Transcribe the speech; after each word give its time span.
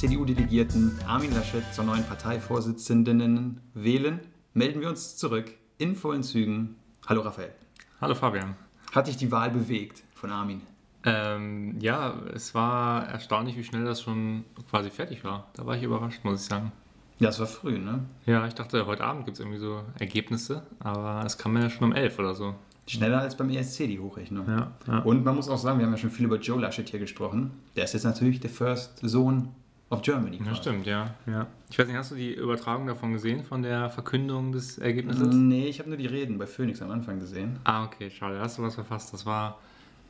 CDU-Delegierten 0.00 0.98
Armin 1.06 1.30
Laschet 1.34 1.62
zur 1.74 1.84
neuen 1.84 2.04
Parteivorsitzenden 2.04 3.60
wählen, 3.74 4.20
melden 4.54 4.80
wir 4.80 4.88
uns 4.88 5.18
zurück 5.18 5.52
in 5.76 5.94
vollen 5.94 6.22
Zügen. 6.22 6.76
Hallo 7.06 7.20
Raphael. 7.20 7.52
Hallo 8.00 8.14
Fabian. 8.14 8.56
Hat 8.94 9.08
dich 9.08 9.18
die 9.18 9.30
Wahl 9.30 9.50
bewegt 9.50 10.02
von 10.14 10.30
Armin? 10.30 10.62
Ähm, 11.04 11.78
ja, 11.80 12.14
es 12.34 12.54
war 12.54 13.08
erstaunlich, 13.08 13.58
wie 13.58 13.62
schnell 13.62 13.84
das 13.84 14.00
schon 14.00 14.46
quasi 14.70 14.88
fertig 14.88 15.22
war. 15.22 15.48
Da 15.52 15.66
war 15.66 15.76
ich 15.76 15.82
überrascht, 15.82 16.24
muss 16.24 16.40
ich 16.40 16.46
sagen. 16.46 16.72
Ja, 17.18 17.28
es 17.28 17.38
war 17.38 17.46
früh, 17.46 17.76
ne? 17.76 18.06
Ja, 18.24 18.46
ich 18.46 18.54
dachte, 18.54 18.86
heute 18.86 19.04
Abend 19.04 19.26
gibt 19.26 19.36
es 19.36 19.40
irgendwie 19.40 19.58
so 19.58 19.82
Ergebnisse, 19.98 20.62
aber 20.78 21.24
es 21.26 21.36
kam 21.36 21.54
ja 21.58 21.68
schon 21.68 21.84
um 21.84 21.92
elf 21.92 22.18
oder 22.18 22.34
so. 22.34 22.54
Schneller 22.86 23.20
als 23.20 23.36
beim 23.36 23.50
ESC, 23.50 23.86
die 23.86 24.00
Hochrechnung. 24.00 24.48
Ja, 24.48 24.72
ja. 24.86 24.98
Und 25.00 25.26
man 25.26 25.36
muss 25.36 25.50
auch 25.50 25.58
sagen, 25.58 25.78
wir 25.78 25.84
haben 25.84 25.92
ja 25.92 25.98
schon 25.98 26.10
viel 26.10 26.24
über 26.24 26.38
Joe 26.38 26.58
Laschet 26.58 26.88
hier 26.88 26.98
gesprochen. 26.98 27.50
Der 27.76 27.84
ist 27.84 27.92
jetzt 27.92 28.04
natürlich 28.04 28.40
der 28.40 28.48
First 28.48 28.98
Sohn 29.02 29.50
of 29.90 30.02
Germany. 30.02 30.36
Ja, 30.36 30.44
quasi. 30.44 30.56
stimmt, 30.56 30.86
ja, 30.86 31.14
ja. 31.26 31.46
Ich 31.68 31.78
weiß 31.78 31.86
nicht, 31.86 31.96
hast 31.96 32.12
du 32.12 32.14
die 32.14 32.32
Übertragung 32.34 32.86
davon 32.86 33.12
gesehen, 33.12 33.44
von 33.44 33.62
der 33.62 33.90
Verkündung 33.90 34.52
des 34.52 34.78
Ergebnisses? 34.78 35.34
Nee, 35.34 35.66
ich 35.66 35.78
habe 35.80 35.88
nur 35.88 35.98
die 35.98 36.06
Reden 36.06 36.38
bei 36.38 36.46
Phoenix 36.46 36.80
am 36.80 36.90
Anfang 36.90 37.18
gesehen. 37.18 37.58
Ah, 37.64 37.84
okay, 37.84 38.10
schade, 38.10 38.36
da 38.36 38.42
hast 38.42 38.58
du 38.58 38.62
was 38.62 38.74
verfasst. 38.74 39.12
Das 39.12 39.26
war 39.26 39.58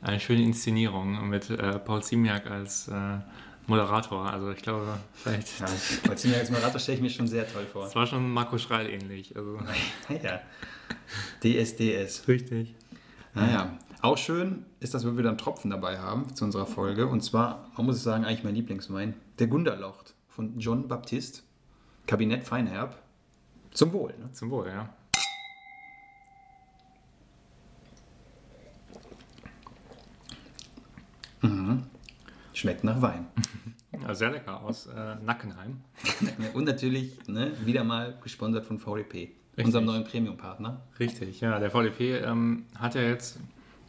eine 0.02 0.20
schöne 0.20 0.42
Inszenierung 0.42 1.28
mit 1.28 1.50
äh, 1.50 1.78
Paul 1.78 2.02
Ziemiak 2.02 2.50
als 2.50 2.88
äh, 2.88 3.18
Moderator. 3.66 4.30
Also 4.30 4.50
ich 4.50 4.62
glaube, 4.62 4.98
vielleicht. 5.14 5.60
Ja, 5.60 5.66
als 6.10 6.24
mir 6.24 6.32
jetzt 6.32 6.50
Moderator 6.50 6.80
stelle 6.80 6.96
ich 6.96 7.02
mir 7.02 7.10
schon 7.10 7.26
sehr 7.26 7.50
toll 7.50 7.64
vor. 7.64 7.84
Das 7.84 7.94
war 7.94 8.06
schon 8.06 8.30
Marco 8.30 8.58
Schreil 8.58 8.88
ähnlich. 8.88 9.34
Also. 9.36 9.58
Ja. 10.22 10.40
DSDS. 11.42 12.28
Richtig. 12.28 12.74
Naja, 13.34 13.78
auch 14.02 14.18
schön 14.18 14.64
ist, 14.80 14.94
dass 14.94 15.04
wir 15.04 15.16
wieder 15.16 15.28
einen 15.28 15.38
Tropfen 15.38 15.70
dabei 15.70 15.98
haben 15.98 16.34
zu 16.34 16.44
unserer 16.44 16.66
Folge. 16.66 17.06
Und 17.06 17.22
zwar, 17.22 17.70
man 17.76 17.86
muss 17.86 17.96
ich 17.96 18.02
sagen, 18.02 18.24
eigentlich 18.24 18.44
mein 18.44 18.54
Lieblingswein. 18.54 19.14
Der 19.40 19.48
Gunderlocht 19.48 20.14
von 20.28 20.58
John 20.58 20.86
Baptiste. 20.86 21.42
Kabinett 22.06 22.44
Feinherb. 22.44 23.02
Zum 23.72 23.92
Wohl. 23.92 24.14
Ne? 24.18 24.30
Zum 24.32 24.50
Wohl, 24.50 24.68
ja. 24.68 24.88
Schmeckt 32.60 32.84
nach 32.84 33.00
Wein. 33.00 33.26
ja 34.02 34.14
sehr 34.14 34.30
lecker 34.32 34.62
aus 34.62 34.86
äh, 34.86 35.14
Nackenheim. 35.24 35.80
Und 36.52 36.64
natürlich 36.64 37.26
ne, 37.26 37.52
wieder 37.64 37.84
mal 37.84 38.18
gesponsert 38.22 38.66
von 38.66 38.78
VDP, 38.78 39.32
Richtig. 39.56 39.64
unserem 39.64 39.86
neuen 39.86 40.04
Premium-Partner. 40.04 40.82
Richtig, 40.98 41.40
ja. 41.40 41.58
Der 41.58 41.70
VDP 41.70 42.18
ähm, 42.18 42.66
hat 42.78 42.94
ja 42.96 43.00
jetzt 43.00 43.40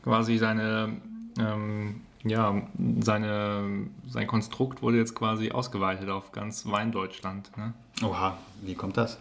quasi 0.03 0.38
seine, 0.38 1.02
ähm, 1.38 1.99
ja, 2.23 2.61
seine, 3.00 3.88
sein 4.08 4.27
Konstrukt 4.27 4.81
wurde 4.81 4.97
jetzt 4.97 5.16
quasi 5.16 5.52
ausgeweitet 5.52 6.09
auf 6.09 6.31
ganz 6.31 6.66
Weindeutschland. 6.66 7.55
Ne? 7.58 7.73
Oha, 8.03 8.38
wie 8.61 8.75
kommt 8.75 8.97
das? 8.97 9.19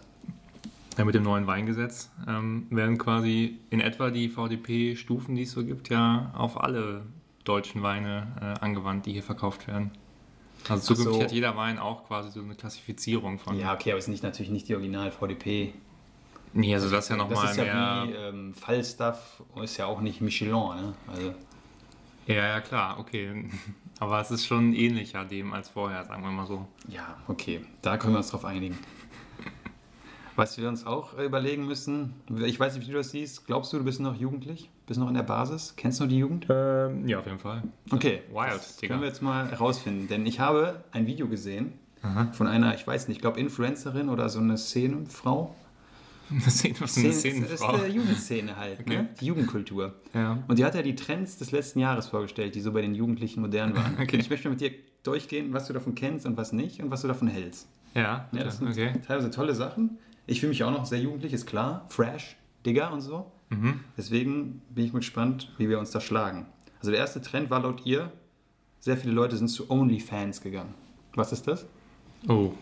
Ja, 0.99 1.05
mit 1.05 1.15
dem 1.15 1.23
neuen 1.23 1.47
Weingesetz 1.47 2.11
ähm, 2.29 2.67
werden 2.71 2.99
quasi 2.99 3.59
in 3.71 3.81
etwa 3.81 4.11
die 4.11 4.29
VDP-Stufen, 4.29 5.35
die 5.35 5.43
es 5.43 5.53
so 5.53 5.65
gibt, 5.65 5.89
ja 5.89 6.31
auf 6.37 6.61
alle 6.61 7.03
deutschen 7.45 7.83
Weine 7.83 8.27
äh, 8.41 8.65
angewandt, 8.65 9.07
die 9.07 9.13
hier 9.13 9.23
verkauft 9.23 9.67
werden. 9.67 9.93
Also 10.69 10.95
zukünftig 10.95 11.17
so. 11.17 11.23
hat 11.23 11.33
jeder 11.33 11.57
Wein 11.57 11.79
auch 11.79 12.07
quasi 12.07 12.31
so 12.31 12.41
eine 12.41 12.55
Klassifizierung 12.55 13.39
von. 13.39 13.59
Ja, 13.59 13.73
okay, 13.73 13.93
aber 13.93 13.99
es 13.99 14.05
ist 14.05 14.11
nicht, 14.11 14.23
natürlich 14.23 14.51
nicht 14.51 14.69
die 14.69 14.75
Original-VDP. 14.75 15.73
Nee, 16.53 16.75
also 16.75 16.91
das 16.91 17.05
ist 17.05 17.11
ja 17.11 17.17
Das 17.17 17.29
nochmal 17.29 17.51
ist 17.51 17.57
ja 17.57 17.65
mehr. 17.65 18.05
wie 18.07 18.13
ähm, 18.13 18.55
Falstaff, 18.55 19.43
ist 19.63 19.77
ja 19.77 19.87
auch 19.87 20.01
nicht 20.01 20.21
Michelin. 20.21 20.53
Ne? 20.53 20.95
Also, 21.07 21.35
Ja, 22.35 22.47
ja, 22.47 22.61
klar, 22.61 22.99
okay. 22.99 23.49
Aber 23.99 24.21
es 24.21 24.31
ist 24.31 24.47
schon 24.47 24.73
ähnlicher 24.73 25.25
dem 25.25 25.53
als 25.53 25.69
vorher, 25.69 26.05
sagen 26.05 26.23
wir 26.23 26.31
mal 26.31 26.47
so. 26.47 26.67
ja, 26.89 27.17
okay, 27.29 27.61
da 27.83 27.97
können 27.99 28.15
wir 28.15 28.19
uns 28.19 28.31
drauf 28.31 28.45
einigen. 28.45 28.79
Was 30.37 30.57
wir 30.57 30.69
uns 30.69 30.87
auch 30.87 31.19
überlegen 31.19 31.67
müssen, 31.67 32.15
ich 32.47 32.59
weiß 32.59 32.77
nicht, 32.77 32.87
wie 32.87 32.93
du 32.93 32.97
das 32.99 33.11
siehst, 33.11 33.47
glaubst 33.47 33.73
du, 33.73 33.79
du 33.79 33.85
bist 33.85 34.01
noch 34.01 34.15
jugendlich? 34.15 34.71
Bist 34.87 34.99
noch 34.99 35.09
in 35.09 35.15
der 35.15 35.23
Basis? 35.23 35.75
Kennst 35.77 36.01
du 36.01 36.07
die 36.07 36.19
Jugend? 36.19 36.47
Ähm, 36.49 37.07
ja, 37.07 37.19
auf 37.19 37.27
jeden 37.27 37.39
Fall. 37.41 37.63
Okay, 37.91 38.23
Wild, 38.33 38.55
das 38.55 38.77
Digga. 38.79 38.95
können 38.95 39.03
wir 39.03 39.09
jetzt 39.09 39.21
mal 39.23 39.51
herausfinden, 39.51 40.09
denn 40.09 40.25
ich 40.25 40.41
habe 40.41 40.83
ein 40.93 41.07
Video 41.07 41.29
gesehen 41.29 41.75
Aha. 42.03 42.29
von 42.33 42.47
einer, 42.47 42.75
ich 42.75 42.87
weiß 42.87 43.09
nicht, 43.09 43.19
ich 43.19 43.21
glaube 43.21 43.39
Influencerin 43.39 44.09
oder 44.09 44.29
so 44.31 44.39
eine 44.39 44.57
Szenenfrau. 44.57 45.55
Eine 46.41 46.41
Szene, 46.43 46.75
was 46.81 46.97
ist 46.97 47.05
eine 47.05 47.13
Szene- 47.13 47.41
das 47.43 47.51
ist 47.51 47.57
Szenenfrau. 47.59 47.79
der 47.79 47.91
Jugendszene 47.91 48.57
halt, 48.57 48.81
Okay. 48.81 48.97
ne? 48.97 49.09
die 49.21 49.27
Jugendkultur. 49.27 49.95
Ja. 50.15 50.39
Und 50.49 50.59
die 50.59 50.65
hat 50.65 50.75
ja 50.75 50.83
die 50.83 50.95
Trends 50.95 51.37
des 51.39 51.51
letzten 51.51 51.81
Jahres 51.81 52.07
vorgestellt, 52.07 52.55
die 52.55 52.61
so 52.61 52.73
bei 52.73 52.83
den 52.83 52.95
Jugendlichen 52.95 53.41
modern 53.41 53.75
waren. 53.75 53.95
Okay. 54.01 54.17
Und 54.17 54.21
ich 54.21 54.31
möchte 54.31 54.49
mit 54.49 54.61
dir 54.61 54.73
durchgehen, 55.03 55.53
was 55.53 55.67
du 55.67 55.73
davon 55.73 55.95
kennst 55.95 56.27
und 56.27 56.37
was 56.37 56.53
nicht 56.53 56.81
und 56.83 56.91
was 56.91 57.03
du 57.03 57.09
davon 57.09 57.29
hältst. 57.29 57.69
Ja, 57.95 58.29
Ja, 58.33 58.45
das 58.45 58.59
sind 58.59 58.69
okay. 58.69 58.93
teilweise 59.07 59.31
tolle 59.31 59.55
Sachen. 59.55 59.99
Ich 60.27 60.41
fühle 60.41 60.51
mich 60.51 60.63
auch 60.63 60.71
noch 60.71 60.87
sehr 60.87 61.01
jugendlich, 61.01 61.33
ist 61.33 61.47
klar. 61.47 61.87
Fresh, 61.89 62.37
Digger 62.65 62.93
und 62.93 63.01
so. 63.01 63.33
Mhm. 63.49 63.81
Deswegen 63.97 64.63
bin 64.71 64.85
ich 64.85 64.93
mal 64.93 65.01
gespannt, 65.01 65.53
wie 65.59 65.69
wir 65.69 65.79
uns 65.81 65.91
da 65.91 66.01
schlagen. 66.01 66.47
Also 66.79 66.93
der 66.93 67.01
erste 67.01 67.21
Trend 67.21 67.51
war 67.51 67.61
laut 67.61 67.85
ihr, 67.85 68.13
sehr 68.79 68.97
viele 68.97 69.13
Leute 69.13 69.37
sind 69.37 69.49
zu 69.49 69.69
OnlyFans 69.71 70.41
gegangen. 70.41 70.75
Was 71.15 71.33
ist 71.33 71.49
das? 71.49 71.67
Oh. 72.29 72.53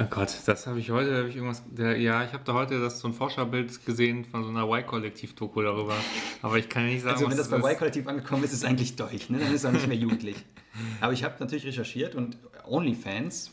Oh 0.00 0.04
Gott, 0.10 0.32
das 0.46 0.66
habe 0.68 0.78
ich 0.78 0.90
heute, 0.90 1.16
habe 1.16 1.28
ich 1.28 1.34
irgendwas, 1.36 1.62
der, 1.66 1.98
ja, 1.98 2.22
ich 2.22 2.32
habe 2.32 2.44
da 2.44 2.52
heute 2.54 2.80
das 2.80 3.00
so 3.00 3.08
ein 3.08 3.14
Forscherbild 3.14 3.84
gesehen 3.84 4.24
von 4.24 4.44
so 4.44 4.50
einer 4.50 4.62
Y-Kollektiv-Doku 4.64 5.60
darüber, 5.62 5.94
aber 6.40 6.56
ich 6.58 6.68
kann 6.68 6.86
nicht 6.86 7.02
sagen, 7.02 7.14
Also 7.16 7.28
wenn 7.30 7.36
was 7.38 7.48
das 7.48 7.60
bei. 7.60 7.72
Y-Kollektiv 7.72 8.06
angekommen 8.06 8.44
ist, 8.44 8.52
ist 8.52 8.58
es 8.58 8.64
eigentlich 8.64 8.94
durch. 8.94 9.28
Ne? 9.28 9.38
Dann 9.38 9.52
ist 9.52 9.64
er 9.64 9.72
nicht 9.72 9.88
mehr 9.88 9.96
jugendlich. 9.96 10.36
Aber 11.00 11.12
ich 11.12 11.24
habe 11.24 11.34
natürlich 11.40 11.66
recherchiert 11.66 12.14
und 12.14 12.36
OnlyFans 12.64 13.50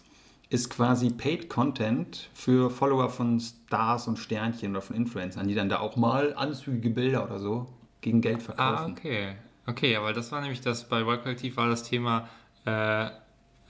ist 0.51 0.69
quasi 0.69 1.09
Paid 1.09 1.49
Content 1.49 2.29
für 2.35 2.69
Follower 2.69 3.09
von 3.09 3.39
Stars 3.39 4.07
und 4.07 4.19
Sternchen 4.19 4.71
oder 4.71 4.81
von 4.83 4.95
Influencern, 4.95 5.47
die 5.47 5.55
dann 5.55 5.67
da 5.69 5.79
auch 5.79 5.95
mal 5.95 6.35
anzügige 6.35 6.91
Bilder 6.91 7.23
oder 7.23 7.39
so 7.39 7.65
gegen 8.01 8.21
Geld 8.21 8.37
Ah, 8.37 8.41
verkaufen. 8.77 8.91
okay. 8.91 9.35
Okay, 9.65 9.93
ja, 9.93 10.03
weil 10.03 10.13
das 10.13 10.31
war 10.31 10.41
nämlich 10.41 10.61
das, 10.61 10.87
bei 10.87 11.01
Y-Kollektiv 11.01 11.57
war 11.57 11.67
das 11.67 11.81
Thema 11.81 12.29
äh, 12.65 13.07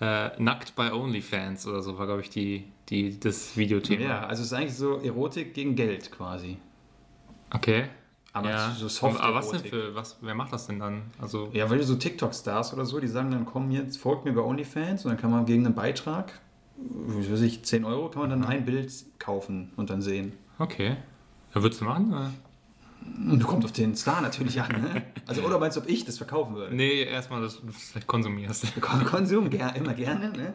äh, 0.02 0.42
nackt 0.42 0.76
bei 0.76 0.94
OnlyFans 0.94 1.68
oder 1.68 1.82
so, 1.82 1.98
war, 1.98 2.06
glaube 2.06 2.22
ich, 2.22 2.30
die, 2.30 2.66
die, 2.90 3.20
das 3.20 3.56
Videothema. 3.56 4.04
Ja, 4.04 4.26
also 4.26 4.42
es 4.42 4.48
ist 4.48 4.54
eigentlich 4.54 4.76
so 4.76 5.00
Erotik 5.02 5.54
gegen 5.54 5.76
Geld 5.76 6.12
quasi. 6.12 6.58
Okay. 7.52 7.86
Aber 8.34 8.50
ja. 8.50 8.72
so 8.72 8.90
soft 8.90 9.22
Aber 9.22 9.36
was 9.36 9.50
denn 9.52 9.62
für, 9.62 9.96
was, 9.96 10.18
wer 10.20 10.36
macht 10.36 10.52
das 10.52 10.68
denn 10.68 10.80
dann? 10.80 11.04
Also, 11.22 11.50
Ja, 11.54 11.70
weil 11.70 11.82
so 11.84 11.96
TikTok-Stars 11.96 12.74
oder 12.74 12.86
so, 12.86 13.00
die 13.00 13.08
sagen 13.08 13.32
dann, 13.32 13.46
komm 13.46 13.72
jetzt, 13.72 13.98
folgt 13.98 14.26
mir 14.26 14.34
bei 14.34 14.42
OnlyFans 14.42 15.06
und 15.06 15.12
dann 15.12 15.18
kann 15.18 15.32
man 15.32 15.46
gegen 15.46 15.66
einen 15.66 15.76
Beitrag, 15.76 16.40
wie 16.76 17.32
weiß 17.32 17.42
ich, 17.42 17.64
10 17.64 17.86
Euro, 17.86 18.10
kann 18.10 18.24
man 18.24 18.30
dann 18.30 18.44
ein 18.44 18.66
Bild 18.66 18.92
kaufen 19.20 19.72
und 19.78 19.90
dann 19.90 20.02
sehen. 20.02 20.34
okay. 20.60 20.98
Ja, 21.54 21.62
würdest 21.64 21.80
du 21.80 21.86
machen? 21.86 22.12
Oder? 22.12 22.32
Du 23.18 23.46
kommst 23.46 23.66
auf 23.66 23.72
den 23.72 23.96
Star 23.96 24.22
natürlich 24.22 24.60
an, 24.62 24.70
ne? 24.82 25.04
Also, 25.26 25.42
oder 25.44 25.58
meinst 25.60 25.78
du, 25.78 25.82
ob 25.82 25.90
ich 25.90 26.06
das 26.06 26.18
verkaufen 26.18 26.56
würde? 26.56 26.76
Nee, 26.76 27.04
erstmal, 27.04 27.42
dass 27.42 27.60
du 27.62 27.68
das 27.68 27.76
vielleicht 27.76 28.08
konsumierst. 28.08 28.66
Kon- 28.82 29.06
Konsum, 29.06 29.50
ger 29.50 29.76
immer 29.76 29.94
gerne, 29.94 30.30
ne? 30.32 30.54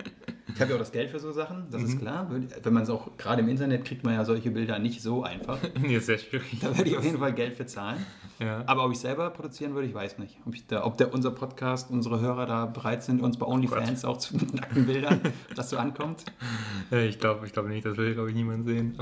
Ich 0.53 0.60
habe 0.60 0.71
ja 0.71 0.77
auch 0.77 0.81
das 0.81 0.91
Geld 0.93 1.10
für 1.10 1.21
so 1.21 1.31
Sachen, 1.33 1.69
das 1.71 1.83
ist 1.83 2.00
klar. 2.00 2.28
Wenn 2.62 2.72
man 2.72 2.83
es 2.83 2.91
auch, 2.91 3.16
gerade 3.16 3.41
im 3.41 3.49
Internet 3.49 3.84
kriegt 3.84 4.03
man 4.05 4.15
ja 4.15 4.25
solche 4.25 4.50
Bilder 4.50 4.78
nicht 4.81 5.00
so 5.00 5.22
einfach. 5.22 5.59
nee, 5.81 5.97
ist 5.97 6.06
sehr 6.06 6.19
schwierig. 6.19 6.59
Da 6.60 6.77
würde 6.77 6.91
ich 6.91 6.97
auf 6.99 7.05
jeden 7.05 7.19
Fall 7.19 7.33
Geld 7.33 7.55
für 7.56 7.66
zahlen. 7.66 8.05
Ja. 8.41 8.65
Aber 8.66 8.84
ob 8.84 8.93
ich 8.93 8.99
selber 8.99 9.31
produzieren 9.31 9.75
würde, 9.75 9.87
ich 9.87 9.94
weiß 9.94 10.19
nicht. 10.19 10.37
Ob, 10.47 10.54
da, 10.69 10.84
ob 10.84 10.97
der, 10.98 11.15
unser 11.15 11.30
Podcast, 11.30 11.91
unsere 11.91 12.21
Hörer 12.21 12.47
da 12.47 12.66
bereit 12.66 13.04
sind, 13.04 13.22
uns 13.22 13.39
bei 13.39 13.47
OnlyFans 13.47 14.04
auch 14.04 14.16
zu 14.19 14.36
nackten 14.36 14.86
Bildern, 14.86 15.21
dass 15.54 15.71
so 15.71 15.77
ankommt. 15.78 16.25
Ich 16.91 17.19
glaube 17.21 17.47
ich 17.47 17.53
glaub 17.53 17.66
nicht, 17.69 17.86
das 17.86 17.97
will, 17.97 18.15
glaube 18.15 18.30
ich, 18.30 18.34
niemand 18.34 18.66
sehen. 18.66 18.98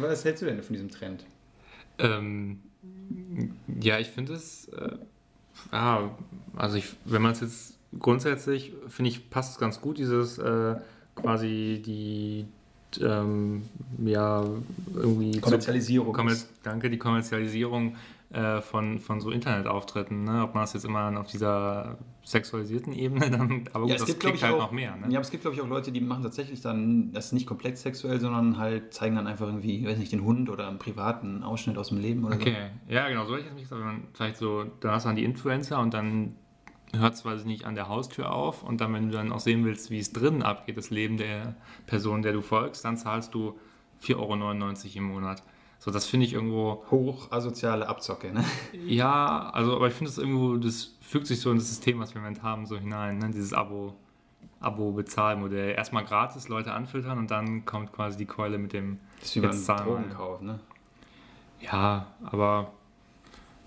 Was 0.00 0.24
hältst 0.24 0.42
du 0.42 0.46
denn 0.46 0.62
von 0.62 0.72
diesem 0.72 0.90
Trend? 0.90 1.24
Ähm, 1.98 2.60
ja, 3.80 3.98
ich 3.98 4.08
finde 4.08 4.34
es, 4.34 4.68
äh, 4.68 4.96
ja, 5.72 6.10
also 6.56 6.76
ich, 6.76 6.96
wenn 7.04 7.22
man 7.22 7.32
es 7.32 7.40
jetzt 7.40 7.78
grundsätzlich, 7.98 8.72
finde 8.88 9.10
ich, 9.10 9.30
passt 9.30 9.52
es 9.52 9.58
ganz 9.58 9.80
gut, 9.80 9.98
dieses 9.98 10.38
äh, 10.38 10.76
quasi 11.14 11.82
die, 11.84 12.46
ähm, 13.00 13.62
ja, 14.04 14.44
irgendwie... 14.94 15.40
Kommerzialisierung. 15.40 16.12
Kommer 16.12 16.32
ist- 16.32 16.48
danke, 16.62 16.90
die 16.90 16.98
Kommerzialisierung 16.98 17.96
äh, 18.30 18.60
von, 18.60 18.98
von 18.98 19.20
so 19.20 19.30
Internetauftritten, 19.30 20.24
ne? 20.24 20.42
ob 20.42 20.54
man 20.54 20.62
das 20.64 20.72
jetzt 20.72 20.84
immer 20.84 21.18
auf 21.18 21.26
dieser 21.26 21.98
sexualisierten 22.24 22.92
Ebene 22.92 23.30
dann, 23.30 23.64
aber 23.72 23.82
gut, 23.82 23.90
Ja, 23.90 23.94
es 23.96 24.02
das 24.02 24.06
gibt, 24.06 24.20
glaube 24.20 24.36
klingt 24.36 24.36
ich, 24.36 24.42
halt 24.44 24.54
auch, 24.54 24.66
noch 24.66 24.72
mehr. 24.72 24.96
Ne? 24.96 25.06
Ja, 25.08 25.18
aber 25.18 25.20
es 25.20 25.30
gibt, 25.30 25.42
glaube 25.42 25.56
ich, 25.56 25.62
auch 25.62 25.68
Leute, 25.68 25.92
die 25.92 26.00
machen 26.00 26.22
tatsächlich 26.22 26.60
dann 26.60 27.12
das 27.12 27.32
nicht 27.32 27.46
komplett 27.46 27.78
sexuell, 27.78 28.20
sondern 28.20 28.58
halt 28.58 28.94
zeigen 28.94 29.16
dann 29.16 29.26
einfach 29.26 29.46
irgendwie, 29.46 29.80
ich 29.80 29.86
weiß 29.86 29.98
nicht, 29.98 30.12
den 30.12 30.24
Hund 30.24 30.48
oder 30.48 30.68
einen 30.68 30.78
privaten 30.78 31.42
Ausschnitt 31.42 31.78
aus 31.78 31.88
dem 31.88 31.98
Leben 31.98 32.24
oder 32.24 32.36
Okay, 32.36 32.70
ja, 32.88 33.08
genau, 33.08 33.26
so 33.26 33.34
hätte 33.34 33.44
ich 33.44 33.48
es 33.48 33.54
nicht 33.54 33.64
gesagt. 33.64 33.80
Wenn 33.80 33.86
man 33.86 34.02
vielleicht 34.14 34.36
so, 34.36 34.64
da 34.80 34.92
hast 34.92 35.04
du 35.04 35.08
dann 35.08 35.16
die 35.16 35.24
Influencer 35.24 35.80
und 35.80 35.94
dann 35.94 36.36
hört 36.94 37.14
es 37.14 37.22
quasi 37.22 37.46
nicht 37.46 37.64
an 37.64 37.74
der 37.74 37.88
Haustür 37.88 38.32
auf 38.32 38.62
und 38.62 38.80
dann, 38.80 38.92
wenn 38.92 39.08
du 39.08 39.14
dann 39.14 39.32
auch 39.32 39.40
sehen 39.40 39.64
willst, 39.64 39.90
wie 39.90 39.98
es 39.98 40.12
drinnen 40.12 40.42
abgeht, 40.42 40.76
das 40.76 40.90
Leben 40.90 41.16
der 41.16 41.56
Person, 41.86 42.22
der 42.22 42.32
du 42.32 42.42
folgst, 42.42 42.84
dann 42.84 42.96
zahlst 42.96 43.34
du 43.34 43.58
4,99 44.02 44.16
Euro 44.16 44.98
im 44.98 45.04
Monat. 45.04 45.42
So, 45.78 45.90
das 45.90 46.06
finde 46.06 46.26
ich 46.26 46.34
irgendwo. 46.34 46.84
Hoch 46.92 47.32
asoziale 47.32 47.88
Abzocke, 47.88 48.32
ne? 48.32 48.44
Ja, 48.86 49.50
also, 49.52 49.74
aber 49.74 49.88
ich 49.88 49.94
finde 49.94 50.10
es 50.10 50.18
irgendwo, 50.18 50.56
das 50.56 50.94
fügt 51.12 51.26
sich 51.26 51.40
so 51.40 51.50
in 51.50 51.58
das 51.58 51.68
System, 51.68 52.00
was 52.00 52.14
wir 52.14 52.16
im 52.16 52.22
Moment 52.22 52.42
haben, 52.42 52.66
so 52.66 52.78
hinein, 52.78 53.18
ne? 53.18 53.30
Dieses 53.30 53.52
Abo. 53.52 53.94
Abo-Bezahlmodell. 54.60 55.74
Erstmal 55.74 56.04
gratis 56.04 56.48
Leute 56.48 56.72
anfiltern 56.72 57.18
und 57.18 57.30
dann 57.30 57.64
kommt 57.64 57.92
quasi 57.92 58.16
die 58.16 58.26
Keule 58.26 58.58
mit 58.58 58.72
dem. 58.72 58.98
Das 59.18 59.28
ist 59.28 59.36
wie 59.36 59.40
beim. 59.40 59.84
Drogenkauf, 59.84 60.40
ne? 60.40 60.60
Ja, 61.60 62.06
aber. 62.24 62.72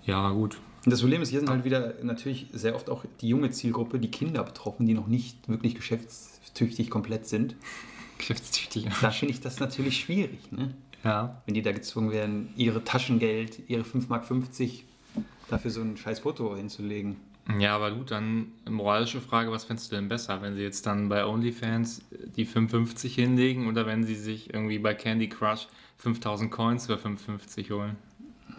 Ja, 0.04 0.30
gut. 0.30 0.58
Und 0.84 0.92
das 0.92 1.00
Problem 1.00 1.22
ist, 1.22 1.30
hier 1.30 1.40
sind 1.40 1.50
halt 1.50 1.64
wieder 1.64 1.94
natürlich 2.02 2.46
sehr 2.52 2.74
oft 2.74 2.90
auch 2.90 3.04
die 3.20 3.28
junge 3.28 3.50
Zielgruppe, 3.50 3.98
die 3.98 4.10
Kinder 4.10 4.42
betroffen, 4.42 4.86
die 4.86 4.94
noch 4.94 5.06
nicht 5.06 5.48
wirklich 5.48 5.74
geschäftstüchtig 5.74 6.90
komplett 6.90 7.26
sind. 7.26 7.56
Geschäftstüchtig. 8.18 8.88
Da 9.02 9.10
finde 9.10 9.34
ich 9.34 9.40
das 9.40 9.60
natürlich 9.60 10.00
schwierig, 10.00 10.50
ne? 10.50 10.74
Ja. 11.04 11.42
Wenn 11.44 11.54
die 11.54 11.62
da 11.62 11.72
gezwungen 11.72 12.10
werden, 12.10 12.48
ihre 12.56 12.82
Taschengeld, 12.82 13.68
ihre 13.68 13.82
5,50 13.82 14.08
Mark 14.08 14.24
dafür 15.48 15.70
so 15.70 15.82
ein 15.82 15.96
scheiß 15.96 16.20
Foto 16.20 16.56
hinzulegen. 16.56 17.16
Ja, 17.48 17.76
aber 17.76 17.92
gut, 17.92 18.10
dann 18.10 18.52
moralische 18.68 19.20
Frage, 19.20 19.52
was 19.52 19.64
fändest 19.64 19.92
du 19.92 19.96
denn 19.96 20.08
besser, 20.08 20.42
wenn 20.42 20.54
sie 20.56 20.62
jetzt 20.62 20.84
dann 20.86 21.08
bei 21.08 21.24
OnlyFans 21.24 22.04
die 22.10 22.44
55 22.44 23.14
hinlegen 23.14 23.68
oder 23.68 23.86
wenn 23.86 24.02
sie 24.04 24.16
sich 24.16 24.52
irgendwie 24.52 24.78
bei 24.80 24.94
Candy 24.94 25.28
Crush 25.28 25.68
5000 25.98 26.50
Coins 26.50 26.86
für 26.86 26.98
55 26.98 27.70
holen? 27.70 27.96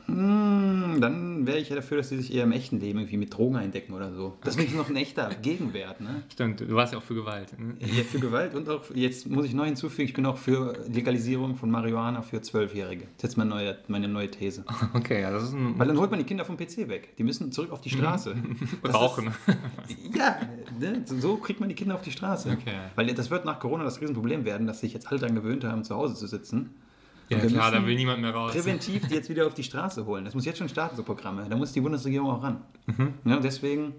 Hm, 0.07 0.98
dann 1.01 1.45
wäre 1.45 1.57
ich 1.59 1.69
ja 1.69 1.75
dafür, 1.75 1.98
dass 1.98 2.09
sie 2.09 2.18
sich 2.18 2.33
eher 2.33 2.44
im 2.45 2.51
echten 2.51 2.80
Leben 2.80 3.00
irgendwie 3.00 3.18
mit 3.18 3.33
Drogen 3.36 3.56
eindecken 3.57 3.94
oder 3.94 4.13
so. 4.13 4.38
Das 4.44 4.57
wäre 4.57 4.69
noch 4.71 4.89
ein 4.89 4.95
echter 4.95 5.30
Gegenwert, 5.42 6.01
ne? 6.01 6.24
Stimmt, 6.31 6.62
du 6.62 6.74
warst 6.75 6.94
ja 6.94 7.00
auch 7.00 7.04
für 7.04 7.13
Gewalt. 7.15 7.57
Ne? 7.59 7.75
Ja, 7.80 8.04
für 8.04 8.19
Gewalt 8.19 8.56
und 8.56 8.69
auch, 8.69 8.83
jetzt 8.95 9.30
muss 9.30 9.45
ich 9.45 9.54
neu 9.54 9.65
hinzufügen, 9.65 10.07
ich 10.07 10.13
bin 10.13 10.25
auch 10.25 10.38
für 10.38 10.77
Legalisierung 10.92 11.56
von 11.56 11.69
Marihuana 11.69 12.21
für 12.21 12.42
Zwölfjährige. 12.42 13.01
Das 13.04 13.12
ist 13.18 13.24
jetzt 13.24 13.38
meine 13.38 13.50
neue, 13.50 13.77
meine 13.88 14.07
neue 14.07 14.31
These. 14.31 14.63
Okay, 14.94 15.21
ja, 15.21 15.31
das 15.31 15.44
ist 15.44 15.54
ein 15.54 15.77
Weil 15.77 15.88
dann 15.88 15.98
holt 16.00 16.10
man 16.10 16.19
die 16.19 16.25
Kinder 16.25 16.45
vom 16.45 16.57
PC 16.57 16.88
weg. 16.88 17.15
Die 17.18 17.24
müssen 17.24 17.51
zurück 17.51 17.71
auf 17.71 17.81
die 17.81 17.89
Straße. 17.89 18.36
Das 18.83 18.94
Rauchen. 18.95 19.27
Ist, 19.27 20.15
ja, 20.18 20.38
ne? 20.80 21.01
so- 21.06 21.18
so 21.19 21.36
kriegt 21.38 21.60
man 21.60 21.68
die 21.69 21.75
Kinder 21.75 21.95
auf 21.95 22.01
die 22.01 22.12
Straße. 22.12 22.50
Okay. 22.51 22.74
Weil 22.95 23.07
das 23.13 23.30
wird 23.30 23.44
nach 23.45 23.60
Corona 23.60 23.83
das 23.83 24.00
Riesenproblem 24.01 24.45
werden, 24.45 24.65
dass 24.68 24.80
sich 24.80 24.94
jetzt 24.94 25.07
alle 25.07 25.19
daran 25.19 25.36
gewöhnt 25.36 25.63
haben, 25.63 25.83
zu 25.83 25.95
Hause 25.95 26.15
zu 26.15 26.27
sitzen. 26.27 26.69
Ja, 27.29 27.39
klar, 27.39 27.71
da 27.71 27.85
will 27.85 27.95
niemand 27.95 28.21
mehr 28.21 28.31
raus. 28.33 28.53
Präventiv 28.53 29.07
die 29.07 29.15
jetzt 29.15 29.29
wieder 29.29 29.47
auf 29.47 29.53
die 29.53 29.63
Straße 29.63 30.06
holen. 30.06 30.24
Das 30.25 30.33
muss 30.33 30.45
jetzt 30.45 30.57
schon 30.59 30.69
starten, 30.69 30.95
so 30.95 31.03
Programme. 31.03 31.45
Da 31.50 31.56
muss 31.57 31.74
die 31.74 31.81
Bundesregierung 31.81 32.29
auch 32.29 32.41
ran. 32.44 32.62
Mhm. 32.85 33.13
Ja, 33.25 33.38
deswegen, 33.39 33.94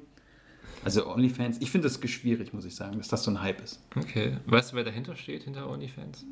also 0.85 1.07
OnlyFans, 1.13 1.59
ich 1.61 1.71
finde 1.71 1.89
das 1.89 2.01
schwierig, 2.11 2.53
muss 2.55 2.65
ich 2.65 2.75
sagen, 2.75 2.97
dass 2.99 3.09
das 3.09 3.23
so 3.25 3.31
ein 3.31 3.41
Hype 3.43 3.61
ist. 3.63 3.83
Okay, 3.97 4.39
weißt 4.47 4.73
du, 4.73 4.77
wer 4.77 4.85
dahinter 4.85 5.15
steht, 5.17 5.43
hinter 5.43 5.69
OnlyFans? 5.69 6.25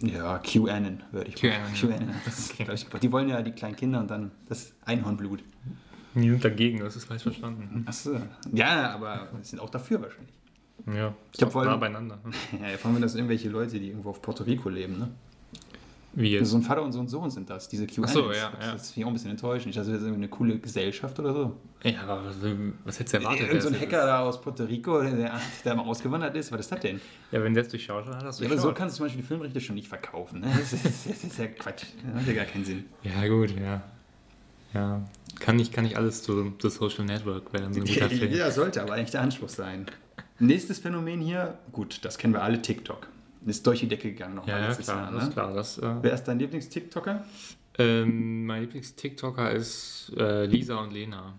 Ja, 0.00 0.38
QAnon 0.38 1.02
würde 1.12 1.28
ich 1.30 1.36
QAnon, 1.36 1.56
ja. 1.74 1.88
QAnon. 1.88 2.14
Das, 2.24 2.50
ich, 2.50 2.86
die 3.00 3.12
wollen 3.12 3.28
ja 3.28 3.42
die 3.42 3.52
kleinen 3.52 3.76
Kinder 3.76 4.00
und 4.00 4.10
dann 4.10 4.32
das 4.48 4.74
Einhornblut. 4.84 5.42
Die 6.14 6.30
sind 6.30 6.44
dagegen, 6.44 6.78
das 6.80 6.94
ist 6.96 7.06
falsch 7.06 7.22
verstanden. 7.22 7.84
Achso. 7.86 8.20
Ja, 8.52 8.90
aber 8.94 9.28
sind 9.42 9.60
auch 9.60 9.70
dafür 9.70 10.02
wahrscheinlich. 10.02 10.34
Ja, 10.92 11.14
Ich 11.32 11.40
vorhin- 11.44 11.70
nah 11.70 11.76
beieinander. 11.76 12.18
Ja, 12.60 12.76
vor 12.76 12.90
allem, 12.90 13.00
das 13.00 13.14
irgendwelche 13.14 13.48
Leute, 13.48 13.78
die 13.78 13.88
irgendwo 13.88 14.10
auf 14.10 14.20
Puerto 14.22 14.44
Rico 14.44 14.68
leben, 14.68 14.98
ne? 14.98 15.10
Wie 16.16 16.30
jetzt? 16.30 16.48
So 16.50 16.56
ein 16.56 16.62
Vater 16.62 16.82
und 16.82 16.92
so 16.92 17.00
ein 17.00 17.08
Sohn 17.08 17.30
sind 17.30 17.50
das, 17.50 17.68
diese 17.68 17.86
QAnons. 17.86 18.12
So, 18.12 18.32
ja, 18.32 18.50
das 18.56 18.66
ja. 18.66 18.72
ist 18.74 18.90
finde 18.92 19.00
ich 19.00 19.04
auch 19.04 19.08
ein 19.08 19.12
bisschen 19.14 19.30
enttäuschend. 19.30 19.70
Ich 19.70 19.76
dachte, 19.76 19.92
das 19.92 20.02
ist 20.02 20.08
eine 20.08 20.28
coole 20.28 20.58
Gesellschaft 20.58 21.18
oder 21.18 21.32
so. 21.32 21.56
Ja, 21.82 22.02
aber 22.02 22.26
was, 22.26 22.36
was 22.84 22.98
hättest 23.00 23.14
du 23.14 23.18
erwartet? 23.18 23.48
Irgend 23.48 23.62
so 23.62 23.68
ein 23.68 23.74
dass- 23.74 23.82
Hacker 23.82 24.06
da 24.06 24.20
aus 24.20 24.40
Puerto 24.40 24.64
Rico, 24.64 25.02
der, 25.02 25.40
der 25.64 25.74
mal 25.74 25.82
ausgewandert 25.82 26.34
ist, 26.36 26.52
was 26.52 26.60
ist 26.60 26.72
das 26.72 26.80
denn? 26.80 27.00
Ja, 27.32 27.42
wenn 27.42 27.54
der 27.54 27.64
es 27.64 27.68
durchschaut 27.68 28.06
hat, 28.06 28.22
hast 28.22 28.40
du 28.40 28.44
Ja, 28.44 28.50
aber 28.50 28.60
so 28.60 28.72
kannst 28.72 28.94
du 28.94 28.98
zum 28.98 29.06
Beispiel 29.06 29.22
die 29.22 29.28
Filmrechte 29.28 29.60
schon 29.60 29.74
nicht 29.74 29.88
verkaufen. 29.88 30.40
Ne? 30.40 30.48
Das, 30.56 30.72
ist, 30.72 30.84
das 30.84 31.24
ist 31.24 31.38
ja 31.38 31.46
Quatsch. 31.46 31.84
Das 32.06 32.22
hat 32.22 32.28
ja 32.28 32.34
gar 32.34 32.44
keinen 32.44 32.64
Sinn. 32.64 32.84
Ja, 33.02 33.26
gut, 33.26 33.54
ja. 33.58 33.82
Ja. 34.72 35.02
Kann 35.40 35.56
nicht, 35.56 35.72
kann 35.72 35.84
nicht 35.84 35.96
alles 35.96 36.22
zu 36.22 36.52
The 36.60 36.68
Social 36.70 37.04
Network 37.04 37.52
werden, 37.52 37.72
so. 37.72 37.80
Ja, 37.84 38.50
sollte 38.50 38.82
aber 38.82 38.94
eigentlich 38.94 39.10
der 39.10 39.22
Anspruch 39.22 39.48
sein. 39.48 39.86
Nächstes 40.38 40.80
Phänomen 40.80 41.20
hier, 41.20 41.58
gut, 41.72 42.04
das 42.04 42.18
kennen 42.18 42.34
wir 42.34 42.42
alle, 42.42 42.60
TikTok. 42.60 43.08
Ist 43.46 43.66
durch 43.66 43.80
die 43.80 43.88
Decke 43.88 44.10
gegangen 44.12 44.34
noch 44.36 44.46
Ja, 44.46 44.66
letztes 44.68 44.86
klar, 44.86 45.02
Jahr. 45.02 45.12
das 45.12 45.22
Ne? 45.22 45.28
ist 45.28 45.32
klar. 45.34 45.52
Das, 45.54 45.78
äh, 45.78 45.94
Wer 46.02 46.14
ist 46.14 46.24
dein 46.24 46.38
Lieblings-TikToker? 46.38 47.24
ähm, 47.78 48.46
mein 48.46 48.62
Lieblings-TikToker 48.62 49.50
ist 49.50 50.12
äh, 50.16 50.46
Lisa 50.46 50.76
und 50.76 50.92
Lena. 50.92 51.34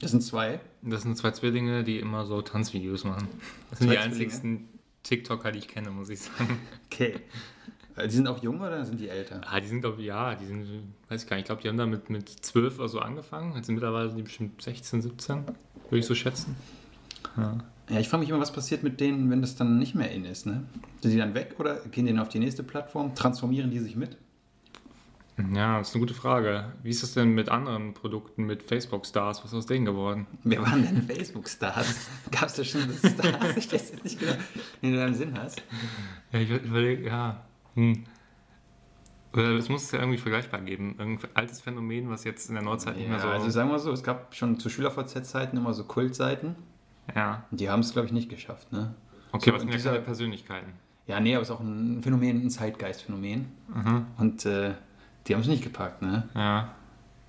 Das 0.00 0.12
sind 0.12 0.22
zwei. 0.22 0.60
Das 0.82 1.02
sind 1.02 1.16
zwei 1.16 1.32
Zwillinge, 1.32 1.82
die 1.82 1.98
immer 1.98 2.24
so 2.24 2.40
Tanzvideos 2.42 3.04
machen. 3.04 3.26
Das 3.70 3.80
sind 3.80 3.90
die 3.90 3.96
Zwei 3.96 4.02
Zwillinge? 4.02 4.24
einzigsten 4.24 4.68
TikToker, 5.02 5.50
die 5.52 5.58
ich 5.58 5.68
kenne, 5.68 5.90
muss 5.90 6.08
ich 6.10 6.20
sagen. 6.20 6.58
Okay. 6.86 7.14
Äh, 7.96 8.06
Die 8.06 8.14
sind 8.14 8.28
auch 8.28 8.40
jung 8.42 8.60
oder 8.60 8.84
sind 8.84 9.00
die 9.00 9.08
älter? 9.08 9.40
Ah, 9.44 9.58
die 9.58 9.66
sind, 9.66 9.80
glaube 9.80 10.00
ich, 10.00 10.06
ja, 10.06 10.36
die 10.36 10.44
sind, 10.46 10.66
weiß 11.08 11.24
ich 11.24 11.28
gar 11.28 11.34
nicht, 11.36 11.44
ich 11.44 11.46
glaube, 11.46 11.62
die 11.62 11.68
haben 11.68 11.78
damit 11.78 12.10
mit 12.10 12.28
12 12.28 12.78
oder 12.78 12.88
so 12.88 13.00
angefangen. 13.00 13.56
Jetzt 13.56 13.66
sind 13.66 13.74
mittlerweile 13.74 14.08
sind 14.08 14.18
die 14.18 14.22
bestimmt 14.22 14.62
16, 14.62 15.02
17, 15.02 15.44
würde 15.46 15.98
ich 15.98 16.06
so 16.06 16.14
schätzen. 16.14 16.54
Ja. 17.36 17.58
Ja, 17.88 18.00
ich 18.00 18.08
frage 18.08 18.20
mich 18.20 18.30
immer, 18.30 18.40
was 18.40 18.52
passiert 18.52 18.82
mit 18.82 19.00
denen, 19.00 19.30
wenn 19.30 19.40
das 19.40 19.56
dann 19.56 19.78
nicht 19.78 19.94
mehr 19.94 20.10
in 20.10 20.24
ist. 20.24 20.46
Ne? 20.46 20.64
Sind 21.00 21.12
die 21.12 21.18
dann 21.18 21.34
weg 21.34 21.54
oder 21.58 21.76
gehen 21.90 22.06
die 22.06 22.12
dann 22.12 22.20
auf 22.20 22.28
die 22.28 22.38
nächste 22.38 22.62
Plattform? 22.62 23.14
Transformieren 23.14 23.70
die 23.70 23.78
sich 23.78 23.96
mit? 23.96 24.16
Ja, 25.54 25.78
das 25.78 25.90
ist 25.90 25.94
eine 25.94 26.00
gute 26.00 26.14
Frage. 26.14 26.72
Wie 26.82 26.90
ist 26.90 27.02
das 27.02 27.14
denn 27.14 27.30
mit 27.30 27.48
anderen 27.48 27.94
Produkten, 27.94 28.44
mit 28.44 28.62
Facebook-Stars? 28.62 29.44
Was 29.44 29.52
ist 29.52 29.54
aus 29.56 29.66
denen 29.66 29.84
geworden? 29.84 30.26
Wer 30.42 30.60
waren 30.62 30.82
denn 30.82 31.02
Facebook-Stars? 31.02 32.08
Gab 32.32 32.44
es 32.44 32.54
da 32.54 32.64
schon 32.64 32.80
Stars? 32.98 33.56
Ich 33.56 33.72
weiß 33.72 33.90
jetzt 33.92 34.04
nicht 34.04 34.18
genau, 34.18 34.32
wie 34.80 34.90
du 34.90 34.96
da 34.96 35.06
im 35.06 35.14
Sinn 35.14 35.38
hast. 35.38 35.62
Ja, 36.32 36.40
ich 36.40 36.50
überlege, 36.50 37.06
ja. 37.06 37.44
Hm. 37.74 38.04
Es 39.32 39.68
muss 39.68 39.84
es 39.84 39.92
ja 39.92 40.00
irgendwie 40.00 40.18
vergleichbar 40.18 40.60
geben. 40.62 40.96
Irgendein 40.98 41.30
altes 41.34 41.60
Phänomen, 41.60 42.10
was 42.10 42.24
jetzt 42.24 42.48
in 42.48 42.54
der 42.54 42.64
Neuzeit 42.64 42.96
nicht 42.96 43.08
mehr 43.08 43.18
Ja, 43.18 43.22
so. 43.22 43.28
also 43.28 43.50
sagen 43.50 43.70
wir 43.70 43.78
so, 43.78 43.92
es 43.92 44.02
gab 44.02 44.34
schon 44.34 44.58
zu 44.58 44.68
SchülerVZ-Zeiten 44.68 45.56
immer 45.56 45.72
so 45.72 45.84
Kultseiten. 45.84 46.56
Ja. 47.14 47.44
Und 47.50 47.60
die 47.60 47.68
haben 47.70 47.80
es, 47.80 47.92
glaube 47.92 48.06
ich, 48.06 48.12
nicht 48.12 48.28
geschafft. 48.28 48.72
Ne? 48.72 48.94
Okay, 49.32 49.50
So, 49.50 49.54
was 49.54 49.62
sind 49.62 49.72
und 49.72 49.84
ja 49.84 49.90
keine 49.90 50.02
Persönlichkeiten? 50.02 50.72
Ja, 51.06 51.20
nee, 51.20 51.34
aber 51.34 51.42
es 51.42 51.48
ist 51.48 51.54
auch 51.54 51.60
ein 51.60 52.02
Phänomen, 52.02 52.44
ein 52.44 52.50
Zeitgeistphänomen. 52.50 53.46
Mhm. 53.74 54.06
Und 54.18 54.44
äh, 54.44 54.74
die 55.26 55.34
haben 55.34 55.40
es 55.40 55.48
nicht 55.48 55.62
gepackt. 55.62 56.02
Ne? 56.02 56.28
Ja. 56.34 56.74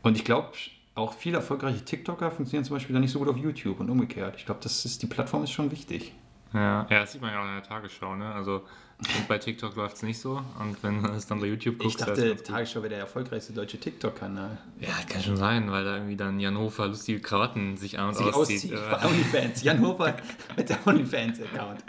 Und 0.02 0.18
ich 0.18 0.26
glaube, 0.26 0.52
auch 0.96 1.14
viele 1.14 1.38
erfolgreiche 1.38 1.84
TikToker 1.84 2.32
funktionieren 2.32 2.66
zum 2.66 2.76
Beispiel 2.76 2.94
dann 2.94 3.02
nicht 3.02 3.12
so 3.12 3.20
gut 3.20 3.30
auf 3.30 3.38
YouTube 3.38 3.80
und 3.80 3.90
umgekehrt. 3.90 4.36
Ich 4.38 4.46
glaube, 4.46 4.60
das 4.62 4.84
ist, 4.86 5.02
die 5.02 5.08
Plattform 5.08 5.44
ist 5.44 5.52
schon 5.52 5.72
wichtig. 5.72 6.14
Ja. 6.54 6.88
ja, 6.90 7.00
das 7.02 7.12
sieht 7.12 7.22
man 7.22 7.32
ja 7.32 7.42
auch 7.42 7.46
in 7.46 7.54
der 7.54 7.64
Tagesschau, 7.64 8.16
ne? 8.16 8.34
Also 8.34 8.64
und 9.00 9.28
bei 9.30 9.38
TikTok 9.38 9.76
läuft 9.78 9.96
es 9.98 10.04
nicht 10.04 10.20
so. 10.20 10.42
Und 10.60 10.84
wenn 10.84 11.02
du 11.02 11.10
es 11.12 11.26
dann 11.26 11.40
bei 11.40 11.48
YouTube 11.48 11.76
Ich 11.76 11.84
guckst, 11.84 12.00
ist 12.02 12.08
dachte. 12.10 12.36
Tagesschau 12.44 12.80
wäre 12.82 12.90
der 12.90 13.00
erfolgreichste 13.00 13.54
deutsche 13.54 13.80
TikTok-Kanal. 13.80 14.58
Ja, 14.82 14.90
kann 15.08 15.22
schon 15.22 15.38
sein, 15.38 15.72
weil 15.72 15.86
da 15.86 15.96
irgendwie 15.96 16.18
dann 16.18 16.40
Jan 16.40 16.58
Hofer 16.58 16.88
lustige 16.88 17.22
Krawatten 17.22 17.78
sich 17.78 17.98
an 17.98 18.10
und 18.10 18.18
Sich 18.18 18.26
auszieht. 18.26 18.74
auszieht. 18.74 18.74
Äh, 18.74 19.06
OnlyFans. 19.08 19.64
Jan 19.64 19.82
Hofer 19.82 20.18
mit 20.58 20.70
der 20.70 20.86
OnlyFans-Account. 20.86 21.84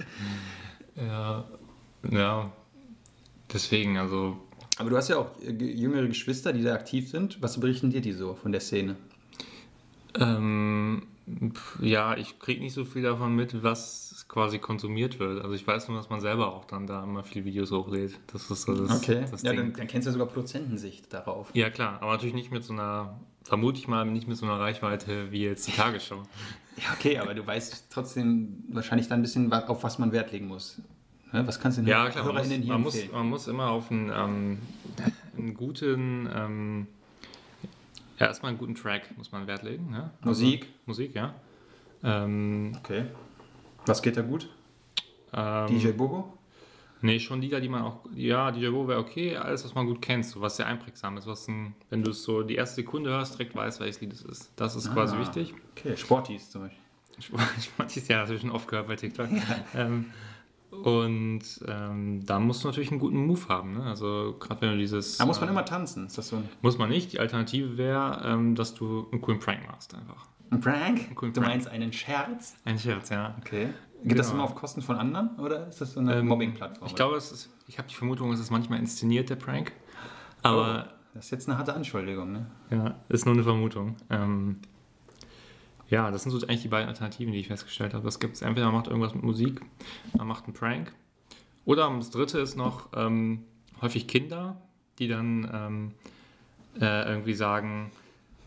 ja. 0.96 1.44
ja. 2.10 2.52
Deswegen, 3.52 3.98
also 3.98 4.36
Aber 4.78 4.90
du 4.90 4.96
hast 4.96 5.08
ja 5.08 5.16
auch 5.16 5.30
äh, 5.42 5.50
jüngere 5.50 6.06
Geschwister, 6.06 6.52
die 6.52 6.62
da 6.62 6.74
aktiv 6.74 7.10
sind. 7.10 7.42
Was 7.42 7.58
berichten 7.58 7.90
dir 7.90 8.00
die 8.00 8.12
so 8.12 8.34
von 8.34 8.52
der 8.52 8.60
Szene? 8.60 8.94
Ähm, 10.14 11.06
ja, 11.80 12.16
ich 12.16 12.38
kriege 12.38 12.60
nicht 12.60 12.74
so 12.74 12.84
viel 12.84 13.02
davon 13.02 13.34
mit, 13.34 13.62
was 13.64 14.09
quasi 14.30 14.60
konsumiert 14.60 15.18
wird. 15.18 15.42
Also 15.42 15.56
ich 15.56 15.66
weiß 15.66 15.88
nur, 15.88 15.96
dass 15.96 16.08
man 16.08 16.20
selber 16.20 16.54
auch 16.54 16.64
dann 16.64 16.87
da 16.87 17.02
immer 17.02 17.25
viele 17.25 17.44
Videos 17.44 17.72
hochlädt. 17.72 18.16
Das 18.32 18.49
ist 18.49 18.62
so 18.62 18.87
das, 18.87 19.00
das 19.00 19.42
ja, 19.42 19.52
dann, 19.52 19.72
dann 19.72 19.88
kennst 19.88 20.06
du 20.06 20.10
ja 20.10 20.12
sogar 20.12 20.28
Produzentensicht 20.28 21.12
darauf. 21.12 21.50
Ja, 21.52 21.68
klar, 21.68 21.99
aber 22.00 22.12
natürlich 22.12 22.37
nicht 22.37 22.52
mit 22.52 22.62
so 22.62 22.72
einer, 22.72 23.18
vermute 23.42 23.80
ich 23.80 23.88
mal, 23.88 24.06
nicht 24.06 24.28
mit 24.28 24.37
so 24.37 24.46
einer 24.46 24.60
Reichweite 24.60 25.32
wie 25.32 25.42
jetzt 25.42 25.66
die 25.66 25.72
Tagesschau. 25.72 26.22
Ja, 26.76 26.92
okay, 26.96 27.18
aber 27.18 27.34
du 27.34 27.44
weißt 27.44 27.88
trotzdem 27.90 28.62
wahrscheinlich 28.68 29.08
dann 29.08 29.18
ein 29.18 29.22
bisschen, 29.22 29.52
auf 29.52 29.82
was 29.82 29.99
man 29.99 30.12
Wert 30.12 30.30
legen 30.30 30.46
muss. 30.46 30.80
Ne, 31.32 31.44
Was 31.46 31.58
kannst 31.58 31.78
du 31.78 31.82
den 31.82 31.88
Ja, 31.88 32.08
klar, 32.08 32.25
man 32.25 32.37
muss, 32.37 32.66
man, 32.66 32.80
muss, 32.82 33.12
man 33.12 33.28
muss 33.28 33.49
immer 33.49 33.70
auf 33.70 33.90
einen, 33.90 34.12
ähm, 34.14 34.58
einen 35.37 35.54
guten, 35.54 36.28
ähm, 36.32 36.87
ja, 38.20 38.26
erstmal 38.26 38.50
einen 38.50 38.58
guten 38.58 38.76
Track 38.76 39.16
muss 39.18 39.32
man 39.32 39.49
Wert 39.49 39.64
legen. 39.64 39.90
Ne? 39.90 40.10
Musik. 40.22 40.68
Musik, 40.87 41.16
ja. 41.16 41.34
Ähm, 42.04 42.76
Okay. 42.78 43.06
Was 43.90 44.02
geht 44.02 44.16
da 44.16 44.23
gut? 44.23 44.49
ähm, 45.32 45.66
DJ 45.68 45.88
Bobo? 45.92 46.32
Nee, 47.02 47.18
schon 47.18 47.40
Lieder, 47.40 47.61
die 47.61 47.68
man 47.68 47.82
auch, 47.82 48.00
ja, 48.14 48.50
DJ 48.50 48.68
Bo 48.68 48.87
wäre 48.87 48.99
okay, 49.00 49.35
alles, 49.37 49.64
was 49.64 49.75
man 49.75 49.87
gut 49.87 50.02
kennt, 50.02 50.26
so 50.26 50.40
was 50.42 50.56
sehr 50.56 50.66
einprägsam 50.66 51.16
ist, 51.16 51.26
was 51.26 51.49
ein, 51.49 51.75
wenn 51.88 52.02
du 52.02 52.11
es 52.11 52.23
so 52.23 52.42
die 52.42 52.56
erste 52.56 52.76
Sekunde 52.76 53.09
hörst, 53.11 53.35
direkt 53.38 53.54
weißt, 53.54 53.80
welches 53.80 54.00
Lied 54.02 54.12
es 54.12 54.23
ist. 54.23 54.52
Das 54.56 54.76
ist 54.76 54.92
quasi 54.92 55.16
Ah. 55.16 55.20
wichtig. 55.20 55.54
Okay, 55.76 55.97
Sporties 55.97 56.50
zum 56.50 56.62
Beispiel. 56.62 56.78
Ich 57.59 57.68
fand 57.70 57.94
dieses 57.94 58.09
Jahr 58.09 58.20
natürlich 58.23 58.40
schon 58.42 58.50
oft 58.50 58.66
gehört 58.68 58.87
bei 58.88 58.97
TikTok. 58.97 59.28
Ähm, 59.75 60.06
und 60.70 61.42
ähm, 61.66 62.25
da 62.25 62.38
musst 62.38 62.62
du 62.64 62.68
natürlich 62.68 62.90
einen 62.90 63.00
guten 63.00 63.26
Move 63.26 63.49
haben. 63.49 63.75
Ne? 63.75 63.82
Also 63.85 64.37
gerade 64.38 64.61
wenn 64.62 64.70
du 64.73 64.78
dieses... 64.78 65.18
Da 65.18 65.26
muss 65.26 65.40
man 65.40 65.49
äh, 65.49 65.52
immer 65.52 65.64
tanzen. 65.64 66.06
Ist 66.06 66.16
das 66.16 66.28
so 66.28 66.37
ein, 66.37 66.49
Muss 66.62 66.78
man 66.78 66.88
nicht. 66.88 67.12
Die 67.12 67.18
Alternative 67.18 67.76
wäre, 67.76 68.23
ähm, 68.25 68.54
dass 68.54 68.75
du 68.75 69.06
einen 69.11 69.20
coolen 69.20 69.38
Prank 69.40 69.66
machst 69.66 69.94
einfach. 69.94 70.26
Ein 70.50 70.61
Prank? 70.61 71.14
coolen 71.14 71.33
du 71.33 71.40
Prank. 71.40 71.52
meinst 71.54 71.69
einen 71.69 71.92
Scherz? 71.92 72.57
Ein 72.64 72.78
Scherz, 72.78 73.09
ja. 73.11 73.35
Okay. 73.40 73.69
Geht 74.02 74.19
das 74.19 74.28
Genau. 74.30 74.42
immer 74.42 74.50
auf 74.50 74.54
Kosten 74.54 74.80
von 74.83 74.97
anderen 74.97 75.37
oder 75.38 75.69
ist 75.69 75.80
das 75.80 75.92
so 75.92 76.00
eine 76.00 76.16
Ähm, 76.16 76.26
Mobbing-Plattform? 76.26 76.87
Ich 76.88 76.95
glaube, 76.95 77.16
es 77.16 77.30
ist, 77.33 77.50
ich 77.69 77.78
habe 77.78 77.87
die 77.88 77.95
Vermutung, 77.95 78.33
es 78.33 78.40
ist 78.40 78.50
manchmal 78.50 78.78
inszeniert, 78.78 79.28
der 79.30 79.37
Prank. 79.37 79.73
Aber 80.42 80.87
Oh, 80.88 80.95
das 81.14 81.26
ist 81.26 81.30
jetzt 81.33 81.49
eine 81.49 81.59
harte 81.59 81.75
Anschuldigung, 81.75 82.33
ne? 82.33 82.47
ja, 82.71 82.95
ist 83.11 83.26
nur 83.26 83.35
eine 83.35 83.42
Vermutung. 83.42 83.97
Ähm, 84.09 84.57
ja, 85.88 86.11
das 86.11 86.23
sind 86.23 86.30
so 86.33 86.38
eigentlich 86.47 86.62
die 86.62 86.69
beiden 86.69 86.88
Alternativen, 86.88 87.33
die 87.33 87.40
ich 87.40 87.49
festgestellt 87.49 87.92
habe. 87.95 88.04
Das 88.04 88.21
gibt 88.21 88.37
es 88.37 88.42
entweder 88.42 88.66
man 88.66 88.76
macht 88.76 88.87
irgendwas 88.87 89.12
mit 89.14 89.23
Musik, 89.25 89.61
man 90.16 90.26
macht 90.26 90.45
einen 90.45 90.54
Prank. 90.54 90.95
Oder 91.66 91.90
das 91.97 92.11
dritte 92.11 92.38
ist 92.38 92.57
noch 92.57 92.88
ähm, 92.95 93.45
häufig 93.83 94.07
Kinder, 94.09 94.62
die 94.99 95.09
dann 95.09 95.50
ähm, 95.52 95.90
äh, 96.80 97.07
irgendwie 97.11 97.35
sagen, 97.35 97.90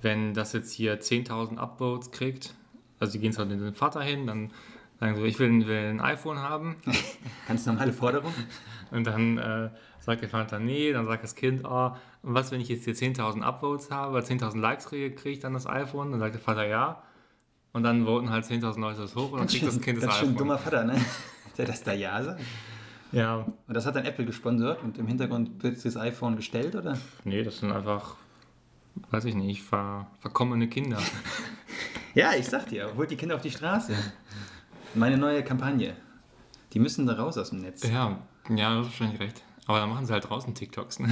wenn 0.04 0.34
das 0.34 0.54
jetzt 0.54 0.72
hier 0.74 1.00
10.000 1.00 1.58
Upvotes 1.58 2.12
kriegt, 2.12 2.54
also 3.00 3.14
die 3.14 3.20
gehen 3.20 3.34
zu 3.34 3.46
den 3.46 3.74
Vater 3.74 4.02
hin, 4.02 4.28
dann 4.28 4.52
sagen 5.00 5.16
so, 5.16 5.24
ich 5.26 5.40
will, 5.40 5.68
will 5.68 5.90
ein 5.90 6.00
iPhone 6.00 6.40
haben. 6.40 6.76
Ganz 7.48 7.66
normale 7.66 7.94
Forderung. 7.94 8.34
Und 8.92 9.08
dann 9.08 9.38
äh, 9.38 9.70
sagt 10.00 10.22
der 10.22 10.30
Vater, 10.30 10.60
nee, 10.60 10.94
dann 10.94 11.06
sagt 11.06 11.24
das 11.24 11.36
Kind, 11.36 11.64
oh, 11.66 11.92
was, 12.22 12.52
wenn 12.52 12.62
ich 12.62 12.70
jetzt 12.70 12.86
hier 12.86 12.96
10.000 12.96 13.42
Upvotes 13.42 13.92
habe, 13.92 14.20
10.000 14.20 14.60
Likes 14.60 14.86
kriege, 14.86 15.16
kriege 15.16 15.32
ich 15.32 15.40
dann 15.40 15.54
das 15.54 15.66
iPhone? 15.68 16.12
Dann 16.12 16.20
sagt 16.20 16.36
der 16.36 16.42
Vater, 16.42 16.68
ja. 16.68 17.02
Und 17.74 17.84
dann 17.84 18.06
voten 18.06 18.30
halt 18.30 18.46
10.000 18.46 18.80
Leute 18.80 19.02
das 19.02 19.16
hoch 19.16 19.32
und 19.32 19.40
dann 19.40 19.48
kriegt 19.48 19.66
das 19.66 19.82
Kind 19.82 20.02
das 20.02 20.16
schön 20.16 20.30
iPhone. 20.30 20.38
dummer 20.38 20.58
Vater, 20.58 20.84
ne? 20.84 20.96
Der 21.58 21.66
das 21.66 21.84
da 21.84 21.94
Ja 21.94 22.24
sagt. 22.24 22.42
Ja, 23.12 23.46
Und 23.68 23.74
das 23.76 23.86
hat 23.86 23.96
dann 23.96 24.06
Apple 24.06 24.26
gesponsert 24.26 24.82
und 24.84 24.98
im 24.98 25.08
Hintergrund 25.08 25.62
wird 25.64 25.84
das 25.84 25.98
iPhone 25.98 26.36
gestellt, 26.36 26.76
oder? 26.76 26.98
nee, 27.24 27.44
das 27.44 27.60
sind 27.60 27.72
einfach, 27.72 28.16
weiß 29.10 29.26
ich 29.26 29.36
nicht, 29.36 29.64
ver, 29.64 30.08
verkommene 30.20 30.68
Kinder. 30.68 31.00
Ja, 32.16 32.34
ich 32.38 32.46
sag 32.46 32.68
dir, 32.68 32.94
holt 32.96 33.10
die 33.10 33.16
Kinder 33.16 33.34
auf 33.34 33.42
die 33.42 33.50
Straße. 33.50 33.92
Meine 34.94 35.18
neue 35.18 35.44
Kampagne. 35.44 35.96
Die 36.72 36.78
müssen 36.78 37.08
da 37.08 37.14
raus 37.14 37.40
aus 37.40 37.50
dem 37.50 37.62
Netz. 37.62 37.82
ja, 37.82 38.20
ja, 38.50 38.74
du 38.74 38.80
hast 38.82 38.86
wahrscheinlich 38.86 39.20
recht. 39.20 39.42
Aber 39.66 39.80
dann 39.80 39.90
machen 39.90 40.06
sie 40.06 40.14
halt 40.14 40.30
draußen 40.30 40.54
TikToks. 40.54 41.00
Ne? 41.00 41.08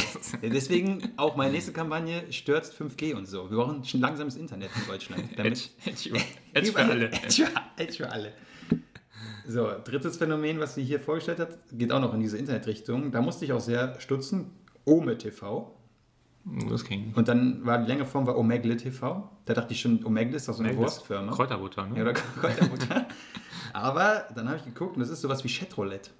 Deswegen 0.42 1.12
auch 1.18 1.36
meine 1.36 1.52
nächste 1.52 1.72
Kampagne 1.72 2.32
stürzt 2.32 2.72
5G 2.72 3.14
und 3.14 3.26
so. 3.26 3.50
Wir 3.50 3.58
brauchen 3.58 3.82
ein 3.82 4.00
langsames 4.00 4.36
Internet 4.36 4.70
in 4.76 4.86
Deutschland. 4.86 5.24
Damit 5.36 5.70
Edge, 5.84 6.10
Edge, 6.10 6.24
Edge 6.54 6.72
für 6.72 6.78
alle. 6.90 7.06
Edge 7.12 7.44
für, 7.44 7.82
Edge 7.82 7.92
für 7.92 8.10
alle. 8.10 8.32
So, 9.46 9.70
drittes 9.84 10.16
Phänomen, 10.16 10.58
was 10.58 10.74
sie 10.76 10.84
hier 10.84 11.00
vorgestellt 11.00 11.38
hat, 11.38 11.58
geht 11.72 11.92
auch 11.92 12.00
noch 12.00 12.14
in 12.14 12.20
diese 12.20 12.38
Internetrichtung. 12.38 13.12
Da 13.12 13.20
musste 13.20 13.44
ich 13.44 13.52
auch 13.52 13.60
sehr 13.60 14.00
stutzen. 14.00 14.52
Ome 14.86 15.18
TV. 15.18 15.75
Das 16.70 16.84
ging. 16.84 17.12
Und 17.16 17.26
dann 17.28 17.66
war 17.66 17.78
die 17.78 17.86
längere 17.88 18.06
Form 18.06 18.26
war 18.26 18.38
Omegle 18.38 18.76
TV. 18.76 19.28
Da 19.46 19.54
dachte 19.54 19.72
ich 19.72 19.80
schon, 19.80 20.04
Omegle 20.04 20.36
ist 20.36 20.48
doch 20.48 20.54
so 20.54 20.62
eine 20.62 20.76
Wurstfirma. 20.76 21.32
Kräuterbutter, 21.32 21.86
ne? 21.86 21.96
Ja, 21.96 22.02
oder 22.02 22.12
Kräuterbutter. 22.40 23.06
Aber 23.72 24.24
dann 24.34 24.46
habe 24.48 24.58
ich 24.58 24.64
geguckt 24.64 24.94
und 24.96 25.00
das 25.00 25.10
ist 25.10 25.20
sowas 25.22 25.42
wie 25.42 25.48
Chatroulette. 25.48 26.10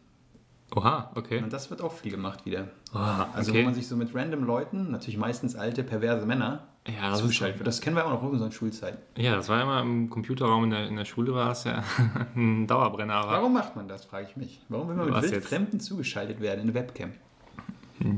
Oha, 0.75 1.13
okay. 1.15 1.41
Und 1.43 1.53
das 1.53 1.71
wird 1.71 1.81
auch 1.81 1.93
viel 1.93 2.11
gemacht 2.11 2.45
wieder. 2.45 2.69
Oha, 2.93 3.29
Also 3.35 3.53
okay. 3.53 3.61
wo 3.61 3.67
man 3.67 3.75
sich 3.75 3.87
so 3.87 3.97
mit 3.97 4.13
random 4.17 4.43
Leuten, 4.45 4.91
natürlich 4.91 5.17
meistens 5.17 5.55
alte, 5.55 5.85
perverse 5.85 6.27
Männer, 6.27 6.67
Ja, 6.89 7.11
das 7.11 7.21
zuschaltet. 7.21 7.65
Das 7.65 7.81
kennen 7.81 7.95
wir 7.95 8.05
auch 8.05 8.11
noch 8.11 8.23
aus 8.25 8.33
unserer 8.33 8.51
Schulzeit. 8.51 8.99
Ja, 9.17 9.37
das 9.37 9.49
war 9.49 9.63
immer 9.63 9.81
im 9.81 10.11
Computerraum 10.11 10.65
in 10.65 10.71
der, 10.71 10.89
in 10.89 10.97
der 10.97 11.05
Schule, 11.05 11.33
war 11.35 11.53
es 11.53 11.63
ja 11.63 11.85
ein 12.35 12.67
Dauerbrenner. 12.67 13.15
Aber 13.15 13.31
Warum 13.33 13.53
macht 13.53 13.77
man 13.77 13.87
das, 13.87 14.07
frage 14.07 14.27
ich 14.29 14.37
mich. 14.37 14.61
Warum 14.69 14.89
will 14.89 14.97
man 14.97 15.09
mit 15.09 15.23
Wildfremden 15.23 15.79
zugeschaltet 15.79 16.41
werden 16.41 16.63
in 16.63 16.69
eine 16.71 16.75
Webcam? 16.75 17.13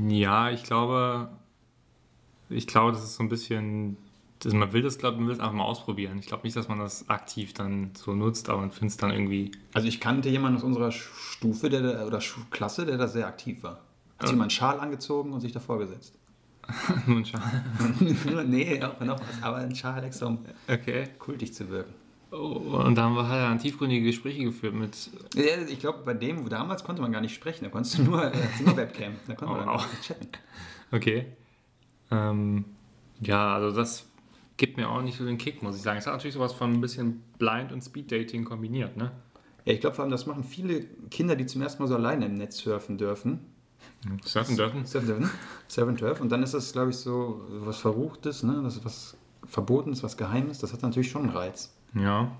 ja, 0.09 0.49
ich 0.49 0.63
glaube, 0.63 1.29
ich 2.49 2.67
glaube, 2.67 2.91
das 2.91 3.03
ist 3.03 3.15
so 3.15 3.23
ein 3.23 3.29
bisschen, 3.29 3.97
das, 4.39 4.53
man 4.53 4.71
will 4.73 4.81
das, 4.81 4.97
glaube 4.97 5.17
man 5.17 5.27
will 5.27 5.33
es 5.33 5.39
einfach 5.39 5.53
mal 5.53 5.63
ausprobieren. 5.65 6.17
Ich 6.19 6.27
glaube 6.27 6.43
nicht, 6.43 6.55
dass 6.55 6.67
man 6.67 6.79
das 6.79 7.09
aktiv 7.09 7.53
dann 7.53 7.91
so 7.95 8.13
nutzt, 8.13 8.49
aber 8.49 8.61
man 8.61 8.71
findet 8.71 8.91
es 8.91 8.97
dann 8.97 9.11
irgendwie. 9.11 9.51
Also 9.73 9.87
ich 9.87 9.99
kannte 9.99 10.29
jemanden 10.29 10.57
aus 10.57 10.63
unserer 10.63 10.91
Stufe 10.91 11.69
der, 11.69 11.81
da- 11.81 12.05
oder 12.05 12.19
Klasse, 12.51 12.85
der 12.85 12.97
da 12.97 13.07
sehr 13.07 13.27
aktiv 13.27 13.63
war. 13.63 13.81
Hat 14.17 14.27
sich 14.27 14.31
Ja. 14.31 14.35
mal 14.35 14.43
einen 14.43 14.49
Schal 14.51 14.79
angezogen 14.79 15.31
und 15.33 15.41
sich 15.41 15.51
davor 15.51 15.79
gesetzt. 15.79 16.13
Nun 17.07 17.25
schau- 17.25 17.39
nee, 18.47 18.81
auch 18.83 18.99
noch 18.99 19.19
was, 19.19 19.41
aber 19.43 19.57
ein 19.57 19.75
Schal 19.75 20.03
extra, 20.03 20.27
um 20.27 20.39
okay. 20.67 21.05
kultig 21.17 21.53
zu 21.53 21.69
wirken. 21.69 21.93
Oh, 22.31 22.37
und 22.85 22.93
dann 22.95 23.15
hat 23.17 23.31
er 23.37 23.49
dann 23.49 23.57
tiefgründige 23.57 24.05
Gespräche 24.05 24.43
geführt 24.43 24.75
mit. 24.75 25.09
Ja, 25.33 25.43
ich 25.67 25.79
glaube, 25.79 25.99
bei 26.05 26.13
dem 26.13 26.47
damals 26.47 26.83
konnte 26.83 27.01
man 27.01 27.11
gar 27.11 27.21
nicht 27.21 27.33
sprechen, 27.33 27.63
da 27.63 27.71
konntest 27.71 27.97
du 27.97 28.03
nur, 28.03 28.23
äh, 28.23 28.31
nur 28.63 28.77
Webcam, 28.77 29.13
da 29.25 29.33
konnte 29.33 29.55
man 29.55 29.67
Oh, 29.67 29.71
wow. 29.73 29.81
auch 29.81 30.01
chatten. 30.03 30.27
Okay. 30.91 31.25
Ähm, 32.11 32.65
ja, 33.21 33.55
also 33.55 33.75
das 33.75 34.07
gibt 34.57 34.77
mir 34.77 34.89
auch 34.89 35.01
nicht 35.01 35.17
so 35.17 35.25
den 35.25 35.37
Kick, 35.37 35.63
muss 35.63 35.75
ich 35.75 35.81
sagen. 35.81 35.97
Es 35.97 36.07
hat 36.07 36.13
natürlich 36.13 36.35
sowas 36.35 36.53
von 36.53 36.73
ein 36.73 36.81
bisschen 36.81 37.23
Blind 37.37 37.71
und 37.71 37.81
Speed 37.81 38.11
Dating 38.11 38.45
kombiniert, 38.45 38.97
ne? 38.97 39.11
Ja, 39.65 39.73
ich 39.73 39.81
glaube 39.81 39.95
vor 39.95 40.03
allem, 40.03 40.11
das 40.11 40.25
machen 40.25 40.43
viele 40.43 40.85
Kinder, 41.11 41.35
die 41.35 41.45
zum 41.45 41.61
ersten 41.61 41.81
Mal 41.81 41.87
so 41.87 41.95
alleine 41.95 42.25
im 42.25 42.35
Netz 42.35 42.57
surfen 42.57 42.97
dürfen. 42.97 43.39
Surfen 44.23 44.55
dürfen. 44.55 44.85
Surfen 44.85 45.07
dürfen. 45.07 45.29
Surfen 45.67 45.95
dürfen. 45.95 46.21
Und 46.23 46.31
dann 46.31 46.43
ist 46.43 46.53
das, 46.53 46.71
glaube 46.71 46.89
ich, 46.89 46.97
so 46.97 47.41
was 47.49 47.77
Verruchtes, 47.77 48.43
ne? 48.43 48.61
Das 48.63 48.77
ist 48.77 48.85
was 48.85 49.17
Verbotenes, 49.45 50.03
was 50.03 50.17
Geheimes. 50.17 50.59
Das 50.59 50.73
hat 50.73 50.81
natürlich 50.81 51.09
schon 51.09 51.23
einen 51.23 51.31
Reiz. 51.31 51.73
Ja. 51.93 52.31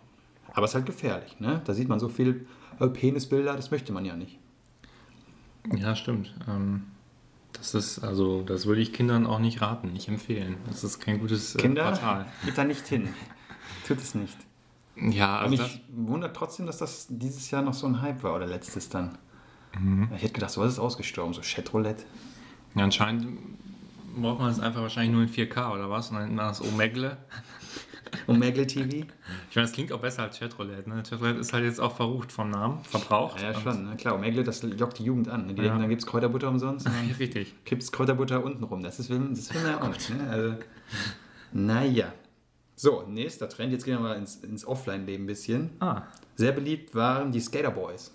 Aber 0.54 0.66
es 0.66 0.72
ist 0.72 0.76
halt 0.76 0.86
gefährlich, 0.86 1.40
ne? 1.40 1.62
Da 1.66 1.74
sieht 1.74 1.90
man 1.90 2.00
so 2.00 2.10
viel 2.10 2.48
äh, 2.80 2.88
Penisbilder, 2.88 3.56
das 3.56 3.72
möchte 3.72 3.94
man 3.94 4.06
ja 4.06 4.16
nicht. 4.16 4.40
Ja, 5.76 5.96
stimmt. 5.96 6.34
Ähm, 6.48 6.84
das 7.60 7.74
ist, 7.76 8.00
also, 8.00 8.42
das 8.42 8.66
würde 8.66 8.82
ich 8.82 8.92
Kindern 8.94 9.28
auch 9.28 9.40
nicht 9.40 9.62
raten, 9.62 9.94
nicht 9.94 10.08
empfehlen. 10.08 10.58
Das 10.68 10.84
ist 10.84 11.00
kein 11.00 11.20
gutes 11.20 11.56
äh, 11.56 11.60
Kinder, 11.60 11.84
Portal. 11.84 12.26
geht 12.44 12.58
da 12.58 12.64
nicht 12.64 12.88
hin. 12.88 13.10
Tut 13.88 14.00
es 14.00 14.16
nicht. 14.16 14.38
Ja, 14.96 15.38
Und 15.40 15.52
also 15.52 15.58
das, 15.58 15.68
ich 15.76 15.82
wundert 15.94 16.36
trotzdem, 16.36 16.66
dass 16.66 16.78
das 16.78 17.08
dieses 17.10 17.50
Jahr 17.52 17.62
noch 17.62 17.74
so 17.74 17.88
ein 17.88 18.02
Hype 18.02 18.24
war 18.24 18.36
oder 18.36 18.46
letztes 18.48 18.90
dann. 18.90 19.18
Mhm. 19.80 20.10
Ich 20.16 20.24
hätte 20.24 20.34
gedacht, 20.34 20.52
sowas 20.52 20.74
ist 20.74 20.80
ausgestorben, 20.80 21.34
so 21.34 21.42
Chatroulette. 21.44 22.04
ja, 22.76 22.84
anscheinend 22.84 23.38
braucht 24.18 24.40
man 24.40 24.52
es 24.52 24.60
einfach 24.60 24.82
wahrscheinlich 24.82 25.14
nur 25.14 25.22
in 25.24 25.30
4K 25.30 25.74
oder 25.74 25.90
was? 25.90 26.10
Und 26.10 26.18
dann 26.18 26.36
das 26.36 26.62
Omegle. 26.62 27.18
Omegle 28.28 28.66
TV? 28.68 28.90
Ich 29.50 29.56
meine, 29.56 29.68
das 29.68 29.72
klingt 29.72 29.92
auch 29.92 30.00
besser 30.02 30.24
als 30.24 30.40
Chatroulette. 30.40 30.90
Ne? 30.90 31.04
Chatroulette 31.04 31.40
ist 31.40 31.54
halt 31.54 31.64
jetzt 31.64 31.80
auch 31.80 31.96
verrucht 31.96 32.32
vom 32.32 32.50
Namen, 32.50 32.84
verbraucht. 32.84 33.42
Ja, 33.42 33.52
ja 33.52 33.60
schon, 33.60 33.90
ne? 33.90 33.96
klar. 33.98 34.16
Omegle, 34.16 34.44
das 34.44 34.64
lockt 34.64 35.00
die 35.00 35.04
Jugend 35.04 35.30
an. 35.30 35.48
Ne? 35.48 35.54
Die 35.54 35.62
Ja. 35.62 35.68
denken, 35.70 35.80
dann 35.82 35.90
gibt 35.90 36.02
es 36.02 36.08
Kräuterbutter 36.08 36.50
umsonst. 36.50 36.86
Ja, 36.86 36.94
richtig. 37.20 37.56
Gibt 37.66 37.84
es 37.84 37.92
Kräuterbutter 37.92 38.44
unten 38.44 38.64
rum. 38.64 38.84
Das, 38.84 39.00
ist, 39.00 39.10
das 39.10 39.54
will 39.54 39.62
man 39.62 39.72
ja 39.72 39.82
auch 39.82 39.90
nicht. 39.90 40.10
Ne? 40.10 40.30
Also, 40.30 40.56
naja. 41.52 42.14
So, 42.76 43.04
nächster 43.08 43.50
Trend. 43.50 43.72
Jetzt 43.74 43.84
gehen 43.86 43.96
wir 43.96 44.02
mal 44.02 44.16
ins, 44.18 44.38
ins 44.38 44.66
Offline-Leben 44.66 45.24
ein 45.26 45.28
bisschen. 45.28 45.72
Ah. 45.80 46.04
Sehr 46.36 46.52
beliebt 46.54 46.96
waren 46.96 47.32
die 47.32 47.42
Skaterboys. 47.42 48.14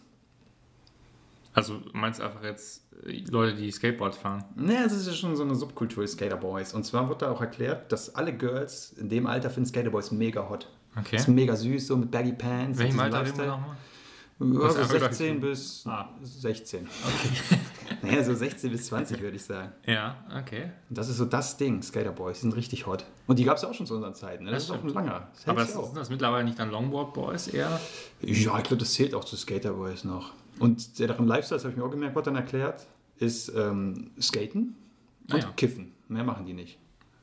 Also 1.53 1.83
meinst 1.93 2.19
du 2.19 2.25
einfach 2.25 2.43
jetzt 2.43 2.84
Leute, 3.31 3.55
die 3.57 3.71
Skateboard 3.71 4.15
fahren? 4.15 4.45
Ne, 4.57 4.79
also 4.79 4.97
es 4.97 5.07
ist 5.07 5.17
schon 5.19 5.37
so 5.37 5.43
eine 5.43 5.55
Subkultur, 5.55 6.07
Skaterboys. 6.07 6.73
Und 6.75 6.85
zwar 6.85 7.09
wird 7.09 7.23
da 7.23 7.31
auch 7.31 7.41
erklärt, 7.41 7.91
dass 7.93 8.15
alle 8.15 8.33
Girls 8.35 8.93
in 8.99 9.09
dem 9.09 9.27
Alter 9.27 9.51
finden 9.51 9.69
Skaterboys 9.69 10.11
mega 10.11 10.49
hot. 10.49 10.69
Okay. 10.97 11.09
Das 11.17 11.23
ist 11.23 11.29
mega 11.29 11.55
süß, 11.57 11.87
so 11.89 11.97
mit 11.97 12.11
Baggy 12.11 12.33
Pants. 12.33 12.79
Welchem 12.79 13.01
Alter 13.01 13.25
reden 13.27 13.37
wir 13.39 13.47
nochmal? 13.47 13.77
Ja, 14.41 14.47
Was 14.47 14.75
so 14.75 14.81
einfach 14.81 14.99
16 15.01 15.41
gleich- 15.41 15.51
bis 15.51 15.85
Ah. 15.87 16.09
16. 16.23 16.89
naja, 18.03 18.25
so 18.25 18.35
16 18.35 18.71
bis 18.73 18.87
20 18.87 19.21
würde 19.21 19.37
ich 19.37 19.45
sagen. 19.45 19.73
Ja, 19.87 20.17
okay. 20.41 20.71
Und 20.89 20.99
das 20.99 21.09
ist 21.09 21.19
so 21.19 21.25
das 21.25 21.57
Ding, 21.57 21.83
Skaterboys, 21.83 22.37
die 22.39 22.43
sind 22.43 22.57
richtig 22.57 22.87
hot. 22.87 23.05
Und 23.27 23.39
die 23.39 23.45
gab 23.45 23.57
es 23.57 23.63
ja 23.63 23.69
auch 23.71 23.75
schon 23.75 23.87
zu 23.87 23.95
unseren 23.95 24.15
Zeiten. 24.15 24.45
Ne? 24.45 24.51
Das, 24.51 24.67
Das 24.67 24.77
ist 24.77 24.81
auch 24.83 24.85
ein 24.89 24.93
langer. 24.95 25.29
Das 25.35 25.47
Aber 25.49 25.65
sich 25.65 25.77
auch. 25.77 25.95
das 25.95 26.11
mittlerweile 26.11 26.45
nicht 26.45 26.59
dann 26.59 26.71
Longboard 26.71 27.13
Boys 27.15 27.49
eher? 27.49 27.81
Ja, 28.23 28.59
ich 28.59 28.65
glaube, 28.65 28.77
das 28.77 28.93
zählt 28.93 29.15
auch 29.15 29.25
zu 29.25 29.37
Skaterboys 29.37 30.05
noch. 30.05 30.33
Und 30.59 30.99
deren 30.99 31.27
Lifestyle, 31.27 31.57
das 31.57 31.65
habe 31.65 31.73
ich 31.73 31.79
mir 31.79 31.85
auch 31.85 31.91
gemerkt, 31.91 32.15
wird 32.15 32.27
dann 32.27 32.37
erklärt, 32.37 32.87
ist 33.19 33.49
ähm, 33.55 34.11
Skaten 34.21 34.77
und 35.31 35.35
Ah 35.35 35.39
ja. 35.39 35.53
Kiffen. 35.57 35.93
Mehr 36.09 36.25
machen 36.25 36.47
die 36.47 36.53
nicht. 36.53 36.79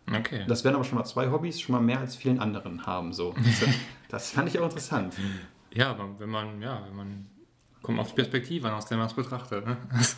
Okay. 0.10 0.46
Das 0.48 0.64
wären 0.64 0.76
aber 0.76 0.84
schon 0.84 0.98
mal 0.98 1.06
zwei 1.06 1.30
Hobbys, 1.30 1.62
schon 1.62 1.74
mal 1.74 1.82
mehr 1.82 2.00
als 2.00 2.16
vielen 2.16 2.40
anderen 2.40 2.86
haben. 2.86 3.14
So. 3.14 3.34
Das, 3.44 4.28
das 4.28 4.32
fand 4.32 4.50
ich 4.50 4.60
auch 4.60 4.66
interessant. 4.66 5.16
Ja, 5.74 5.92
aber 5.92 6.20
wenn 6.20 6.30
man, 6.30 6.62
ja, 6.62 6.84
wenn 6.86 6.96
man, 6.98 7.28
kommt 7.82 8.00
auf 8.00 8.10
die 8.10 8.16
Perspektive 8.16 8.68
an, 8.68 8.74
aus 8.74 8.86
der 8.88 8.98
man 8.98 9.08
es 9.08 9.14
betrachtet. 9.14 9.66
Ne? 9.66 9.78
Also, 9.94 10.18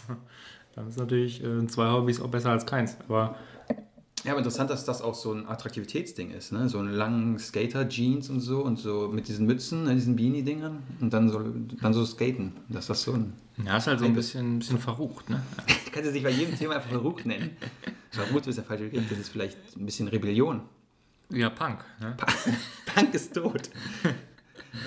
dann 0.76 0.88
ist 0.88 0.98
natürlich 0.98 1.44
äh, 1.44 1.68
zwei 1.68 1.92
Hobbys 1.92 2.20
auch 2.20 2.30
besser 2.30 2.50
als 2.50 2.66
keins. 2.66 2.98
Aber 3.08 3.36
Ja, 4.24 4.32
aber 4.32 4.40
interessant, 4.40 4.70
dass 4.70 4.86
das 4.86 5.02
auch 5.02 5.16
so 5.16 5.34
ein 5.34 5.48
Attraktivitätsding 5.48 6.32
ist. 6.32 6.52
Ne? 6.54 6.70
So 6.70 6.80
einen 6.80 6.94
langen 6.94 7.38
Skater-Jeans 7.38 8.30
und 8.30 8.40
so 8.40 8.62
und 8.62 8.78
so 8.80 9.10
mit 9.12 9.28
diesen 9.28 9.46
Mützen, 9.46 9.84
ne, 9.84 9.96
diesen 9.96 10.16
Beanie-Dingern 10.16 10.82
und 11.02 11.14
dann 11.14 11.30
so, 11.30 11.44
dann 11.82 11.94
so 11.94 12.06
skaten. 12.06 12.54
Dass 12.70 12.88
das 12.88 13.04
so 13.04 13.14
ein. 13.14 13.34
ja, 13.66 13.78
ist 13.78 13.88
halt 13.88 14.00
so 14.00 14.06
ein 14.06 14.16
bisschen, 14.16 14.60
bisschen 14.60 14.80
verrucht. 14.80 15.30
Ne? 15.30 15.42
Ich 15.86 15.92
kann 15.92 16.06
es 16.08 16.14
nicht 16.14 16.24
bei 16.24 16.32
jedem 16.32 16.58
Thema 16.58 16.76
einfach 16.76 16.90
verrucht 16.90 17.26
nennen. 17.28 17.52
Verrucht 18.10 18.48
ist 18.48 18.56
der 18.56 18.64
falsche 18.64 18.86
Begriff, 18.86 19.08
das 19.10 19.20
ist 19.20 19.30
vielleicht 19.30 19.58
ein 19.78 19.86
bisschen 19.86 20.08
Rebellion. 20.08 20.62
Ja, 21.30 21.50
Punk. 21.52 21.84
Ne? 22.00 22.18
Punk 22.96 23.14
ist 23.14 23.36
tot. 23.36 23.70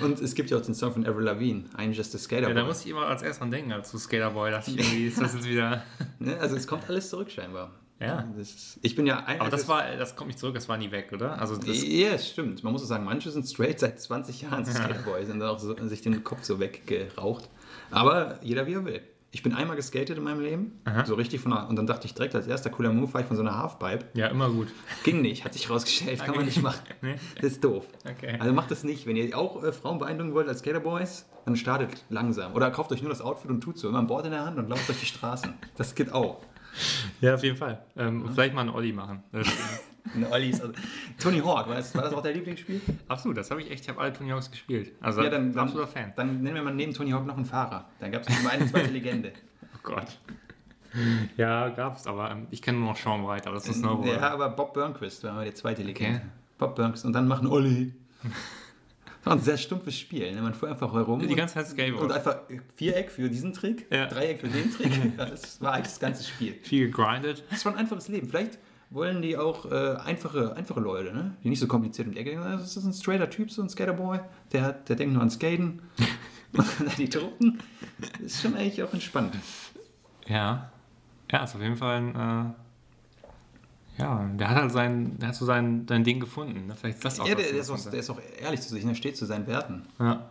Und 0.03 0.21
es 0.21 0.35
gibt 0.35 0.51
ja 0.51 0.57
auch 0.57 0.63
den 0.63 0.75
Song 0.75 0.93
von 0.95 1.07
Avril 1.07 1.25
Lavigne, 1.25 1.65
I'm 1.77 1.93
Just 1.93 2.13
a 2.17 2.19
Skater 2.19 2.49
Ja, 2.49 2.55
da 2.55 2.63
Boy. 2.63 2.69
muss 2.71 2.81
ich 2.85 2.91
immer 2.91 3.07
als 3.07 3.23
erstes 3.23 3.39
dran 3.39 3.53
denken, 3.53 3.71
als 3.73 3.91
zu 3.91 3.99
Skaterboy. 3.99 4.51
Dachte 4.51 4.73
ich 4.73 4.79
irgendwie, 4.79 5.07
ist 5.07 5.21
das 5.21 5.35
jetzt 5.35 5.49
wieder. 5.49 5.85
Ne? 6.19 6.37
Also 6.41 6.57
es 6.57 6.67
kommt 6.67 6.89
alles 6.89 7.09
zurück 7.11 7.31
scheinbar. 7.31 7.71
Ja. 8.01 8.29
Das 8.37 8.49
ist, 8.51 8.79
ich 8.83 8.95
bin 8.95 9.07
ja 9.07 9.21
ein, 9.25 9.41
Aber 9.41 9.49
das 9.51 9.67
war, 9.69 9.83
das 9.97 10.17
kommt 10.17 10.29
nicht 10.29 10.39
zurück, 10.39 10.55
das 10.55 10.69
war 10.69 10.77
nie 10.77 10.91
weg, 10.91 11.11
oder? 11.15 11.41
Also 11.41 11.57
das, 11.57 11.83
Ja, 11.83 12.09
es 12.11 12.29
stimmt. 12.29 12.63
Man 12.63 12.73
muss 12.73 12.83
auch 12.83 12.87
sagen, 12.87 13.05
manche 13.05 13.31
sind 13.31 13.47
straight 13.47 13.81
seit 13.81 14.01
20 14.01 14.43
Jahren 14.43 14.65
Skaterboys 14.67 15.31
und 15.31 15.41
dann 15.41 15.49
auch 15.49 15.59
so, 15.59 15.75
sich 15.89 16.03
den 16.03 16.23
Kopf 16.23 16.45
so 16.45 16.61
weggeraucht. 16.61 17.49
Aber 17.91 18.39
jeder 18.43 18.67
wie 18.67 18.75
er 18.75 18.85
will. 18.85 19.01
ich 19.31 19.43
bin 19.43 19.55
einmal 19.55 19.77
geskatet 19.77 20.17
in 20.19 20.25
meinem 20.25 20.41
Leben, 20.41 20.81
Aha. 20.85 21.05
so 21.05 21.15
richtig 21.15 21.41
von 21.41 21.53
einer, 21.53 21.69
und 21.69 21.77
dann 21.77 21.87
dachte 21.87 22.07
ich 22.07 22.15
direkt 22.15 22.35
als 22.35 22.47
erster 22.47 22.71
cooler 22.71 22.93
Move 22.93 23.13
war 23.15 23.21
ich 23.23 23.27
von 23.27 23.37
so 23.37 23.43
einer 23.43 23.57
Halfpipe. 23.59 24.05
Ja, 24.15 24.27
immer 24.29 24.49
gut. 24.51 24.69
Ging 25.05 25.21
nicht, 25.23 25.45
hat 25.45 25.53
sich 25.55 25.69
rausgestellt, 25.71 26.19
kann 26.21 26.29
man 26.31 26.37
Okay. 26.39 26.45
nicht 26.47 26.63
machen. 26.63 26.81
Das 27.41 27.53
ist 27.53 27.65
doof. 27.65 27.85
Okay. 28.09 28.37
Also 28.41 28.53
macht 28.53 28.71
das 28.71 28.83
nicht. 28.85 29.07
Wenn 29.07 29.17
ihr 29.17 29.37
auch 29.39 29.63
äh, 29.63 29.73
Frauen 29.73 29.99
beeindrucken 29.99 30.35
wollt 30.35 30.49
als 30.49 30.59
Skaterboys, 30.61 31.27
dann 31.45 31.57
startet 31.57 32.05
langsam. 32.11 32.55
Oder 32.55 32.71
kauft 32.71 32.93
euch 32.93 33.01
nur 33.03 33.11
das 33.11 33.21
Outfit 33.21 33.51
und 33.51 33.61
tut 33.63 33.79
so. 33.79 33.89
Immer 33.89 34.01
ein 34.01 34.07
Board 34.07 34.25
in 34.27 34.33
der 34.33 34.45
Hand 34.45 34.59
und 34.59 34.69
lauft 34.69 34.89
durch 34.89 35.01
die 35.01 35.07
Straßen. 35.07 35.55
Das 35.77 35.95
geht 35.95 36.13
auch. 36.13 36.43
Ja, 37.21 37.35
auf 37.35 37.43
jeden 37.43 37.57
Fall. 37.57 37.83
Ähm, 37.97 38.29
Vielleicht 38.35 38.55
mal 38.55 38.63
einen 38.63 38.71
Olli 38.71 38.93
machen. 38.93 39.23
Das, 39.33 39.47
Eine 40.15 40.31
Ollis, 40.31 40.61
also, 40.61 40.73
Tony 41.19 41.41
Hawk, 41.41 41.67
war 41.69 41.75
das, 41.75 41.93
war 41.95 42.03
das 42.03 42.13
auch 42.15 42.23
dein 42.23 42.35
Lieblingsspiel? 42.35 42.81
absolut, 43.09 43.37
das 43.37 43.51
habe 43.51 43.61
ich 43.61 43.71
echt. 43.73 43.83
Ich 43.83 43.89
habe 43.89 44.01
alle 44.01 44.13
Tony 44.13 44.31
Hawks 44.31 44.49
gespielt. 44.49 44.93
Also 45.01 45.21
Ja, 45.21 45.31
dann, 45.31 45.57
absoluter 45.59 45.89
Fan. 45.89 46.13
dann 46.15 46.43
nennen 46.43 46.55
wir 46.55 46.63
mal 46.63 46.73
neben 46.73 46.95
Tony 46.95 47.11
Hawk 47.11 47.27
noch 47.27 47.37
einen 47.37 47.45
Fahrer. 47.45 47.87
Dann 47.99 48.13
gab 48.13 48.23
es 48.23 48.39
immer 48.39 48.51
eine 48.51 48.67
zweite 48.67 48.91
Legende. 48.91 49.33
Oh 49.75 49.79
Gott. 49.83 50.19
Ja, 51.37 51.69
gab's, 51.71 52.07
aber 52.07 52.31
ähm, 52.31 52.47
ich 52.51 52.63
kenne 52.63 52.79
nur 52.79 52.89
noch 52.91 52.97
Sean 52.97 53.27
White, 53.27 53.47
aber 53.47 53.55
das 53.57 53.65
ist 53.69 53.77
ein 53.77 53.81
Snowboarder. 53.81 54.21
Ja, 54.21 54.31
aber 54.31 54.49
Bob 54.49 54.75
Burnquist 54.75 55.23
war 55.25 55.45
der 55.45 55.55
zweite 55.55 55.83
Legende. 55.83 56.19
Okay. 56.19 56.27
Bob 56.59 56.75
Burnquist 56.77 57.05
und 57.05 57.13
dann 57.13 57.27
machen 57.29 57.47
Olli. 57.49 57.93
Das 59.27 59.33
war 59.33 59.39
ein 59.41 59.45
sehr 59.45 59.57
stumpfes 59.59 59.99
Spiel. 59.99 60.33
Ne? 60.33 60.41
Man 60.41 60.55
fuhr 60.55 60.69
einfach 60.69 60.93
herum 60.93 61.19
Die 61.19 61.27
und, 61.27 61.35
ganze 61.35 61.55
Zeit 61.55 61.65
und 61.65 61.71
Skateboard. 61.73 62.13
einfach 62.13 62.43
Viereck 62.77 63.11
für 63.11 63.29
diesen 63.29 63.53
Trick, 63.53 63.85
Ja. 63.91 64.07
Dreieck 64.07 64.39
für 64.41 64.47
den 64.47 64.71
Trick. 64.73 64.93
Das 65.17 65.61
war 65.61 65.73
eigentlich 65.73 65.89
das 65.89 65.99
ganze 65.99 66.23
Spiel. 66.23 66.55
Viel 66.63 66.87
gegrindet. 66.93 67.43
Das 67.51 67.65
war 67.65 67.73
ein 67.73 67.79
einfaches 67.79 68.07
Leben. 68.07 68.29
Vielleicht 68.29 68.61
wollen 68.91 69.23
die 69.23 69.37
auch 69.37 69.69
äh, 69.69 69.97
einfache, 70.05 70.55
einfache 70.55 70.79
Leute, 70.79 71.13
ne? 71.13 71.37
die 71.43 71.49
nicht 71.49 71.59
so 71.59 71.67
kompliziert 71.67 72.07
um 72.07 72.15
die 72.15 72.21
Ecke 72.21 72.31
denken. 72.31 72.45
Das 72.49 72.77
ist 72.77 72.85
ein 72.85 72.93
straighter 72.93 73.29
Typ, 73.29 73.51
so 73.51 73.63
ein 73.63 73.69
Skaterboy. 73.69 74.21
Der, 74.53 74.63
hat, 74.63 74.89
der 74.89 74.95
denkt 74.95 75.13
nur 75.15 75.23
an 75.23 75.31
Skaten. 75.31 75.83
die 76.97 77.09
Truppen. 77.09 77.59
Das 77.99 78.21
ist 78.21 78.43
schon 78.43 78.55
eigentlich 78.55 78.81
auch 78.85 78.93
entspannt. 78.93 79.35
Ja. 80.29 80.71
Ja, 81.33 81.43
ist 81.43 81.57
auf 81.57 81.63
jeden 81.63 81.77
Fall 81.77 81.97
ein. 81.97 82.15
Äh, 82.15 82.53
ja, 83.99 84.29
der 84.35 84.51
hat 84.51 84.57
halt 84.57 84.73
sein, 84.73 85.19
der 85.19 85.29
hat 85.29 85.35
so 85.35 85.45
sein, 85.47 85.87
sein 85.89 86.05
Ding 86.05 86.21
gefunden. 86.21 86.67
Ne? 86.67 86.75
Vielleicht 86.77 86.97
ist 86.99 87.05
das 87.05 87.21
auch 87.21 87.27
Ja, 87.29 87.35
der, 87.35 87.51
der, 87.51 87.61
ist 87.61 87.71
auch, 87.71 87.91
der 87.91 88.01
ist 88.01 88.11
auch 88.11 88.21
ehrlich 88.41 88.61
zu 88.61 88.69
sich, 88.71 88.85
er 88.85 88.95
steht 88.95 89.17
zu 89.17 89.25
seinen 89.27 89.47
Werten. 89.47 89.87
Ja, 89.99 90.27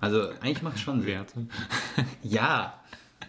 Also 0.00 0.28
eigentlich 0.40 0.62
macht 0.62 0.76
es 0.76 0.82
schon 0.82 1.00
Sinn. 1.00 1.08
Werte. 1.08 1.46
Ja. 2.22 2.74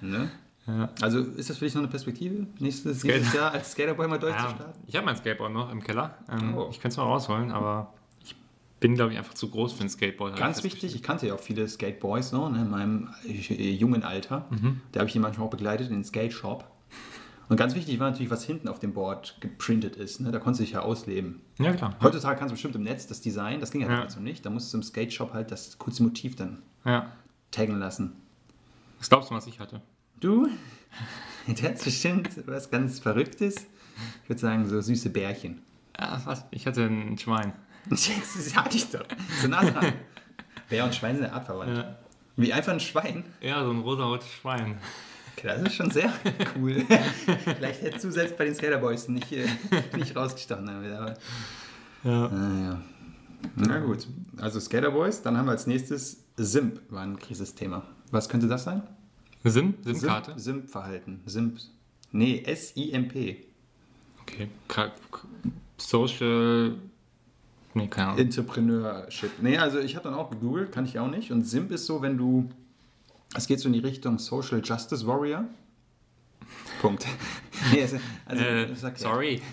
Ne? 0.02 0.30
Ja. 0.68 0.90
Also 1.02 1.20
ist 1.20 1.50
das 1.50 1.58
für 1.58 1.66
dich 1.66 1.74
noch 1.74 1.82
eine 1.82 1.90
Perspektive, 1.90 2.46
nächstes, 2.60 3.04
nächstes 3.04 3.34
Jahr 3.34 3.52
als 3.52 3.72
Skaterboy 3.72 4.08
mal 4.08 4.16
Ja, 4.16 4.20
durchzustarten? 4.22 4.74
ich 4.86 4.96
habe 4.96 5.06
mein 5.06 5.16
Skateboard 5.16 5.52
noch 5.52 5.72
im 5.72 5.82
Keller. 5.82 6.16
Ähm, 6.32 6.54
Oh. 6.56 6.68
Ich 6.70 6.78
könnte 6.80 6.90
es 6.90 6.98
mal 6.98 7.04
rausholen, 7.04 7.52
aber 7.52 7.94
ich 8.24 8.36
bin, 8.80 8.94
glaube 8.96 9.12
ich, 9.14 9.18
einfach 9.18 9.34
zu 9.34 9.50
groß 9.50 9.74
für 9.74 9.84
ein 9.84 9.90
Skateboard. 9.90 10.38
Ganz 10.38 10.60
ich 10.60 10.64
wichtig, 10.66 10.94
ich 10.96 11.02
kannte 11.04 11.26
ja 11.28 11.34
auch 11.34 11.40
viele 11.40 11.68
Skateboys 11.68 12.30
so, 12.30 12.48
ne, 12.50 12.62
in 12.62 12.70
meinem 12.70 13.10
äh, 13.26 13.72
jungen 13.72 14.04
Alter. 14.04 14.46
Da 14.92 15.00
habe 15.00 15.08
ich 15.08 15.14
die 15.14 15.20
manchmal 15.20 15.48
auch 15.48 15.52
begleitet 15.52 15.88
in 15.90 15.96
den 15.96 16.04
Skate 16.06 16.34
Shop. 16.34 16.70
Und 17.50 17.58
ganz 17.58 17.74
wichtig 17.76 18.00
war 18.00 18.10
natürlich, 18.12 18.30
was 18.32 18.44
hinten 18.46 18.68
auf 18.68 18.78
dem 18.80 18.94
Board 18.94 19.38
geprintet 19.42 19.96
ist. 19.96 20.20
Ne? 20.22 20.32
Da 20.32 20.38
konntest 20.40 20.60
du 20.60 20.64
dich 20.66 20.74
ja 20.74 20.82
ausleben. 20.82 21.42
Ja, 21.58 21.74
klar. 21.74 21.96
Heutzutage 22.02 22.38
kannst 22.38 22.52
du 22.52 22.54
bestimmt 22.54 22.76
im 22.76 22.84
Netz 22.84 23.08
das 23.08 23.22
Design, 23.22 23.60
das 23.60 23.72
ging 23.72 23.82
ja, 23.82 23.90
Ja. 23.90 24.06
noch 24.06 24.20
nicht. 24.20 24.46
Da 24.46 24.50
musst 24.52 24.72
du 24.72 24.78
im 24.78 24.84
Skate 24.84 25.12
Shop 25.12 25.34
halt 25.34 25.52
das 25.52 25.78
kurze 25.80 26.04
Motiv 26.04 26.36
dann 26.36 26.62
Ja. 26.86 27.12
taggen 27.52 27.80
lassen. 27.80 28.14
Was 29.00 29.10
glaubst 29.10 29.32
du, 29.32 29.36
was 29.36 29.48
ich 29.48 29.60
hatte? 29.60 29.82
Du, 30.20 30.48
der 31.48 31.72
hat 31.72 31.84
bestimmt 31.84 32.30
was 32.46 32.70
ganz 32.70 33.00
Verrücktes. 33.00 33.66
Ich 34.24 34.30
würde 34.30 34.40
sagen, 34.40 34.68
so 34.68 34.80
süße 34.80 35.10
Bärchen. 35.10 35.62
Ja, 36.00 36.22
was? 36.26 36.46
Ich 36.52 36.68
hatte 36.68 36.84
ein 36.84 37.18
Schwein. 37.18 37.54
Das 37.90 38.08
hatte 38.56 38.78
ich 38.78 38.90
doch. 38.92 39.04
So 39.42 39.48
nah 39.48 39.64
dran. 39.66 39.94
Bär 40.70 40.86
und 40.86 40.94
Schwein 40.94 41.16
sind 41.16 41.26
eine 41.26 41.34
Art 41.34 41.46
verwandt. 41.48 41.78
Ja. 41.78 41.98
Wie 42.36 42.54
einfach 42.54 42.74
ein 42.74 42.80
Schwein. 42.80 43.24
Ja, 43.42 43.64
so 43.66 43.72
ein 43.72 43.80
rosa-rotes 43.80 44.30
Schwein. 44.30 44.78
Okay, 45.40 45.48
das 45.48 45.62
ist 45.64 45.76
schon 45.76 45.90
sehr 45.92 46.12
cool. 46.58 46.86
Vielleicht 47.46 47.82
hättest 47.82 48.04
du 48.04 48.12
selbst 48.12 48.38
bei 48.38 48.44
den 48.46 48.54
Skaterboys 48.56 49.08
nicht, 49.08 49.32
äh, 49.32 49.48
nicht 49.98 50.16
rausgestochen. 50.16 50.66
damit, 50.66 50.92
Aber, 50.92 51.14
Ja. 52.04 52.26
ah, 52.28 52.60
ja. 52.62 52.82
Na 53.56 53.80
gut. 53.80 54.06
Also 54.38 54.60
Skaterboys, 54.60 55.22
dann 55.22 55.38
haben 55.38 55.46
wir 55.46 55.52
als 55.52 55.66
nächstes 55.66 56.24
Simp, 56.36 56.82
war 56.90 57.04
ein 57.04 57.18
Krisisthema. 57.18 57.84
Was 58.12 58.28
könnte 58.28 58.48
das 58.48 58.66
sein? 58.66 58.84
Simp- 59.46 59.78
Simp-Verhalten. 60.40 61.22
Simp. 61.26 61.60
Nee, 62.12 62.44
S-I-M-P. 62.46 63.46
Okay. 64.24 64.50
Social. 65.78 66.76
Nee, 67.74 67.88
keine 67.88 68.08
Ahnung. 68.10 68.20
Entrepreneurship. 68.20 69.32
Nee, 69.42 69.58
also 69.58 69.80
ich 69.80 69.96
habe 69.96 70.04
dann 70.10 70.16
auch 70.16 70.30
gegoogelt, 70.32 70.72
kann 70.74 70.86
ich 70.86 71.00
auch 71.00 71.10
nicht. 71.10 71.32
Und 71.32 71.44
Simp 71.48 71.72
ist 71.72 71.86
so, 71.86 72.02
wenn 72.02 72.18
du. 72.18 72.50
Es 73.36 73.48
geht 73.48 73.60
so 73.60 73.68
in 73.68 73.74
die 73.74 73.80
Richtung 73.80 74.18
Social 74.18 74.62
Justice 74.64 75.06
Warrior. 75.06 75.46
Punkt. 76.82 77.06
nee, 77.72 77.88
also, 78.26 78.44
Äh, 78.44 78.68
sorry. 78.96 79.42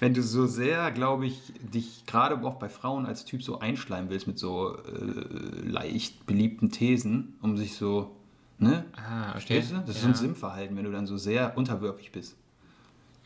Wenn 0.00 0.14
du 0.14 0.22
so 0.22 0.46
sehr, 0.46 0.90
glaube 0.92 1.26
ich, 1.26 1.52
dich 1.60 2.06
gerade 2.06 2.42
auch 2.42 2.54
bei 2.54 2.70
Frauen 2.70 3.04
als 3.04 3.26
Typ 3.26 3.42
so 3.42 3.58
einschleimen 3.58 4.08
willst 4.08 4.26
mit 4.26 4.38
so 4.38 4.78
äh, 4.78 5.68
leicht 5.68 6.24
beliebten 6.24 6.70
Thesen, 6.70 7.34
um 7.42 7.58
sich 7.58 7.74
so. 7.76 8.16
Ne? 8.58 8.86
Ah, 8.96 9.32
Verstehst 9.32 9.72
du? 9.72 9.78
Das 9.86 9.96
ist 9.96 10.02
so 10.02 10.08
ein 10.08 10.14
Sim-Verhalten, 10.14 10.74
wenn 10.76 10.84
du 10.84 10.90
dann 10.92 11.06
so 11.06 11.18
sehr 11.18 11.56
unterwürfig 11.56 12.12
bist. 12.12 12.36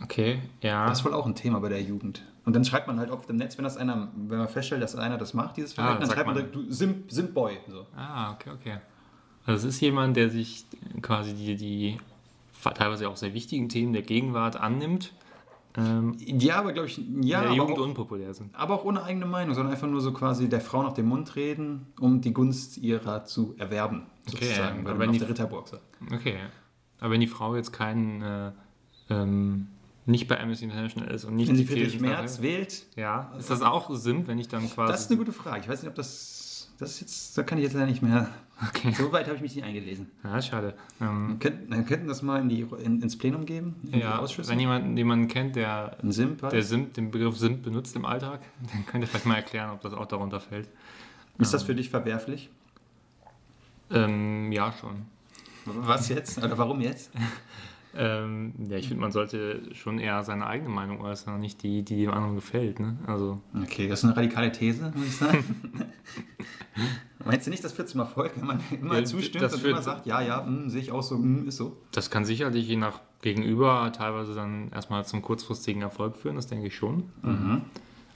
Okay, 0.03 0.43
ja. 0.63 0.89
Das 0.89 0.99
ist 0.99 1.05
wohl 1.05 1.15
auch 1.15 1.27
ein 1.27 1.37
Thema 1.37 1.61
bei 1.61 1.69
der 1.69 1.81
Jugend. 1.83 2.23
Und 2.45 2.55
dann 2.57 2.65
schreibt 2.65 2.89
man 2.89 2.99
halt 2.99 3.11
oft 3.11 3.31
im 3.31 3.37
Netz, 3.37 3.57
wenn 3.57 3.65
das 3.65 3.77
einer, 3.77 4.11
wenn 4.17 4.39
man 4.39 4.49
feststellt, 4.49 4.83
dass 4.83 4.97
einer 4.97 5.17
das 5.17 5.33
macht, 5.33 5.57
dieses 5.57 5.73
Verhalten, 5.75 6.01
dann 6.01 6.09
dann 6.09 6.17
schreibt 6.17 6.27
man 6.27 6.37
man- 6.37 6.51
direkt, 6.53 6.69
du 6.71 6.73
Sim, 6.73 7.05
Simp-Boy. 7.09 7.59
So. 7.69 7.87
Ah, 7.97 8.33
okay, 8.33 8.51
okay. 8.51 8.77
Also 9.47 9.67
es 9.69 9.75
ist 9.75 9.81
jemand, 9.81 10.17
der 10.17 10.31
sich 10.31 10.65
quasi 11.03 11.35
die, 11.35 11.57
die 11.57 11.99
teilweise 12.75 13.09
auch 13.09 13.17
sehr 13.17 13.35
wichtigen 13.35 13.69
Themen 13.69 13.93
der 13.93 14.03
Gegenwart 14.03 14.57
annimmt, 14.57 15.13
ähm, 15.77 16.15
Ja, 16.19 16.57
aber 16.61 16.73
glaube 16.73 16.89
ich, 16.89 16.99
ja, 17.21 17.41
der 17.41 17.51
aber 17.51 17.57
Jugend 17.57 17.79
auch, 17.79 17.83
unpopulär 17.83 18.33
sind. 18.33 18.55
aber 18.55 18.75
auch 18.75 18.85
ohne 18.85 19.03
eigene 19.03 19.27
Meinung, 19.27 19.55
sondern 19.55 19.73
einfach 19.75 19.89
nur 19.89 20.01
so 20.01 20.13
quasi 20.13 20.49
der 20.49 20.61
Frau 20.61 20.83
nach 20.83 20.93
dem 20.95 21.07
Mund 21.07 21.35
reden, 21.37 21.87
um 22.01 22.21
die 22.21 22.33
Gunst 22.33 22.79
ihrer 22.79 23.25
zu 23.25 23.55
erwerben, 23.59 24.07
Okay, 24.29 24.45
sozusagen, 24.47 24.79
ja, 24.79 24.85
weil 24.85 24.91
aber 24.93 25.01
wenn 25.01 25.13
die- 25.13 25.19
der 25.19 25.29
Ritterburg 25.29 25.69
sagt. 25.69 25.83
Okay. 26.13 26.39
Aber 27.01 27.11
wenn 27.11 27.21
die 27.21 27.27
Frau 27.27 27.55
jetzt 27.57 27.73
kein 27.73 28.23
äh, 28.23 28.53
ähm, 29.11 29.67
nicht 30.07 30.29
bei 30.29 30.41
Amnesty 30.41 30.65
International 30.65 31.11
ist 31.11 31.25
und 31.25 31.35
nicht 31.35 31.49
Wenn 31.49 31.57
sie 31.57 31.65
die 31.65 31.73
Friedrich 31.73 32.01
Merz 32.01 32.41
wählt, 32.41 32.87
Ja, 32.97 33.33
ist 33.39 33.51
das 33.51 33.61
auch 33.63 33.95
Sim, 33.95 34.27
wenn 34.27 34.39
ich 34.39 34.49
dann 34.49 34.71
quasi. 34.71 34.93
das 34.93 35.01
ist 35.03 35.11
eine 35.11 35.19
gute 35.19 35.33
Frage. 35.33 35.61
Ich 35.61 35.69
weiß 35.69 35.83
nicht, 35.83 35.89
ob 35.91 35.95
das, 35.97 36.44
das 36.79 36.93
ist 36.93 37.01
jetzt, 37.01 37.39
da 37.39 37.43
kann 37.43 37.59
ich 37.59 37.65
jetzt 37.65 37.75
leider 37.75 37.87
nicht 37.87 38.03
mehr, 38.03 38.29
Okay. 38.69 38.93
so 38.93 39.11
weit 39.13 39.27
habe 39.27 39.37
ich 39.37 39.43
mich 39.43 39.57
nicht 39.57 39.65
eingelesen. 39.65 40.11
Ja, 40.23 40.41
schade. 40.41 40.75
Ähm, 41.01 41.39
Könnt, 41.41 41.73
dann 41.73 41.85
könnten 41.87 42.07
das 42.07 42.23
mal 42.23 42.41
in 42.41 42.49
die, 42.49 42.61
in, 42.83 43.03
ins 43.03 43.19
Plenum 43.19 43.47
geben, 43.47 43.75
in 43.87 43.93
die 43.93 43.99
ja, 43.99 44.19
Ausschüsse? 44.19 44.51
wenn 44.51 44.61
jemand 44.61 44.97
jemanden 44.97 45.27
kennt, 45.27 45.57
der, 45.57 45.97
Simp, 46.05 46.49
der 46.49 46.63
Simp, 46.63 46.95
den 46.95 47.11
Begriff 47.11 47.37
Simp 47.37 47.63
benutzt 47.65 47.97
im 47.97 48.05
Alltag, 48.05 48.41
dann 48.73 48.87
könnt 48.87 49.03
ihr 49.03 49.09
vielleicht 49.09 49.27
mal 49.27 49.37
erklären, 49.37 49.71
ob 49.71 49.81
das 49.81 49.93
auch 49.93 50.07
darunter 50.07 50.41
fällt. 50.41 50.69
Ist 51.39 51.53
das 51.53 51.65
für 51.65 51.75
dich 51.75 51.91
verwerflich? 51.91 52.49
Ähm, 53.91 54.53
ja, 54.53 54.73
schon. 54.73 55.07
Was 55.65 56.09
jetzt? 56.09 56.39
Oder 56.39 56.57
warum 56.57 56.81
jetzt? 56.81 57.11
Ähm, 57.97 58.55
ja, 58.69 58.77
ich 58.77 58.89
finde, 58.89 59.01
man 59.01 59.13
sollte 59.13 59.63
schon 59.75 59.99
eher 59.99 60.23
seine 60.25 60.47
eigene 60.47 60.69
Meinung 60.69 61.01
äußern, 61.01 61.41
nicht 61.41 61.63
die, 61.63 61.83
die 61.83 61.97
dem 61.97 62.11
anderen 62.11 62.35
gefällt. 62.35 62.81
Ne? 62.81 62.97
Also, 63.07 63.41
Okay, 63.63 63.89
das 63.89 64.01
ist 64.01 64.05
eine 64.05 64.17
radikale 64.17 64.51
These, 64.51 64.93
muss 64.97 65.07
ich 65.07 65.17
sagen. 65.17 65.45
Meinst 67.25 67.47
du 67.47 67.51
nicht, 67.51 67.65
das 67.65 67.73
führt 67.73 67.89
zum 67.89 68.01
Erfolg, 68.01 68.33
wenn 68.37 68.47
man 68.47 68.61
immer 68.71 68.99
Ja, 68.99 69.05
zustimmt 69.05 69.51
und 69.53 69.65
immer 69.65 69.81
sagt, 69.81 70.07
ja, 70.07 70.21
ja, 70.21 70.45
hm, 70.45 70.69
sehe 70.69 70.81
ich 70.83 70.93
auch 70.93 71.03
so, 71.03 71.17
hm, 71.17 71.49
ist 71.49 71.57
so? 71.57 71.77
das 71.93 72.11
kann 72.11 72.25
sicherlich 72.25 72.69
je 72.69 72.77
nach 72.77 73.01
Gegenüber 73.23 73.91
teilweise 73.97 74.35
dann 74.35 74.71
erstmal 74.73 75.07
zum 75.07 75.23
kurzfristigen 75.23 75.81
Erfolg 75.81 76.17
führen, 76.17 76.37
das 76.37 76.47
denke 76.49 76.67
ich 76.67 76.75
schon. 76.77 77.05
Mhm. 77.23 77.63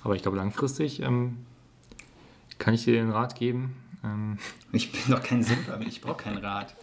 Aber 0.05 0.15
ich 0.15 0.23
glaube, 0.23 0.37
langfristig 0.37 1.01
ähm, 1.01 1.39
kann 2.59 2.75
ich 2.75 2.85
dir 2.85 2.93
den 2.93 3.11
Rat 3.11 3.35
geben. 3.35 3.75
Ähm, 4.05 4.39
Ich 4.73 4.93
bin 4.93 5.01
doch 5.09 5.23
kein 5.23 5.43
Simper, 5.43 5.81
ich 5.87 6.01
brauche 6.01 6.23
keinen 6.23 6.39
Rat. 6.39 6.77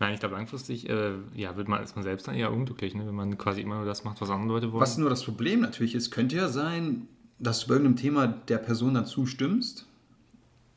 nein, 0.00 0.14
ich 0.14 0.20
glaube, 0.20 0.34
langfristig 0.34 0.88
äh, 0.88 1.12
ja, 1.34 1.56
wird 1.56 1.68
man, 1.68 1.82
ist 1.82 1.96
man 1.96 2.02
selbst 2.02 2.28
dann 2.28 2.34
eher 2.34 2.52
unglücklich, 2.52 2.94
ne? 2.94 3.06
wenn 3.06 3.14
man 3.14 3.38
quasi 3.38 3.60
immer 3.60 3.76
nur 3.76 3.84
das 3.86 4.04
macht, 4.04 4.20
was 4.20 4.30
andere 4.30 4.48
Leute 4.54 4.72
wollen. 4.72 4.80
Was 4.82 4.98
nur 4.98 5.10
das 5.10 5.24
Problem 5.24 5.60
natürlich 5.60 5.94
ist, 5.94 6.10
könnte 6.10 6.36
ja 6.36 6.48
sein, 6.48 7.08
dass 7.38 7.60
du 7.60 7.68
bei 7.68 7.74
irgendeinem 7.74 7.96
Thema 7.96 8.26
der 8.26 8.58
Person 8.58 8.94
dann 8.94 9.06
zustimmst 9.06 9.86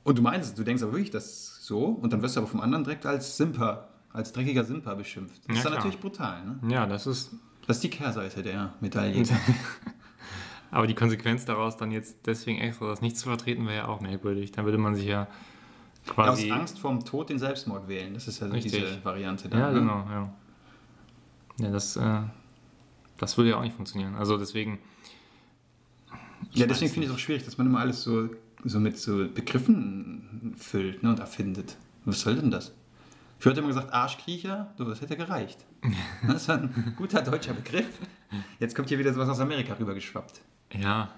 und 0.03 0.17
du 0.17 0.21
meinst, 0.21 0.49
es, 0.49 0.55
du 0.55 0.63
denkst 0.63 0.81
aber 0.83 0.93
wirklich 0.93 1.11
das 1.11 1.59
so 1.63 1.85
und 1.85 2.13
dann 2.13 2.21
wirst 2.21 2.35
du 2.35 2.39
aber 2.39 2.47
vom 2.49 2.61
anderen 2.61 2.83
direkt 2.83 3.05
als 3.05 3.35
Simper, 3.37 3.89
als 4.13 4.31
dreckiger 4.31 4.63
Simper 4.63 4.95
beschimpft. 4.95 5.41
Das 5.47 5.47
Ja, 5.47 5.53
ist 5.53 5.63
dann 5.65 5.71
klar. 5.73 5.83
natürlich 5.83 5.99
brutal, 5.99 6.45
ne? 6.45 6.59
Ja, 6.73 6.85
das 6.85 7.05
ist. 7.07 7.31
Das 7.67 7.77
ist 7.77 7.83
die 7.83 7.89
Kehrseite 7.89 8.41
der 8.43 8.73
Medaille. 8.79 9.23
Aber 10.71 10.87
die 10.87 10.95
Konsequenz 10.95 11.43
daraus, 11.45 11.77
dann 11.77 11.91
jetzt 11.91 12.25
deswegen 12.25 12.59
extra 12.59 12.87
das 12.87 13.01
nicht 13.01 13.17
zu 13.17 13.27
vertreten, 13.27 13.65
wäre 13.65 13.75
ja 13.75 13.87
auch 13.87 13.99
merkwürdig. 14.01 14.51
Dann 14.51 14.65
würde 14.65 14.77
man 14.77 14.95
sich 14.95 15.05
ja 15.05 15.27
Aus 16.09 16.15
quasi. 16.15 16.51
Angst 16.51 16.79
vorm 16.79 17.03
Tod 17.03 17.29
den 17.29 17.39
Selbstmord 17.39 17.87
wählen. 17.87 18.13
Das 18.13 18.27
ist 18.27 18.39
ja 18.39 18.47
so 18.47 18.53
Richtig. 18.53 18.71
diese 18.73 19.03
Variante. 19.03 19.49
da, 19.49 19.57
Ja, 19.57 19.71
ne? 19.71 19.79
genau, 19.79 20.05
ja. 20.09 20.33
Ja, 21.59 21.71
das, 21.71 21.95
äh, 21.95 22.21
das 23.17 23.37
würde 23.37 23.51
ja 23.51 23.57
auch 23.57 23.61
nicht 23.63 23.75
funktionieren. 23.75 24.15
Also 24.15 24.37
deswegen. 24.37 24.79
Ja, 26.51 26.65
deswegen 26.67 26.91
finde 26.91 27.05
ich 27.07 27.11
es 27.11 27.15
auch 27.15 27.19
schwierig, 27.19 27.43
dass 27.45 27.57
man 27.57 27.67
immer 27.67 27.79
alles 27.79 28.03
so, 28.03 28.29
so 28.63 28.79
mit 28.79 28.97
so 28.97 29.27
Begriffen 29.27 30.55
füllt 30.57 31.03
ne, 31.03 31.09
und 31.09 31.19
erfindet. 31.19 31.77
Was 32.05 32.21
soll 32.21 32.35
denn 32.35 32.51
das? 32.51 32.73
Ich 33.39 33.45
hörte 33.45 33.59
immer 33.59 33.69
gesagt, 33.69 33.93
Arschkriecher, 33.93 34.73
so, 34.77 34.83
das 34.85 35.01
hätte 35.01 35.15
gereicht. 35.17 35.65
Das 36.27 36.47
war 36.47 36.57
ein 36.57 36.93
guter 36.97 37.21
deutscher 37.21 37.53
Begriff. 37.53 37.99
Jetzt 38.59 38.75
kommt 38.75 38.89
hier 38.89 38.97
wieder 38.99 39.13
sowas 39.13 39.29
aus 39.29 39.39
Amerika 39.39 39.73
rübergeschwappt. 39.73 40.41
Ja. 40.73 41.09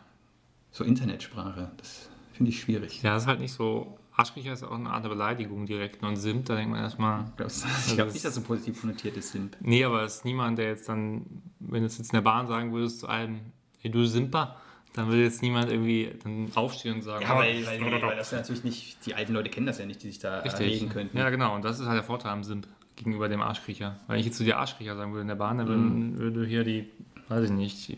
So 0.72 0.84
Internetsprache, 0.84 1.72
das 1.78 2.10
finde 2.34 2.52
ich 2.52 2.60
schwierig. 2.62 3.02
Ja, 3.02 3.14
das 3.14 3.24
ist 3.24 3.28
halt 3.28 3.40
nicht 3.40 3.54
so. 3.54 3.99
Arschkriecher 4.20 4.52
ist 4.52 4.64
auch 4.64 4.72
eine 4.74 4.90
Art 4.90 5.04
Beleidigung 5.04 5.66
direkt. 5.66 6.04
Und 6.04 6.18
Simp, 6.18 6.46
da 6.46 6.56
denkt 6.56 6.72
man 6.72 6.82
erstmal. 6.82 7.32
Das, 7.38 7.66
ich 7.88 7.96
glaube 7.96 8.12
nicht, 8.12 8.24
dass 8.26 8.36
so 8.36 8.42
positiv 8.42 8.82
konnotiert 8.82 9.16
ist, 9.16 9.32
Simp. 9.32 9.56
Nee, 9.62 9.84
aber 9.86 10.04
es 10.04 10.18
ist 10.18 10.26
niemand, 10.26 10.58
der 10.58 10.68
jetzt 10.68 10.90
dann, 10.90 11.26
wenn 11.60 11.82
du 11.82 11.88
es 11.88 11.98
jetzt 11.98 12.12
in 12.12 12.18
der 12.18 12.22
Bahn 12.22 12.46
sagen 12.48 12.74
würdest 12.74 13.00
zu 13.00 13.08
einem, 13.08 13.40
hey 13.80 13.90
du 13.90 14.06
Simper, 14.06 14.58
dann 14.94 15.08
würde 15.08 15.24
jetzt 15.24 15.42
niemand 15.42 15.72
irgendwie 15.72 16.12
dann 16.22 16.52
aufstehen 16.56 16.96
und 16.96 17.02
sagen, 17.04 17.24
Ja, 17.24 17.38
weil, 17.38 17.66
weil, 17.66 17.80
weil, 17.80 18.02
weil 18.02 18.18
das 18.18 18.32
natürlich 18.34 18.64
nicht, 18.66 19.06
die 19.06 19.16
alten 19.16 19.34
Leute 19.34 19.50
kennen 19.50 19.68
das 19.68 19.78
ja 19.78 19.86
nicht, 19.86 20.04
die 20.04 20.08
sich 20.08 20.20
da 20.20 20.40
Richtig. 20.40 20.68
erregen 20.68 20.90
könnten. 20.90 21.18
Ja, 21.18 21.30
genau. 21.30 21.56
Und 21.56 21.64
das 21.64 21.80
ist 21.80 21.86
halt 21.86 21.96
der 21.96 22.04
Vorteil 22.04 22.32
am 22.32 22.44
Simp 22.44 22.68
gegenüber 22.98 23.30
dem 23.30 23.42
Arschkriecher. 23.42 23.98
Wenn 24.08 24.20
ich 24.20 24.26
jetzt 24.26 24.38
zu 24.38 24.44
dir 24.44 24.58
Arschkriecher 24.58 24.98
sagen 24.98 25.12
würde 25.14 25.22
in 25.22 25.28
der 25.30 25.36
Bahn, 25.36 25.60
dann 25.60 25.68
würden, 25.68 26.18
würde 26.18 26.46
hier 26.46 26.66
die, 26.66 26.90
weiß 27.30 27.46
ich 27.46 27.52
nicht, 27.52 27.98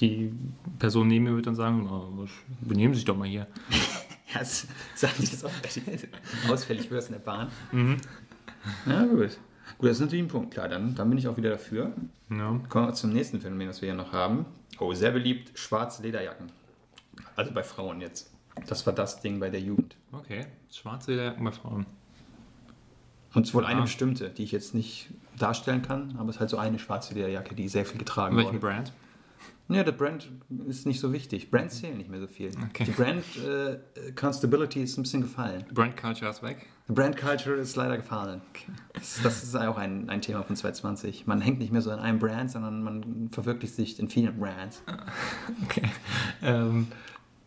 die 0.00 0.32
Person 0.80 1.06
neben 1.06 1.26
mir 1.26 1.30
würde 1.30 1.42
dann 1.42 1.54
sagen, 1.54 1.88
oh, 1.88 2.26
benehmen 2.62 2.94
Sie 2.94 2.98
sich 2.98 3.04
doch 3.04 3.16
mal 3.16 3.28
hier. 3.28 3.46
Ja, 4.32 4.38
das 4.40 4.66
sag 4.94 5.18
nicht, 5.18 5.32
dass 5.32 5.44
auch 5.44 5.50
ausfällig 6.48 6.90
wirst 6.90 7.08
in 7.08 7.14
der 7.14 7.20
Bahn. 7.20 7.48
Ja, 8.86 9.04
gut. 9.04 9.38
Gut, 9.78 9.88
das 9.88 9.96
ist 9.96 10.00
natürlich 10.00 10.24
ein 10.24 10.28
Punkt, 10.28 10.52
klar. 10.52 10.68
Dann, 10.68 10.94
dann 10.94 11.08
bin 11.08 11.18
ich 11.18 11.26
auch 11.28 11.36
wieder 11.36 11.50
dafür. 11.50 11.92
Ja. 12.30 12.60
Kommen 12.68 12.88
wir 12.88 12.94
zum 12.94 13.10
nächsten 13.12 13.40
Phänomen, 13.40 13.68
was 13.68 13.80
wir 13.80 13.88
hier 13.88 13.96
noch 13.96 14.12
haben. 14.12 14.44
Oh, 14.78 14.92
sehr 14.94 15.10
beliebt, 15.12 15.58
schwarze 15.58 16.02
Lederjacken. 16.02 16.50
Also 17.36 17.52
bei 17.52 17.62
Frauen 17.62 18.00
jetzt. 18.00 18.30
Das 18.66 18.84
war 18.86 18.92
das 18.92 19.20
Ding 19.20 19.40
bei 19.40 19.48
der 19.48 19.60
Jugend. 19.60 19.96
Okay. 20.12 20.46
Schwarze 20.72 21.12
Lederjacken 21.12 21.44
bei 21.44 21.52
Frauen. 21.52 21.86
Und 23.32 23.46
es 23.46 23.54
wohl 23.54 23.64
eine 23.64 23.80
Ah. 23.80 23.82
bestimmte, 23.84 24.28
die 24.28 24.42
ich 24.42 24.52
jetzt 24.52 24.74
nicht 24.74 25.08
darstellen 25.38 25.82
kann, 25.82 26.16
aber 26.18 26.28
es 26.30 26.36
ist 26.36 26.40
halt 26.40 26.50
so 26.50 26.58
eine 26.58 26.78
schwarze 26.78 27.14
Lederjacke, 27.14 27.54
die 27.54 27.68
sehr 27.68 27.86
viel 27.86 27.98
getragen 27.98 28.36
Welchen 28.36 28.48
wurde. 28.48 28.58
Brand? 28.58 28.92
Ja, 29.70 29.84
der 29.84 29.92
Brand 29.92 30.30
ist 30.66 30.86
nicht 30.86 31.00
so 31.00 31.12
wichtig. 31.12 31.50
Brands 31.50 31.78
zählen 31.78 31.96
nicht 31.96 32.10
mehr 32.10 32.20
so 32.20 32.26
viel. 32.26 32.50
Okay. 32.70 32.84
Die 32.84 32.90
Brand 32.90 33.24
äh, 33.36 34.12
Constability 34.12 34.82
ist 34.82 34.98
ein 34.98 35.02
bisschen 35.02 35.22
gefallen. 35.22 35.64
Brand 35.72 35.96
Culture 35.96 36.30
ist 36.30 36.42
weg. 36.42 36.66
Brand 36.88 37.16
Culture 37.16 37.56
ist 37.56 37.76
leider 37.76 37.96
gefallen. 37.96 38.40
Das, 38.94 39.20
das 39.22 39.44
ist 39.44 39.54
auch 39.54 39.78
ein, 39.78 40.10
ein 40.10 40.20
Thema 40.20 40.42
von 40.42 40.56
2020. 40.56 41.26
Man 41.26 41.40
hängt 41.40 41.60
nicht 41.60 41.72
mehr 41.72 41.82
so 41.82 41.90
an 41.90 42.00
einem 42.00 42.18
Brand, 42.18 42.50
sondern 42.50 42.82
man 42.82 43.30
verwirklicht 43.30 43.76
sich 43.76 43.98
in 44.00 44.08
vielen 44.08 44.38
Brands. 44.38 44.82
Okay. 45.64 45.88
Ähm, 46.42 46.88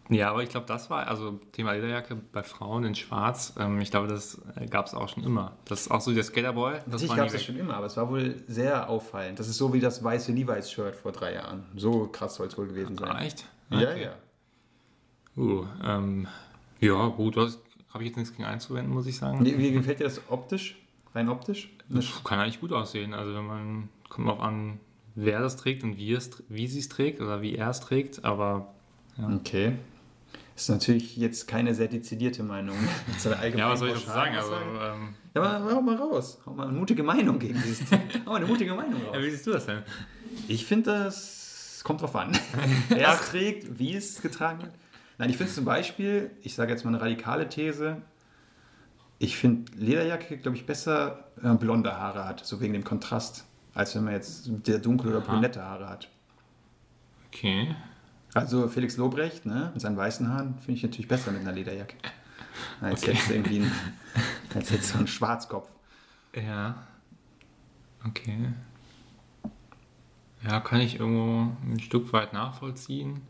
ja, 0.10 0.30
aber 0.32 0.44
ich 0.44 0.50
glaube, 0.50 0.66
das 0.68 0.90
war, 0.90 1.08
also 1.08 1.40
Thema 1.54 1.74
Lederjacke 1.74 2.16
bei 2.16 2.44
Frauen 2.44 2.84
in 2.84 2.96
Schwarz, 2.96 3.54
ähm, 3.58 3.80
ich 3.80 3.90
glaube, 3.90 4.08
das 4.08 4.42
gab 4.70 4.88
es 4.88 4.94
auch 4.94 5.08
schon 5.08 5.24
immer. 5.24 5.54
Das 5.66 5.82
ist 5.82 5.92
auch 5.92 6.02
so 6.02 6.14
der 6.14 6.24
Skaterboy. 6.24 6.80
Das 6.88 7.08
gab 7.08 7.28
es 7.28 7.44
schon 7.44 7.58
immer, 7.58 7.76
aber 7.76 7.86
es 7.86 7.96
war 7.96 8.10
wohl 8.10 8.44
sehr 8.48 8.90
auffallend. 8.90 9.40
Das 9.40 9.48
ist 9.48 9.58
so 9.58 9.74
wie 9.74 9.80
das 9.80 10.04
weiße 10.04 10.34
Levi's-Shirt 10.34 10.96
vor 10.96 11.14
drei 11.14 11.36
Jahren. 11.36 11.64
So 11.76 12.08
krass 12.08 12.36
soll 12.36 12.48
es 12.48 12.58
wohl 12.58 12.68
gewesen 12.68 12.98
sein. 12.98 13.10
Ah, 13.10 13.22
echt? 13.22 13.46
Ja, 13.70 13.80
Okay. 13.80 14.04
ja. 14.04 14.14
Uh, 15.36 15.66
ähm, 15.84 16.28
ja, 16.80 17.08
gut, 17.08 17.38
habe 17.38 18.04
ich 18.04 18.10
jetzt 18.10 18.18
nichts 18.18 18.32
gegen 18.34 18.44
einzuwenden, 18.44 18.94
muss 18.94 19.08
ich 19.08 19.18
sagen. 19.18 19.44
Wie, 19.44 19.58
wie 19.58 19.72
gefällt 19.72 20.00
dir 20.00 20.04
das 20.04 20.22
optisch? 20.30 20.78
Rein 21.16 21.30
optisch? 21.30 21.70
Das 21.90 22.24
kann 22.24 22.40
eigentlich 22.40 22.60
gut 22.60 22.72
aussehen. 22.72 23.14
Also 23.14 23.34
wenn 23.34 23.48
man, 23.48 23.90
kommt 24.10 24.30
auch 24.30 24.42
an, 24.42 24.80
wer 25.16 25.40
das 25.40 25.56
trägt 25.56 25.84
und 25.84 25.98
wie, 25.98 26.14
es, 26.14 26.44
wie 26.50 26.68
sie 26.68 26.80
es 26.80 26.90
trägt 26.90 27.20
oder 27.22 27.42
wie 27.42 27.56
er 27.56 27.70
es 27.70 27.80
trägt, 27.80 28.26
aber 28.26 28.74
Okay. 29.18 29.74
Ist 30.56 30.70
natürlich 30.70 31.18
jetzt 31.18 31.48
keine 31.48 31.74
sehr 31.74 31.88
dezidierte 31.88 32.44
Meinung. 32.44 32.76
Eine 33.26 33.38
allgemeine 33.38 33.58
ja, 33.68 33.72
was 33.72 33.80
soll 33.80 33.90
ich 33.90 33.96
dazu 33.96 34.08
sagen? 34.08 34.36
Also, 34.36 34.54
ähm, 34.54 35.16
Ja, 35.34 35.42
aber 35.42 35.76
hau 35.76 35.82
mal 35.82 35.96
raus. 35.96 36.40
Hau 36.46 36.52
mal 36.54 36.68
eine 36.68 36.78
mutige 36.78 37.02
Meinung 37.02 37.40
gegen 37.40 37.56
dieses 37.62 37.80
Thema. 37.90 38.02
Hau 38.26 38.32
mal 38.32 38.36
eine 38.38 38.46
mutige 38.46 38.74
Meinung 38.76 39.02
raus. 39.04 39.16
ja, 39.16 39.22
wie 39.22 39.30
siehst 39.32 39.48
du 39.48 39.52
das 39.52 39.66
denn? 39.66 39.82
Ich 40.48 40.66
finde, 40.66 40.92
das 41.06 41.82
kommt 41.84 42.02
drauf 42.02 42.16
an. 42.16 42.32
Wer 42.90 43.14
es 43.14 43.30
trägt, 43.30 43.80
wie 43.80 43.96
es 43.96 44.22
getragen 44.22 44.62
wird. 44.62 44.74
Nein, 45.18 45.30
ich 45.32 45.38
finde 45.38 45.52
zum 45.52 45.66
Beispiel, 45.66 46.32
ich 46.42 46.54
sage 46.56 46.72
jetzt 46.72 46.84
mal 46.86 46.90
eine 46.90 47.02
radikale 47.02 47.50
These, 47.50 48.02
ich 49.20 49.38
finde 49.38 49.72
Lederjacke, 49.78 50.38
glaube 50.38 50.58
ich, 50.58 50.66
besser, 50.66 51.26
wenn 51.38 51.50
man 51.50 51.60
blonde 51.60 51.96
Haare 51.98 52.26
hat, 52.26 52.46
so 52.46 52.60
wegen 52.62 52.74
dem 52.74 52.84
Kontrast, 52.84 53.46
als 53.74 53.96
wenn 53.96 54.04
man 54.04 54.14
jetzt 54.14 54.50
sehr 54.66 54.80
dunkle 54.80 55.12
oder 55.12 55.22
brünette 55.22 55.64
Haare 55.64 55.88
hat. 55.90 56.10
Okay. 57.28 57.76
Also 58.34 58.68
Felix 58.68 58.98
Lobrecht, 58.98 59.46
ne, 59.46 59.70
mit 59.74 59.82
seinen 59.82 59.98
weißen 59.98 60.28
Haaren, 60.30 60.56
finde 60.58 60.74
ich 60.74 60.84
natürlich 60.84 61.08
besser 61.08 61.32
mit 61.32 61.42
einer 61.42 61.52
Lederjacke. 61.52 61.96
Als 62.82 63.04
Okay. 63.04 63.14
jetzt 63.14 63.30
irgendwie 63.32 63.60
ein, 63.60 63.72
als 64.56 64.70
jetzt 64.70 64.90
so 64.90 65.00
ein 65.00 65.08
Schwarzkopf. 65.08 65.70
Ja. 66.36 66.76
Okay. 68.06 68.50
Ja, 70.48 70.60
kann 70.60 70.82
ich 70.82 71.00
irgendwo 71.00 71.52
ein 71.66 71.80
Stück 71.80 72.12
weit 72.14 72.34
nachvollziehen. 72.34 73.22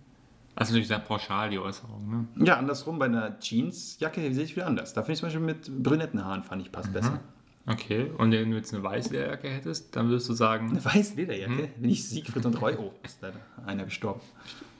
Also 0.55 0.71
natürlich 0.71 0.87
sehr 0.87 0.99
pauschal 0.99 1.49
die 1.51 1.59
Äußerung, 1.59 2.27
ne? 2.35 2.45
Ja, 2.45 2.57
andersrum, 2.57 2.99
bei 2.99 3.05
einer 3.05 3.37
Jeansjacke 3.39 4.33
sehe 4.33 4.43
ich 4.43 4.55
wieder 4.55 4.67
anders. 4.67 4.93
Da 4.93 5.01
finde 5.01 5.13
ich 5.13 5.19
zum 5.19 5.27
Beispiel 5.27 5.41
mit 5.45 5.83
brünetten 5.83 6.23
Haaren, 6.23 6.43
fand 6.43 6.61
ich, 6.61 6.71
passt 6.71 6.89
Mhm. 6.89 6.93
besser. 6.93 7.19
Okay, 7.65 8.11
und 8.17 8.31
wenn 8.31 8.51
du 8.51 8.57
jetzt 8.57 8.73
eine 8.73 8.83
weiße 8.83 9.13
Lederjacke 9.13 9.49
hättest, 9.49 9.95
dann 9.95 10.09
würdest 10.09 10.27
du 10.27 10.33
sagen, 10.33 10.69
Eine 10.71 10.83
weiße 10.83 11.15
Lederjacke? 11.15 11.51
Mhm. 11.53 11.69
Wenn 11.77 11.89
ich 11.89 12.07
Siegfried 12.07 12.45
und 12.45 12.61
Roy, 12.61 12.75
oh, 12.77 12.91
ist 13.03 13.21
leider 13.21 13.39
einer 13.65 13.85
gestorben. 13.85 14.19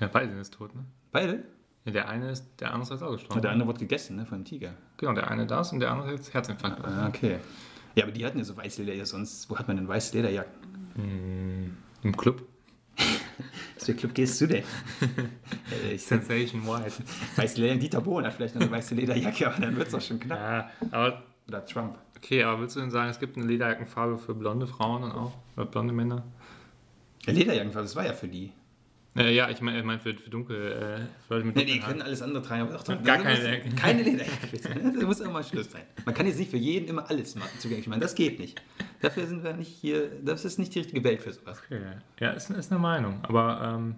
ja, 0.02 0.08
beide 0.08 0.28
sind 0.30 0.38
jetzt 0.38 0.54
tot, 0.54 0.76
ne? 0.76 0.84
Beide? 1.12 1.43
Ja, 1.86 1.91
der 1.91 2.10
eine 2.10 2.32
ist, 2.32 2.46
der 2.60 2.69
andere 2.74 2.84
ist 2.84 2.89
jetzt 2.91 3.04
auch 3.04 3.12
gestorben. 3.12 3.36
Und 3.36 3.43
der 3.43 3.52
andere 3.52 3.67
wurde 3.69 3.80
gegessen, 3.80 4.17
ne, 4.17 4.26
von 4.26 4.36
einem 4.36 4.46
Tiger. 4.46 4.74
Genau, 4.98 5.13
der 5.13 5.30
eine 5.32 5.48
das 5.48 5.72
und 5.72 5.80
der 5.80 5.91
andere 5.91 6.12
jetzt 6.12 6.34
Herzinfarkt. 6.34 6.84
Ah, 6.84 7.08
okay. 7.08 7.38
Ja, 7.96 8.04
aber 8.04 8.12
die 8.12 8.26
hatten 8.26 8.38
ja 8.38 8.43
so 8.43 8.58
weiße 8.58 8.82
Lederjacke, 8.82 9.06
sonst, 9.08 9.50
wo 9.50 9.58
hat 9.58 9.67
man 9.67 9.78
denn 9.78 9.88
weiße 9.88 10.15
Lederjacken? 10.17 10.52
Hm, 10.96 11.78
Im 12.04 12.17
Club. 12.17 12.41
Was 13.76 13.86
für 13.86 13.93
Club 13.93 14.13
gehst 14.13 14.39
du 14.41 14.48
denn? 14.48 14.63
Sensation 15.98 16.65
White. 16.65 17.04
weiße 17.36 17.56
Lederjacke, 17.58 17.80
Dieter 17.80 18.02
Bohlen 18.02 18.26
hat 18.26 18.34
vielleicht 18.34 18.56
noch 18.56 18.62
eine 18.62 18.72
weiße 18.72 18.96
Lederjacke, 18.96 19.48
aber 19.48 19.62
dann 19.62 19.76
wird 19.76 19.88
es 19.88 19.93
auch 19.93 20.02
schon 20.02 20.19
knapp. 20.19 20.39
Ja, 20.39 20.69
aber 20.91 21.24
Oder 21.47 21.65
Trump. 21.65 21.97
okay, 22.17 22.43
aber 22.43 22.62
willst 22.62 22.75
du 22.75 22.79
denn 22.79 22.91
sagen, 22.91 23.10
es 23.10 23.19
gibt 23.19 23.38
eine 23.38 23.45
Lederjackenfarbe 23.45 24.17
für 24.17 24.34
blonde 24.34 24.67
Frauen 24.67 25.01
dann 25.01 25.12
auch? 25.12 25.34
Oder 25.56 25.65
blonde 25.65 25.93
Männer? 25.93 26.23
Ja, 27.25 27.34
Lederjacken, 27.34 27.71
das 27.73 27.95
war 27.95 28.06
ja 28.06 28.13
für 28.13 28.27
die. 28.27 28.51
Äh, 29.15 29.36
ja, 29.36 29.47
ich 29.49 29.62
meine 29.62 29.77
ich 29.77 29.86
mein 29.86 29.99
für, 29.99 30.15
für 30.15 30.29
dunkel, 30.29 30.71
äh, 30.71 31.27
für 31.27 31.36
Leute 31.36 31.45
mit 31.45 31.56
Nee, 31.56 31.65
die 31.65 31.79
können 31.79 32.01
alles 32.01 32.21
andere 32.23 32.41
tragen, 32.41 32.63
aber 32.63 32.73
doch, 32.73 32.84
Gar 32.84 33.17
das 33.17 33.23
keine 33.23 33.36
Lederjacke. 33.36 33.75
Keine 33.75 34.03
Lederjacke. 34.03 34.99
Da 34.99 35.06
muss 35.06 35.19
immer 35.19 35.34
mal 35.34 35.43
Schluss 35.43 35.69
sein. 35.71 35.84
Man 36.06 36.15
kann 36.15 36.25
jetzt 36.25 36.39
nicht 36.39 36.49
für 36.49 36.58
jeden 36.58 36.88
immer 36.88 37.08
alles 37.10 37.36
machen, 37.36 37.51
zugänglich 37.60 37.88
machen. 37.88 38.01
Das 38.01 38.15
geht 38.15 38.39
nicht. 38.39 38.62
Dafür 39.01 39.27
sind 39.27 39.43
wir 39.43 39.53
nicht 39.53 39.67
hier, 39.67 40.10
das 40.23 40.45
ist 40.45 40.58
nicht 40.58 40.73
die 40.73 40.79
richtige 40.79 41.03
Welt 41.03 41.21
für 41.21 41.32
sowas. 41.32 41.62
Okay. 41.65 41.82
Ja, 42.19 42.32
ist, 42.32 42.49
ist 42.49 42.71
eine 42.71 42.82
Meinung. 42.82 43.19
Aber 43.23 43.75
ähm, 43.75 43.95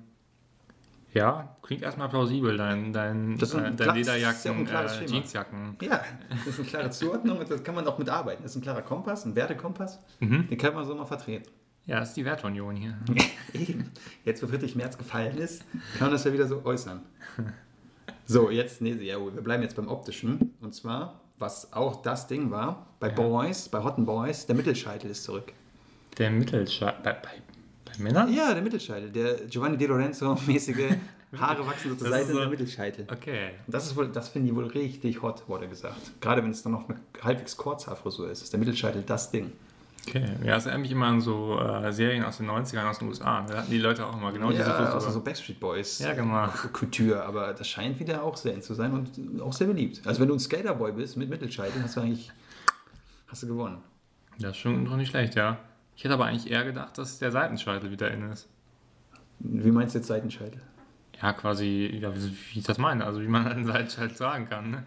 ja, 1.16 1.56
klingt 1.62 1.82
erstmal 1.82 2.10
plausibel, 2.10 2.58
dein, 2.58 2.92
dein, 2.92 3.38
Das 3.38 3.54
äh, 3.54 3.62
dein 3.62 3.78
ja 3.78 3.92
auch 3.92 3.96
Lederjacken, 3.96 4.68
ein 4.68 4.86
äh, 4.86 4.90
Schema. 4.90 5.12
Jeansjacken. 5.12 5.78
Ja, 5.82 6.04
das 6.30 6.48
ist 6.48 6.60
eine 6.60 6.68
klare 6.68 6.90
Zuordnung 6.90 7.38
und 7.40 7.50
das 7.50 7.64
kann 7.64 7.74
man 7.74 7.88
auch 7.88 7.98
mitarbeiten. 7.98 8.44
Das 8.44 8.52
ist 8.52 8.58
ein 8.58 8.62
klarer 8.62 8.82
Kompass, 8.82 9.24
ein 9.26 9.34
Wertekompass. 9.34 9.98
Mhm. 10.20 10.50
Den 10.50 10.58
kann 10.58 10.74
man 10.74 10.86
so 10.86 10.94
mal 10.94 11.06
vertreten. 11.06 11.50
Ja, 11.86 12.02
das 12.02 12.10
ist 12.10 12.18
die 12.18 12.26
Wertunion 12.26 12.76
hier. 12.76 12.98
Eben. 13.54 13.92
Jetzt, 14.26 14.44
wo 14.44 14.48
Friedrich 14.48 14.76
Merz 14.76 14.98
gefallen 14.98 15.38
ist, 15.38 15.64
kann 15.94 16.08
man 16.08 16.12
das 16.12 16.26
ja 16.26 16.34
wieder 16.34 16.48
so 16.48 16.66
äußern. 16.66 17.02
So, 18.26 18.50
jetzt, 18.50 18.82
nee, 18.82 18.94
ja, 18.94 19.18
wir 19.18 19.42
bleiben 19.42 19.64
jetzt 19.64 19.78
beim 19.78 19.88
Optischen. 19.88 20.54
Und 20.60 20.76
zwar, 20.76 21.22
was 21.38 21.72
auch 21.72 22.02
das 22.02 22.28
Ding 22.28 22.52
war, 22.52 22.88
bei 23.00 23.08
Boys, 23.08 23.70
bei 23.70 23.82
Hotten 23.82 24.06
Boys, 24.06 24.48
der 24.48 24.56
Mittelscheitel 24.56 25.12
ist 25.12 25.24
zurück. 25.24 25.54
Der 26.18 26.30
Mittelscheitel. 26.30 27.04
Bei, 27.04 27.14
bei 27.14 27.30
Männern? 28.00 28.34
Ja, 28.34 28.54
der 28.54 28.62
Mittelscheitel. 28.64 29.10
Der 29.12 29.36
Giovanni 29.48 29.78
Di 29.78 29.86
Lorenzo-mäßige 29.86 30.96
Haare 31.40 31.66
wachsen 31.68 31.90
so 31.92 31.96
zur 31.96 32.10
Seite 32.10 32.32
so- 32.34 32.40
der 32.40 32.50
Mittelscheitel. 32.50 33.08
Okay. 33.12 33.50
Und 33.66 33.74
das 33.74 33.86
ist 33.86 33.96
wohl, 33.96 34.08
das 34.08 34.30
finde 34.30 34.50
ich 34.50 34.56
wohl 34.56 34.68
richtig 34.68 35.22
hot, 35.22 35.48
wurde 35.48 35.68
gesagt. 35.68 36.20
Gerade 36.22 36.44
wenn 36.44 36.52
es 36.52 36.64
dann 36.64 36.72
noch 36.74 36.88
eine 36.88 37.00
halbwegs 37.22 37.58
Kurzhaarfrisur 37.58 38.30
ist, 38.32 38.42
ist 38.44 38.54
der 38.54 38.60
Mittelscheitel 38.60 39.04
das 39.06 39.32
Ding. 39.32 39.52
Okay. 40.08 40.24
Ja, 40.44 40.56
es 40.58 40.66
erinnert 40.66 40.82
mich 40.84 40.92
immer 40.92 41.08
an 41.08 41.20
so 41.20 41.60
äh, 41.60 41.92
Serien 41.92 42.24
aus 42.24 42.38
den 42.38 42.48
90ern 42.48 42.88
aus 42.88 43.00
den 43.00 43.08
USA. 43.08 43.42
Da 43.42 43.58
hatten 43.58 43.72
die 43.72 43.80
Leute 43.80 44.06
auch 44.06 44.16
immer 44.16 44.32
genau 44.32 44.52
diese 44.52 44.62
ja, 44.62 44.74
Frisur. 44.74 44.94
also 44.94 45.10
so 45.10 45.22
Backstreet 45.22 45.60
Boys. 45.60 45.98
Ja, 45.98 46.14
genau. 46.14 46.48
Couture, 46.74 47.24
aber 47.24 47.54
das 47.54 47.68
scheint 47.68 48.00
wieder 48.00 48.22
auch 48.24 48.38
sehr 48.38 48.54
in 48.54 48.62
zu 48.62 48.76
sein 48.76 48.94
und 48.94 49.42
auch 49.42 49.52
sehr 49.54 49.66
beliebt. 49.66 50.02
Also 50.06 50.22
wenn 50.22 50.28
du 50.28 50.36
ein 50.36 50.40
Skaterboy 50.40 50.92
bist 50.92 51.18
mit 51.18 51.28
Mittelscheitel, 51.30 51.82
hast 51.82 51.96
du 51.98 52.02
eigentlich 52.02 52.32
hast 53.28 53.42
du 53.44 53.48
gewonnen. 53.48 53.80
Das 54.38 54.52
ist 54.52 54.58
schon 54.58 54.84
noch 54.84 54.96
nicht 54.98 55.10
schlecht, 55.10 55.34
ja. 55.36 55.58
Ich 55.96 56.04
hätte 56.04 56.14
aber 56.16 56.26
eigentlich 56.26 56.52
eher 56.52 56.64
gedacht, 56.66 56.98
dass 56.98 57.20
der 57.20 57.32
Seitenscheitel 57.32 57.92
wieder 57.92 58.12
in 58.12 58.24
ist. 58.32 58.48
Wie 59.40 59.72
meinst 59.72 59.96
du 59.96 60.00
jetzt 60.00 60.08
Seitenscheitel? 60.08 60.62
Ja, 61.22 61.34
quasi, 61.34 61.98
ja, 62.02 62.14
wie, 62.16 62.20
wie 62.54 62.60
ich 62.60 62.64
das 62.66 62.78
meine. 62.78 63.06
Also 63.06 63.22
wie 63.22 63.28
man 63.28 63.48
einen 63.48 63.66
Seitenscheitel 63.66 64.16
tragen 64.16 64.50
kann. 64.50 64.72
Ne? 64.72 64.84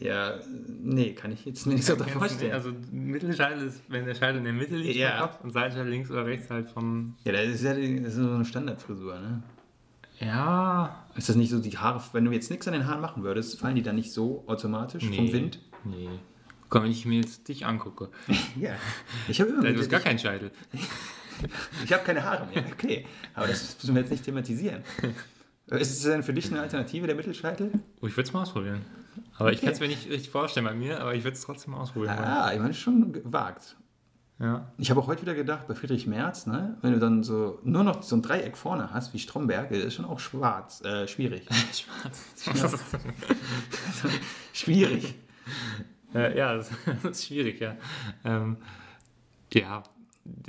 Ja, 0.00 0.34
nee, 0.82 1.12
kann 1.12 1.30
ich 1.30 1.44
jetzt 1.44 1.66
mir 1.66 1.74
nicht 1.74 1.84
so 1.84 1.94
Kennst 1.94 2.14
du 2.14 2.18
vorstellen. 2.18 2.52
Also 2.52 2.72
Mittelscheitel 2.90 3.66
ist, 3.66 3.82
wenn 3.88 4.06
der 4.06 4.14
Scheitel 4.14 4.38
in 4.38 4.44
der 4.44 4.52
Mitte 4.52 4.76
liegt 4.76 4.96
Ja. 4.96 5.28
vom 5.28 5.46
und 5.48 5.52
Seitenscheitel 5.52 5.90
links 5.90 6.10
oder 6.10 6.24
rechts 6.26 6.50
halt 6.50 6.68
vom... 6.70 7.16
ja, 7.24 7.32
das 7.32 7.46
ist 7.48 7.62
ja 7.62 7.74
das 7.74 7.82
ist 7.82 8.14
so 8.14 8.30
eine 8.30 8.44
Standardfrisur, 8.44 9.18
ne? 9.20 9.42
Ja, 10.18 11.04
Ist 11.14 11.28
das 11.30 11.36
nicht 11.36 11.50
so 11.50 11.60
die 11.60 11.78
Haare, 11.78 12.02
wenn 12.12 12.24
du 12.26 12.30
jetzt 12.32 12.50
nichts 12.50 12.66
an 12.68 12.74
den 12.74 12.86
Haaren 12.86 13.00
machen 13.00 13.22
würdest, 13.22 13.58
fallen 13.58 13.74
die 13.76 13.82
dann 13.82 13.96
nicht 13.96 14.12
so 14.12 14.44
automatisch 14.46 15.02
vom 15.04 15.10
Nee. 15.24 15.32
Wind? 15.32 15.60
nee. 15.84 16.08
Komm, 16.70 16.84
wenn 16.84 16.90
ich 16.90 17.04
mir 17.04 17.20
jetzt 17.20 17.46
dich 17.48 17.66
angucke. 17.66 18.08
Ja. 18.58 18.72
Ich 19.28 19.40
habe 19.40 19.50
immer 19.50 19.62
Du 19.70 19.78
hast 19.78 19.90
gar 19.90 20.00
keinen 20.00 20.18
Scheitel. 20.18 20.50
Ich 21.84 21.90
habe 21.90 22.04
keine 22.04 22.22
Haare 22.22 22.46
mehr, 22.52 22.62
okay. 22.70 23.06
Aber 23.34 23.46
das 23.46 23.74
müssen 23.80 23.94
wir 23.94 24.02
jetzt 24.02 24.10
nicht 24.10 24.24
thematisieren. 24.24 24.82
Ist 25.68 25.90
es 25.90 26.02
denn 26.02 26.22
für 26.22 26.34
dich 26.34 26.50
eine 26.50 26.60
Alternative, 26.60 27.06
der 27.06 27.16
Mittelscheitel? 27.16 27.70
Oh, 28.02 28.06
ich 28.06 28.14
würde 28.14 28.28
es 28.28 28.32
mal 28.34 28.42
ausprobieren. 28.42 28.82
Aber 29.38 29.50
ich 29.50 29.56
Okay. 29.56 29.66
kann 29.66 29.72
es 29.72 29.80
mir 29.80 29.88
nicht 29.88 30.06
richtig 30.10 30.28
vorstellen 30.28 30.66
bei 30.66 30.74
mir, 30.74 31.00
aber 31.00 31.14
ich 31.14 31.24
würde 31.24 31.36
es 31.38 31.42
trotzdem 31.42 31.72
mal 31.72 31.78
ausprobieren. 31.80 32.18
Ah, 32.18 32.52
ich 32.52 32.58
meine, 32.60 32.74
schon 32.74 33.10
gewagt. 33.14 33.76
Ja. 34.38 34.70
Ich 34.76 34.90
habe 34.90 35.00
auch 35.00 35.06
heute 35.06 35.22
wieder 35.22 35.34
gedacht, 35.34 35.66
bei 35.66 35.74
Friedrich 35.74 36.06
Merz, 36.06 36.46
ne, 36.46 36.76
wenn 36.82 36.92
du 36.92 36.98
dann 36.98 37.22
so 37.22 37.58
nur 37.62 37.84
noch 37.84 38.02
so 38.02 38.16
ein 38.16 38.22
Dreieck 38.22 38.58
vorne 38.58 38.92
hast, 38.92 39.14
wie 39.14 39.18
Stromberg, 39.18 39.70
ist 39.70 39.94
schon 39.94 40.04
auch 40.04 40.18
schwarz, 40.20 40.82
äh, 40.84 41.08
schwierig. 41.08 41.46
Schwarz. 41.72 42.84
schwierig. 44.52 45.14
Äh, 46.14 46.36
ja, 46.36 46.54
das, 46.56 46.70
ist 47.04 47.26
schwierig, 47.26 47.60
ja. 47.60 47.76
Ähm, 48.24 48.56
ja, 49.52 49.82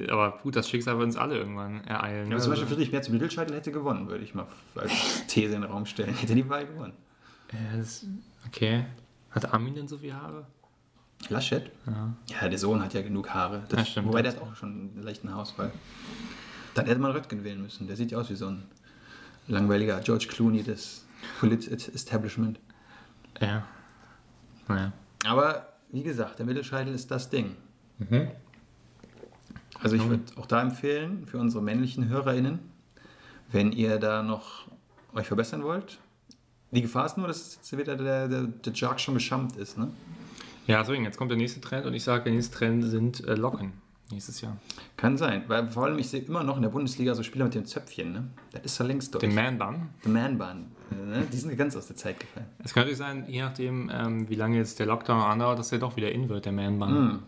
aber 0.10 0.39
gut, 0.43 0.56
das 0.56 0.69
Schicksal 0.69 0.97
wird 0.97 1.06
uns 1.06 1.17
alle 1.17 1.38
irgendwann 1.38 1.84
ereilen. 1.86 2.30
Ja, 2.30 2.36
ne? 2.36 2.41
zum 2.41 2.52
Beispiel 2.52 2.67
Friedrich 2.67 2.91
Merz 2.91 3.08
im 3.08 3.13
Mittelscheitel 3.13 3.56
hätte 3.56 3.71
gewonnen, 3.71 4.08
würde 4.08 4.24
ich 4.24 4.34
mal 4.34 4.47
als 4.76 5.26
These 5.28 5.56
in 5.56 5.62
den 5.62 5.71
Raum 5.71 5.86
stellen. 5.86 6.13
Hätte 6.13 6.36
die 6.36 6.47
Wahl 6.50 6.65
gewonnen. 6.65 6.93
Das, 7.78 8.06
okay. 8.47 8.86
Hat 9.32 9.54
Armin 9.54 9.76
denn 9.76 9.88
so 9.88 9.97
viele 9.97 10.15
Haare? 10.15 10.45
Laschet? 11.30 11.71
Ja. 11.86 12.13
Ja, 12.30 12.50
der 12.50 12.58
Sohn 12.58 12.82
hat 12.84 12.93
ja 12.93 13.02
genug 13.02 13.30
Haare. 13.30 13.63
Das, 13.69 13.80
Ja, 13.80 13.86
stimmt. 13.86 14.08
wobei 14.08 14.21
der 14.21 14.34
hat 14.34 14.41
auch 14.41 14.56
schon 14.56 14.91
einen 14.93 15.04
leichten 15.04 15.30
Haarausfall. 15.30 15.71
Dann 16.74 16.86
hätte 16.86 17.00
man 17.00 17.12
Röttgen 17.12 17.43
wählen 17.43 17.62
müssen. 17.62 17.88
Der 17.88 17.95
sieht 17.95 18.12
ja 18.12 18.17
aus 18.17 18.30
wie 18.30 18.36
so 18.36 18.47
ein 18.47 18.63
langweiliger 19.47 20.00
George 20.00 20.28
Clooney 20.30 20.63
des 20.63 21.06
Polit-Establishment. 21.39 22.60
Ja. 23.39 23.63
Naja. 24.67 24.93
Aber 25.26 25.68
wie 25.92 26.04
gesagt, 26.04 26.40
der 26.40 26.46
Mittelscheitel 26.46 26.94
ist 26.94 27.12
das 27.12 27.30
Ding. 27.30 27.56
Mhm. 28.00 28.30
Also 29.82 29.96
ich 29.96 30.08
würde 30.08 30.24
auch 30.38 30.46
da 30.46 30.62
empfehlen, 30.62 31.26
für 31.26 31.38
unsere 31.38 31.64
männlichen 31.64 32.08
HörerInnen, 32.08 32.60
wenn 33.52 33.72
ihr 33.72 33.98
da 33.98 34.22
noch 34.22 34.68
euch 35.14 35.28
verbessern 35.28 35.64
wollt. 35.64 36.00
Die 36.72 36.82
Gefahr 36.82 37.06
ist 37.06 37.18
nur, 37.18 37.28
dass 37.28 37.56
jetzt 37.56 37.78
wieder 37.78 37.96
der, 37.96 38.28
der, 38.28 38.44
der 38.44 38.74
Jark 38.74 39.00
schon 39.00 39.14
beschammt 39.14 39.58
ist. 39.58 39.78
Ne? 39.78 39.92
Ja, 40.68 40.80
deswegen, 40.82 41.04
jetzt 41.04 41.18
kommt 41.18 41.32
der 41.32 41.38
nächste 41.38 41.60
Trend 41.60 41.86
und 41.86 41.94
ich 41.94 42.04
sage, 42.04 42.24
der 42.24 42.34
nächste 42.34 42.56
Trend 42.56 42.86
sind 42.86 43.28
äh, 43.28 43.36
Locken 43.36 43.74
nächstes 44.12 44.41
Jahr. 44.41 44.58
Kann 44.97 45.17
sein. 45.17 45.43
Weil 45.47 45.67
vor 45.67 45.86
allem, 45.86 45.97
ich 46.00 46.10
sehe 46.10 46.21
immer 46.21 46.43
noch 46.43 46.56
in 46.58 46.63
der 46.63 46.69
Bundesliga 46.69 47.15
so 47.15 47.24
Spieler 47.24 47.45
mit 47.45 47.56
dem 47.56 47.65
Zöpfchen. 47.65 48.13
Ne? 48.13 48.28
Das 48.52 48.63
ist 48.63 48.80
ja 48.80 48.86
längst 48.86 49.13
durch. 49.13 49.21
Den 49.21 49.36
Man-Bun. 49.36 49.89
Man-Bun. 50.06 50.65
äh, 50.91 50.95
Ne? 50.95 51.28
Die 51.32 51.38
sind 51.38 51.56
ganz 51.58 51.76
aus 51.76 51.88
der 51.88 51.95
Zeit 51.95 52.19
gefallen. 52.19 52.47
Es 52.63 52.74
könnte 52.74 52.95
sein, 52.95 53.26
je 53.28 53.41
nachdem, 53.41 53.89
ähm, 53.93 54.30
wie 54.30 54.36
lange 54.36 54.58
jetzt 54.58 54.80
der 54.80 54.86
Lockdown 54.86 55.21
andauert, 55.21 55.60
dass 55.60 55.69
der 55.69 55.80
doch 55.80 55.95
wieder 55.95 56.12
in 56.12 56.30
wird, 56.30 56.45
der 56.45 56.52
Man-Bun. 56.52 56.89
Hm. 56.89 57.19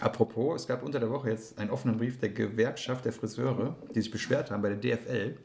Apropos, 0.00 0.62
es 0.62 0.66
gab 0.66 0.82
unter 0.82 0.98
der 0.98 1.10
Woche 1.10 1.30
jetzt 1.30 1.58
einen 1.58 1.70
offenen 1.70 1.98
Brief 1.98 2.18
der 2.18 2.30
Gewerkschaft 2.30 3.04
der 3.04 3.12
Friseure, 3.12 3.76
die 3.94 4.00
sich 4.00 4.10
beschwert 4.10 4.50
haben 4.50 4.62
bei 4.62 4.74
der 4.74 4.96
DFL, 4.96 5.36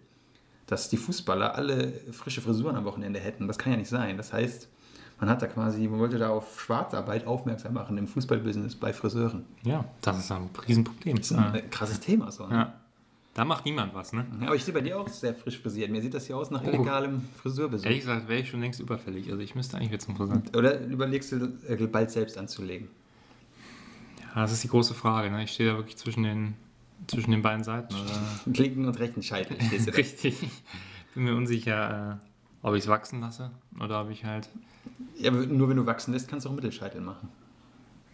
dass 0.65 0.89
die 0.89 0.97
Fußballer 0.97 1.55
alle 1.55 1.91
frische 2.11 2.41
Frisuren 2.41 2.75
am 2.75 2.85
Wochenende 2.85 3.19
hätten. 3.19 3.47
Das 3.47 3.57
kann 3.57 3.73
ja 3.73 3.77
nicht 3.77 3.89
sein. 3.89 4.15
Das 4.17 4.31
heißt, 4.31 4.69
man 5.19 5.29
hat 5.29 5.41
da 5.41 5.47
quasi, 5.47 5.87
man 5.87 5.99
wollte 5.99 6.17
da 6.17 6.29
auf 6.29 6.59
Schwarzarbeit 6.59 7.25
aufmerksam 7.25 7.73
machen 7.73 7.97
im 7.97 8.07
Fußballbusiness 8.07 8.75
bei 8.75 8.91
Friseuren. 8.93 9.45
Ja, 9.63 9.85
das 10.01 10.19
ist 10.19 10.31
ein 10.31 10.49
Riesenproblem. 10.67 11.17
Das 11.17 11.31
ist 11.31 11.37
ein 11.37 11.55
äh, 11.55 11.61
krasses 11.61 11.99
Thema 11.99 12.31
so. 12.31 12.47
Ne? 12.47 12.55
Ja. 12.55 12.73
Da 13.35 13.43
macht 13.43 13.65
niemand 13.65 13.93
was, 13.93 14.13
ne? 14.13 14.25
Ja, 14.39 14.47
aber 14.47 14.55
ich 14.55 14.63
sehe 14.63 14.73
bei 14.73 14.79
dir 14.79 14.97
auch 14.97 15.09
sehr 15.09 15.35
frisch 15.35 15.59
frisiert. 15.59 15.91
Mir 15.91 16.01
sieht 16.01 16.13
das 16.13 16.25
hier 16.25 16.37
aus 16.37 16.51
nach 16.51 16.63
illegalem 16.63 17.21
Friseurbesuch. 17.41 17.85
Ehrlich 17.85 17.99
gesagt 17.99 18.29
wäre 18.29 18.39
ich 18.39 18.49
schon 18.49 18.61
längst 18.61 18.79
überfällig. 18.79 19.29
Also 19.29 19.41
ich 19.41 19.55
müsste 19.55 19.75
eigentlich 19.75 19.91
jetzt 19.91 20.05
zum 20.05 20.15
Friseur. 20.15 20.41
Oder 20.55 20.79
überlegst 20.79 21.33
du 21.33 21.53
äh, 21.67 21.75
bald 21.87 22.11
selbst 22.11 22.37
anzulegen? 22.37 22.87
Ja, 24.33 24.41
das 24.41 24.53
ist 24.53 24.63
die 24.63 24.69
große 24.69 24.93
Frage. 24.93 25.31
Ne? 25.31 25.43
Ich 25.43 25.51
stehe 25.51 25.69
da 25.69 25.75
wirklich 25.75 25.97
zwischen 25.97 26.23
den, 26.23 26.53
zwischen 27.07 27.31
den 27.31 27.41
beiden 27.41 27.65
Seiten. 27.65 27.93
Oder? 27.93 28.21
Linken 28.57 28.85
und 28.85 28.99
rechten 28.99 29.21
Scheitel. 29.21 29.57
Richtig. 29.97 30.37
Bin 31.13 31.25
mir 31.25 31.35
unsicher, 31.35 32.19
äh, 32.21 32.25
ob 32.65 32.75
ich 32.75 32.83
es 32.83 32.87
wachsen 32.87 33.19
lasse 33.19 33.51
oder 33.81 34.01
ob 34.01 34.11
ich 34.11 34.23
halt. 34.23 34.47
Ja, 35.17 35.31
nur 35.31 35.69
wenn 35.69 35.77
du 35.77 35.85
wachsen 35.85 36.13
lässt, 36.13 36.27
kannst 36.27 36.45
du 36.45 36.49
auch 36.49 36.53
Mittelscheitel 36.55 37.01
machen. 37.01 37.29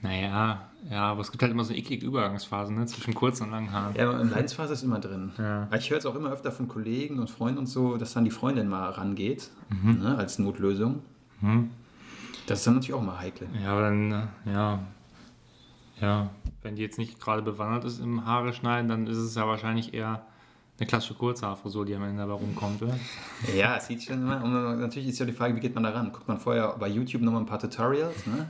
Naja, 0.04 0.70
ja, 0.90 1.04
aber 1.12 1.22
es 1.22 1.30
gibt 1.32 1.44
halt 1.44 1.52
immer 1.52 1.64
so 1.64 1.74
eklige 1.74 2.06
Übergangsphasen 2.08 2.76
ne? 2.76 2.88
zwischen 2.88 3.14
kurzen 3.14 3.44
und 3.44 3.52
langen 3.52 3.72
Haaren. 3.72 3.96
Ja, 3.96 4.10
aber 4.10 4.24
Leidensphase 4.24 4.74
ist 4.74 4.82
immer 4.82 5.00
drin. 5.00 5.32
Ja. 5.38 5.68
Ich 5.78 5.92
höre 5.92 6.00
es 6.00 6.08
auch 6.08 6.16
immer 6.16 6.32
öfter 6.32 6.52
von 6.52 6.68
Kollegen 6.68 7.20
und 7.20 7.30
Freunden 7.30 7.60
und 7.60 7.68
so, 7.68 7.98
dass 7.98 8.14
dann 8.14 8.26
die 8.26 8.32
Freundin 8.32 8.68
mal 8.68 8.90
rangeht, 8.90 9.52
Mhm. 9.70 10.00
ne, 10.02 10.18
als 10.18 10.40
Notlösung. 10.40 11.02
Das 12.48 12.60
ist 12.60 12.68
dann 12.68 12.76
natürlich 12.76 12.94
auch 12.96 13.04
mal 13.04 13.20
heikel. 13.20 13.48
Ja, 13.64 13.74
aber 13.74 13.82
dann, 13.82 14.12
äh, 14.12 14.24
ja. 14.52 14.80
Ja, 16.02 16.30
wenn 16.64 16.76
die 16.76 16.82
jetzt 16.82 16.98
nicht 16.98 17.20
gerade 17.20 17.44
bewandert 17.44 17.86
ist 17.86 18.00
im 18.00 18.26
Haare 18.26 18.54
schneiden, 18.54 18.90
dann 18.90 19.06
ist 19.06 19.18
es 19.18 19.36
ja 19.36 19.48
wahrscheinlich 19.48 19.94
eher 19.94 20.24
eine 20.82 20.88
klassische 20.88 21.14
Kurzhaarfrisur, 21.14 21.86
die 21.86 21.94
am 21.94 22.04
Ende 22.04 22.18
dabei 22.18 22.34
rumkommt, 22.34 22.82
oder? 22.82 22.98
Ja, 23.56 23.78
es 23.78 23.86
sieht 23.86 24.02
schon 24.04 24.16
immer. 24.16 24.44
Und 24.44 24.80
natürlich 24.80 25.10
ist 25.10 25.20
ja 25.20 25.28
die 25.28 25.32
Frage, 25.32 25.56
wie 25.56 25.60
geht 25.60 25.76
man 25.76 25.84
da 25.84 25.92
ran? 25.92 26.12
Guckt 26.12 26.28
man 26.28 26.40
vorher 26.40 26.76
bei 26.80 26.88
YouTube 26.88 27.22
nochmal 27.22 27.42
ein 27.42 27.46
paar 27.46 27.60
Tutorials, 27.60 28.26
ne? 28.26 28.50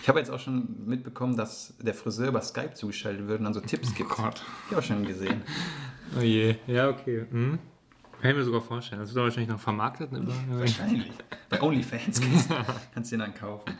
Ich 0.00 0.08
habe 0.08 0.20
jetzt 0.20 0.30
auch 0.30 0.38
schon 0.38 0.86
mitbekommen, 0.86 1.36
dass 1.36 1.74
der 1.80 1.94
Friseur 1.94 2.28
über 2.28 2.40
Skype 2.40 2.74
zugeschaltet 2.74 3.26
wird 3.26 3.40
und 3.40 3.44
dann 3.44 3.54
so 3.54 3.60
Tipps 3.60 3.92
gibt. 3.94 4.10
Oh 4.12 4.22
Gott. 4.22 4.42
Ich 4.66 4.70
habe 4.70 4.78
auch 4.78 4.86
schon 4.86 5.04
gesehen. 5.04 5.42
Oh 6.16 6.22
je. 6.22 6.56
Ja, 6.66 6.88
okay. 6.88 7.26
Hm? 7.30 7.58
Kann 8.20 8.30
ich 8.30 8.36
mir 8.36 8.44
sogar 8.44 8.60
vorstellen. 8.60 9.00
Das 9.00 9.10
wird 9.10 9.18
aber 9.18 9.26
wahrscheinlich 9.26 9.50
noch 9.50 9.60
vermarktet. 9.60 10.12
Ne? 10.12 10.26
Wahrscheinlich. 10.50 11.10
Bei 11.48 11.60
OnlyFans 11.60 12.20
kannst, 12.20 12.50
kannst 12.94 13.12
du 13.12 13.16
den 13.16 13.20
dann 13.20 13.34
kaufen. 13.34 13.78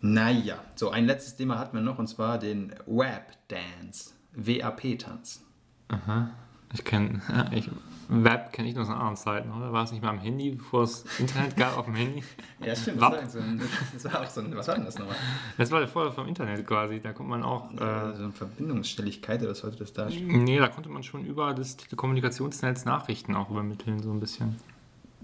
Naja, 0.00 0.62
so 0.74 0.90
ein 0.90 1.06
letztes 1.06 1.36
Thema 1.36 1.58
hatten 1.58 1.76
wir 1.76 1.82
noch 1.82 1.98
und 1.98 2.06
zwar 2.06 2.38
den 2.38 2.74
Web 2.86 3.32
Dance. 3.48 4.12
WAP-Tanz. 4.34 5.45
Aha. 5.88 6.30
Ich 6.72 6.84
kenne, 6.84 7.20
ich, 7.52 7.70
Web 8.08 8.52
kenne 8.52 8.68
ich 8.68 8.74
noch 8.74 8.82
aus 8.82 8.90
anderen 8.90 9.16
Zeiten, 9.16 9.50
oder? 9.50 9.72
War 9.72 9.84
es 9.84 9.92
nicht 9.92 10.02
mal 10.02 10.10
am 10.10 10.18
Handy, 10.18 10.50
bevor 10.50 10.84
es 10.84 11.04
Internet 11.18 11.56
gab 11.56 11.76
auf 11.76 11.86
dem 11.86 11.94
Handy? 11.94 12.22
Ja, 12.64 12.74
stimmt. 12.74 13.02
Das 13.02 13.12
war, 13.12 13.28
so 13.28 13.38
ein, 13.38 13.60
das 13.92 14.04
war 14.04 14.20
auch 14.22 14.30
so 14.30 14.40
ein. 14.40 14.56
Was 14.56 14.68
war 14.68 14.76
denn 14.76 14.84
das 14.84 14.98
nochmal? 14.98 15.16
Das 15.58 15.70
war 15.70 15.80
der 15.80 15.88
Vorder 15.88 16.10
vom 16.10 16.26
Internet 16.26 16.66
quasi. 16.66 17.00
Da 17.00 17.12
konnte 17.12 17.30
man 17.30 17.42
auch. 17.42 17.70
Äh, 17.72 18.16
so 18.16 18.24
eine 18.24 18.32
Verbindungsstelligkeit 18.32 19.42
oder 19.42 19.50
was 19.50 19.58
sollte 19.58 19.78
das 19.78 19.92
darstellen? 19.92 20.44
nee, 20.44 20.58
da 20.58 20.68
konnte 20.68 20.88
man 20.88 21.02
schon 21.02 21.24
über 21.26 21.52
das 21.52 21.76
Telekommunikationsnetz 21.76 22.86
Nachrichten 22.86 23.34
auch 23.34 23.50
übermitteln, 23.50 24.02
so 24.02 24.10
ein 24.10 24.20
bisschen. 24.20 24.56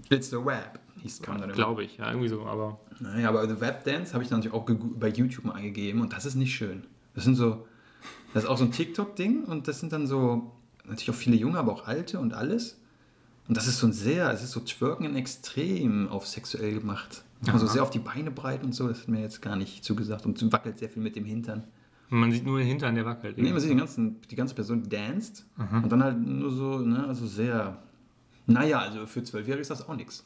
It's 0.09 0.29
the 0.29 0.45
Web, 0.45 0.79
hieß 1.01 1.21
kam 1.21 1.39
dann. 1.39 1.51
Glaube 1.53 1.83
ich, 1.83 1.97
ja, 1.97 2.09
irgendwie 2.09 2.29
so, 2.29 2.45
aber. 2.45 2.79
Naja, 2.99 3.29
aber 3.29 3.47
The 3.47 3.59
Web 3.59 3.83
Dance 3.83 4.13
habe 4.13 4.23
ich 4.23 4.29
dann 4.29 4.39
natürlich 4.39 4.55
auch 4.55 4.69
bei 4.99 5.09
YouTube 5.09 5.45
mal 5.45 5.53
eingegeben 5.53 6.01
und 6.01 6.13
das 6.13 6.25
ist 6.25 6.35
nicht 6.35 6.55
schön. 6.55 6.83
Das 7.15 7.23
sind 7.23 7.35
so. 7.35 7.65
Das 8.33 8.43
ist 8.43 8.49
auch 8.49 8.57
so 8.57 8.65
ein 8.65 8.71
TikTok-Ding 8.71 9.43
und 9.45 9.67
das 9.67 9.79
sind 9.79 9.93
dann 9.93 10.07
so. 10.07 10.51
Natürlich 10.85 11.11
auch 11.11 11.15
viele 11.15 11.35
Junge, 11.37 11.57
aber 11.59 11.71
auch 11.71 11.87
alte 11.87 12.19
und 12.19 12.33
alles. 12.33 12.77
Und 13.47 13.55
das 13.57 13.67
ist 13.67 13.79
so 13.79 13.87
ein 13.87 13.93
sehr, 13.93 14.31
es 14.31 14.43
ist 14.43 14.51
so 14.51 14.59
Twerken 14.59 15.05
in 15.05 15.15
Extrem 15.15 16.09
auf 16.09 16.27
sexuell 16.27 16.73
gemacht. 16.73 17.23
Also 17.47 17.65
Aha. 17.65 17.73
sehr 17.73 17.83
auf 17.83 17.89
die 17.89 17.99
Beine 17.99 18.31
breit 18.31 18.63
und 18.63 18.73
so, 18.73 18.87
das 18.87 19.01
hat 19.01 19.07
mir 19.09 19.21
jetzt 19.21 19.41
gar 19.41 19.55
nicht 19.55 19.83
zugesagt 19.83 20.25
und 20.25 20.51
wackelt 20.51 20.79
sehr 20.79 20.89
viel 20.89 21.01
mit 21.03 21.15
dem 21.15 21.25
Hintern. 21.25 21.63
Man 22.09 22.31
sieht 22.31 22.45
nur 22.45 22.57
den 22.59 22.67
Hintern, 22.67 22.95
der 22.95 23.05
wackelt. 23.05 23.37
Nee, 23.37 23.51
man 23.51 23.59
sieht 23.59 23.69
den 23.69 23.77
ganzen, 23.77 24.21
die 24.29 24.35
ganze 24.35 24.55
Person 24.55 24.87
danced 24.87 25.45
und 25.57 25.89
dann 25.91 26.03
halt 26.03 26.19
nur 26.19 26.51
so, 26.51 26.79
ne, 26.79 27.05
also 27.07 27.25
sehr. 27.27 27.81
Naja, 28.45 28.79
also 28.79 29.05
für 29.07 29.23
Zwölfjährige 29.23 29.61
ist 29.61 29.71
das 29.71 29.87
auch 29.87 29.95
nichts. 29.95 30.23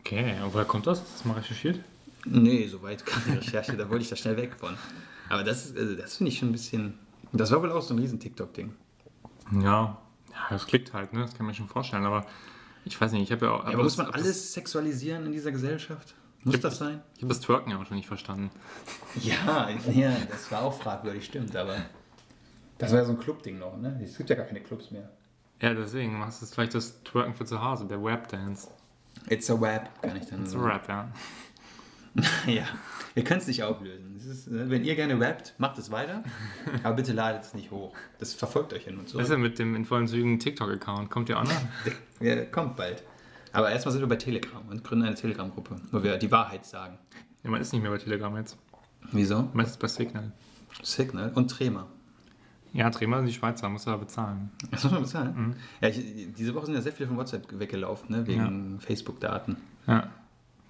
Okay, 0.00 0.34
und 0.44 0.52
woher 0.54 0.64
kommt 0.64 0.86
das? 0.86 1.00
Hast 1.00 1.24
du 1.24 1.28
mal 1.28 1.34
recherchiert? 1.34 1.80
Nee, 2.24 2.66
soweit 2.66 3.04
kam 3.06 3.22
die 3.26 3.32
Recherche, 3.38 3.76
da 3.76 3.88
wollte 3.88 4.02
ich 4.04 4.10
da 4.10 4.16
schnell 4.16 4.36
weg 4.36 4.54
von. 4.58 4.74
Aber 5.28 5.42
das, 5.44 5.66
ist- 5.66 5.76
also 5.78 5.94
das 5.94 6.16
finde 6.16 6.30
ich 6.32 6.38
schon 6.38 6.48
ein 6.50 6.52
bisschen. 6.52 6.94
Das 7.32 7.50
war 7.50 7.62
wohl 7.62 7.70
auch 7.72 7.82
so 7.82 7.94
ein 7.94 7.98
riesen 7.98 8.18
TikTok-Ding. 8.18 8.74
Ja, 9.62 9.62
ja, 9.62 9.98
das 10.50 10.66
klickt 10.66 10.92
halt, 10.92 11.12
ne? 11.12 11.20
Das 11.22 11.34
kann 11.34 11.46
man 11.46 11.54
schon 11.54 11.66
vorstellen, 11.68 12.04
aber 12.04 12.24
ich 12.84 13.00
weiß 13.00 13.12
nicht, 13.12 13.22
ich 13.22 13.32
habe 13.32 13.46
ja 13.46 13.52
auch. 13.52 13.64
aber 13.64 13.76
muss 13.82 13.96
das- 13.96 14.06
man 14.06 14.14
alles 14.14 14.52
sexualisieren 14.52 15.26
in 15.26 15.32
dieser 15.32 15.52
Gesellschaft? 15.52 16.14
Muss 16.42 16.54
Ich- 16.54 16.60
das 16.60 16.78
sein? 16.78 17.02
Ich 17.16 17.22
habe 17.22 17.28
das 17.28 17.40
Twerken 17.40 17.70
ja 17.70 17.78
auch 17.78 17.86
schon 17.86 17.96
nicht 17.96 18.06
verstanden. 18.08 18.50
Ja, 19.20 19.68
ja, 19.92 20.12
das 20.30 20.50
war 20.50 20.62
auch 20.62 20.72
fragwürdig, 20.80 21.24
stimmt, 21.24 21.54
aber. 21.56 21.76
Das 22.78 22.92
war 22.92 23.00
ja 23.00 23.04
so 23.04 23.12
ein 23.12 23.18
Club-Ding 23.18 23.58
noch, 23.58 23.76
ne? 23.76 24.00
Es 24.02 24.16
gibt 24.16 24.30
ja 24.30 24.36
gar 24.36 24.46
keine 24.46 24.60
Clubs 24.62 24.90
mehr. 24.90 25.10
Ja, 25.60 25.74
deswegen 25.74 26.18
machst 26.18 26.40
du 26.40 26.46
vielleicht 26.46 26.74
das 26.74 27.02
Twerken 27.04 27.34
für 27.34 27.44
zu 27.44 27.62
Hause, 27.62 27.84
der 27.86 28.02
Webdance. 28.02 28.68
It's 29.28 29.50
a 29.50 29.60
Web, 29.60 29.90
kann 30.00 30.16
ich 30.16 30.26
dann 30.26 30.44
Das 30.44 30.54
ist 30.54 30.58
Rap, 30.60 30.88
ja. 30.88 31.08
Ja, 32.46 32.64
ihr 33.14 33.22
könnt 33.24 33.42
es 33.42 33.48
nicht 33.48 33.62
auflösen. 33.62 34.09
Ist, 34.26 34.48
äh, 34.48 34.70
wenn 34.70 34.84
ihr 34.84 34.96
gerne 34.96 35.18
rappt, 35.20 35.54
macht 35.58 35.78
es 35.78 35.90
weiter, 35.90 36.22
aber 36.82 36.96
bitte 36.96 37.12
ladet 37.12 37.42
es 37.42 37.54
nicht 37.54 37.70
hoch. 37.70 37.94
Das 38.18 38.34
verfolgt 38.34 38.72
euch 38.72 38.86
ja 38.86 38.92
nur 38.92 39.04
Was 39.04 39.10
so. 39.12 39.18
ist 39.18 39.30
denn 39.30 39.40
mit 39.40 39.58
dem 39.58 39.74
in 39.74 39.84
vollen 39.84 40.06
Zügen 40.08 40.38
TikTok-Account? 40.38 41.10
Kommt 41.10 41.28
ihr 41.28 41.38
auch 41.38 41.44
noch? 41.44 41.62
Ja, 42.20 42.44
kommt 42.44 42.76
bald. 42.76 43.02
Aber 43.52 43.70
erstmal 43.70 43.92
sind 43.92 44.02
wir 44.02 44.08
bei 44.08 44.16
Telegram 44.16 44.60
und 44.68 44.84
gründen 44.84 45.06
eine 45.06 45.14
Telegram-Gruppe, 45.14 45.80
wo 45.90 46.02
wir 46.02 46.18
die 46.18 46.30
Wahrheit 46.30 46.66
sagen. 46.66 46.98
Ja, 47.42 47.48
man 47.50 47.62
ist 47.62 47.72
nicht 47.72 47.80
mehr 47.80 47.90
bei 47.90 47.96
Telegram 47.96 48.36
jetzt. 48.36 48.58
Wieso? 49.12 49.48
Man 49.54 49.64
ist 49.64 49.78
bei 49.80 49.88
Signal. 49.88 50.30
Signal 50.82 51.32
und 51.34 51.50
Trema. 51.50 51.86
Ja, 52.74 52.90
Trema 52.90 53.16
sind 53.16 53.26
die 53.28 53.32
Schweizer, 53.32 53.68
muss 53.70 53.86
er 53.86 53.96
bezahlen. 53.98 54.50
Das 54.70 54.84
muss 54.84 54.92
man 54.92 55.02
bezahlen. 55.02 55.56
Ja, 55.80 55.88
ich, 55.88 56.28
diese 56.36 56.54
Woche 56.54 56.66
sind 56.66 56.74
ja 56.74 56.82
sehr 56.82 56.92
viele 56.92 57.08
von 57.08 57.16
WhatsApp 57.16 57.58
weggelaufen, 57.58 58.14
ne, 58.14 58.26
wegen 58.26 58.78
Facebook-Daten. 58.80 59.56
Ja. 59.86 60.08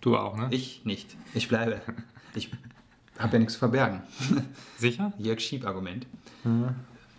Du 0.01 0.17
auch, 0.17 0.37
ne? 0.37 0.49
Ich 0.51 0.85
nicht. 0.85 1.17
Ich 1.35 1.49
bleibe. 1.49 1.81
Ich 2.35 2.51
hab 3.23 3.33
ja 3.33 3.39
nichts 3.39 3.55
zu 3.55 3.59
verbergen. 3.61 4.03
Sicher? 4.79 5.13
Jörg 5.19 5.41
Schieb-Argument. 5.41 6.07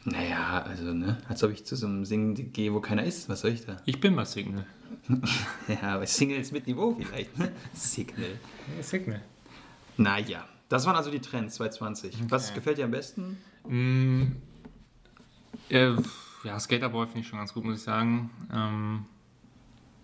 Naja, 0.04 0.64
also, 0.64 0.94
ne, 0.94 1.18
als 1.30 1.44
ob 1.44 1.52
ich 1.52 1.64
zu 1.66 1.76
so 1.76 1.86
einem 1.88 2.06
Singen 2.06 2.52
gehe, 2.54 2.74
wo 2.74 2.80
keiner 2.80 3.04
ist. 3.04 3.30
Was 3.30 3.42
soll 3.42 3.52
ich 3.52 3.66
da? 3.66 3.78
Ich 3.86 4.00
bin 4.00 4.16
mal 4.16 4.26
Signal. 4.26 4.66
Ja, 5.68 5.96
aber 5.96 6.06
Singles 6.06 6.52
mit 6.52 6.68
Niveau 6.68 6.94
vielleicht, 7.00 7.38
ne? 7.38 7.52
Signal. 7.74 8.40
Ja, 8.76 8.84
Signal. 8.84 9.22
Naja, 9.98 10.46
das 10.70 10.86
waren 10.86 10.96
also 10.96 11.12
die 11.12 11.20
Trends 11.20 11.56
2020. 11.56 12.30
Was 12.30 12.48
Okay. 12.48 12.56
gefällt 12.56 12.78
dir 12.78 12.86
am 12.86 12.92
besten? 12.92 13.38
Mm, 13.68 14.24
äh, 15.70 15.94
ja, 16.44 16.60
Skaterboy 16.60 17.06
finde 17.06 17.20
ich 17.20 17.28
schon 17.28 17.40
ganz 17.40 17.54
gut, 17.54 17.64
muss 17.64 17.78
ich 17.78 17.84
sagen. 17.84 18.32
Ähm, 18.54 19.06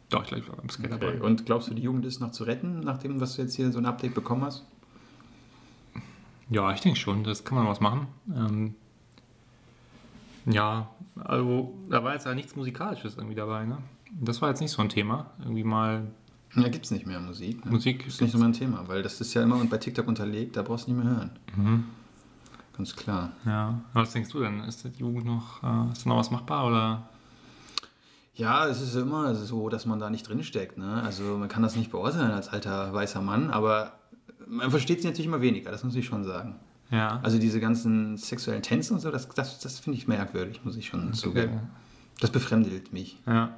doch, 0.09 0.21
ich 0.23 0.29
glaube, 0.29 0.43
ich 0.45 0.51
beim 0.51 0.69
Skaterboy. 0.69 1.09
Okay. 1.15 1.19
Und 1.21 1.45
glaubst 1.45 1.69
du, 1.69 1.73
die 1.73 1.81
Jugend 1.81 2.05
ist 2.05 2.19
noch 2.21 2.31
zu 2.31 2.43
retten, 2.45 2.79
nachdem 2.79 3.19
was 3.19 3.35
du 3.35 3.41
jetzt 3.41 3.55
hier 3.55 3.71
so 3.71 3.79
ein 3.79 3.85
Update 3.85 4.13
bekommen 4.13 4.43
hast? 4.43 4.63
Ja, 6.49 6.71
ich 6.71 6.79
denke 6.81 6.99
schon, 6.99 7.23
das 7.23 7.43
kann 7.43 7.57
man 7.57 7.67
was 7.67 7.79
machen. 7.79 8.07
Ähm, 8.33 8.75
ja, 10.45 10.89
also 11.23 11.73
da 11.89 12.03
war 12.03 12.13
jetzt 12.13 12.25
ja 12.25 12.33
nichts 12.33 12.55
Musikalisches 12.55 13.15
irgendwie 13.17 13.35
dabei, 13.35 13.65
ne? 13.65 13.79
Das 14.19 14.41
war 14.41 14.49
jetzt 14.49 14.61
nicht 14.61 14.71
so 14.71 14.81
ein 14.81 14.89
Thema. 14.89 15.31
Irgendwie 15.39 15.65
mal 15.65 16.07
Ja, 16.55 16.69
gibt's 16.69 16.91
nicht 16.91 17.05
mehr 17.05 17.19
Musik. 17.19 17.65
Ne? 17.65 17.71
Musik. 17.71 18.07
ist 18.07 18.21
nicht 18.21 18.31
so 18.31 18.37
mein 18.37 18.53
Thema, 18.53 18.87
weil 18.87 19.03
das 19.03 19.19
ist 19.19 19.33
ja 19.33 19.43
immer 19.43 19.63
bei 19.65 19.77
TikTok 19.77 20.07
unterlegt, 20.07 20.55
da 20.55 20.61
brauchst 20.61 20.87
du 20.87 20.93
nicht 20.93 21.03
mehr 21.03 21.13
hören. 21.13 21.31
Mhm. 21.55 21.83
Ganz 22.77 22.95
klar. 22.95 23.31
Ja, 23.45 23.81
was 23.93 24.13
denkst 24.13 24.29
du 24.31 24.39
denn? 24.39 24.61
Ist 24.61 24.85
die 24.85 24.99
Jugend 24.99 25.25
noch, 25.25 25.61
äh, 25.63 25.91
ist 25.91 26.05
da 26.05 26.09
noch 26.09 26.17
was 26.17 26.31
machbar 26.31 26.67
oder? 26.67 27.09
Ja, 28.35 28.67
es 28.67 28.81
ist 28.81 28.95
immer 28.95 29.33
so, 29.33 29.67
dass 29.67 29.87
man 29.87 29.99
da 29.99 30.11
nicht 30.11 30.29
drinsteckt. 30.29 30.77
Ne? 30.77 31.01
Also 31.03 31.23
man 31.39 31.49
kann 31.49 31.63
das 31.63 31.75
nicht 31.75 31.89
beurteilen 31.91 32.31
als 32.31 32.49
alter 32.49 32.93
weißer 32.93 33.19
Mann, 33.19 33.49
aber 33.49 33.93
man 34.49 34.69
versteht 34.71 35.01
sie 35.01 35.07
natürlich 35.07 35.27
immer 35.27 35.41
weniger, 35.41 35.71
das 35.71 35.83
muss 35.83 35.95
ich 35.95 36.05
schon 36.05 36.23
sagen. 36.23 36.55
Ja. 36.89 37.19
Also 37.21 37.37
diese 37.37 37.59
ganzen 37.59 38.17
sexuellen 38.17 38.61
Tänze 38.63 38.93
und 38.93 38.99
so, 39.01 39.11
das, 39.11 39.27
das, 39.29 39.59
das 39.59 39.79
finde 39.79 39.97
ich 39.97 40.07
merkwürdig, 40.07 40.63
muss 40.63 40.77
ich 40.77 40.87
schon 40.87 41.13
zugeben. 41.13 41.61
Das 42.19 42.31
befremdelt 42.31 42.93
mich 42.93 43.19
Ja. 43.27 43.57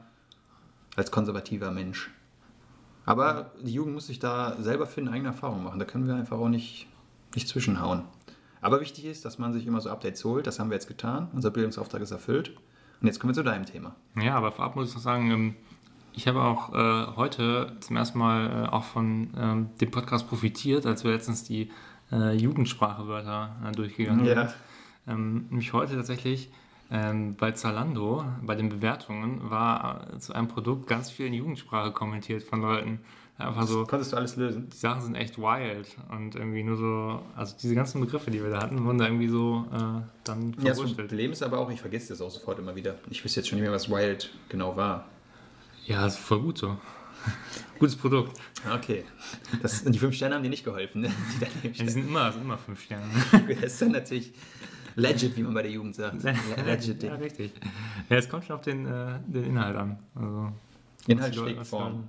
als 0.95 1.12
konservativer 1.12 1.71
Mensch. 1.71 2.12
Aber 3.06 3.52
die 3.63 3.73
Jugend 3.73 3.93
muss 3.93 4.08
sich 4.08 4.19
da 4.19 4.56
selber 4.62 4.86
finden, 4.86 5.12
eigene 5.13 5.30
Erfahrungen 5.30 5.63
machen. 5.63 5.80
Da 5.80 5.86
können 5.86 6.08
wir 6.08 6.15
einfach 6.15 6.38
auch 6.38 6.49
nicht, 6.49 6.88
nicht 7.34 7.47
zwischenhauen. 7.47 8.04
Aber 8.62 8.82
wichtig 8.82 9.06
ist, 9.06 9.25
dass 9.25 9.39
man 9.39 9.54
sich 9.54 9.65
immer 9.65 9.80
so 9.82 9.89
Updates 9.89 10.23
holt. 10.25 10.45
Das 10.45 10.60
haben 10.60 10.69
wir 10.69 10.75
jetzt 10.75 10.88
getan. 10.88 11.30
Unser 11.34 11.49
Bildungsauftrag 11.49 12.02
ist 12.02 12.12
erfüllt. 12.12 12.49
Und 13.02 13.08
jetzt 13.08 13.19
kommen 13.19 13.30
wir 13.32 13.36
zu 13.36 13.43
deinem 13.43 13.65
Thema. 13.65 13.95
Ja, 14.21 14.36
aber 14.36 14.52
vorab 14.52 14.75
muss 14.75 14.89
ich 14.89 14.95
noch 14.95 15.02
sagen, 15.02 15.32
ähm, 15.32 15.56
ich 16.13 16.27
habe 16.27 16.41
auch 16.41 16.73
äh, 16.73 17.15
heute 17.15 17.77
zum 17.79 17.95
ersten 17.97 18.17
Mal 18.19 18.65
äh, 18.65 18.69
auch 18.69 18.83
von 18.83 19.29
ähm, 19.37 19.69
dem 19.79 19.91
Podcast 19.91 20.27
profitiert, 20.27 20.85
als 20.85 21.03
wir 21.03 21.11
letztens 21.11 21.43
die 21.43 21.69
äh, 22.11 22.33
Jugendsprachewörter 22.35 23.55
äh, 23.67 23.71
durchgegangen 23.71 24.25
Ja. 24.25 24.47
sind. 24.47 24.55
Ähm, 25.07 25.45
nämlich 25.49 25.73
heute 25.73 25.95
tatsächlich 25.95 26.49
ähm, 26.91 27.35
bei 27.35 27.51
Zalando, 27.51 28.23
bei 28.41 28.55
den 28.55 28.69
Bewertungen, 28.69 29.49
war 29.49 30.07
äh, 30.13 30.17
zu 30.19 30.33
einem 30.33 30.47
Produkt 30.47 30.87
ganz 30.87 31.09
viel 31.11 31.27
in 31.27 31.33
Jugendsprache 31.33 31.91
kommentiert 31.91 32.43
von 32.43 32.61
Leuten. 32.61 32.99
Einfach 33.37 33.65
so, 33.67 33.85
Konntest 33.85 34.11
du 34.11 34.17
alles 34.17 34.35
lösen? 34.35 34.67
die 34.69 34.75
Sachen 34.75 35.01
sind 35.01 35.15
echt 35.15 35.37
wild 35.37 35.95
und 36.11 36.35
irgendwie 36.35 36.61
nur 36.61 36.75
so, 36.75 37.21
also 37.37 37.55
diese 37.61 37.73
ganzen 37.73 38.01
Begriffe, 38.01 38.31
die 38.31 38.43
wir 38.43 38.49
da 38.49 38.61
hatten, 38.61 38.83
wurden 38.83 38.97
da 38.97 39.05
irgendwie 39.05 39.29
so 39.29 39.65
äh, 39.71 39.77
dann 40.25 40.49
Ja, 40.57 40.69
das 40.69 40.77
verwurschtelt. 40.77 41.07
Problem 41.07 41.31
ist 41.31 41.41
aber 41.41 41.57
auch, 41.59 41.69
ich 41.71 41.79
vergesse 41.79 42.09
das 42.09 42.19
auch 42.21 42.31
sofort 42.31 42.59
immer 42.59 42.75
wieder. 42.75 42.95
Ich 43.09 43.23
wüsste 43.23 43.39
jetzt 43.39 43.47
schon 43.47 43.57
nicht 43.59 43.63
mehr, 43.65 43.73
was 43.73 43.89
Wild 43.89 44.29
genau 44.49 44.75
war. 44.75 45.05
Ja, 45.89 46.06
ist 46.06 46.19
voll 46.19 46.39
gut 46.41 46.58
so. 46.60 46.78
Gutes 47.80 47.95
Produkt. 47.95 48.39
Okay. 48.71 49.04
Das, 49.62 49.84
die 49.84 49.97
fünf 49.97 50.15
Sterne 50.15 50.36
haben 50.36 50.43
dir 50.43 50.49
nicht 50.49 50.63
geholfen, 50.63 51.02
ne? 51.02 51.12
die 51.63 51.71
die 51.71 51.89
sind 51.89 52.08
immer, 52.08 52.32
sind 52.32 52.43
immer 52.43 52.58
fünf 52.58 52.82
Sterne. 52.84 53.06
Das 53.62 53.73
ist 53.73 53.82
dann 53.82 53.91
natürlich 53.91 54.32
legit, 54.95 55.36
wie 55.36 55.41
man 55.41 55.54
bei 55.56 55.63
der 55.63 55.71
Jugend 55.71 55.95
sagt. 55.95 56.21
Legit. 56.65 57.02
ja, 57.02 57.15
richtig. 57.15 57.54
Ja, 58.08 58.17
es 58.17 58.30
kommt 58.30 58.45
schon 58.45 58.56
auf 58.58 58.62
den, 58.62 58.86
äh, 58.86 59.19
den 59.25 59.45
Inhalt 59.45 59.75
an. 59.75 59.97
Also, 60.13 60.52
Inhalt 61.08 61.36
schlägt 61.36 61.65
Form. 61.65 62.08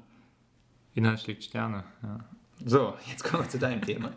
Inhalt 0.95 1.21
schlägt 1.21 1.45
Sterne, 1.45 1.85
ja. 2.03 2.19
So, 2.63 2.95
jetzt 3.09 3.25
kommen 3.25 3.45
wir 3.45 3.49
zu 3.49 3.59
deinem 3.59 3.81
Thema. 3.81 4.13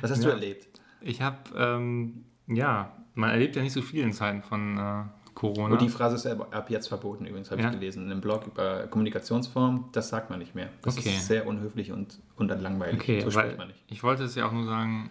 Was 0.00 0.10
hast 0.10 0.22
du 0.24 0.28
Ja. 0.28 0.34
erlebt? 0.34 0.80
Ich 1.02 1.20
habe, 1.20 1.36
ähm, 1.54 2.24
ja, 2.46 2.96
man 3.14 3.28
erlebt 3.30 3.56
ja 3.56 3.62
nicht 3.62 3.74
so 3.74 3.82
viel 3.82 4.02
in 4.02 4.12
Zeiten 4.14 4.42
von 4.42 4.78
äh, 4.78 5.04
Corona. 5.42 5.72
Und 5.74 5.82
die 5.82 5.88
Phrase 5.88 6.14
ist 6.16 6.26
ab 6.26 6.70
jetzt 6.70 6.86
verboten 6.88 7.26
übrigens, 7.26 7.50
habe 7.50 7.60
Ja. 7.60 7.68
ich 7.68 7.74
gelesen. 7.74 8.04
In 8.04 8.10
einem 8.12 8.20
Blog 8.20 8.46
über 8.46 8.86
Kommunikationsform, 8.86 9.88
das 9.92 10.08
sagt 10.08 10.30
man 10.30 10.38
nicht 10.38 10.54
mehr. 10.54 10.68
Das 10.82 10.96
Okay. 10.96 11.10
ist 11.10 11.26
sehr 11.26 11.46
unhöflich 11.46 11.90
und, 11.92 12.18
und 12.36 12.48
dann 12.48 12.60
langweilig. 12.60 13.00
okay, 13.00 13.20
so 13.20 13.30
spricht 13.30 13.58
man 13.58 13.68
nicht. 13.68 13.80
ich 13.88 14.02
wollte 14.02 14.22
es 14.24 14.34
ja 14.34 14.46
auch 14.46 14.52
nur 14.52 14.64
sagen, 14.66 15.10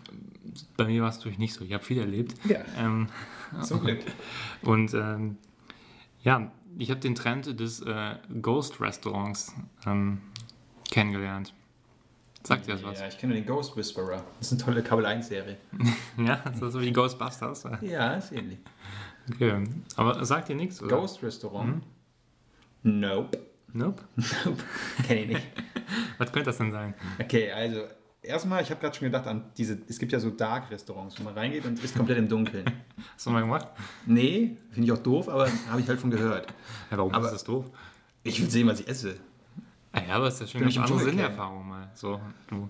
bei 0.77 0.85
mir 0.85 1.01
war 1.03 1.09
es 1.09 1.17
natürlich 1.17 1.37
nicht 1.37 1.53
so. 1.53 1.63
Ich 1.65 1.73
habe 1.73 1.83
viel 1.83 1.99
erlebt. 1.99 2.33
Ja, 2.47 2.59
Ähm, 2.79 3.07
zum 3.61 3.81
Glück. 3.81 3.99
Und 4.63 4.93
ähm, 4.93 5.37
ja, 6.23 6.51
ich 6.77 6.89
habe 6.89 6.99
den 7.01 7.15
Trend 7.15 7.59
des 7.59 7.81
äh, 7.81 8.15
Ghost-Restaurants 8.41 9.53
ähm, 9.85 10.21
kennengelernt. 10.89 11.53
Sagt 12.43 12.65
dir 12.67 12.71
das 12.73 12.83
was? 12.83 12.99
Ja, 12.99 13.07
ich 13.07 13.17
kenne 13.19 13.35
den 13.35 13.45
Ghost 13.45 13.77
Whisperer. 13.77 14.23
Das 14.39 14.51
ist 14.51 14.53
eine 14.53 14.61
tolle 14.63 14.81
Kabel 14.83 15.05
1-Serie. 15.05 15.57
Ja, 16.17 16.37
das 16.43 16.61
ist 16.61 16.73
so 16.73 16.81
wie 16.81 16.91
Ghostbusters. 16.91 17.65
Ja, 17.81 18.13
ist 18.15 18.31
ähnlich. 18.31 18.57
Okay, 19.33 19.63
aber 19.95 20.23
sagt 20.25 20.49
dir 20.49 20.55
nichts, 20.55 20.81
oder? 20.81 20.97
Ghost 20.97 21.21
Restaurant? 21.23 21.83
Nope. 22.83 23.37
Nope. 23.73 24.03
Kenne 25.07 25.21
ich 25.21 25.27
nicht. 25.27 25.47
Was 26.17 26.31
könnte 26.31 26.47
das 26.47 26.57
denn 26.57 26.71
sein? 26.71 26.93
Okay, 27.19 27.51
also 27.51 27.83
erstmal, 28.21 28.61
ich 28.63 28.69
habe 28.69 28.81
gerade 28.81 28.95
schon 28.95 29.05
gedacht 29.05 29.27
an 29.27 29.45
diese, 29.57 29.77
es 29.87 29.97
gibt 29.99 30.11
ja 30.11 30.19
so 30.19 30.29
Dark-Restaurants, 30.31 31.19
wo 31.19 31.23
man 31.23 31.33
reingeht 31.35 31.65
und 31.65 31.81
ist 31.83 31.95
komplett 31.95 32.17
im 32.17 32.27
Dunkeln. 32.27 32.65
Hast 33.15 33.25
du 33.25 33.29
mal 33.29 33.41
gemacht? 33.41 33.67
Nee, 34.05 34.57
finde 34.71 34.85
ich 34.87 34.91
auch 34.91 35.01
doof, 35.03 35.29
aber 35.29 35.47
habe 35.69 35.81
ich 35.81 35.87
halt 35.87 35.99
von 35.99 36.11
gehört. 36.11 36.47
Ja, 36.89 36.97
warum 36.97 37.13
Aber- 37.13 37.27
ist 37.27 37.33
das 37.33 37.43
doof? 37.43 37.65
Ich 38.23 38.39
will 38.39 38.49
sehen, 38.49 38.67
was 38.67 38.79
ich 38.79 38.87
esse. 38.87 39.15
Ja, 40.07 40.15
aber 40.15 40.27
es 40.27 40.35
ist 40.35 40.41
ja 40.41 40.47
schon 40.59 40.63
eine 40.67 40.83
andere 40.83 40.99
Sinnerfahrung 40.99 41.67
mal. 41.67 41.89
So, 41.95 42.21
du. 42.47 42.69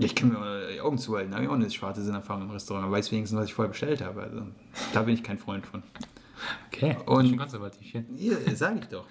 Ja, 0.00 0.06
ich 0.06 0.14
kann 0.14 0.30
mir 0.30 0.68
die 0.72 0.80
Augen 0.80 0.96
zuhalten, 0.98 1.30
da 1.30 1.36
habe 1.36 1.44
ich 1.44 1.50
auch 1.50 1.54
eine 1.54 1.70
schwarze 1.70 2.02
Sinnerfahrung 2.02 2.42
im 2.44 2.50
Restaurant. 2.50 2.86
Aber 2.86 2.96
weiß 2.96 3.12
wenigstens, 3.12 3.38
was 3.38 3.46
ich 3.46 3.54
vorher 3.54 3.68
bestellt 3.70 4.00
habe. 4.02 4.22
Also, 4.22 4.46
da 4.94 5.02
bin 5.02 5.14
ich 5.14 5.22
kein 5.22 5.38
Freund 5.38 5.66
von. 5.66 5.82
Okay, 6.68 6.96
Und- 7.06 7.28
schon 7.28 7.38
konservativ 7.38 7.86
hier. 7.86 8.04
Ja, 8.16 8.56
sage 8.56 8.78
ich 8.80 8.86
doch. 8.86 9.06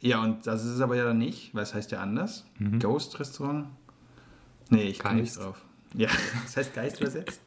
Ja, 0.00 0.22
und 0.22 0.46
das 0.46 0.64
ist 0.64 0.72
es 0.72 0.80
aber 0.80 0.96
ja 0.96 1.04
dann 1.04 1.18
nicht, 1.18 1.54
weil 1.54 1.62
es 1.62 1.72
heißt 1.74 1.90
ja 1.92 2.00
anders. 2.00 2.44
Mhm. 2.58 2.78
Ghost 2.78 3.18
Restaurant? 3.18 3.66
Nee, 4.68 4.82
ich 4.82 4.98
komme 4.98 5.14
nicht 5.14 5.34
Geist. 5.34 5.40
drauf. 5.44 5.60
Ja, 5.94 6.08
das 6.44 6.56
heißt 6.58 6.74
Geist 6.74 7.00
übersetzt. 7.00 7.40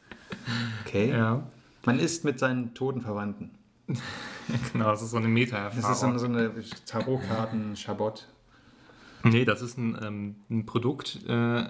Okay. 0.84 1.10
Ja, 1.10 1.44
Man 1.86 1.98
isst 2.00 2.24
mit 2.24 2.38
seinen 2.40 2.74
toten 2.74 3.00
Verwandten. 3.00 3.50
genau, 4.72 4.90
das 4.90 5.02
ist 5.02 5.10
so 5.12 5.16
eine 5.18 5.26
Das 5.26 5.32
Meta-Erfahrung. 5.34 5.92
ist 5.92 6.00
so 6.00 6.06
eine, 6.06 6.18
so 6.18 6.26
eine 6.26 6.52
Tarotkarten, 6.84 7.76
Schabott. 7.76 8.26
Nee, 9.24 9.44
das 9.44 9.62
ist 9.62 9.78
ein, 9.78 9.98
ähm, 10.02 10.36
ein 10.50 10.66
Produkt 10.66 11.20
äh, 11.28 11.64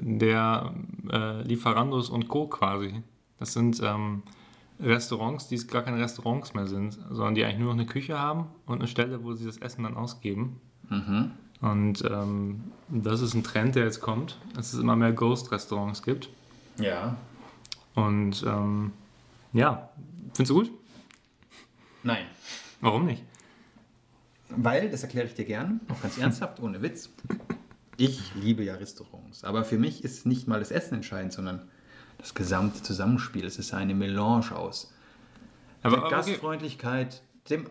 der 0.00 0.74
äh, 1.10 1.42
Lieferandos 1.42 2.10
und 2.10 2.28
Co. 2.28 2.46
quasi. 2.46 3.02
Das 3.38 3.52
sind 3.52 3.80
ähm, 3.82 4.22
Restaurants, 4.80 5.48
die 5.48 5.56
gar 5.66 5.82
keine 5.82 5.98
Restaurants 5.98 6.54
mehr 6.54 6.66
sind, 6.66 6.98
sondern 7.10 7.34
die 7.34 7.44
eigentlich 7.44 7.58
nur 7.58 7.68
noch 7.68 7.80
eine 7.80 7.86
Küche 7.86 8.18
haben 8.18 8.46
und 8.66 8.78
eine 8.78 8.88
Stelle, 8.88 9.22
wo 9.24 9.34
sie 9.34 9.46
das 9.46 9.58
Essen 9.58 9.84
dann 9.84 9.96
ausgeben. 9.96 10.60
Mhm. 10.88 11.30
Und 11.60 12.02
ähm, 12.10 12.64
das 12.88 13.20
ist 13.20 13.34
ein 13.34 13.44
Trend, 13.44 13.74
der 13.74 13.84
jetzt 13.84 14.00
kommt, 14.00 14.38
dass 14.54 14.72
es 14.72 14.80
immer 14.80 14.96
mehr 14.96 15.12
Ghost-Restaurants 15.12 16.02
gibt. 16.02 16.30
Ja. 16.78 17.16
Und 17.94 18.42
ähm, 18.46 18.92
ja, 19.52 19.90
findest 20.34 20.50
du 20.50 20.54
gut? 20.54 20.70
Nein. 22.02 22.24
Warum 22.80 23.04
nicht? 23.04 23.22
Weil, 24.56 24.90
das 24.90 25.02
erkläre 25.02 25.26
ich 25.26 25.34
dir 25.34 25.44
gern, 25.44 25.80
auch 25.88 26.00
ganz 26.02 26.18
ernsthaft, 26.18 26.60
ohne 26.60 26.82
Witz. 26.82 27.10
Ich 27.96 28.34
liebe 28.34 28.64
ja 28.64 28.74
Restaurants, 28.74 29.44
aber 29.44 29.64
für 29.64 29.78
mich 29.78 30.04
ist 30.04 30.26
nicht 30.26 30.48
mal 30.48 30.58
das 30.58 30.70
Essen 30.70 30.94
entscheidend, 30.94 31.32
sondern 31.32 31.68
das 32.18 32.34
gesamte 32.34 32.82
Zusammenspiel. 32.82 33.44
Es 33.44 33.58
ist 33.58 33.72
eine 33.74 33.94
Melange 33.94 34.54
aus 34.54 34.92
Aber, 35.82 35.96
der 35.96 36.04
aber. 36.06 36.16
Gastfreundlichkeit, 36.16 37.22
dem 37.48 37.66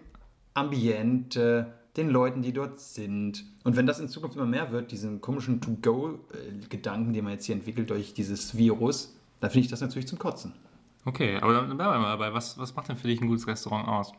Ambiente, 0.53 1.73
den 1.97 2.09
Leuten, 2.09 2.41
die 2.41 2.53
dort 2.53 2.79
sind. 2.79 3.45
Und 3.63 3.75
wenn 3.75 3.85
das 3.85 3.99
in 3.99 4.07
Zukunft 4.07 4.35
immer 4.35 4.45
mehr 4.45 4.71
wird, 4.71 4.91
diesen 4.91 5.21
komischen 5.21 5.61
To-Go-Gedanken, 5.61 7.13
den 7.13 7.23
man 7.23 7.33
jetzt 7.33 7.45
hier 7.45 7.55
entwickelt 7.55 7.89
durch 7.89 8.13
dieses 8.13 8.55
Virus, 8.57 9.15
dann 9.39 9.49
finde 9.49 9.65
ich 9.65 9.71
das 9.71 9.81
natürlich 9.81 10.07
zum 10.07 10.19
Kotzen. 10.19 10.53
Okay, 11.05 11.37
aber 11.37 11.53
dann 11.53 11.65
bleiben 11.75 11.93
wir 11.93 11.99
mal 11.99 12.11
dabei. 12.11 12.33
Was, 12.33 12.57
was 12.57 12.75
macht 12.75 12.89
denn 12.89 12.97
für 12.97 13.07
dich 13.07 13.21
ein 13.21 13.27
gutes 13.27 13.47
Restaurant 13.47 13.87
aus? 13.87 14.11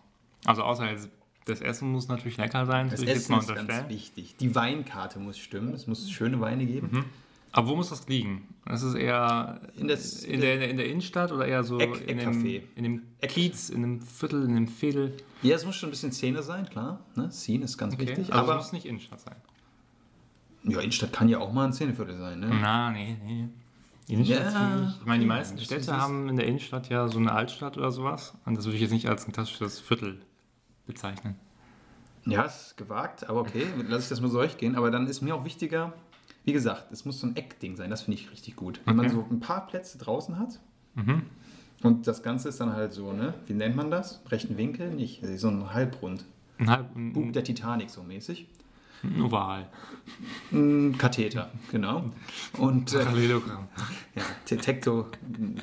Also 0.44 0.62
außer 0.62 0.90
jetzt, 0.90 1.08
das 1.50 1.60
Essen 1.60 1.90
muss 1.92 2.08
natürlich 2.08 2.36
lecker 2.38 2.64
sein, 2.66 2.88
Das 2.90 3.00
jetzt 3.00 3.10
Essen 3.30 3.38
ist 3.38 3.54
ganz 3.54 3.88
wichtig. 3.88 4.36
Die 4.40 4.54
Weinkarte 4.54 5.18
muss 5.18 5.38
stimmen. 5.38 5.74
Es 5.74 5.86
muss 5.86 6.10
schöne 6.10 6.40
Weine 6.40 6.64
geben. 6.66 7.04
Aber 7.52 7.66
wo 7.68 7.74
muss 7.76 7.88
das 7.90 8.06
liegen? 8.08 8.46
Ist 8.70 8.82
es 8.82 8.94
eher 8.94 9.60
In 9.76 9.88
das- 9.88 10.22
in, 10.22 10.40
der, 10.40 10.70
in 10.70 10.76
der 10.76 10.86
Innenstadt 10.88 11.32
oder 11.32 11.46
eher 11.46 11.64
so 11.64 11.78
Eck- 11.80 12.08
in, 12.08 12.18
dem, 12.18 12.44
in 12.76 12.84
dem 12.84 13.02
Eck- 13.20 13.30
Kiez, 13.30 13.70
in 13.70 13.82
dem 13.82 14.00
Viertel, 14.02 14.44
in 14.44 14.54
dem 14.54 14.68
Viertel? 14.68 15.16
Ja, 15.42 15.56
es 15.56 15.66
muss 15.66 15.74
schon 15.74 15.88
ein 15.88 15.90
bisschen 15.90 16.12
Szene 16.12 16.42
sein, 16.44 16.66
klar. 16.70 17.00
Ne? 17.16 17.30
Scene 17.32 17.64
ist 17.64 17.76
ganz 17.76 17.94
Okay. 17.94 18.06
wichtig. 18.06 18.32
also 18.32 18.38
aber 18.44 18.52
es 18.60 18.66
muss 18.66 18.72
nicht 18.72 18.86
Innenstadt 18.86 19.20
sein. 19.20 19.34
ja, 20.62 20.78
Innenstadt 20.78 21.12
kann 21.12 21.28
ja 21.28 21.38
auch 21.38 21.52
mal 21.52 21.64
ein 21.66 21.72
Szeneviertel 21.72 22.18
sein. 22.18 22.38
Ne? 22.40 22.50
Na, 22.60 22.90
nee, 22.92 23.16
nee. 23.26 23.48
Innenstadt 24.06 24.52
Ja, 24.52 24.94
ich. 25.00 25.06
Meine, 25.06 25.20
die 25.20 25.26
meisten 25.26 25.56
das 25.56 25.64
Städte 25.64 25.80
ist- 25.82 25.92
haben 25.92 26.28
in 26.28 26.36
der 26.36 26.46
Innenstadt 26.46 26.88
ja 26.88 27.08
so 27.08 27.18
eine 27.18 27.32
Altstadt 27.32 27.76
oder 27.76 27.90
sowas. 27.90 28.34
Und 28.44 28.56
das 28.56 28.64
würde 28.66 28.76
ich 28.76 28.82
jetzt 28.82 28.92
nicht 28.92 29.08
als 29.08 29.26
ein 29.26 29.32
klassisches 29.32 29.80
Viertel 29.80 30.20
bezeichnen. 30.92 31.36
Ja, 32.26 32.42
ist 32.42 32.76
gewagt, 32.76 33.28
aber 33.28 33.40
okay, 33.40 33.66
lass 33.88 34.04
ich 34.04 34.08
das 34.10 34.20
mal 34.20 34.28
so 34.30 34.38
durchgehen. 34.38 34.76
Aber 34.76 34.90
dann 34.90 35.06
ist 35.06 35.20
mir 35.22 35.34
auch 35.34 35.44
wichtiger, 35.44 35.92
wie 36.44 36.52
gesagt, 36.52 36.90
es 36.92 37.04
muss 37.04 37.20
so 37.20 37.26
ein 37.26 37.36
Eckding 37.36 37.76
sein, 37.76 37.90
das 37.90 38.02
finde 38.02 38.18
ich 38.20 38.30
richtig 38.30 38.56
gut. 38.56 38.80
Wenn 38.84 38.96
man 38.96 39.06
Okay. 39.06 39.14
so 39.14 39.26
ein 39.30 39.40
paar 39.40 39.66
Plätze 39.66 39.98
draußen 39.98 40.38
hat 40.38 40.58
Mhm. 40.94 41.22
und 41.82 42.06
das 42.06 42.22
Ganze 42.22 42.48
ist 42.48 42.60
dann 42.60 42.72
halt 42.74 42.92
so, 42.92 43.12
ne, 43.12 43.34
wie 43.46 43.54
nennt 43.54 43.76
man 43.76 43.90
das? 43.90 44.20
Rechten 44.28 44.56
Winkel? 44.56 44.90
Nicht, 44.90 45.22
also 45.22 45.36
so 45.36 45.48
ein 45.48 45.72
Halbrund. 45.72 46.24
Ein, 46.58 46.68
halb, 46.70 46.86
Bug 46.94 47.32
der 47.32 47.42
Titanic 47.44 47.88
so 47.90 48.02
mäßig. 48.02 48.46
ein 49.02 49.22
Oval. 49.22 49.66
Ein 50.52 50.98
Katheter, 50.98 51.50
genau. 51.70 52.04
Und 52.58 52.92
äh, 52.92 53.04
Parallelogramm. 53.04 53.68
ja, 54.14 54.22
Detekto 54.50 55.06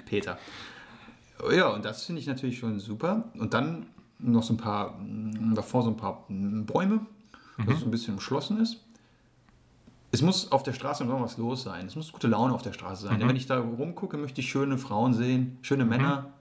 Peter. 0.08 0.40
Ja, 1.52 1.68
und 1.70 1.86
das 1.86 2.06
finde 2.06 2.20
ich 2.22 2.26
natürlich 2.28 2.58
schon 2.58 2.80
super. 2.80 3.26
Und 3.38 3.54
dann 3.54 3.86
noch 4.20 4.43
so 4.43 4.53
ein 4.53 4.57
paar, 4.57 4.97
mh, 4.99 5.55
davor 5.55 5.84
so 5.84 5.89
ein 5.89 5.97
paar 5.97 6.26
mh, 6.28 6.63
Bäume, 6.63 7.05
dass 7.65 7.78
es 7.78 7.84
ein 7.84 7.91
bisschen 7.91 8.15
umschlossen 8.15 8.59
ist. 8.59 8.84
Es 10.11 10.22
muss 10.22 10.51
auf 10.51 10.63
der 10.63 10.74
Straße 10.74 11.03
noch 11.05 11.22
was 11.22 11.38
los 11.38 11.63
sein. 11.63 11.86
Es 11.86 11.95
muss 11.95 12.11
gute 12.11 12.28
Laune 12.28 12.53
auf 12.53 12.61
der 12.61 12.74
Straße 12.74 13.07
sein. 13.07 13.20
Denn 13.20 13.28
Wenn 13.28 13.36
ich 13.36 13.45
da 13.45 13.59
rumgucke, 13.59 14.18
möchte 14.18 14.41
ich 14.41 14.49
schöne 14.49 14.78
Frauen 14.78 15.13
sehen, 15.13 15.57
schöne 15.61 15.84
Männer 15.86 16.32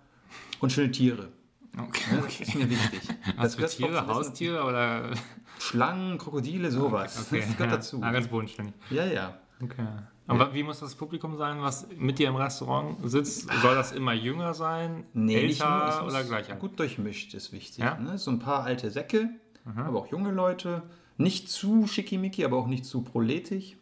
und 0.60 0.70
schöne 0.72 0.90
Tiere. 0.92 1.28
Okay. 1.76 2.02
Ja, 2.14 2.20
Das 2.22 2.40
ist 2.40 2.54
mir 2.54 2.70
wichtig. 2.70 3.00
Was 3.36 3.54
für 3.56 3.62
gehört 3.62 3.72
auch 3.72 3.76
Tiere? 3.76 4.06
Haustiere 4.06 4.64
oder? 4.64 5.10
Schlangen, 5.58 6.16
Krokodile, 6.16 6.70
sowas. 6.70 7.26
Okay. 7.26 7.40
Das 7.46 7.56
gehört 7.56 7.72
dazu. 7.72 8.00
Ah, 8.02 8.12
ganz 8.12 8.28
bodenständig. 8.28 8.74
Ja, 8.90 9.04
ja. 9.04 9.34
Okay. 9.62 9.86
Aber 10.26 10.52
wie 10.54 10.62
muss 10.62 10.80
das 10.80 10.94
Publikum 10.94 11.36
sein, 11.36 11.62
was 11.62 11.86
mit 11.96 12.18
dir 12.18 12.28
im 12.28 12.36
Restaurant 12.36 12.98
sitzt? 13.08 13.48
Soll 13.62 13.74
das 13.74 13.92
immer 13.92 14.12
jünger 14.12 14.54
sein, 14.54 15.04
nicht 15.14 15.60
älter 15.60 16.00
nur, 16.00 16.08
oder 16.08 16.24
gleich 16.24 16.50
alt? 16.50 16.58
Gut 16.60 16.78
durchmischt 16.78 17.32
ist 17.34 17.52
wichtig. 17.52 17.78
Ja? 17.78 17.96
Ne? 17.96 18.18
So 18.18 18.30
ein 18.32 18.38
paar 18.40 18.64
alte 18.64 18.90
Säcke, 18.90 19.30
aber 19.76 19.98
auch 20.00 20.08
junge 20.08 20.32
Leute. 20.32 20.82
Nicht 21.16 21.48
zu 21.48 21.86
schickimicki, 21.86 22.44
aber 22.44 22.58
auch 22.58 22.66
nicht 22.66 22.84
zu 22.84 23.02
proletig. 23.02 23.78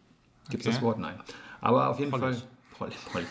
Gibt 0.51 0.63
es 0.63 0.69
Okay. 0.69 0.77
das 0.77 0.83
Wort? 0.83 0.99
Nein. 0.99 1.19
Aber 1.61 1.89
auf 1.89 1.99
jeden 1.99 2.11
Pollig. 2.13 2.37
Fall. 2.39 2.49
Polly, 2.79 2.93
Polly. 3.11 3.27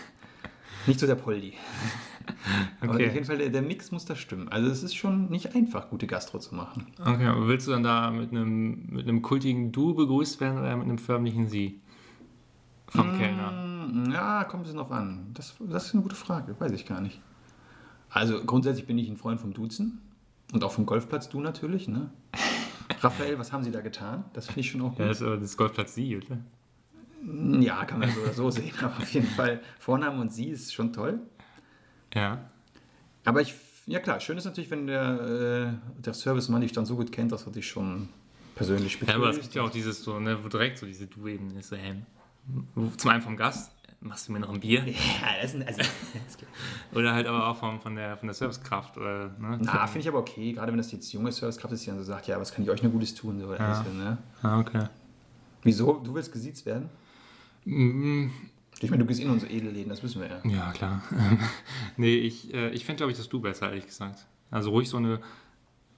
Nicht 0.88 1.00
so 1.00 1.08
der 1.08 1.16
Poldi. 1.16 1.54
Aber 2.82 2.94
Okay. 2.96 3.08
auf 3.08 3.14
jeden 3.14 3.26
Fall, 3.26 3.38
der, 3.38 3.50
der 3.50 3.62
Mix 3.62 3.91
muss 3.91 4.06
da 4.06 4.16
stimmen. 4.16 4.50
Also 4.50 4.70
es 4.70 4.84
ist 4.84 4.96
schon 4.96 5.30
nicht 5.30 5.56
einfach, 5.56 5.89
gute 5.89 6.08
Gastro 6.08 6.39
zu 6.39 6.56
machen. 6.56 6.88
Okay, 7.00 7.26
aber 7.26 7.48
willst 7.48 7.68
du 7.68 7.72
dann 7.72 7.84
da 7.84 8.12
mit 8.12 8.32
einem, 8.32 8.88
mit 8.89 9.08
einem 9.08 9.22
kultigen 9.22 9.72
Du 9.72 9.94
begrüßt 9.94 10.39
werden 10.41 10.58
oder 10.60 10.76
mit 10.78 10.86
einem 10.88 10.98
förmlichen 10.98 11.48
Sie? 11.50 11.82
Vom 12.96 13.18
Kellner. 13.18 13.52
Mm, 13.52 14.12
Ja, 14.12 14.44
kommt 14.46 14.64
bisschen 14.64 14.78
drauf 14.78 14.91
an. 14.91 15.28
Das, 15.34 15.56
das 15.60 15.88
ist 15.88 15.94
eine 15.94 16.04
gute 16.04 16.16
Frage, 16.16 16.56
weiß 16.60 16.72
ich 16.72 16.86
gar 16.86 17.02
nicht. 17.02 17.20
Also 18.10 18.44
grundsätzlich 18.44 18.86
bin 18.86 18.98
ich 18.98 19.10
ein 19.10 19.18
Freund 19.18 19.39
vom 19.41 19.54
Duzen 19.54 20.00
und 20.54 20.64
auch 20.64 20.72
vom 20.72 20.86
Golfplatz 20.86 21.30
du 21.30 21.39
natürlich. 21.41 21.88
Ne? 21.88 22.10
Raphael, 23.02 23.39
was 23.39 23.52
haben 23.52 23.64
Sie 23.64 23.72
da 23.72 23.82
getan? 23.82 24.26
Das 24.34 24.46
finde 24.48 24.60
ich 24.62 24.72
schon 24.72 24.82
auch 24.82 24.98
Ja, 25.00 25.06
gut. 25.06 25.10
das 25.10 25.22
ist 25.22 25.28
aber 25.28 25.38
das 25.38 25.58
Golfplatz 25.58 25.96
Sie, 25.96 26.18
oder? 26.18 26.38
Ja, 27.62 27.86
kann 27.86 28.00
man 28.00 28.10
so 28.12 28.22
oder 28.22 28.34
so 28.34 28.50
sehen, 28.52 28.74
aber 28.82 28.98
auf 28.98 29.10
jeden 29.14 29.28
Fall 29.28 29.62
Vorname 29.80 30.20
und 30.22 30.32
Sie 30.32 30.50
ist 30.50 30.74
schon 30.74 30.91
toll. 30.94 31.20
Ja. 32.14 32.39
Aber 33.26 33.41
ich, 33.41 33.56
ja 33.88 34.00
klar, 34.00 34.20
schön 34.20 34.38
ist 34.38 34.46
natürlich, 34.46 34.70
wenn 34.70 34.86
der, 34.88 35.78
äh, 35.98 36.02
der 36.02 36.14
Servicemann 36.14 36.62
dich 36.62 36.74
dann 36.74 36.86
so 36.86 36.96
gut 36.98 37.12
kennt, 37.12 37.32
dass 37.32 37.46
er 37.48 37.52
dich 37.54 37.68
schon 37.68 38.10
persönlich 38.56 39.00
Ja, 39.02 39.16
aber 39.16 39.30
es 39.30 39.36
begrüßt. 39.38 39.41
gibt 39.41 39.56
ja 39.56 39.62
auch 39.64 39.70
dieses 39.72 40.04
so, 40.04 40.20
ne, 40.20 40.38
wo 40.44 40.50
direkt 40.50 40.78
so 40.78 40.86
diese 40.86 41.08
Du-Ebene 41.08 41.60
ist. 41.60 41.70
So, 41.70 41.78
hey, 41.78 41.96
zum 42.98 43.10
einen 43.12 43.22
vom 43.22 43.38
Gast, 43.38 43.72
machst 44.02 44.28
du 44.28 44.34
mir 44.34 44.39
noch 44.39 44.50
ein 44.54 44.60
Bier? 44.60 44.84
ja, 44.88 44.94
das 45.41 45.54
ist, 45.54 45.66
also. 45.68 45.82
Oder 46.94 47.14
halt 47.14 47.26
aber 47.28 47.48
auch 47.48 47.56
vom, 47.58 47.80
von, 47.82 47.96
der, 47.96 48.18
von 48.18 48.28
der 48.28 48.34
Servicekraft. 48.34 48.98
Oder, 48.98 49.30
ne? 49.39 49.60
Na, 49.62 49.88
finde 49.88 50.00
ich 50.02 50.08
aber 50.08 50.20
okay, 50.20 50.52
gerade 50.54 50.72
wenn 50.72 50.78
das 50.78 50.91
jetzt 50.91 51.12
junge 51.14 51.32
Servicekraft 51.32 51.74
ist, 51.74 51.86
die 51.86 51.89
dann 51.89 51.98
so 52.00 52.04
sagt, 52.04 52.28
ja, 52.28 52.39
was 52.39 52.54
kann 52.54 52.64
ich 52.64 52.70
euch 52.70 52.84
nur 52.84 52.91
Gutes 52.91 53.16
tun? 53.16 53.39
So, 53.39 53.54
Ja. 53.54 53.60
also, 53.60 53.89
ne? 53.91 54.18
Ah, 54.41 54.60
okay. 54.60 54.86
Wieso? 55.64 55.94
Du 56.04 56.14
willst 56.14 56.32
gesiezt 56.32 56.66
werden? 56.66 56.89
Mm, 57.66 58.28
Ich 58.80 58.89
meine, 58.89 59.04
du 59.04 59.08
gehst 59.08 59.22
in 59.22 59.30
unsere 59.30 59.52
Edelläden, 59.52 59.89
das 59.89 60.04
wissen 60.04 60.22
wir 60.22 60.28
ja. 60.30 60.39
Ja, 60.44 60.72
klar. 60.74 61.02
nee, 61.98 62.16
ich, 62.18 62.54
äh, 62.54 62.70
ich 62.72 62.86
fände, 62.86 62.98
glaube 62.98 63.12
ich, 63.12 63.18
das 63.18 63.30
Du 63.30 63.39
besser, 63.39 63.70
ehrlich 63.70 63.86
gesagt. 63.86 64.26
Also 64.52 64.72
ruhig 64.72 64.89
so 64.89 64.98
eine, 64.98 65.20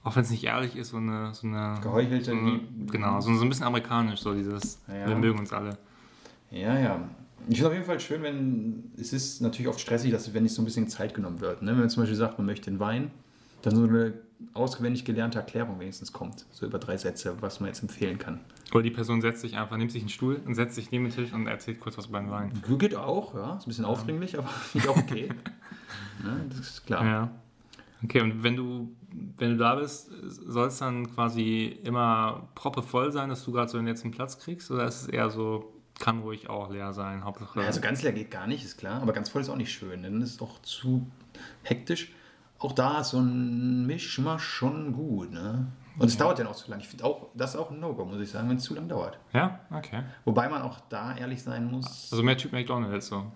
auch 0.04 0.14
wenn 0.14 0.22
es 0.22 0.30
nicht 0.30 0.44
ehrlich 0.44 0.76
ist, 0.76 0.90
so 0.90 0.98
eine... 0.98 1.34
So 1.34 1.48
eine 1.48 1.80
Geheuchelte 1.82 2.24
so 2.26 2.30
eine, 2.36 2.60
Genau, 2.86 3.20
so, 3.20 3.34
so 3.34 3.42
ein 3.42 3.48
bisschen 3.48 3.64
amerikanisch, 3.66 4.20
so 4.20 4.32
dieses, 4.34 4.78
Ja. 4.86 5.08
wir 5.08 5.16
mögen 5.16 5.38
uns 5.40 5.52
alle. 5.52 5.76
Ja, 6.50 6.78
ja. 6.78 7.08
Ich 7.48 7.56
finde 7.56 7.68
auf 7.68 7.74
jeden 7.74 7.86
Fall 7.86 8.00
schön, 8.00 8.22
wenn, 8.22 8.92
es 8.98 9.12
ist 9.12 9.40
natürlich 9.40 9.68
oft 9.68 9.80
stressig, 9.80 10.10
dass 10.10 10.32
wenn 10.34 10.42
nicht 10.42 10.54
so 10.54 10.62
ein 10.62 10.64
bisschen 10.64 10.88
Zeit 10.88 11.14
genommen 11.14 11.40
wird. 11.40 11.62
Ne? 11.62 11.72
Wenn 11.72 11.80
man 11.80 11.90
zum 11.90 12.02
Beispiel 12.02 12.16
sagt, 12.16 12.38
man 12.38 12.46
möchte 12.46 12.70
einen 12.70 12.80
Wein, 12.80 13.10
dann 13.62 13.76
so 13.76 13.84
eine 13.84 14.14
auswendig 14.52 15.04
gelernte 15.04 15.38
Erklärung 15.38 15.78
wenigstens 15.78 16.12
kommt. 16.12 16.44
So 16.50 16.66
über 16.66 16.78
drei 16.78 16.96
Sätze, 16.96 17.36
was 17.40 17.60
man 17.60 17.68
jetzt 17.68 17.82
empfehlen 17.82 18.18
kann. 18.18 18.40
Oder 18.72 18.82
die 18.82 18.90
Person 18.90 19.20
setzt 19.20 19.42
sich 19.42 19.56
einfach, 19.56 19.76
nimmt 19.76 19.92
sich 19.92 20.02
einen 20.02 20.08
Stuhl 20.08 20.40
und 20.44 20.54
setzt 20.54 20.74
sich 20.74 20.90
neben 20.90 21.04
den 21.04 21.14
Tisch 21.14 21.32
und 21.32 21.46
erzählt 21.46 21.80
kurz 21.80 21.96
was 21.96 22.08
beim 22.08 22.30
Wein. 22.30 22.52
Geht 22.78 22.96
auch, 22.96 23.34
ja. 23.34 23.56
Ist 23.56 23.66
ein 23.66 23.68
bisschen 23.68 23.84
aufdringlich, 23.84 24.36
aber 24.36 24.48
finde 24.48 24.86
ich 24.86 24.90
auch 24.92 24.96
okay. 24.96 25.28
ne? 26.22 26.46
Das 26.48 26.58
ist 26.58 26.86
klar. 26.86 27.04
Ja. 27.04 27.30
Okay, 28.04 28.20
und 28.20 28.42
wenn 28.42 28.56
du, 28.56 28.94
wenn 29.38 29.52
du 29.52 29.56
da 29.56 29.76
bist, 29.76 30.10
soll 30.28 30.68
es 30.68 30.78
dann 30.78 31.12
quasi 31.14 31.78
immer 31.82 32.48
proppevoll 32.54 33.10
sein, 33.10 33.30
dass 33.30 33.44
du 33.44 33.52
gerade 33.52 33.70
so 33.70 33.78
den 33.78 33.86
letzten 33.86 34.10
Platz 34.10 34.38
kriegst? 34.38 34.70
Oder 34.70 34.86
ist 34.86 35.02
es 35.02 35.08
eher 35.08 35.30
so, 35.30 35.72
kann 35.98 36.20
ruhig 36.20 36.48
auch 36.48 36.70
leer 36.70 36.92
sein, 36.92 37.24
Hauptsache... 37.24 37.60
Ja, 37.60 37.66
also 37.66 37.80
ganz 37.80 38.02
leer 38.02 38.12
geht 38.12 38.30
gar 38.30 38.46
nicht, 38.46 38.64
ist 38.64 38.78
klar. 38.78 39.00
Aber 39.02 39.12
ganz 39.12 39.28
voll 39.28 39.42
ist 39.42 39.48
auch 39.48 39.56
nicht 39.56 39.72
schön. 39.72 40.02
Dann 40.02 40.20
ist 40.20 40.34
es 40.34 40.42
auch 40.42 40.60
zu 40.62 41.06
hektisch. 41.62 42.12
Auch 42.58 42.72
da 42.72 43.00
ist 43.00 43.10
so 43.10 43.18
ein 43.18 43.86
Mischmasch 43.86 44.44
schon 44.44 44.92
gut. 44.92 45.32
Ne? 45.32 45.66
Und 45.98 46.08
es 46.08 46.16
dauert 46.16 46.38
ja 46.38 46.44
noch 46.44 46.54
zu 46.54 46.70
lange. 46.70 46.82
Ich 46.82 46.88
finde 46.88 47.04
auch, 47.04 47.28
das 47.34 47.54
ist 47.54 47.60
auch 47.60 47.70
ein 47.70 47.80
No-Go, 47.80 48.04
muss 48.04 48.20
ich 48.20 48.30
sagen, 48.30 48.48
wenn 48.48 48.56
es 48.56 48.64
zu 48.64 48.74
lange 48.74 48.88
dauert. 48.88 49.18
ja? 49.32 49.60
Okay. 49.70 50.02
Wobei 50.24 50.48
man 50.48 50.62
auch 50.62 50.80
da 50.88 51.16
ehrlich 51.16 51.42
sein 51.42 51.70
muss. 51.70 52.12
Also 52.12 52.22
mehr 52.22 52.36
Typ 52.36 52.52
McDonalds 52.52 53.06
so. 53.06 53.32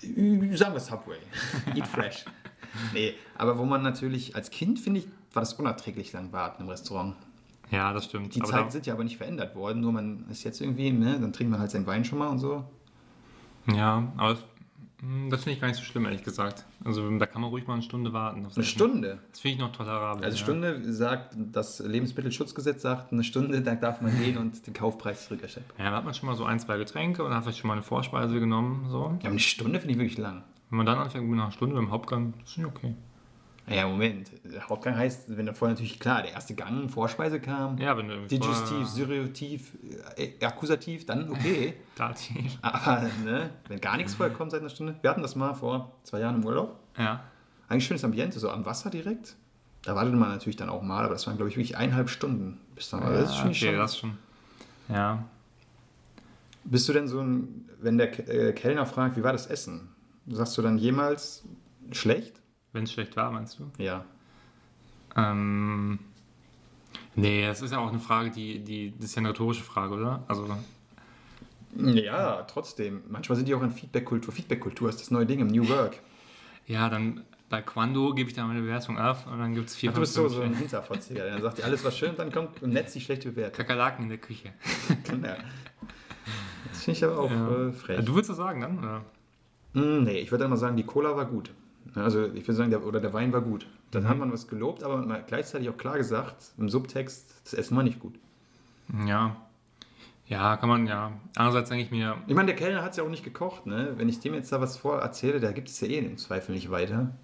Sagen 0.00 0.74
wir 0.74 0.80
Subway. 0.80 1.18
Eat 1.74 1.86
fresh. 1.86 2.24
nee, 2.92 3.14
aber 3.36 3.58
wo 3.58 3.64
man 3.64 3.82
natürlich, 3.82 4.36
als 4.36 4.50
Kind 4.50 4.78
finde 4.78 5.00
ich, 5.00 5.08
war 5.32 5.42
das 5.42 5.54
unerträglich 5.54 6.12
lang 6.12 6.32
warten 6.32 6.62
im 6.62 6.68
Restaurant. 6.68 7.16
Ja, 7.70 7.92
das 7.92 8.06
stimmt. 8.06 8.34
Die 8.34 8.40
Aber 8.40 8.50
Zeiten 8.50 8.70
sind 8.70 8.86
ja 8.86 8.94
aber 8.94 9.04
nicht 9.04 9.16
verändert 9.16 9.54
worden, 9.54 9.80
nur 9.80 9.92
man 9.92 10.26
ist 10.30 10.44
jetzt 10.44 10.60
irgendwie, 10.60 10.90
ne, 10.90 11.18
dann 11.20 11.32
trinkt 11.32 11.50
man 11.50 11.60
halt 11.60 11.70
seinen 11.70 11.86
Wein 11.86 12.04
schon 12.04 12.18
mal 12.18 12.28
und 12.28 12.38
so. 12.38 12.64
Ja, 13.66 14.10
aber 14.16 14.30
das, 14.30 14.44
hm, 15.00 15.30
das 15.30 15.44
finde 15.44 15.54
ich 15.54 15.60
gar 15.60 15.68
nicht 15.68 15.76
so 15.76 15.84
schlimm, 15.84 16.06
ehrlich 16.06 16.24
gesagt. 16.24 16.64
Also 16.84 17.08
da 17.18 17.26
kann 17.26 17.42
man 17.42 17.50
ruhig 17.50 17.66
mal 17.66 17.74
eine 17.74 17.82
Stunde 17.82 18.12
warten. 18.12 18.38
Eine 18.38 18.48
Essen. 18.48 18.64
Stunde. 18.64 19.18
Das 19.30 19.40
finde 19.40 19.54
ich 19.54 19.60
noch 19.60 19.72
tolerabel. 19.72 20.24
Also 20.24 20.36
ja. 20.38 20.42
Stunde 20.42 20.92
sagt, 20.92 21.36
das 21.36 21.80
Lebensmittelschutzgesetz 21.80 22.82
sagt, 22.82 23.12
eine 23.12 23.24
Stunde, 23.24 23.60
da 23.62 23.74
darf 23.74 24.00
man 24.00 24.18
gehen 24.18 24.38
und 24.38 24.66
den 24.66 24.74
Kaufpreis 24.74 25.26
zurückerstatten. 25.26 25.70
Ja, 25.78 25.90
da 25.90 25.96
hat 25.98 26.04
man 26.04 26.14
schon 26.14 26.28
mal 26.28 26.36
so 26.36 26.44
ein, 26.44 26.58
zwei 26.58 26.78
Getränke 26.78 27.22
und 27.22 27.34
hat 27.34 27.44
vielleicht 27.44 27.58
schon 27.58 27.68
mal 27.68 27.74
eine 27.74 27.82
Vorspeise 27.82 28.40
genommen. 28.40 28.86
So. 28.90 28.98
Ja, 28.98 29.04
aber 29.04 29.28
eine 29.28 29.38
Stunde 29.38 29.78
finde 29.78 29.92
ich 29.92 29.98
wirklich 29.98 30.18
lang. 30.18 30.42
Wenn 30.70 30.78
man 30.78 30.86
dann 30.86 30.98
anfängt 30.98 31.28
mit 31.28 31.38
einer 31.38 31.50
Stunde 31.52 31.76
beim 31.76 31.90
Hauptgang, 31.90 32.34
das 32.40 32.50
ist 32.50 32.58
nicht 32.58 32.66
okay. 32.66 32.94
Ja, 33.70 33.86
Moment. 33.86 34.30
Der 34.44 34.68
Hauptgang 34.68 34.96
heißt, 34.96 35.36
wenn 35.36 35.46
da 35.46 35.52
vorher 35.52 35.74
natürlich 35.74 35.98
klar, 36.00 36.22
der 36.22 36.32
erste 36.32 36.54
Gang, 36.54 36.88
Vorspeise 36.90 37.40
kam, 37.40 37.78
Ja, 37.78 37.96
wenn 37.96 38.08
du 38.08 38.14
irgendwie 38.14 38.38
Digestiv, 38.38 38.68
vorher- 38.68 38.86
Syriativ, 38.86 39.72
äh, 40.16 40.44
Akkusativ, 40.44 41.06
dann 41.06 41.30
okay. 41.30 41.74
Dativ. 41.96 42.58
Aber 42.62 43.08
ne, 43.24 43.50
wenn 43.68 43.80
gar 43.80 43.96
nichts 43.96 44.14
vorher 44.14 44.34
kommt 44.34 44.50
seit 44.52 44.60
einer 44.60 44.70
Stunde. 44.70 44.96
Wir 45.00 45.10
hatten 45.10 45.22
das 45.22 45.36
mal 45.36 45.54
vor 45.54 45.92
zwei 46.04 46.20
Jahren 46.20 46.36
im 46.36 46.44
Urlaub. 46.44 46.78
Ja. 46.96 47.22
Eigentlich 47.68 47.86
schönes 47.86 48.04
Ambiente, 48.04 48.38
so 48.38 48.50
am 48.50 48.64
Wasser 48.64 48.90
direkt. 48.90 49.36
Da 49.82 49.94
wartet 49.94 50.14
man 50.14 50.30
natürlich 50.30 50.56
dann 50.56 50.70
auch 50.70 50.82
mal, 50.82 51.04
aber 51.04 51.14
das 51.14 51.26
waren, 51.26 51.36
glaube 51.36 51.50
ich, 51.50 51.56
wirklich 51.56 51.76
eineinhalb 51.76 52.08
Stunden. 52.10 52.60
Bis 52.74 52.90
dann, 52.90 53.00
das 53.00 53.30
ist 53.30 53.36
ja 53.36 53.40
schon, 53.42 53.48
okay, 53.50 53.54
schon. 53.66 53.76
das 53.76 53.96
schon. 53.98 54.18
Ja. 54.88 55.24
Bist 56.64 56.88
du 56.88 56.92
denn 56.92 57.08
so 57.08 57.20
ein, 57.20 57.68
wenn 57.80 57.98
der 57.98 58.28
äh, 58.28 58.52
Kellner 58.52 58.86
fragt, 58.86 59.16
wie 59.16 59.22
war 59.22 59.32
das 59.32 59.46
Essen? 59.46 59.88
Sagst 60.26 60.56
du 60.58 60.62
dann 60.62 60.78
jemals 60.78 61.44
schlecht? 61.92 62.37
Wenn 62.72 62.84
es 62.84 62.92
schlecht 62.92 63.16
war, 63.16 63.30
meinst 63.30 63.58
du? 63.58 63.70
Ja. 63.82 64.04
Ähm, 65.16 65.98
nee, 67.14 67.46
das 67.46 67.62
ist 67.62 67.72
ja 67.72 67.78
auch 67.78 67.88
eine 67.88 67.98
Frage, 68.00 68.30
die, 68.30 68.60
die, 68.60 68.92
das 68.96 69.06
ist 69.06 69.14
ja 69.16 69.20
eine 69.20 69.30
rhetorische 69.30 69.64
Frage, 69.64 69.94
oder? 69.94 70.22
Also, 70.28 70.46
Ja, 71.76 72.42
trotzdem. 72.42 73.02
Manchmal 73.08 73.36
sind 73.36 73.48
die 73.48 73.54
auch 73.54 73.62
in 73.62 73.70
Feedback-Kultur. 73.70 74.32
Feedback-Kultur 74.32 74.88
ist 74.88 75.00
das 75.00 75.10
neue 75.10 75.26
Ding 75.26 75.40
im 75.40 75.48
New 75.48 75.68
Work. 75.68 76.00
ja, 76.66 76.88
dann 76.88 77.24
bei 77.50 77.62
Quando 77.62 78.12
gebe 78.12 78.28
ich 78.28 78.36
da 78.36 78.46
meine 78.46 78.60
Bewertung 78.60 78.98
ab 78.98 79.26
und 79.32 79.38
dann 79.38 79.54
gibt 79.54 79.70
es 79.70 79.76
vier 79.76 79.88
Ach, 79.88 79.94
du 79.94 80.00
bist 80.00 80.12
so, 80.12 80.28
so 80.28 80.42
ein 80.42 80.52
Hinterfotziger. 80.54 81.24
Dann 81.30 81.40
sagt 81.40 81.56
dir 81.58 81.64
alles, 81.64 81.82
was 81.82 81.96
schön, 81.96 82.14
dann 82.14 82.30
kommt 82.30 82.62
im 82.62 82.70
Netz 82.74 82.92
die 82.92 83.00
schlechte 83.00 83.30
Bewertung. 83.30 83.56
Kakerlaken 83.56 84.02
in 84.04 84.08
der 84.10 84.18
Küche. 84.18 84.52
Ja. 85.22 85.36
Das 86.70 86.84
finde 86.84 86.98
ich 86.98 87.04
aber 87.04 87.18
auch 87.18 87.30
Ja. 87.30 87.68
äh, 87.68 87.72
frech. 87.72 88.04
Du 88.04 88.12
würdest 88.14 88.28
das 88.30 88.36
sagen 88.36 88.60
dann? 88.60 88.78
Oder? 88.78 89.00
Mm, 89.72 90.04
nee, 90.04 90.18
ich 90.18 90.30
würde 90.30 90.44
immer 90.44 90.56
sagen, 90.58 90.76
die 90.76 90.82
Cola 90.84 91.16
war 91.16 91.24
gut. 91.24 91.50
Also 91.94 92.26
ich 92.26 92.42
würde 92.46 92.54
sagen, 92.54 92.70
der, 92.70 92.84
oder 92.84 93.00
der 93.00 93.12
Wein 93.12 93.32
war 93.32 93.40
gut. 93.40 93.66
Dann 93.90 94.08
hat 94.08 94.18
man 94.18 94.32
was 94.32 94.48
gelobt, 94.48 94.82
aber 94.82 94.98
man 94.98 95.22
gleichzeitig 95.26 95.68
auch 95.68 95.76
klar 95.76 95.96
gesagt, 95.96 96.52
im 96.58 96.68
Subtext, 96.68 97.42
das 97.44 97.54
Essen 97.54 97.76
war 97.76 97.82
nicht 97.82 98.00
gut. 98.00 98.14
Ja. 99.06 99.36
Ja, 100.26 100.56
kann 100.58 100.68
man, 100.68 100.86
ja. 100.86 101.12
Andererseits 101.36 101.70
denke 101.70 101.84
ich 101.84 101.90
mir, 101.90 102.16
Ich 102.26 102.34
meine, 102.34 102.46
der 102.48 102.56
Kellner 102.56 102.82
hat 102.82 102.90
es 102.90 102.98
ja 102.98 103.02
auch 103.04 103.08
nicht 103.08 103.24
gekocht, 103.24 103.64
ne? 103.66 103.94
Wenn 103.96 104.10
ich 104.10 104.20
dem 104.20 104.34
jetzt 104.34 104.52
da 104.52 104.60
was 104.60 104.76
vorerzähle, 104.76 105.40
da 105.40 105.52
gibt 105.52 105.68
es 105.68 105.80
ja 105.80 105.88
eh 105.88 105.98
im 105.98 106.18
Zweifel 106.18 106.54
nicht 106.54 106.70
weiter. 106.70 107.14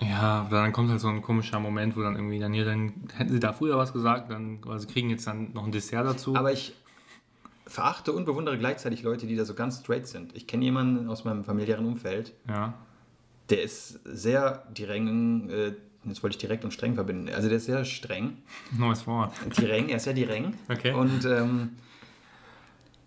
ja, 0.00 0.46
dann 0.50 0.72
kommt 0.72 0.90
halt 0.90 1.00
so 1.00 1.08
ein 1.08 1.20
komischer 1.20 1.58
Moment, 1.58 1.96
wo 1.96 2.02
dann 2.02 2.14
irgendwie 2.14 2.38
dann 2.38 2.52
hier, 2.52 2.64
dann 2.64 2.92
hätten 3.16 3.32
sie 3.32 3.40
da 3.40 3.52
früher 3.52 3.76
was 3.76 3.92
gesagt, 3.92 4.30
dann 4.30 4.60
quasi 4.60 4.86
kriegen 4.86 5.10
jetzt 5.10 5.26
dann 5.26 5.52
noch 5.52 5.64
ein 5.64 5.72
Dessert 5.72 6.06
dazu. 6.06 6.36
Aber 6.36 6.52
ich 6.52 6.74
verachte 7.66 8.12
und 8.12 8.24
bewundere 8.24 8.56
gleichzeitig 8.56 9.02
Leute, 9.02 9.26
die 9.26 9.34
da 9.34 9.44
so 9.44 9.54
ganz 9.54 9.80
straight 9.80 10.06
sind. 10.06 10.36
Ich 10.36 10.46
kenne 10.46 10.64
jemanden 10.64 11.08
aus 11.08 11.24
meinem 11.24 11.42
familiären 11.42 11.86
Umfeld, 11.86 12.34
ja. 12.48 12.74
Der 13.50 13.62
ist 13.62 14.00
sehr 14.04 14.64
direkt, 14.76 15.06
äh, 15.50 15.74
jetzt 16.04 16.22
wollte 16.22 16.34
ich 16.36 16.38
direkt 16.40 16.64
und 16.64 16.72
streng 16.72 16.94
verbinden. 16.94 17.28
Also 17.34 17.48
der 17.48 17.58
ist 17.58 17.66
sehr 17.66 17.84
streng. 17.84 18.38
Neues 18.76 19.06
Wort. 19.06 19.32
Direng, 19.58 19.88
er 19.88 19.96
ist 19.96 20.04
sehr 20.04 20.14
direng. 20.14 20.54
Okay. 20.70 20.92
Und 20.92 21.24
ähm, 21.24 21.70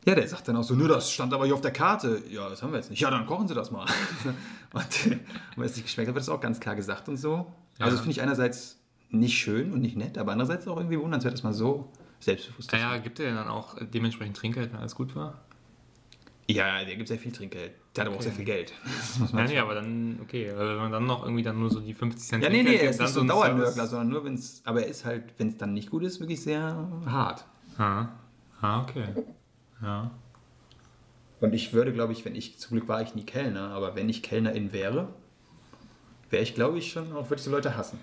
ja, 0.05 0.15
der 0.15 0.27
sagt 0.27 0.47
dann 0.47 0.55
auch 0.55 0.63
so, 0.63 0.73
nur 0.73 0.87
das 0.87 1.11
stand 1.11 1.33
aber 1.33 1.45
hier 1.45 1.53
auf 1.53 1.61
der 1.61 1.71
Karte. 1.73 2.21
Ja, 2.29 2.47
das 2.49 2.63
haben 2.63 2.71
wir 2.71 2.77
jetzt 2.77 2.89
nicht. 2.89 3.01
Ja, 3.01 3.09
dann 3.11 3.25
kochen 3.25 3.47
Sie 3.47 3.53
das 3.53 3.71
mal. 3.71 3.85
und 4.73 5.07
äh, 5.07 5.19
wenn 5.55 5.65
es 5.65 5.75
nicht 5.75 5.85
geschmeckt 5.85 6.07
hat, 6.07 6.15
wird 6.15 6.21
das 6.21 6.29
auch 6.29 6.39
ganz 6.39 6.59
klar 6.59 6.75
gesagt 6.75 7.09
und 7.09 7.17
so. 7.17 7.33
Also 7.35 7.45
Ja. 7.79 7.89
das 7.89 7.99
finde 7.99 8.11
ich 8.11 8.21
einerseits 8.21 8.79
nicht 9.09 9.37
schön 9.37 9.73
und 9.73 9.81
nicht 9.81 9.97
nett, 9.97 10.17
aber 10.17 10.31
andererseits 10.31 10.67
auch 10.67 10.77
irgendwie 10.77 10.99
wundernswert, 10.99 11.33
dass 11.33 11.43
man 11.43 11.53
so 11.53 11.91
selbstbewusst 12.19 12.73
ist. 12.73 12.79
Ja, 12.79 12.97
gibt 12.97 13.19
er 13.19 13.33
dann 13.35 13.47
auch 13.47 13.75
dementsprechend 13.81 14.37
Trinkgeld, 14.37 14.71
wenn 14.71 14.79
alles 14.79 14.95
gut 14.95 15.15
war? 15.15 15.41
Ja, 16.49 16.83
der 16.83 16.95
gibt 16.95 17.09
sehr 17.09 17.19
viel 17.19 17.31
Trinkgeld. 17.31 17.73
Der 17.95 18.03
hat 18.03 18.07
aber 18.07 18.17
auch 18.17 18.21
sehr 18.21 18.31
viel 18.31 18.45
Geld. 18.45 18.71
Ja, 19.33 19.43
nee, 19.43 19.59
aber 19.59 19.73
dann, 19.73 20.19
okay, 20.21 20.51
wenn 20.55 20.77
man 20.77 20.91
dann 20.91 21.05
noch 21.05 21.23
irgendwie 21.23 21.43
dann 21.43 21.59
nur 21.59 21.69
so 21.69 21.79
die 21.79 21.93
50 21.93 22.27
Cent 22.27 22.43
Ja, 22.43 22.49
nee, 22.49 22.63
nee, 22.63 22.75
er 22.75 22.89
ist 22.91 23.01
nicht 23.01 23.09
so 23.09 23.21
ein 23.21 23.27
Dauernörgler, 23.27 23.87
sondern 23.87 24.09
nur 24.09 24.23
wenn 24.23 24.35
es, 24.35 24.61
aber 24.63 24.83
er 24.83 24.87
ist 24.87 25.03
halt, 25.03 25.33
wenn 25.37 25.49
es 25.49 25.57
dann 25.57 25.73
nicht 25.73 25.89
gut 25.89 26.03
ist, 26.03 26.19
wirklich 26.19 26.41
sehr 26.41 26.87
hart. 27.05 27.45
Ah, 27.77 28.07
ah 28.61 28.83
okay. 28.83 29.07
Ja. 29.81 30.11
Und 31.41 31.53
ich 31.53 31.73
würde, 31.73 31.91
glaube 31.91 32.13
ich, 32.13 32.23
wenn 32.23 32.35
ich, 32.35 32.57
zum 32.59 32.77
Glück 32.77 32.87
war 32.87 33.01
ich 33.01 33.13
nie 33.13 33.23
Kellner, 33.23 33.71
aber 33.71 33.95
wenn 33.95 34.07
ich 34.07 34.23
Kellnerin 34.23 34.71
wäre, 34.71 35.09
wäre 36.29 36.43
ich, 36.43 36.55
glaube 36.55 36.77
ich, 36.77 36.91
schon 36.91 37.11
auch, 37.13 37.25
würde 37.25 37.35
ich 37.35 37.43
so 37.43 37.51
Leute 37.51 37.75
hassen. 37.75 37.99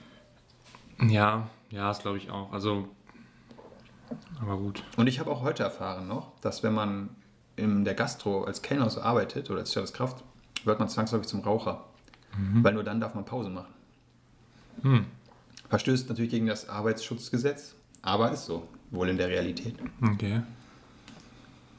Ja, 1.09 1.49
ja, 1.71 1.89
das 1.89 2.01
glaube 2.01 2.19
ich 2.19 2.31
auch. 2.31 2.53
Also, 2.53 2.89
aber 4.41 4.57
gut. 4.59 4.85
Und 4.97 5.07
ich 5.07 5.19
habe 5.19 5.31
auch 5.31 5.43
heute 5.43 5.63
erfahren 5.63 6.07
noch, 6.07 6.39
dass 6.41 6.63
wenn 6.63 6.75
man 6.75 7.11
in 7.57 7.85
der 7.85 7.95
Gastro 7.95 8.45
als 8.45 8.63
Kellner 8.63 8.91
so 8.91 9.01
arbeitet 9.01 9.51
oder 9.51 9.61
als 9.61 9.73
Servicekraft, 9.73 10.23
wird 10.65 10.79
man 10.79 10.89
zwangsläufig 10.89 11.29
zum 11.29 11.41
Raucher. 11.41 11.85
Weil 12.63 12.75
nur 12.75 12.83
dann 12.83 13.01
darf 13.01 13.15
man 13.15 13.25
Pause 13.25 13.51
machen. 13.51 13.73
Hm. 14.83 15.07
Verstößt 15.69 16.09
natürlich 16.09 16.31
gegen 16.31 16.47
das 16.47 16.69
Arbeitsschutzgesetz, 16.69 17.75
aber 18.03 18.33
ist 18.33 18.47
so, 18.47 18.67
wohl 18.91 19.09
in 19.09 19.17
der 19.17 19.29
Realität. 19.29 19.77
Okay. 20.03 20.43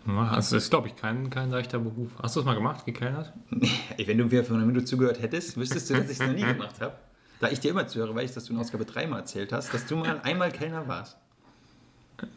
Also, 0.07 0.55
das 0.55 0.63
ist, 0.65 0.69
glaube 0.69 0.87
ich, 0.87 0.95
kein, 0.95 1.29
kein 1.31 1.49
leichter 1.49 1.79
Beruf. 1.79 2.11
Hast 2.21 2.35
du 2.35 2.39
es 2.39 2.45
mal 2.45 2.53
gemacht, 2.53 2.85
gekellnert? 2.85 3.33
Wenn 4.05 4.17
du 4.17 4.25
mir 4.25 4.43
vor 4.43 4.55
einer 4.55 4.65
Minute 4.65 4.85
zugehört 4.85 5.19
hättest, 5.21 5.57
wüsstest 5.57 5.89
du, 5.89 5.95
dass 5.95 6.05
ich 6.05 6.11
es 6.11 6.19
noch 6.19 6.33
nie 6.33 6.43
gemacht 6.53 6.79
habe. 6.79 6.95
Da 7.39 7.49
ich 7.49 7.59
dir 7.59 7.71
immer 7.71 7.87
zuhöre, 7.87 8.13
weiß 8.13 8.29
ich, 8.29 8.35
dass 8.35 8.45
du 8.45 8.53
in 8.53 8.59
Ausgabe 8.59 8.85
3 8.85 9.07
mal 9.07 9.19
erzählt 9.19 9.51
hast, 9.51 9.73
dass 9.73 9.85
du 9.87 9.97
mal 9.97 10.21
einmal 10.21 10.51
Kellner 10.51 10.87
warst. 10.87 11.17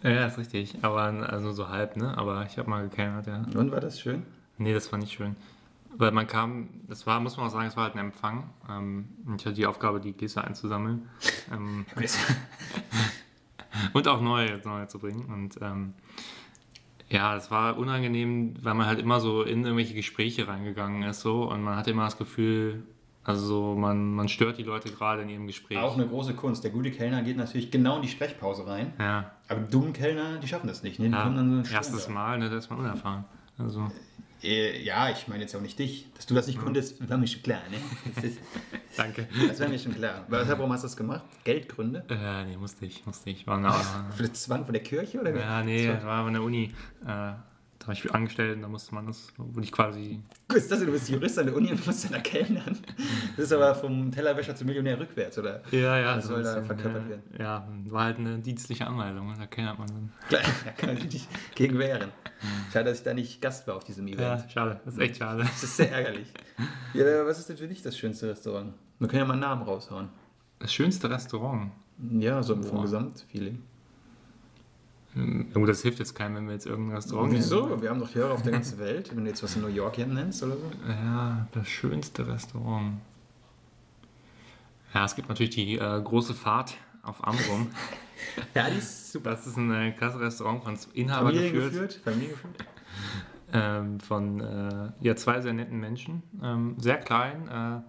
Ja, 0.03 0.27
ist 0.27 0.39
richtig. 0.39 0.77
Aber 0.83 1.03
also 1.03 1.53
so 1.53 1.69
halb, 1.69 1.97
ne? 1.97 2.17
Aber 2.17 2.45
ich 2.47 2.59
habe 2.59 2.69
mal 2.69 2.89
gekellnert, 2.89 3.27
ja. 3.27 3.43
Und 3.55 3.71
war 3.71 3.81
das 3.81 4.01
schön? 4.01 4.25
Nee, 4.59 4.75
das 4.75 4.91
war 4.91 4.99
nicht 4.99 5.13
schön. 5.13 5.37
Weil 5.97 6.13
man 6.13 6.27
kam, 6.27 6.69
das 6.87 7.07
war, 7.07 7.21
muss 7.21 7.37
man 7.37 7.47
auch 7.47 7.51
sagen, 7.51 7.67
es 7.67 7.77
war 7.77 7.85
halt 7.85 7.95
ein 7.95 8.01
Empfang. 8.01 8.51
Ähm, 8.69 9.09
ich 9.37 9.47
hatte 9.47 9.55
die 9.55 9.67
Aufgabe, 9.67 10.01
die 10.01 10.13
Gläser 10.13 10.45
einzusammeln. 10.45 11.09
Ähm, 11.53 11.87
und 13.93 14.09
auch 14.09 14.21
neue, 14.21 14.61
neue 14.65 14.87
zu 14.89 14.99
bringen. 14.99 15.25
Und 15.27 15.59
ähm, 15.63 15.95
ja, 17.11 17.37
es 17.37 17.51
war 17.51 17.79
unangenehm, 17.79 18.55
weil 18.63 18.75
man 18.75 18.87
halt 18.87 19.01
immer 19.01 19.21
so 19.21 19.43
in 19.43 19.65
irgendwelche 19.65 19.95
Gespräche 19.95 20.47
reingegangen 20.47 21.03
ist 21.05 21.21
so 21.21 21.45
und 21.45 21.63
man 21.63 21.77
hatte 21.77 21.91
immer 21.91 22.05
das 22.05 22.19
Gefühl, 22.19 22.83
also 23.29 23.45
so, 23.45 23.75
man, 23.75 24.15
man 24.15 24.27
stört 24.27 24.57
die 24.57 24.63
Leute 24.63 24.91
gerade 24.91 25.21
in 25.21 25.29
ihrem 25.29 25.47
Gespräch. 25.47 25.77
Auch 25.77 25.95
eine 25.95 26.07
große 26.07 26.33
Kunst. 26.33 26.65
Der 26.65 26.71
gute 26.71 26.91
Kellner 26.91 27.23
geht 27.23 27.37
natürlich 27.37 27.71
genau 27.71 27.97
in 27.97 28.03
die 28.03 28.09
Sprechpause 28.09 28.67
rein. 28.67 28.95
Ja, 28.99 29.33
Aber 29.49 29.61
die 29.61 29.71
dummen 29.71 29.93
Kellner, 29.93 30.39
die 30.39 30.49
schaffen 30.49 30.67
das 30.67 30.83
nicht. 30.83 30.99
Ne? 30.99 31.09
Die 31.09 31.13
ja 31.13 31.25
kommen 31.25 31.37
dann 31.37 31.63
so 31.63 31.75
erstes 31.75 32.09
Mal, 32.09 32.39
ne, 32.39 32.49
da 32.49 32.57
ist 32.57 32.71
man 32.71 32.79
unerfahren. 32.79 33.27
Also. 33.59 33.93
Äh, 34.43 34.83
ja, 34.83 35.11
ich 35.11 35.29
meine 35.29 35.43
jetzt 35.43 35.55
auch 35.55 35.61
nicht 35.61 35.79
dich. 35.79 36.11
Dass 36.15 36.25
du 36.25 36.35
das 36.35 36.47
nicht 36.47 36.59
konntest, 36.59 37.07
war 37.07 37.19
mir 37.19 37.27
schon 37.27 37.43
klar. 37.43 37.61
Ne? 37.71 38.27
Ist, 38.27 38.39
danke. 38.97 39.29
das 39.47 39.61
war 39.61 39.69
mir 39.69 39.79
schon 39.79 39.95
klar. 39.95 40.25
Aber 40.27 40.49
warum 40.49 40.73
hast 40.73 40.85
du 40.85 40.87
das 40.87 40.97
gemacht? 40.97 41.25
Geldgründe? 41.45 42.05
Äh, 42.09 42.47
nee, 42.47 42.57
musste 42.57 42.87
ich, 42.87 43.05
musste 43.05 43.29
ich. 43.29 43.47
War 43.47 43.59
eine, 43.59 43.71
Für 44.15 44.23
das 44.23 44.45
Zwang 44.45 44.65
von 44.65 44.73
der 44.73 44.83
Kirche? 44.83 45.21
Oder? 45.21 45.39
Ja, 45.39 45.63
nee, 45.63 45.87
das 45.87 46.03
war 46.03 46.25
an 46.25 46.33
der 46.33 46.43
Uni. 46.43 46.73
Äh, 47.07 47.33
da 47.89 47.95
war 47.95 48.05
ich 48.05 48.15
angestellt 48.15 48.57
und 48.57 48.63
da 48.63 48.69
musste 48.69 48.95
man 48.95 49.07
das, 49.07 49.33
wurde 49.39 49.65
ich 49.65 49.73
quasi. 49.73 50.21
Gut, 50.47 50.59
ist 50.59 50.71
das, 50.71 50.81
du 50.81 50.87
bist 50.93 51.09
Jurist 51.09 51.39
an 51.39 51.47
der 51.47 51.57
Uni 51.57 51.71
und 51.71 51.87
musst 51.87 52.05
dann 52.05 52.13
da 52.13 52.19
kellnern. 52.19 52.77
Das 53.37 53.47
ist 53.47 53.53
aber 53.53 53.75
vom 53.75 54.13
Tellerwäscher 54.13 54.55
zum 54.55 54.67
Millionär 54.67 55.01
rückwärts, 55.01 55.39
oder? 55.39 55.63
Ja, 55.71 55.99
ja, 55.99 56.17
Das 56.17 56.27
soll 56.27 56.43
da 56.43 56.63
verkörpert 56.63 57.05
ja, 57.05 57.09
werden. 57.09 57.23
Ja, 57.39 57.69
war 57.87 58.05
halt 58.05 58.19
eine 58.19 58.39
dienstliche 58.41 58.87
Anweisung, 58.87 59.35
da 59.39 59.47
kennt 59.47 59.79
man 59.79 59.89
dann. 59.89 60.13
Klar, 60.29 60.43
da 60.65 60.71
kann 60.73 60.91
man 60.91 60.97
sich 60.99 61.13
nicht 61.13 61.29
gegen 61.55 61.79
wehren. 61.79 62.11
Schade, 62.73 62.91
dass 62.91 62.99
ich 62.99 63.05
da 63.05 63.15
nicht 63.15 63.41
Gast 63.41 63.67
war 63.67 63.77
auf 63.77 63.85
diesem 63.85 64.07
Event. 64.07 64.21
Ja, 64.21 64.49
schade, 64.51 64.81
das 64.85 64.95
ist 64.95 65.01
echt 65.01 65.17
schade. 65.17 65.43
Das 65.45 65.63
ist 65.63 65.77
sehr 65.77 65.91
ärgerlich. 65.91 66.29
Ja, 66.93 67.27
was 67.27 67.39
ist 67.39 67.49
denn 67.49 67.57
für 67.57 67.69
dich 67.69 67.81
das 67.81 67.97
schönste 67.97 68.29
Restaurant? 68.29 68.75
Wir 68.99 69.09
können 69.09 69.21
ja 69.21 69.27
mal 69.27 69.33
einen 69.33 69.41
Namen 69.41 69.63
raushauen. 69.63 70.11
Das 70.59 70.73
schönste 70.73 71.09
Restaurant. 71.09 71.73
Ja, 72.19 72.43
so 72.43 72.55
vom 72.55 72.71
Boah. 72.71 72.83
Gesamtfeeling. 72.83 73.63
Ja, 75.19 75.55
gut, 75.55 75.69
das 75.69 75.83
hilft 75.83 75.99
jetzt 75.99 76.15
keinem, 76.15 76.37
wenn 76.37 76.47
wir 76.47 76.55
jetzt 76.55 76.67
irgendein 76.67 76.97
Restaurant 76.97 77.33
Wieso? 77.33 77.83
Wir 77.83 77.91
haben 77.91 77.99
doch 77.99 78.15
Hörer 78.15 78.33
auf 78.33 78.43
der 78.43 78.53
ganzen 78.53 78.79
Welt. 78.79 79.15
Wenn 79.15 79.25
du 79.25 79.31
jetzt 79.31 79.43
was 79.43 79.57
in 79.57 79.63
New 79.63 79.69
York 79.69 79.97
hier 79.97 80.07
nennst 80.07 80.43
oder 80.43 80.57
so. 80.57 80.71
Ja, 80.87 81.47
das 81.53 81.69
schönste 81.69 82.27
Restaurant. 82.27 82.99
Ja, 84.95 85.05
es 85.05 85.17
gibt 85.17 85.29
natürlich 85.29 85.55
die 85.55 85.77
äh, 85.77 86.01
große 86.03 86.35
Fahrt 86.35 86.75
auf 87.03 87.27
Amrum. 87.27 87.69
Ja, 88.53 88.69
die 88.69 88.79
ist 88.79 89.13
super. 89.13 89.31
Das 89.31 89.47
ist 89.47 89.57
ein 89.57 89.73
äh, 89.73 89.93
klasse 89.93 90.19
Restaurant 90.19 90.65
von 90.65 90.77
Inhaber 90.93 91.31
geführt. 91.31 91.73
Familiengeführt. 91.73 92.01
Familiengeführt. 92.03 92.65
ähm, 93.53 94.01
von 94.01 94.41
äh, 94.41 94.91
ja, 95.01 95.15
zwei 95.15 95.41
sehr 95.41 95.53
netten 95.53 95.79
Menschen. 95.79 96.25
Ähm, 96.43 96.75
sehr 96.79 96.99
klein, 96.99 97.47
äh, 97.49 97.81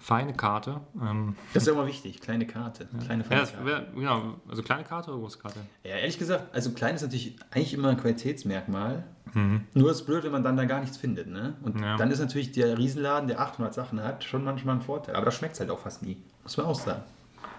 feine 0.00 0.32
Karte. 0.34 0.80
Ähm, 1.00 1.36
Das 1.54 1.62
ist 1.62 1.66
ja 1.68 1.74
immer 1.74 1.86
wichtig. 1.86 2.20
Kleine 2.20 2.46
Karte. 2.46 2.88
Kleine 3.04 3.22
ja, 3.30 3.40
das 3.40 3.52
Karte. 3.52 3.66
wär, 3.66 3.86
genau, 3.94 4.34
also 4.48 4.62
kleine 4.62 4.82
Karte 4.82 5.10
oder 5.12 5.20
große 5.20 5.38
Karte? 5.38 5.60
Ja, 5.84 5.90
ehrlich 5.96 6.18
gesagt, 6.18 6.52
also 6.54 6.72
klein 6.72 6.94
ist 6.96 7.02
natürlich 7.02 7.36
eigentlich 7.50 7.74
immer 7.74 7.90
ein 7.90 7.96
Qualitätsmerkmal. 7.98 9.04
Mhm. 9.34 9.62
Nur 9.74 9.90
ist 9.92 10.02
blöd, 10.06 10.24
wenn 10.24 10.32
man 10.32 10.42
dann 10.42 10.56
da 10.56 10.64
gar 10.64 10.80
nichts 10.80 10.96
findet. 10.96 11.28
Ne? 11.28 11.54
Und 11.62 11.80
Ja. 11.80 11.96
dann 11.96 12.10
ist 12.10 12.18
natürlich 12.18 12.50
der 12.50 12.76
Riesenladen, 12.78 13.28
der 13.28 13.40
800 13.40 13.72
Sachen 13.74 14.02
hat, 14.02 14.24
schon 14.24 14.42
manchmal 14.42 14.76
ein 14.76 14.80
Vorteil. 14.82 15.14
Aber 15.14 15.26
da 15.26 15.30
schmeckt 15.30 15.54
es 15.54 15.60
halt 15.60 15.70
auch 15.70 15.78
fast 15.78 16.02
nie. 16.02 16.16
Muss 16.42 16.56
man 16.56 16.66
auch 16.66 16.74
sagen. 16.74 17.02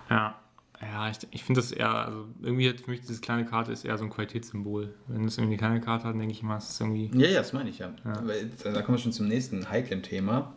Ja. 0.09 0.35
Ja, 0.81 1.07
ich, 1.09 1.19
ich 1.29 1.43
finde 1.43 1.61
das 1.61 1.71
eher, 1.71 1.93
also 1.93 2.25
irgendwie 2.41 2.67
hat 2.67 2.81
für 2.81 2.89
mich 2.89 3.01
diese 3.01 3.21
kleine 3.21 3.45
Karte 3.45 3.71
ist 3.71 3.85
eher 3.85 3.99
so 3.99 4.03
ein 4.03 4.09
Qualitätssymbol. 4.09 4.95
Wenn 5.07 5.25
es 5.25 5.37
irgendwie 5.37 5.53
eine 5.53 5.57
kleine 5.59 5.79
Karte 5.79 6.07
hat, 6.07 6.15
denke 6.15 6.31
ich 6.31 6.41
immer, 6.41 6.57
es 6.57 6.71
ist 6.71 6.81
irgendwie. 6.81 7.11
Ja, 7.13 7.27
ja, 7.27 7.37
das 7.37 7.53
meine 7.53 7.69
ich 7.69 7.77
ja. 7.77 7.91
Jetzt, 8.27 8.65
Da 8.65 8.81
kommen 8.81 8.97
wir 8.97 9.01
schon 9.01 9.11
zum 9.11 9.27
nächsten 9.27 9.69
heiklen 9.69 10.01
Thema. 10.01 10.55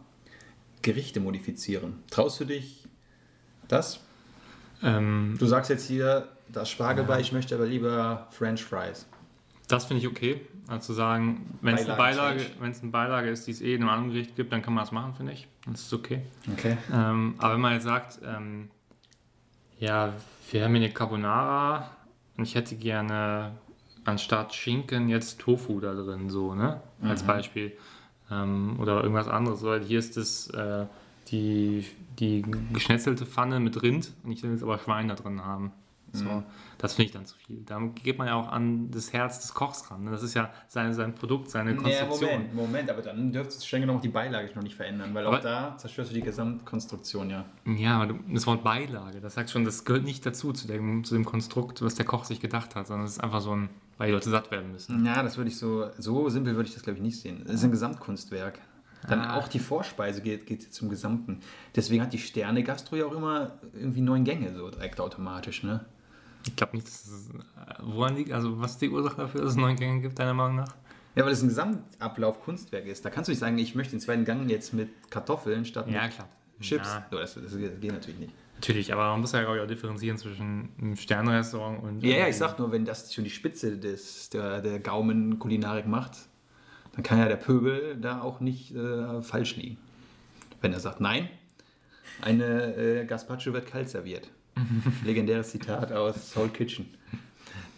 Gerichte 0.84 1.18
modifizieren. 1.18 2.02
Traust 2.10 2.38
du 2.40 2.44
dich 2.44 2.86
das? 3.66 4.00
Ähm, 4.82 5.34
Du 5.38 5.46
sagst 5.46 5.70
jetzt 5.70 5.86
hier, 5.88 6.28
das 6.52 6.70
Spargelbein, 6.70 7.20
ich 7.20 7.32
möchte 7.32 7.54
aber 7.56 7.66
lieber 7.66 8.28
French 8.30 8.62
Fries. 8.62 9.06
das 9.66 9.86
finde 9.86 10.02
ich 10.02 10.08
okay. 10.08 10.40
Also 10.68 10.88
zu 10.88 10.92
sagen, 10.92 11.58
wenn 11.62 11.74
es 11.74 11.86
eine 11.86 11.96
Beilage, 11.96 12.40
change. 12.40 12.54
wenn 12.60 12.70
es 12.70 12.82
eine 12.82 12.90
Beilage 12.90 13.30
ist, 13.30 13.46
die 13.46 13.50
es 13.50 13.60
eh 13.60 13.74
in 13.74 13.82
einem 13.82 13.90
anderen 13.90 14.12
Gericht 14.12 14.36
gibt, 14.36 14.52
dann 14.52 14.62
kann 14.62 14.74
man 14.74 14.84
das 14.84 14.92
machen, 14.92 15.14
finde 15.14 15.32
ich. 15.32 15.48
Das 15.66 15.80
ist 15.82 15.92
okay. 15.92 16.22
Okay. 16.52 16.76
Ähm, 16.92 17.34
aber 17.38 17.54
wenn 17.54 17.60
man 17.60 17.72
jetzt 17.74 17.84
sagt, 17.84 18.18
ähm, 18.24 18.70
ja, 19.78 20.12
wir 20.50 20.64
haben 20.64 20.74
hier 20.74 20.84
eine 20.84 20.92
Carbonara 20.92 21.90
und 22.36 22.44
ich 22.44 22.54
hätte 22.54 22.76
gerne 22.76 23.52
anstatt 24.04 24.54
Schinken 24.54 25.08
jetzt 25.08 25.40
Tofu 25.40 25.80
da 25.80 25.94
drin, 25.94 26.28
so, 26.30 26.54
ne? 26.54 26.80
Als 27.02 27.22
Beispiel. 27.22 27.72
Ähm, 28.30 28.78
oder 28.80 29.02
irgendwas 29.02 29.28
anderes. 29.28 29.62
Weil 29.62 29.82
hier 29.82 29.98
ist 29.98 30.16
das 30.16 30.48
äh, 30.50 30.86
die, 31.28 31.84
die 32.18 32.44
geschnetzelte 32.72 33.26
Pfanne 33.26 33.60
mit 33.60 33.82
Rind 33.82 34.12
und 34.24 34.32
ich 34.32 34.42
will 34.42 34.50
jetzt 34.52 34.62
aber 34.62 34.78
Schwein 34.78 35.08
da 35.08 35.14
drin 35.14 35.44
haben. 35.44 35.72
So, 36.16 36.44
Das 36.78 36.94
finde 36.94 37.06
ich 37.06 37.12
dann 37.12 37.26
zu 37.26 37.36
viel. 37.36 37.64
Da 37.66 37.80
geht 38.04 38.18
man 38.18 38.28
ja 38.28 38.34
auch 38.36 38.46
an 38.46 38.88
das 38.92 39.12
Herz 39.12 39.40
des 39.40 39.52
Kochs 39.52 39.90
ran. 39.90 40.04
Ne? 40.04 40.12
Das 40.12 40.22
ist 40.22 40.34
ja 40.34 40.48
sein, 40.68 40.94
sein 40.94 41.12
Produkt, 41.16 41.50
seine 41.50 41.74
Konstruktion. 41.74 42.30
Moment, 42.30 42.54
Moment, 42.54 42.90
aber 42.90 43.02
dann 43.02 43.32
dürftest 43.32 43.62
du 43.62 43.66
streng 43.66 43.80
genommen 43.80 43.98
auch 43.98 44.02
die 44.02 44.10
Beilage 44.10 44.48
noch 44.54 44.62
nicht 44.62 44.76
verändern, 44.76 45.12
weil 45.12 45.26
Aber- 45.26 45.38
auch 45.38 45.42
da 45.42 45.76
zerstörst 45.76 46.12
du 46.12 46.14
die 46.14 46.20
Gesamtkonstruktion, 46.20 47.30
ja. 47.30 47.44
Ja, 47.66 48.00
aber 48.00 48.14
das 48.32 48.46
Wort 48.46 48.62
Beilage, 48.62 49.20
das 49.20 49.34
sagt 49.34 49.50
schon, 49.50 49.64
das 49.64 49.84
gehört 49.84 50.04
nicht 50.04 50.24
dazu, 50.24 50.52
zu 50.52 50.68
dem, 50.68 51.02
zu 51.02 51.14
dem 51.14 51.24
Konstrukt, 51.24 51.82
was 51.82 51.96
der 51.96 52.04
Koch 52.06 52.22
sich 52.24 52.38
gedacht 52.38 52.76
hat, 52.76 52.86
sondern 52.86 53.06
es 53.06 53.14
ist 53.14 53.20
einfach 53.20 53.40
so 53.40 53.50
ein, 53.56 53.68
weil 53.98 54.08
die 54.08 54.12
Leute 54.14 54.30
satt 54.30 54.50
werden 54.50 54.72
müssen. 54.72 55.04
Ja, 55.04 55.22
das 55.22 55.36
würde 55.36 55.50
ich 55.50 55.58
so, 55.58 55.86
so 55.98 56.28
simpel 56.28 56.54
würde 56.56 56.68
ich 56.68 56.74
das 56.74 56.82
glaube 56.82 56.98
ich 56.98 57.02
nicht 57.02 57.20
sehen. 57.20 57.42
Es 57.46 57.54
ist 57.54 57.64
ein 57.64 57.70
Gesamtkunstwerk. 57.70 58.58
Dann 59.08 59.20
Ah. 59.20 59.36
auch 59.36 59.48
die 59.48 59.58
Vorspeise 59.58 60.22
geht, 60.22 60.46
geht 60.46 60.72
zum 60.72 60.88
Gesamten. 60.88 61.40
Deswegen 61.76 62.02
hat 62.02 62.12
die 62.14 62.18
Sterne-Gastro 62.18 62.96
ja 62.96 63.04
auch 63.04 63.12
immer 63.14 63.52
irgendwie 63.74 64.00
neun 64.00 64.24
Gänge, 64.24 64.54
so 64.56 64.70
direkt 64.70 64.98
automatisch, 65.00 65.62
ne? 65.62 65.84
Ich 66.46 66.56
glaube 66.56 66.76
nicht, 66.76 66.86
dass 66.86 67.06
es. 67.06 67.28
Woran 67.82 68.16
liegt, 68.16 68.32
also 68.32 68.60
was 68.60 68.72
ist 68.72 68.80
die 68.82 68.88
Ursache 68.90 69.16
dafür, 69.16 69.42
dass 69.42 69.50
es 69.50 69.56
neun 69.56 69.76
Gänge 69.76 70.00
gibt, 70.00 70.18
deiner 70.18 70.32
Meinung 70.34 70.56
nach? 70.56 70.74
Ja, 71.16 71.24
weil 71.24 71.32
es 71.32 71.42
ein 71.42 71.48
Gesamtablauf 71.48 72.40
Kunstwerk 72.40 72.86
ist. 72.86 73.04
Da 73.04 73.10
kannst 73.10 73.28
du 73.28 73.32
nicht 73.32 73.38
sagen, 73.40 73.56
ich 73.58 73.74
möchte 73.74 73.92
den 73.92 74.00
zweiten 74.00 74.24
Gang 74.24 74.48
jetzt 74.50 74.72
mit 74.72 74.88
Kartoffeln 75.10 75.64
statt 75.66 75.86
Ja, 75.88 76.02
mit 76.04 76.12
klar. 76.14 76.28
Chips. 76.60 76.88
Ja. 76.88 77.06
So, 77.10 77.18
das, 77.18 77.34
das 77.34 77.56
geht 77.56 77.92
natürlich 77.92 78.18
nicht. 78.18 78.32
Natürlich, 78.56 78.92
aber 78.92 79.10
man 79.10 79.20
muss 79.20 79.32
ja, 79.32 79.46
auch 79.46 79.66
differenzieren 79.66 80.16
zwischen 80.16 80.70
einem 80.80 80.96
Sternrestaurant 80.96 81.82
und. 81.82 82.02
Ja, 82.02 82.18
ja, 82.18 82.28
ich 82.28 82.36
sag 82.36 82.58
nur, 82.58 82.72
wenn 82.72 82.84
das 82.84 83.12
schon 83.12 83.24
die 83.24 83.30
Spitze 83.30 83.76
des, 83.76 84.30
der, 84.30 84.62
der 84.62 84.78
Gaumenkulinarik 84.80 85.86
macht, 85.86 86.28
dann 86.94 87.02
kann 87.02 87.18
ja 87.18 87.28
der 87.28 87.36
Pöbel 87.36 87.96
da 88.00 88.22
auch 88.22 88.40
nicht 88.40 88.74
äh, 88.74 89.22
falsch 89.22 89.56
liegen. 89.56 89.76
Wenn 90.60 90.72
er 90.72 90.80
sagt, 90.80 91.00
nein, 91.00 91.28
eine 92.22 92.74
äh, 92.76 93.04
Gazpacho 93.04 93.52
wird 93.52 93.66
kalt 93.66 93.90
serviert. 93.90 94.30
Legendäres 95.04 95.50
Zitat 95.50 95.92
aus 95.92 96.32
Soul 96.32 96.48
Kitchen. 96.48 96.86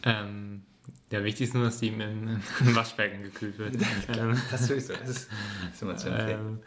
Ähm, 0.03 0.63
ja, 1.11 1.25
wichtig 1.25 1.49
ist 1.49 1.55
nur, 1.55 1.65
dass 1.65 1.79
die 1.79 1.89
im, 1.89 2.01
im, 2.01 2.41
Waschbecken 2.75 3.23
gekühlt 3.23 3.59
wird. 3.59 3.77
ähm, 4.17 4.41
Das 4.51 4.63
ist 4.63 4.69
sowieso, 4.69 4.93
das 4.95 5.09
ist, 5.09 5.31
das 5.63 5.75
ist 5.75 5.83
immer 5.83 5.97
zu 5.97 6.09
empfehlen. 6.11 6.41
ähm, 6.41 6.59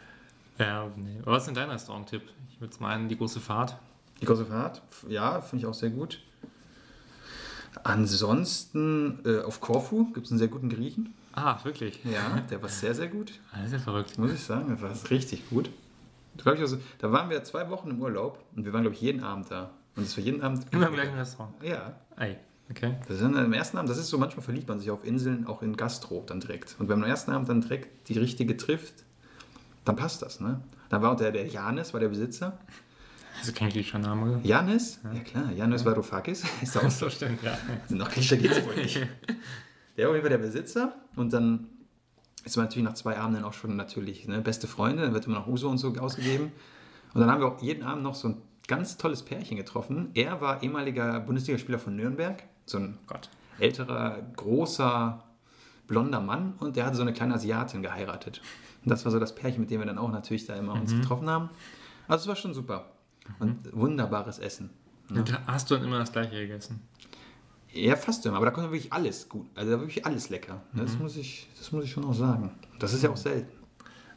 ja, 0.58 0.90
nee. 0.96 1.18
Aber 1.22 1.32
Was 1.32 1.42
ist 1.42 1.46
denn 1.46 1.54
dein 1.54 1.70
Restaurant-Tipp? 1.70 2.22
Ich 2.50 2.60
würde 2.60 2.74
meinen, 2.80 3.08
die 3.08 3.16
große 3.16 3.40
Fahrt. 3.40 3.78
Die 4.20 4.26
große 4.26 4.46
Fahrt, 4.46 4.82
ja, 5.08 5.40
finde 5.40 5.62
ich 5.64 5.66
auch 5.66 5.74
sehr 5.74 5.90
gut. 5.90 6.20
Ansonsten 7.84 9.20
äh, 9.24 9.40
auf 9.42 9.60
Korfu 9.60 10.12
gibt 10.12 10.26
es 10.26 10.32
einen 10.32 10.38
sehr 10.38 10.48
guten 10.48 10.68
Griechen. 10.68 11.14
Ah, 11.32 11.56
wirklich? 11.64 12.00
Ja, 12.04 12.40
der 12.50 12.60
war 12.60 12.68
sehr, 12.68 12.94
sehr 12.94 13.08
gut. 13.08 13.32
Ah, 13.52 13.56
Das 13.58 13.66
ist 13.66 13.72
ja 13.72 13.78
verrückt. 13.78 14.18
Muss 14.18 14.32
ich 14.32 14.42
sagen, 14.42 14.68
das 14.68 14.82
war 14.82 15.10
richtig 15.10 15.48
gut. 15.48 15.70
Da, 16.36 16.52
ich, 16.52 16.60
also, 16.60 16.78
da 16.98 17.12
waren 17.12 17.30
wir 17.30 17.42
zwei 17.44 17.70
Wochen 17.70 17.90
im 17.90 18.00
Urlaub 18.00 18.44
und 18.56 18.64
wir 18.64 18.72
waren, 18.72 18.82
glaube 18.82 18.94
ich, 18.96 19.00
jeden 19.02 19.22
Abend 19.22 19.50
da. 19.50 19.70
Und 19.96 20.04
es 20.04 20.16
war 20.16 20.24
jeden 20.24 20.42
Abend. 20.42 20.66
Immer 20.72 20.88
im 20.88 20.94
gleichen 20.94 21.14
Restaurant. 21.14 21.54
Ja. 21.62 21.94
Ei, 22.16 22.36
okay. 22.70 22.96
Das 23.06 23.16
ist 23.16 23.22
dann 23.22 23.36
am 23.36 23.52
ersten 23.52 23.76
Abend, 23.78 23.90
das 23.90 23.98
ist 23.98 24.08
so, 24.08 24.18
manchmal 24.18 24.42
verliebt 24.44 24.68
man 24.68 24.80
sich 24.80 24.90
auf 24.90 25.04
Inseln, 25.04 25.46
auch 25.46 25.62
in 25.62 25.76
Gastro 25.76 26.22
dann 26.26 26.40
direkt. 26.40 26.76
Und 26.78 26.88
wenn 26.88 26.98
man 26.98 27.04
am 27.04 27.10
ersten 27.10 27.30
Abend 27.32 27.48
dann 27.48 27.60
direkt 27.60 28.08
die 28.08 28.18
richtige 28.18 28.56
trifft, 28.56 29.04
dann 29.84 29.96
passt 29.96 30.22
das, 30.22 30.40
ne? 30.40 30.60
Dann 30.88 31.02
war 31.02 31.12
auch 31.12 31.16
der, 31.16 31.30
der 31.32 31.46
Janis, 31.46 31.92
war 31.92 32.00
der 32.00 32.08
Besitzer. 32.08 32.58
Ist 33.42 33.54
kein 33.54 33.70
griechischer 33.70 33.98
Name. 33.98 34.30
oder? 34.32 34.40
Janis? 34.42 35.00
Ja, 35.14 35.20
klar, 35.20 35.52
Janis 35.52 35.84
Varoufakis. 35.84 36.44
Ist 36.62 36.76
auch 36.76 36.90
so. 36.90 37.08
Stimmt, 37.10 37.42
ja. 37.42 37.56
Noch 37.88 38.10
Griecher 38.10 38.36
geht's 38.36 38.64
wohl 38.64 38.74
nicht. 38.76 38.96
Der 39.96 40.06
war 40.06 40.10
auf 40.10 40.16
jeden 40.16 40.20
Fall 40.22 40.30
der 40.30 40.38
Besitzer 40.38 40.94
und 41.16 41.32
dann 41.32 41.66
ist 42.44 42.56
man 42.56 42.66
natürlich 42.66 42.84
nach 42.86 42.94
zwei 42.94 43.18
Abenden 43.18 43.44
auch 43.44 43.52
schon 43.52 43.76
natürlich 43.76 44.26
ne, 44.26 44.40
beste 44.40 44.66
Freunde, 44.66 45.02
dann 45.02 45.12
wird 45.12 45.26
immer 45.26 45.36
noch 45.36 45.46
Uso 45.46 45.68
und 45.68 45.78
so 45.78 45.94
ausgegeben. 45.96 46.52
Und 47.12 47.20
dann 47.20 47.30
haben 47.30 47.40
wir 47.40 47.48
auch 47.48 47.60
jeden 47.60 47.82
Abend 47.82 48.02
noch 48.02 48.14
so 48.14 48.28
ein 48.28 48.36
ganz 48.66 48.96
tolles 48.96 49.22
Pärchen 49.22 49.56
getroffen. 49.56 50.10
Er 50.14 50.40
war 50.40 50.62
ehemaliger 50.62 51.20
Bundesligaspieler 51.20 51.78
von 51.78 51.96
Nürnberg, 51.96 52.42
so 52.64 52.78
ein 52.78 52.98
Gott. 53.06 53.28
älterer, 53.58 54.22
großer, 54.36 55.22
blonder 55.86 56.20
Mann 56.20 56.54
und 56.60 56.76
der 56.76 56.86
hatte 56.86 56.96
so 56.96 57.02
eine 57.02 57.12
kleine 57.12 57.34
Asiatin 57.34 57.82
geheiratet. 57.82 58.40
Und 58.84 58.90
das 58.90 59.04
war 59.04 59.12
so 59.12 59.18
das 59.18 59.34
Pärchen, 59.34 59.60
mit 59.60 59.70
dem 59.70 59.80
wir 59.80 59.86
dann 59.86 59.98
auch 59.98 60.10
natürlich 60.10 60.46
da 60.46 60.54
immer 60.54 60.72
uns 60.74 60.92
getroffen 60.94 61.28
haben. 61.28 61.50
Also 62.08 62.22
es 62.22 62.28
war 62.28 62.36
schon 62.36 62.54
super. 62.54 62.86
Und 63.38 63.72
wunderbares 63.72 64.38
Essen. 64.38 64.70
Und 65.10 65.46
hast 65.46 65.70
du 65.70 65.74
dann 65.76 65.84
immer 65.84 65.98
das 65.98 66.12
gleiche 66.12 66.36
gegessen? 66.36 66.82
Ja, 67.72 67.94
fast 67.96 68.26
immer, 68.26 68.36
aber 68.36 68.46
da 68.46 68.52
kommt 68.52 68.70
wirklich 68.70 68.92
alles 68.92 69.28
gut. 69.28 69.46
Also 69.54 69.70
da 69.70 69.76
war 69.76 69.84
wirklich 69.84 70.04
alles 70.04 70.28
lecker. 70.28 70.60
Das, 70.72 70.98
muss 70.98 71.16
ich, 71.16 71.48
das 71.56 71.70
muss 71.70 71.84
ich 71.84 71.92
schon 71.92 72.04
auch 72.04 72.14
sagen. 72.14 72.50
Das 72.80 72.92
ist 72.92 73.02
ja 73.02 73.10
auch 73.10 73.16
selten. 73.16 73.60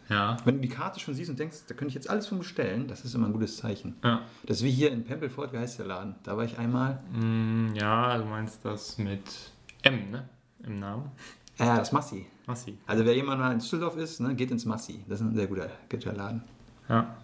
Ja. 0.09 0.38
Wenn 0.43 0.55
du 0.55 0.61
die 0.61 0.70
Karte 0.70 0.99
schon 0.99 1.14
siehst 1.14 1.30
und 1.30 1.39
denkst, 1.39 1.59
da 1.68 1.76
könnte 1.76 1.89
ich 1.89 1.95
jetzt 1.95 2.09
alles 2.09 2.28
von 2.28 2.39
bestellen, 2.39 2.88
das 2.88 3.05
ist 3.05 3.16
immer 3.16 3.28
ein 3.28 3.34
gutes 3.34 3.57
Zeichen. 3.57 3.95
Ja. 4.03 4.22
Das 4.45 4.57
ist 4.57 4.64
wie 4.64 4.72
hier 4.72 4.91
in 4.91 5.03
Pempelfort, 5.03 5.53
wie 5.53 5.57
heißt 5.57 5.80
der 5.80 5.86
Laden? 5.86 6.16
Da 6.24 6.36
war 6.36 6.43
ich 6.43 6.57
einmal. 6.57 6.99
Mm, 7.11 7.74
ja, 7.76 8.18
du 8.18 8.26
meinst 8.26 8.66
das 8.66 8.97
mit 8.97 9.51
M, 9.84 10.11
ne? 10.11 10.28
Im 10.64 10.80
Namen. 10.80 11.11
Ja, 11.57 11.78
das 11.78 11.91
Massi. 11.91 12.26
Massi. 12.47 12.78
Also 12.88 13.05
wer 13.05 13.16
jemand 13.16 13.39
mal 13.39 13.51
in 13.51 13.59
Düsseldorf 13.59 13.95
ist, 13.97 14.20
ne, 14.20 14.36
geht 14.36 14.51
ins 14.51 14.66
Massi. 14.66 15.03
Das 15.07 15.22
ist 15.22 15.28
ein 15.28 15.36
sehr 15.36 15.47
guter, 15.47 15.70
guter 15.89 16.14
Laden. 16.14 16.43
Ja. 16.89 17.16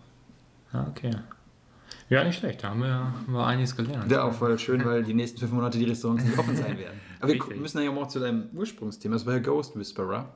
Ja, 0.72 0.88
okay. 0.88 1.16
Ja, 2.10 2.24
nicht 2.24 2.40
schlecht. 2.40 2.64
Da 2.64 2.70
haben 2.70 2.82
wir, 2.82 2.94
haben 2.94 3.32
wir 3.32 3.46
einiges 3.46 3.76
gelernt. 3.76 4.12
Ja, 4.12 4.24
auch 4.24 4.34
voll 4.34 4.58
schön, 4.58 4.84
weil 4.84 5.04
die 5.04 5.14
nächsten 5.14 5.40
fünf 5.40 5.52
Monate 5.52 5.78
die 5.78 5.86
Restaurants 5.86 6.24
nicht 6.24 6.38
offen 6.38 6.56
sein 6.56 6.78
werden. 6.78 7.00
Aber 7.20 7.34
wir 7.34 7.56
müssen 7.56 7.82
ja 7.82 7.92
auch 7.92 8.08
zu 8.08 8.20
deinem 8.20 8.50
Ursprungsthema. 8.54 9.16
Das 9.16 9.26
war 9.26 9.34
ja 9.34 9.40
Ghost 9.40 9.78
Whisperer. 9.78 10.34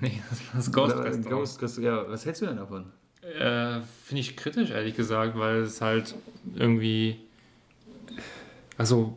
Nee, 0.00 0.22
das, 0.30 0.40
das 0.54 0.72
Ghost 0.72 0.94
Oder 0.94 1.04
Restaurant. 1.04 1.58
Ghost, 1.58 1.78
ja, 1.78 2.08
was 2.08 2.26
hältst 2.26 2.42
du 2.42 2.46
denn 2.46 2.56
davon? 2.56 2.92
Äh, 3.22 3.80
Finde 4.04 4.20
ich 4.20 4.36
kritisch, 4.36 4.70
ehrlich 4.70 4.94
gesagt, 4.94 5.36
weil 5.36 5.62
es 5.62 5.80
halt 5.80 6.14
irgendwie. 6.54 7.18
Also, 8.78 9.16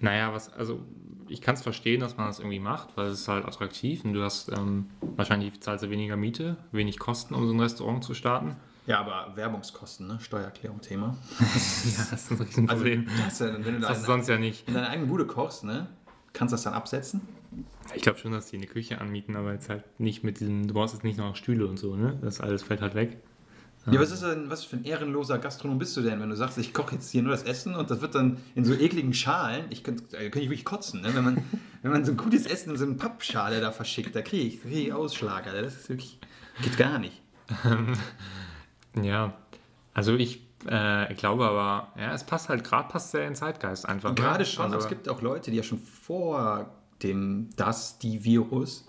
naja, 0.00 0.32
was, 0.32 0.52
also 0.52 0.80
ich 1.28 1.40
kann 1.40 1.56
es 1.56 1.62
verstehen, 1.62 2.00
dass 2.00 2.16
man 2.16 2.26
das 2.26 2.38
irgendwie 2.38 2.60
macht, 2.60 2.96
weil 2.96 3.08
es 3.08 3.20
ist 3.20 3.28
halt 3.28 3.44
attraktiv 3.44 4.04
und 4.04 4.14
du 4.14 4.22
hast 4.22 4.50
ähm, 4.50 4.86
wahrscheinlich 5.16 5.60
zahlst 5.60 5.84
du 5.84 5.90
weniger 5.90 6.16
Miete, 6.16 6.56
wenig 6.70 6.98
Kosten, 6.98 7.34
um 7.34 7.46
so 7.46 7.52
ein 7.52 7.60
Restaurant 7.60 8.04
zu 8.04 8.14
starten. 8.14 8.56
Ja, 8.86 9.00
aber 9.00 9.36
Werbungskosten, 9.36 10.06
ne? 10.08 10.18
Steuererklärung 10.20 10.80
Thema. 10.80 11.16
Ja, 11.40 12.06
das 12.10 12.30
ist 12.30 12.30
ein 12.32 12.38
Also, 12.40 12.44
Riesenproblem. 12.44 13.06
hast 13.24 13.40
ja, 13.40 13.52
wenn 13.54 13.62
du 13.64 13.72
das 13.72 13.80
da 13.82 13.88
hast 13.90 14.02
du 14.02 14.06
sonst 14.06 14.28
ja 14.28 14.38
nicht. 14.38 14.66
in 14.68 14.74
deiner 14.74 14.88
eigenen 14.88 15.08
Bude 15.08 15.26
kochst, 15.26 15.64
ne? 15.64 15.88
Kannst 16.32 16.52
du 16.52 16.54
das 16.56 16.62
dann 16.64 16.74
absetzen? 16.74 17.20
Ich 17.94 18.02
glaube 18.02 18.18
schon, 18.18 18.32
dass 18.32 18.46
die 18.46 18.56
eine 18.56 18.66
Küche 18.66 19.00
anmieten, 19.00 19.36
aber 19.36 19.52
jetzt 19.52 19.68
halt 19.68 19.84
nicht 20.00 20.24
mit 20.24 20.40
diesem, 20.40 20.66
du 20.66 20.74
brauchst 20.74 20.94
jetzt 20.94 21.04
nicht 21.04 21.18
noch 21.18 21.36
Stühle 21.36 21.66
und 21.66 21.78
so, 21.78 21.94
ne? 21.94 22.18
Das 22.22 22.40
alles 22.40 22.62
fällt 22.62 22.80
halt 22.80 22.94
weg. 22.94 23.18
Ja, 23.90 24.00
was 24.00 24.12
ist 24.12 24.22
denn, 24.22 24.48
was 24.48 24.64
für 24.64 24.76
ein 24.76 24.84
ehrenloser 24.84 25.38
Gastronom 25.38 25.76
bist 25.78 25.96
du 25.96 26.02
denn, 26.02 26.20
wenn 26.20 26.30
du 26.30 26.36
sagst, 26.36 26.56
ich 26.58 26.72
koche 26.72 26.94
jetzt 26.94 27.10
hier 27.10 27.20
nur 27.22 27.32
das 27.32 27.42
Essen 27.42 27.74
und 27.74 27.90
das 27.90 28.00
wird 28.00 28.14
dann 28.14 28.36
in 28.54 28.64
so 28.64 28.74
ekligen 28.74 29.12
Schalen, 29.12 29.64
ich 29.70 29.82
könnte 29.82 30.16
äh, 30.16 30.22
könnte 30.30 30.38
ich 30.40 30.50
wirklich 30.50 30.64
kotzen, 30.64 31.02
ne? 31.02 31.12
wenn, 31.14 31.24
man, 31.24 31.44
wenn 31.82 31.90
man 31.90 32.04
so 32.04 32.12
ein 32.12 32.16
gutes 32.16 32.46
Essen 32.46 32.70
in 32.70 32.76
so 32.76 32.84
eine 32.84 32.94
Pappschale 32.94 33.60
da 33.60 33.72
verschickt, 33.72 34.14
da 34.14 34.22
kriege 34.22 34.44
ich, 34.44 34.62
krieg 34.62 34.72
ich 34.86 34.92
Ausschlag, 34.92 35.46
Alter. 35.48 35.62
das 35.62 35.74
ist 35.74 35.88
wirklich, 35.88 36.18
geht 36.62 36.76
gar 36.76 36.98
nicht. 37.00 37.20
Ja, 39.00 39.32
also 39.94 40.14
ich, 40.14 40.40
äh, 40.66 41.12
glaube 41.14 41.44
aber, 41.46 41.88
ja, 42.00 42.12
es 42.12 42.24
passt 42.24 42.48
halt, 42.48 42.64
gerade 42.64 42.88
passt 42.88 43.10
sehr 43.10 43.26
in 43.26 43.34
Zeitgeist 43.34 43.88
einfach. 43.88 44.10
ne? 44.10 44.14
Gerade 44.14 44.44
schon, 44.44 44.66
also, 44.66 44.78
es 44.78 44.88
gibt 44.88 45.08
auch 45.08 45.22
Leute, 45.22 45.50
die 45.50 45.56
ja 45.56 45.62
schon 45.62 45.78
vor 45.78 46.70
dem 47.02 47.50
das, 47.56 47.98
die 47.98 48.24
Virus, 48.24 48.86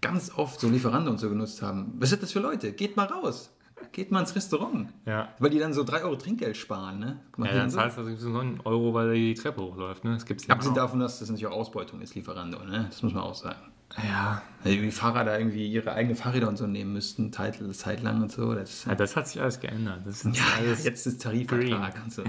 ganz 0.00 0.30
oft 0.36 0.60
so 0.60 0.68
Lieferando 0.68 1.10
und 1.10 1.18
so 1.18 1.28
genutzt 1.28 1.62
haben. 1.62 1.94
Was 1.98 2.10
sind 2.10 2.22
das 2.22 2.32
für 2.32 2.40
Leute? 2.40 2.72
Geht 2.72 2.96
mal 2.96 3.06
raus. 3.06 3.52
Geht 3.92 4.10
mal 4.10 4.20
ins 4.20 4.34
Restaurant. 4.34 4.88
Ja. 5.04 5.28
Weil 5.38 5.50
die 5.50 5.58
dann 5.58 5.72
so 5.72 5.84
3 5.84 6.02
Euro 6.02 6.16
Trinkgeld 6.16 6.56
sparen, 6.56 6.98
ne? 6.98 7.20
Mal, 7.36 7.48
Ja, 7.48 7.54
dann 7.56 7.70
so. 7.70 7.78
zahlst 7.78 7.98
du 7.98 8.02
also 8.02 8.28
9 8.30 8.60
Euro, 8.64 8.94
weil 8.94 9.14
die 9.14 9.34
Treppe 9.34 9.60
hochläuft, 9.62 10.04
ne? 10.04 10.14
Das 10.14 10.24
gibt's 10.24 10.46
ja 10.46 10.52
Abgesehen 10.54 10.74
davon, 10.74 11.00
dass 11.00 11.18
das 11.18 11.28
natürlich 11.28 11.46
auch 11.46 11.56
Ausbeutung 11.56 12.00
ist, 12.00 12.14
Lieferando, 12.14 12.58
ne? 12.64 12.86
Das 12.88 13.02
muss 13.02 13.12
man 13.12 13.22
auch 13.22 13.34
sagen. 13.34 13.60
Ja. 14.02 14.42
Die 14.64 14.90
Fahrer 14.90 15.24
da 15.24 15.38
irgendwie 15.38 15.66
ihre 15.68 15.92
eigenen 15.92 16.16
Fahrräder 16.16 16.48
und 16.48 16.56
so 16.56 16.66
nehmen 16.66 16.92
müssten, 16.92 17.32
Zeit, 17.32 17.58
Zeit 17.76 18.02
lang 18.02 18.22
und 18.22 18.32
so. 18.32 18.54
Das, 18.54 18.84
ja, 18.84 18.94
das 18.94 19.14
hat 19.16 19.28
sich 19.28 19.40
alles 19.40 19.60
geändert. 19.60 20.00
Das 20.04 20.24
ist 20.24 20.36
ja, 20.36 20.42
alles 20.58 20.84
jetzt 20.84 21.06
ist 21.06 21.22
Tarifvertrag 21.22 21.94
und 22.04 22.12
so. 22.12 22.24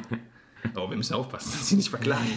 Oh, 0.76 0.89
wir 0.89 0.97
müssen 0.97 1.13
aufpassen, 1.13 1.51
dass 1.57 1.68
sie 1.70 1.76
nicht 1.78 1.89
verklagen. 1.89 2.28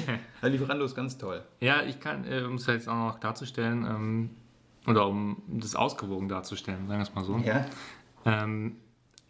Also 0.40 0.52
Lieferando 0.52 0.84
ist 0.84 0.94
ganz 0.94 1.18
toll. 1.18 1.42
Ja, 1.60 1.82
ich 1.82 2.00
kann, 2.00 2.24
äh, 2.24 2.42
um 2.42 2.54
es 2.54 2.66
jetzt 2.66 2.88
auch 2.88 2.94
noch 2.94 3.18
darzustellen, 3.20 3.84
ähm, 3.86 4.30
oder 4.86 5.06
um 5.06 5.42
das 5.48 5.76
ausgewogen 5.76 6.28
darzustellen, 6.28 6.86
sagen 6.88 7.00
wir 7.00 7.02
es 7.02 7.14
mal 7.14 7.24
so, 7.24 7.38
Ja. 7.38 7.66
ähm, 8.24 8.76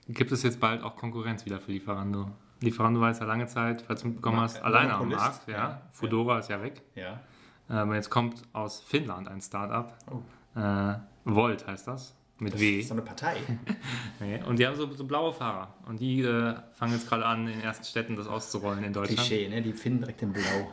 gibt 0.08 0.32
es 0.32 0.42
jetzt 0.42 0.60
bald 0.60 0.82
auch 0.82 0.96
Konkurrenz 0.96 1.44
wieder 1.44 1.60
für 1.60 1.72
Lieferando. 1.72 2.30
Lieferando 2.60 3.00
war 3.00 3.08
jetzt 3.08 3.20
ja 3.20 3.26
lange 3.26 3.46
Zeit, 3.46 3.82
falls 3.82 4.02
du 4.02 4.08
mitbekommen 4.08 4.40
hast, 4.40 4.62
alleine 4.62 4.94
am 4.94 5.08
Markt. 5.08 5.48
Ja. 5.48 5.54
ja. 5.56 5.82
Fudora 5.90 6.38
ist 6.40 6.50
ja 6.50 6.62
weg. 6.62 6.82
Ja. 6.94 7.20
Aber 7.70 7.94
jetzt 7.94 8.10
kommt 8.10 8.42
aus 8.52 8.80
Finnland 8.80 9.28
ein 9.28 9.40
Startup. 9.40 9.96
Oh. 10.10 10.58
Äh, 10.58 10.94
Volt 11.24 11.66
heißt 11.66 11.86
das. 11.86 12.14
Mit 12.40 12.58
W. 12.58 12.80
So 12.82 12.94
eine 12.94 13.02
Partei. 13.02 13.36
Nee. 14.22 14.38
Und 14.46 14.58
die 14.58 14.66
haben 14.66 14.76
so, 14.76 14.92
so 14.92 15.04
blaue 15.04 15.32
Fahrer. 15.32 15.72
Und 15.86 15.98
die 15.98 16.20
äh, 16.20 16.54
fangen 16.72 16.92
jetzt 16.92 17.08
gerade 17.08 17.24
an, 17.24 17.46
in 17.46 17.54
den 17.54 17.62
ersten 17.62 17.84
Städten 17.84 18.16
das 18.16 18.26
auszurollen 18.26 18.84
in 18.84 18.92
Deutschland. 18.92 19.26
Klischee, 19.26 19.48
ne? 19.48 19.62
Die 19.62 19.72
finden 19.72 20.00
direkt 20.00 20.20
in 20.22 20.32
Blau. 20.32 20.42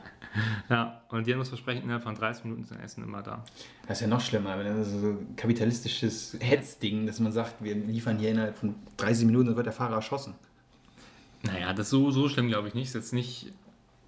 Ja, 0.70 1.02
und 1.10 1.26
die 1.26 1.32
haben 1.32 1.40
das 1.40 1.50
Versprechen, 1.50 1.84
innerhalb 1.84 2.04
von 2.04 2.14
30 2.14 2.44
Minuten 2.44 2.62
ist 2.64 2.72
dein 2.72 2.82
Essen 2.82 3.04
immer 3.04 3.24
da. 3.24 3.44
Das 3.88 3.98
ist 3.98 4.02
ja 4.02 4.08
noch 4.08 4.22
schlimmer, 4.22 4.60
wenn 4.60 4.68
das 4.68 4.90
so 4.92 5.08
ein 5.08 5.36
kapitalistisches 5.36 6.38
Hetzding, 6.40 7.08
dass 7.08 7.20
man 7.20 7.32
sagt, 7.32 7.64
wir 7.64 7.74
liefern 7.74 8.20
hier 8.20 8.32
innerhalb 8.32 8.56
von 8.56 8.76
30 8.98 9.26
Minuten, 9.26 9.48
dann 9.48 9.56
wird 9.56 9.66
der 9.66 9.74
Fahrer 9.74 9.96
erschossen. 9.96 10.36
Naja, 11.44 11.74
das 11.74 11.88
ist 11.88 11.92
so, 11.92 12.12
so 12.12 12.30
schlimm, 12.30 12.50
glaube 12.50 12.68
ich 12.68 12.76
nicht. 12.76 12.90
Ist 12.90 12.96
jetzt 12.96 13.14
nicht. 13.14 13.54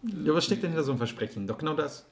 Ja, 0.03 0.35
was 0.35 0.45
steckt 0.45 0.61
denn 0.61 0.71
hinter 0.71 0.83
so 0.83 0.91
einem 0.91 0.99
Versprechen? 0.99 1.47
Doch 1.47 1.57
genau 1.57 1.73
das. 1.73 2.05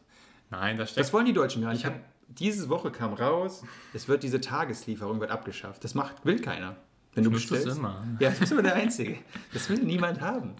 Nein, 0.49 0.77
das 0.77 0.89
Das 0.89 0.91
steckt. 1.07 1.13
wollen 1.13 1.25
die 1.25 1.33
Deutschen 1.33 1.61
gar 1.61 1.71
nicht. 1.71 1.79
Ich 1.83 1.85
Ich 1.87 1.91
hab, 1.93 1.99
diese 2.29 2.69
Woche 2.69 2.91
kam 2.91 3.13
raus, 3.13 3.63
es 3.93 4.07
wird 4.07 4.23
diese 4.23 4.41
Tageslieferung 4.41 5.19
wird 5.19 5.31
abgeschafft. 5.31 5.83
Das 5.83 5.95
macht, 5.95 6.25
will 6.25 6.39
keiner. 6.39 6.75
Wenn 7.13 7.23
du 7.23 7.29
Das 7.31 7.41
bestellst. 7.41 7.77
immer. 7.77 8.03
Ja, 8.19 8.29
du 8.29 8.39
bist 8.39 8.51
immer 8.51 8.61
der 8.63 8.75
Einzige. 8.75 9.17
Das 9.53 9.69
will 9.69 9.79
niemand 9.79 10.21
haben. 10.21 10.53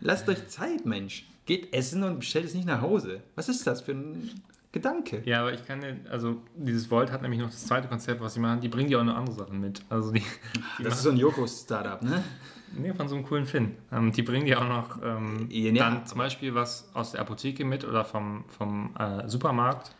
Lasst 0.00 0.28
euch 0.28 0.48
Zeit, 0.48 0.84
Mensch. 0.86 1.26
Geht 1.46 1.72
essen 1.74 2.02
und 2.02 2.18
bestellt 2.20 2.46
es 2.46 2.54
nicht 2.54 2.66
nach 2.66 2.80
Hause. 2.80 3.20
Was 3.36 3.48
ist 3.48 3.66
das 3.66 3.80
für 3.82 3.92
ein. 3.92 4.30
Gedanke. 4.72 5.22
Ja, 5.24 5.42
aber 5.42 5.52
ich 5.52 5.64
kann 5.64 5.82
den, 5.82 6.04
also 6.08 6.42
dieses 6.56 6.90
Volt 6.90 7.12
hat 7.12 7.22
nämlich 7.22 7.38
noch 7.38 7.48
das 7.48 7.64
zweite 7.64 7.86
Konzept, 7.86 8.20
was 8.20 8.34
sie 8.34 8.40
machen. 8.40 8.60
Die 8.60 8.66
bringen 8.68 8.88
ja 8.90 8.98
auch 8.98 9.04
noch 9.04 9.14
andere 9.14 9.36
Sachen 9.36 9.60
mit. 9.60 9.82
Also 9.88 10.10
die, 10.10 10.24
die 10.80 10.82
Das 10.82 10.94
ist 10.94 11.04
so 11.04 11.10
ein 11.10 11.16
Joko-Startup, 11.16 12.02
ne? 12.02 12.24
Nee, 12.76 12.92
von 12.94 13.08
so 13.08 13.14
einem 13.14 13.24
coolen 13.24 13.46
Finn. 13.46 13.76
Ähm, 13.92 14.12
die 14.12 14.22
bringen 14.22 14.46
dir 14.46 14.60
auch 14.60 14.68
noch 14.68 15.02
ähm, 15.02 15.46
Ja, 15.50 15.72
dann 15.72 16.06
zum 16.06 16.18
Beispiel 16.18 16.54
was 16.54 16.90
aus 16.94 17.12
der 17.12 17.20
Apotheke 17.20 17.64
mit 17.64 17.84
oder 17.84 18.04
vom, 18.04 18.44
vom 18.48 18.94
äh, 18.98 19.28
Supermarkt. 19.28 19.94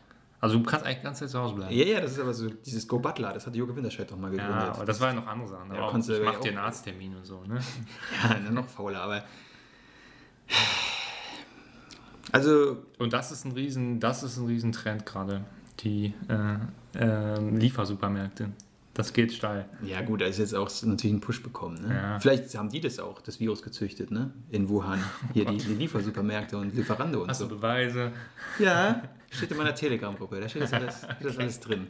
Also 0.44 0.58
du 0.58 0.64
kannst 0.64 0.84
eigentlich 0.84 1.02
ganz 1.02 1.20
Zeit 1.20 1.30
zu 1.30 1.40
Hause 1.40 1.54
bleiben. 1.54 1.74
Ja, 1.74 1.86
ja, 1.86 2.00
das 2.02 2.12
ist 2.12 2.20
aber 2.20 2.34
so, 2.34 2.50
dieses 2.50 2.86
Go 2.86 2.98
Butler, 2.98 3.32
das 3.32 3.46
hat 3.46 3.56
Joko 3.56 3.74
Winterscheid 3.74 4.10
doch 4.10 4.18
mal 4.18 4.30
gegründet. 4.30 4.60
Ja, 4.60 4.72
aber 4.74 4.84
das 4.84 5.00
waren 5.00 5.14
ja 5.14 5.22
noch 5.22 5.26
andere 5.26 5.48
Sachen. 5.48 5.74
Ja, 5.74 6.16
ich 6.16 6.22
mach 6.22 6.40
dir 6.40 6.48
einen 6.50 6.58
Arzttermin 6.58 7.16
und 7.16 7.24
so, 7.24 7.42
ne? 7.44 7.60
Ja, 8.28 8.50
noch 8.50 8.68
fauler, 8.68 9.00
aber. 9.00 9.24
Also, 12.30 12.76
Und 12.98 13.14
das 13.14 13.32
ist 13.32 13.46
ein 13.46 13.52
riesen, 13.52 14.00
das 14.00 14.22
ist 14.22 14.36
ein 14.36 14.46
riesen 14.46 14.72
Trend 14.72 15.06
gerade. 15.06 15.44
Die 15.80 16.12
äh, 16.28 16.58
ähm, 16.98 17.56
Liefersupermärkte. 17.56 18.50
Das 18.94 19.12
geht 19.12 19.32
steil. 19.32 19.66
ja 19.84 20.00
gut, 20.02 20.20
da 20.20 20.26
ist 20.26 20.38
jetzt 20.38 20.54
auch 20.54 20.70
natürlich 20.84 21.16
ein 21.16 21.20
Push 21.20 21.42
bekommen. 21.42 21.82
Ne? 21.86 21.94
Ja. 21.94 22.20
Vielleicht 22.20 22.54
haben 22.56 22.68
die 22.68 22.80
das 22.80 23.00
auch, 23.00 23.20
das 23.20 23.40
Virus 23.40 23.60
gezüchtet, 23.62 24.10
ne? 24.12 24.32
In 24.50 24.68
Wuhan. 24.68 25.02
Hier 25.32 25.44
die, 25.46 25.56
Gott. 25.56 25.66
die 25.66 25.74
Liefersupermärkte 25.74 26.56
und 26.56 26.74
Lieferando 26.76 27.22
und 27.22 27.28
Hast 27.28 27.40
du 27.40 27.46
so. 27.46 27.56
Beweise? 27.56 28.12
Ja, 28.60 29.02
steht 29.30 29.50
in 29.50 29.56
meiner 29.56 29.74
Telegram-Gruppe, 29.74 30.40
da 30.40 30.48
steht 30.48 30.62
das 30.62 30.72
alles, 30.72 30.98
steht 30.98 31.16
das 31.28 31.38
alles 31.38 31.58
drin. 31.60 31.88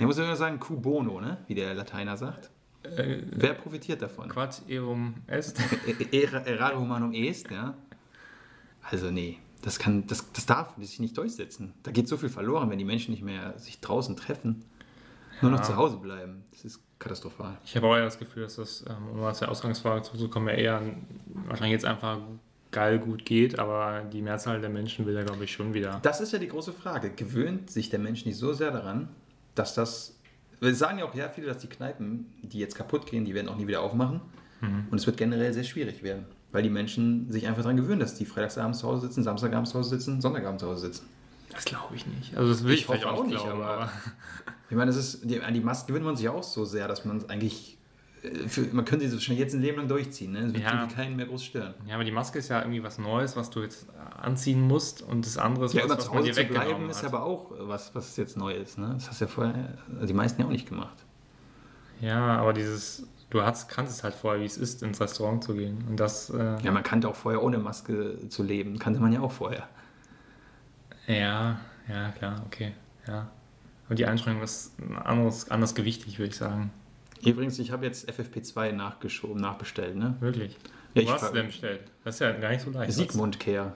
Ich 0.00 0.04
muss 0.06 0.18
immer 0.18 0.34
sagen, 0.34 0.58
Q 0.58 0.80
bono, 0.80 1.20
ne? 1.20 1.38
Wie 1.46 1.54
der 1.54 1.74
Lateiner 1.74 2.16
sagt. 2.16 2.50
Äh, 2.82 3.18
Wer 3.30 3.54
profitiert 3.54 4.02
davon? 4.02 4.28
Quad 4.28 4.62
erum 4.68 5.14
est. 5.28 5.56
Era- 6.12 6.40
Errare 6.44 6.80
humanum 6.80 7.12
est, 7.14 7.48
ja. 7.52 7.74
Also 8.90 9.12
nee, 9.12 9.38
das 9.62 9.78
kann, 9.78 10.08
das, 10.08 10.32
das 10.32 10.44
darf 10.46 10.74
sich 10.76 10.98
nicht 10.98 11.16
durchsetzen. 11.16 11.72
Da 11.84 11.92
geht 11.92 12.08
so 12.08 12.16
viel 12.16 12.28
verloren, 12.30 12.68
wenn 12.70 12.78
die 12.78 12.84
Menschen 12.84 13.12
nicht 13.12 13.22
mehr 13.22 13.56
sich 13.60 13.78
draußen 13.80 14.16
treffen, 14.16 14.64
nur 15.42 15.50
noch 15.50 15.62
zu 15.62 15.76
Hause 15.76 15.96
bleiben. 15.98 16.44
Das 16.50 16.64
ist 16.64 16.80
katastrophal. 16.98 17.56
Ich 17.64 17.76
habe 17.76 17.86
auch 17.86 17.96
eher 17.96 18.04
das 18.04 18.18
Gefühl, 18.18 18.44
dass 18.44 18.56
das, 18.56 18.84
ähm, 18.88 19.08
um 19.12 19.20
mal 19.20 19.34
zur 19.34 19.48
Ausgangsfrage 19.48 20.02
zurückzukommen, 20.02 20.48
ja 20.48 20.54
eher 20.54 20.82
wahrscheinlich 21.46 21.72
jetzt 21.72 21.84
einfach 21.84 22.18
geil 22.70 22.98
gut 22.98 23.24
geht, 23.26 23.58
aber 23.58 24.02
die 24.12 24.22
Mehrzahl 24.22 24.60
der 24.60 24.70
Menschen 24.70 25.04
will 25.04 25.14
ja, 25.14 25.22
glaube 25.24 25.44
ich, 25.44 25.52
schon 25.52 25.74
wieder. 25.74 25.98
Das 26.02 26.20
ist 26.20 26.32
ja 26.32 26.38
die 26.38 26.48
große 26.48 26.72
Frage. 26.72 27.10
Gewöhnt 27.10 27.70
sich 27.70 27.90
der 27.90 27.98
Mensch 27.98 28.24
nicht 28.24 28.38
so 28.38 28.52
sehr 28.52 28.70
daran, 28.70 29.08
dass 29.54 29.74
das. 29.74 30.16
Wir 30.60 30.74
sagen 30.74 30.98
ja 31.00 31.04
auch 31.04 31.14
ja 31.14 31.28
viele, 31.28 31.48
dass 31.48 31.58
die 31.58 31.66
Kneipen, 31.66 32.32
die 32.42 32.58
jetzt 32.60 32.76
kaputt 32.76 33.06
gehen, 33.06 33.24
die 33.24 33.34
werden 33.34 33.48
auch 33.48 33.56
nie 33.56 33.66
wieder 33.66 33.82
aufmachen. 33.82 34.20
Und 34.62 34.94
es 34.96 35.06
wird 35.06 35.16
generell 35.16 35.52
sehr 35.52 35.64
schwierig 35.64 36.04
werden, 36.04 36.24
weil 36.52 36.62
die 36.62 36.70
Menschen 36.70 37.28
sich 37.32 37.48
einfach 37.48 37.62
daran 37.62 37.76
gewöhnen, 37.76 37.98
dass 37.98 38.14
die 38.14 38.24
freitagsabends 38.24 38.78
zu 38.78 38.86
Hause 38.86 39.08
sitzen, 39.08 39.24
samstagabends 39.24 39.72
zu 39.72 39.78
Hause 39.80 39.90
sitzen, 39.90 40.20
sonntagabend 40.20 40.60
zu 40.60 40.68
Hause 40.68 40.82
sitzen. 40.86 41.06
Das 41.50 41.64
glaube 41.64 41.96
ich 41.96 42.06
nicht. 42.06 42.36
Also 42.36 42.52
das 42.52 42.62
will 42.62 42.72
ich, 42.74 42.80
Ich 42.82 42.86
vielleicht 42.86 43.04
auch 43.04 43.24
nicht, 43.26 43.42
glauben, 43.42 43.60
aber- 43.60 43.72
aber 43.82 43.92
Ich 44.72 44.78
meine, 44.78 44.90
das 44.90 44.96
ist, 44.96 45.28
die, 45.30 45.38
an 45.38 45.52
die 45.52 45.60
Maske 45.60 45.88
gewöhnt 45.88 46.06
man 46.06 46.16
sich 46.16 46.30
auch 46.30 46.42
so 46.42 46.64
sehr, 46.64 46.88
dass 46.88 47.04
man 47.04 47.18
es 47.18 47.28
eigentlich. 47.28 47.76
äh, 48.22 48.48
Für, 48.48 48.62
man 48.72 48.86
könnte 48.86 49.06
sie 49.06 49.20
schon 49.20 49.36
jetzt 49.36 49.52
ein 49.52 49.60
Leben 49.60 49.76
lang 49.76 49.86
durchziehen. 49.86 50.32
Ne? 50.32 50.46
Es 50.46 50.54
wird 50.54 50.62
Ja. 50.64 50.86
keinen 50.86 51.14
mehr 51.16 51.26
groß 51.26 51.44
stören. 51.44 51.74
Ja, 51.86 51.96
aber 51.96 52.04
die 52.04 52.10
Maske 52.10 52.38
ist 52.38 52.48
ja 52.48 52.60
irgendwie 52.60 52.82
was 52.82 52.96
Neues, 52.98 53.36
was 53.36 53.50
du 53.50 53.60
jetzt 53.60 53.86
äh, 53.90 54.22
anziehen 54.22 54.62
musst 54.62 55.02
und 55.02 55.26
das 55.26 55.36
andere 55.36 55.66
ist 55.66 55.74
Ja, 55.74 55.80
was, 55.80 55.84
immer 55.90 55.96
was 55.98 56.04
zu 56.06 56.10
man 56.12 56.18
Hause 56.20 56.28
dir 56.30 56.34
zu 56.46 56.52
bleiben 56.54 56.88
ist 56.88 57.04
aber 57.04 57.22
auch 57.22 57.50
was, 57.58 57.94
was 57.94 58.16
jetzt 58.16 58.38
neu 58.38 58.54
ist. 58.54 58.78
Ne? 58.78 58.92
Das 58.94 59.10
hast 59.10 59.20
ja 59.20 59.26
vorher 59.26 59.76
also 59.94 60.06
die 60.06 60.14
meisten 60.14 60.40
ja 60.40 60.46
auch 60.46 60.52
nicht 60.52 60.70
gemacht. 60.70 61.04
Ja, 62.00 62.38
aber 62.38 62.54
dieses, 62.54 63.06
du 63.28 63.42
hast, 63.42 63.68
kannst 63.68 63.92
es 63.92 64.02
halt 64.02 64.14
vorher, 64.14 64.40
wie 64.40 64.46
es 64.46 64.56
ist, 64.56 64.82
ins 64.82 65.02
Restaurant 65.02 65.44
zu 65.44 65.52
gehen. 65.52 65.84
Und 65.86 66.00
das, 66.00 66.30
äh, 66.30 66.56
Ja, 66.62 66.72
man 66.72 66.82
kannte 66.82 67.10
auch 67.10 67.14
vorher 67.16 67.42
ohne 67.42 67.58
Maske 67.58 68.26
zu 68.30 68.42
leben. 68.42 68.78
Kannte 68.78 69.00
man 69.00 69.12
ja 69.12 69.20
auch 69.20 69.32
vorher. 69.32 69.68
ja, 71.06 71.60
ja, 71.88 72.10
klar, 72.12 72.42
okay, 72.46 72.72
ja. 73.06 73.30
Und 73.92 73.98
die 73.98 74.06
Einschränkung 74.06 74.42
ist 74.42 74.72
anderes, 75.04 75.50
anders 75.50 75.74
gewichtig, 75.74 76.18
würde 76.18 76.30
ich 76.30 76.36
sagen. 76.36 76.72
Übrigens, 77.26 77.58
ich 77.58 77.72
habe 77.72 77.84
jetzt 77.84 78.08
FFP2 78.08 78.72
nachgeschoben, 78.72 79.36
nachbestellt. 79.36 79.96
Ne? 79.96 80.16
Wirklich. 80.20 80.56
Ja, 80.94 81.02
ich 81.02 81.12
hast 81.12 81.28
du 81.28 81.34
denn 81.34 81.48
bestellt? 81.48 81.82
Das 82.02 82.14
ist 82.14 82.20
ja 82.20 82.32
gar 82.32 82.52
nicht 82.52 82.62
so 82.62 82.70
leicht. 82.70 82.90
Sigmund 82.90 83.38
Care. 83.38 83.74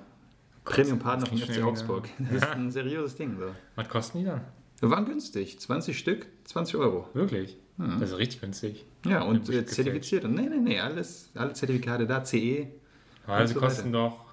Premium-Partner 0.64 1.26
von 1.26 1.36
FC 1.36 1.62
Augsburg. 1.62 2.08
schnell, 2.16 2.28
Das 2.32 2.48
ist 2.48 2.48
ein 2.56 2.70
seriöses 2.70 3.16
Ding. 3.16 3.36
So. 3.38 3.54
Was 3.74 3.90
kosten 3.90 4.20
die 4.20 4.24
dann? 4.24 4.40
Wir 4.80 4.88
waren 4.90 5.04
günstig. 5.04 5.60
20 5.60 5.98
Stück, 5.98 6.26
20 6.44 6.76
Euro. 6.76 7.10
Wirklich? 7.12 7.58
Hm. 7.76 8.00
Das 8.00 8.12
ist 8.12 8.16
richtig 8.16 8.40
günstig. 8.40 8.86
Ja, 9.04 9.20
und 9.20 9.44
zertifiziert. 9.44 10.24
Und 10.24 10.32
nee, 10.32 10.48
nee, 10.48 10.56
nee, 10.56 10.80
alles, 10.80 11.28
alle 11.34 11.52
Zertifikate 11.52 12.06
da, 12.06 12.24
CE. 12.24 12.36
Sie 12.38 13.46
so 13.48 13.60
kosten 13.60 13.92
doch, 13.92 14.25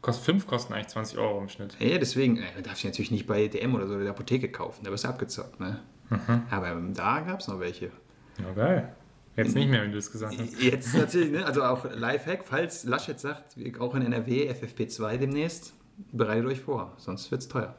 kost, 0.00 0.24
fünf 0.24 0.46
kosten 0.46 0.72
eigentlich 0.72 0.88
20 0.88 1.18
Euro 1.18 1.40
im 1.40 1.48
Schnitt. 1.48 1.76
Ja, 1.80 1.98
deswegen, 1.98 2.38
äh, 2.38 2.62
darfst 2.62 2.84
du 2.84 2.88
natürlich 2.88 3.10
nicht 3.10 3.26
bei 3.26 3.48
DM 3.48 3.74
oder 3.74 3.86
so 3.86 3.94
in 3.94 4.00
der 4.00 4.10
Apotheke 4.10 4.50
kaufen, 4.50 4.84
da 4.84 4.90
wirst 4.90 5.04
du 5.04 5.08
abgezockt, 5.08 5.60
ne? 5.60 5.80
Mhm. 6.10 6.42
Aber 6.50 6.68
ähm, 6.68 6.94
da 6.94 7.20
gab 7.20 7.40
es 7.40 7.48
noch 7.48 7.60
welche. 7.60 7.90
Ja, 8.38 8.52
geil. 8.54 8.94
Jetzt 9.36 9.54
nicht 9.54 9.70
mehr, 9.70 9.82
wenn 9.82 9.92
du 9.92 9.98
es 9.98 10.10
gesagt 10.10 10.36
hast. 10.36 10.60
Jetzt 10.60 10.94
natürlich, 10.96 11.30
ne? 11.30 11.46
Also 11.46 11.62
auch 11.62 11.84
Lifehack, 11.94 12.44
falls 12.44 12.84
Laschet 12.84 13.20
sagt, 13.20 13.56
auch 13.78 13.94
in 13.94 14.02
NRW 14.02 14.50
FFP2 14.50 15.16
demnächst, 15.16 15.74
bereitet 16.12 16.46
euch 16.46 16.60
vor, 16.60 16.94
sonst 16.96 17.30
wird 17.30 17.42
es 17.42 17.48
teuer. 17.48 17.76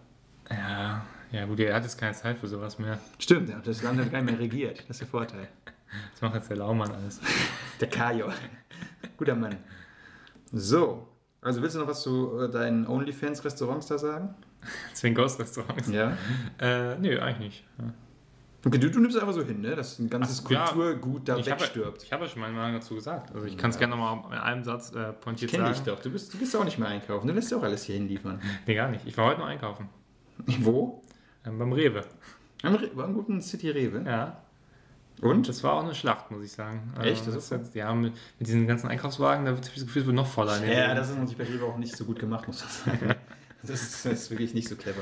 Ja, 0.49 1.05
ja 1.31 1.45
gut, 1.45 1.59
er 1.59 1.75
hat 1.75 1.83
jetzt 1.83 1.97
keine 1.97 2.13
Zeit 2.13 2.37
für 2.37 2.47
sowas 2.47 2.79
mehr. 2.79 2.99
Stimmt, 3.17 3.49
ja, 3.49 3.59
das 3.59 3.83
Land 3.83 3.99
hat 3.99 4.11
gar 4.11 4.21
nicht 4.21 4.31
mehr 4.31 4.39
regiert, 4.39 4.79
das 4.79 4.89
ist 4.91 5.01
der 5.01 5.07
Vorteil. 5.07 5.49
Das 6.11 6.21
macht 6.21 6.35
jetzt 6.35 6.49
der 6.49 6.57
Laumann 6.57 6.91
alles. 6.91 7.19
Der 7.81 7.89
Kajo. 7.89 8.31
Guter 9.17 9.35
Mann. 9.35 9.57
So, 10.51 11.07
also 11.41 11.61
willst 11.61 11.75
du 11.75 11.79
noch 11.79 11.87
was 11.87 12.01
zu 12.01 12.39
äh, 12.41 12.49
deinen 12.49 12.85
OnlyFans-Restaurants 12.87 13.87
da 13.87 13.97
sagen? 13.97 14.33
Deswegen 14.91 15.15
Ghost-Restaurants. 15.15 15.87
Ja. 15.89 16.17
Äh, 16.59 16.97
nö, 16.97 17.19
eigentlich 17.19 17.39
nicht. 17.39 17.63
Ja. 17.79 17.93
Okay, 18.65 18.77
du, 18.77 18.91
du 18.91 18.99
nimmst 18.99 19.17
einfach 19.17 19.31
so 19.33 19.41
hin, 19.41 19.61
ne? 19.61 19.73
dass 19.73 19.99
ein 19.99 20.09
ganzes 20.09 20.43
Ach, 20.45 20.51
ja. 20.51 20.65
Kulturgut 20.67 21.29
da 21.29 21.37
Ich 21.37 21.49
habe 21.49 21.61
wegstirbt. 21.61 22.03
ich 22.03 22.11
hab 22.11 22.19
ja 22.19 22.27
schon 22.27 22.41
meine 22.41 22.53
Meinung 22.53 22.73
dazu 22.81 22.93
gesagt. 22.95 23.33
Also 23.33 23.47
ich 23.47 23.57
kann 23.57 23.69
es 23.69 23.77
Ja. 23.77 23.87
gerne 23.87 23.95
nochmal 23.95 24.33
in 24.33 24.37
einem 24.37 24.63
Satz 24.65 24.93
äh, 24.93 25.13
pointiert 25.13 25.51
Kenn 25.51 25.61
sagen. 25.61 25.73
dich 25.73 25.83
doch. 25.83 26.01
Du 26.01 26.09
bist, 26.09 26.33
du 26.33 26.37
bist 26.37 26.53
auch 26.57 26.65
nicht 26.65 26.77
mehr 26.77 26.89
einkaufen. 26.89 27.25
Du 27.25 27.33
lässt 27.33 27.51
ja 27.51 27.57
auch 27.57 27.63
alles 27.63 27.83
hier 27.83 27.95
hinliefern. 27.95 28.41
Nee, 28.67 28.75
gar 28.75 28.89
nicht. 28.89 29.05
Ich 29.07 29.17
war 29.17 29.27
heute 29.27 29.39
noch 29.39 29.47
einkaufen. 29.47 29.87
Wo? 30.59 31.01
Ähm, 31.45 31.57
beim 31.57 31.71
Rewe. 31.71 32.03
Am 32.63 32.75
Re 32.75 32.89
war 32.95 33.05
im 33.05 33.13
guten 33.13 33.41
City 33.41 33.69
Rewe. 33.69 34.03
Ja. 34.05 34.41
Und? 35.21 35.47
Das 35.49 35.63
war 35.63 35.73
auch 35.73 35.83
eine 35.83 35.95
Schlacht, 35.95 36.31
muss 36.31 36.43
ich 36.43 36.51
sagen. 36.51 36.93
Echt? 37.01 37.27
Äh, 37.27 37.31
Das 37.31 37.49
jetzt, 37.49 37.75
ja, 37.75 37.93
mit, 37.93 38.13
mit 38.39 38.47
diesen 38.47 38.67
ganzen 38.67 38.87
Einkaufswagen, 38.87 39.45
da 39.45 39.51
wird 39.53 39.65
das 39.65 39.73
Gefühl, 39.73 40.01
es 40.01 40.05
wird 40.07 40.15
noch 40.15 40.27
voller. 40.27 40.57
den 40.59 40.71
Ja, 40.71 40.93
das 40.95 41.09
ist 41.09 41.17
natürlich 41.17 41.37
bei 41.37 41.43
Rewe 41.43 41.65
auch 41.65 41.77
nicht 41.77 41.95
so 41.95 42.05
gut 42.05 42.19
gemacht, 42.19 42.47
muss 42.47 42.61
man 42.85 42.97
sagen. 42.99 43.15
Das 43.61 43.71
ist, 43.71 44.05
das 44.05 44.13
ist 44.13 44.31
wirklich 44.31 44.53
nicht 44.53 44.69
so 44.69 44.77
clever. 44.77 45.01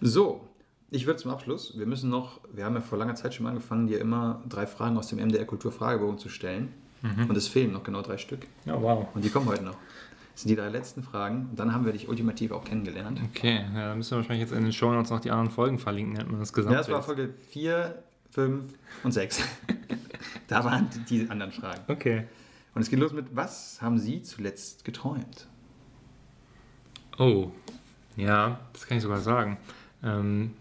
So, 0.00 0.48
ich 0.90 1.04
würde 1.06 1.20
zum 1.20 1.30
Abschluss, 1.30 1.76
wir 1.78 1.84
müssen 1.84 2.08
noch, 2.08 2.40
wir 2.50 2.64
haben 2.64 2.74
ja 2.74 2.80
vor 2.80 2.96
langer 2.96 3.14
Zeit 3.16 3.34
schon 3.34 3.44
mal 3.44 3.50
angefangen, 3.50 3.86
dir 3.86 4.00
immer 4.00 4.42
drei 4.48 4.66
Fragen 4.66 4.96
aus 4.96 5.08
dem 5.08 5.18
MDR 5.18 5.44
Kulturfragebogen 5.44 6.18
zu 6.18 6.30
stellen. 6.30 6.72
Und 7.02 7.36
es 7.36 7.48
fehlen 7.48 7.72
noch 7.72 7.82
genau 7.82 8.00
drei 8.00 8.16
Stück. 8.16 8.46
Ja, 8.64 8.80
wow. 8.80 9.08
Und 9.12 9.24
die 9.24 9.28
kommen 9.28 9.46
heute 9.46 9.64
noch. 9.64 9.76
Das 10.32 10.42
sind 10.42 10.48
die 10.48 10.56
drei 10.56 10.68
letzten 10.68 11.02
Fragen. 11.02 11.48
Und 11.50 11.58
dann 11.58 11.74
haben 11.74 11.84
wir 11.84 11.92
dich 11.92 12.08
ultimativ 12.08 12.52
auch 12.52 12.64
kennengelernt. 12.64 13.20
Okay, 13.30 13.64
ja, 13.74 13.88
dann 13.88 13.98
müssen 13.98 14.12
wir 14.12 14.16
wahrscheinlich 14.18 14.48
jetzt 14.48 14.56
in 14.56 14.62
den 14.64 14.72
Show 14.72 14.90
Notes 14.92 15.10
noch 15.10 15.20
die 15.20 15.30
anderen 15.30 15.50
Folgen 15.50 15.78
verlinken, 15.78 16.14
nennt 16.14 16.30
man 16.30 16.40
das 16.40 16.50
Ja, 16.50 16.54
Gesamtbild. 16.56 16.80
das 16.80 16.90
war 16.90 17.02
Folge 17.02 17.34
4, 17.50 18.02
5 18.30 18.64
und 19.04 19.12
6. 19.12 19.42
da 20.48 20.64
waren 20.64 20.88
die, 21.08 21.20
die 21.24 21.30
anderen 21.30 21.52
Fragen. 21.52 21.80
Okay. 21.88 22.24
Und 22.74 22.80
es 22.80 22.88
geht 22.88 22.98
los 22.98 23.12
mit, 23.12 23.36
was 23.36 23.82
haben 23.82 23.98
Sie 23.98 24.22
zuletzt 24.22 24.84
geträumt? 24.86 25.46
Oh, 27.18 27.50
ja, 28.16 28.58
das 28.72 28.86
kann 28.86 28.96
ich 28.96 29.02
sogar 29.02 29.20
sagen. 29.20 29.58
Ähm, 30.02 30.54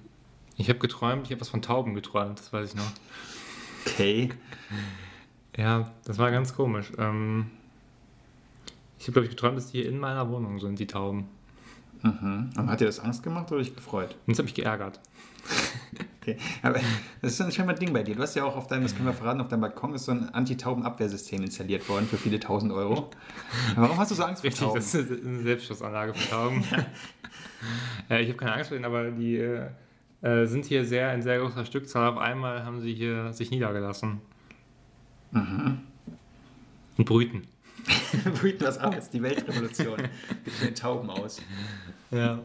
ich 0.57 0.67
habe 0.69 0.79
geträumt, 0.79 1.23
ich 1.25 1.31
habe 1.31 1.39
was 1.41 1.49
von 1.49 1.61
Tauben 1.61 1.93
geträumt, 1.95 2.39
das 2.39 2.51
weiß 2.51 2.69
ich 2.71 2.75
noch. 2.75 2.91
Okay. 3.85 4.29
Ja, 5.57 5.91
das 6.05 6.17
war 6.17 6.29
ganz 6.31 6.53
komisch. 6.55 6.91
Ähm, 6.97 7.49
ich 9.01 9.07
habe, 9.07 9.13
glaube 9.13 9.25
ich, 9.25 9.31
geträumt, 9.31 9.57
dass 9.57 9.71
die 9.71 9.79
hier 9.79 9.89
in 9.89 9.97
meiner 9.97 10.29
Wohnung 10.29 10.59
sind, 10.59 10.77
die 10.77 10.85
Tauben. 10.85 11.27
Mhm. 12.03 12.51
Und 12.55 12.69
hat 12.69 12.81
dir 12.81 12.85
das 12.85 12.99
Angst 12.99 13.23
gemacht 13.23 13.51
oder 13.51 13.59
dich 13.61 13.75
gefreut? 13.75 14.15
Und 14.27 14.33
das 14.33 14.37
hat 14.37 14.45
mich 14.45 14.53
geärgert. 14.53 14.99
Okay. 16.21 16.37
Aber 16.61 16.79
das 17.23 17.33
ist 17.33 17.41
ein 17.41 17.51
scheinbar 17.51 17.73
Ding 17.73 17.91
bei 17.91 18.03
dir. 18.03 18.13
Du 18.13 18.21
hast 18.21 18.35
ja 18.35 18.43
auch 18.43 18.55
auf 18.55 18.67
deinem, 18.67 18.83
das 18.83 18.93
können 18.93 19.07
wir 19.07 19.13
verraten, 19.13 19.41
auf 19.41 19.47
deinem 19.47 19.61
Balkon 19.61 19.95
ist 19.95 20.05
so 20.05 20.11
ein 20.11 20.29
Anti-Tauben-Abwehrsystem 20.29 21.41
installiert 21.41 21.89
worden 21.89 22.05
für 22.05 22.17
viele 22.17 22.39
tausend 22.39 22.71
Euro. 22.71 23.09
Warum 23.75 23.97
hast 23.97 24.11
du 24.11 24.15
so 24.15 24.23
Angst 24.23 24.43
vor 24.43 24.49
Richtig, 24.49 24.63
Tauben? 24.63 24.75
das 24.75 24.93
ist 24.93 25.09
eine 25.09 25.41
Selbstschussanlage 25.41 26.13
für 26.13 26.29
Tauben. 26.29 26.63
ja, 28.09 28.19
ich 28.19 28.27
habe 28.27 28.37
keine 28.37 28.53
Angst 28.53 28.67
vor 28.67 28.75
denen, 28.75 28.85
aber 28.85 29.09
die 29.09 29.37
äh, 29.37 29.69
äh, 30.21 30.45
sind 30.45 30.65
hier 30.65 30.85
sehr 30.85 31.11
in 31.15 31.23
sehr 31.23 31.39
großer 31.39 31.65
Stückzahl. 31.65 32.11
Auf 32.11 32.19
einmal 32.19 32.65
haben 32.65 32.81
sie 32.81 32.93
hier 32.93 33.33
sich 33.33 33.49
niedergelassen. 33.49 34.21
Mhm. 35.31 35.79
Und 36.97 37.05
brüten. 37.05 37.47
Brüten 38.39 38.65
was 38.65 38.77
aus, 38.77 39.09
die 39.09 39.21
Weltrevolution. 39.21 39.97
Mit 39.97 40.61
den 40.61 40.75
Tauben 40.75 41.09
aus. 41.09 41.41
Ja. 42.11 42.39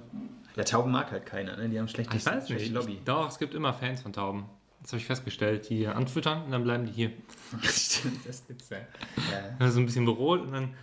Ja, 0.56 0.64
Tauben 0.64 0.90
mag 0.90 1.10
halt 1.10 1.26
keiner, 1.26 1.56
ne? 1.56 1.68
Die 1.68 1.78
haben 1.78 1.88
schlechte, 1.88 2.16
Ich 2.16 2.24
weiß 2.24 2.46
schlechte 2.46 2.64
nicht. 2.64 2.74
Lobby. 2.74 3.00
Doch, 3.04 3.28
es 3.28 3.38
gibt 3.38 3.54
immer 3.54 3.74
Fans 3.74 4.00
von 4.00 4.12
Tauben. 4.12 4.46
Das 4.80 4.92
habe 4.92 5.00
ich 5.00 5.06
festgestellt, 5.06 5.68
die 5.68 5.86
anfüttern 5.86 6.44
und 6.44 6.50
dann 6.52 6.62
bleiben 6.62 6.86
die 6.86 6.92
hier. 6.92 7.12
Stimmt, 7.62 8.26
das 8.26 8.46
gibt's 8.46 8.70
ja. 8.70 8.78
ja. 8.78 9.56
Also 9.58 9.80
ein 9.80 9.86
bisschen 9.86 10.04
berot 10.04 10.40
und 10.40 10.52
dann. 10.52 10.74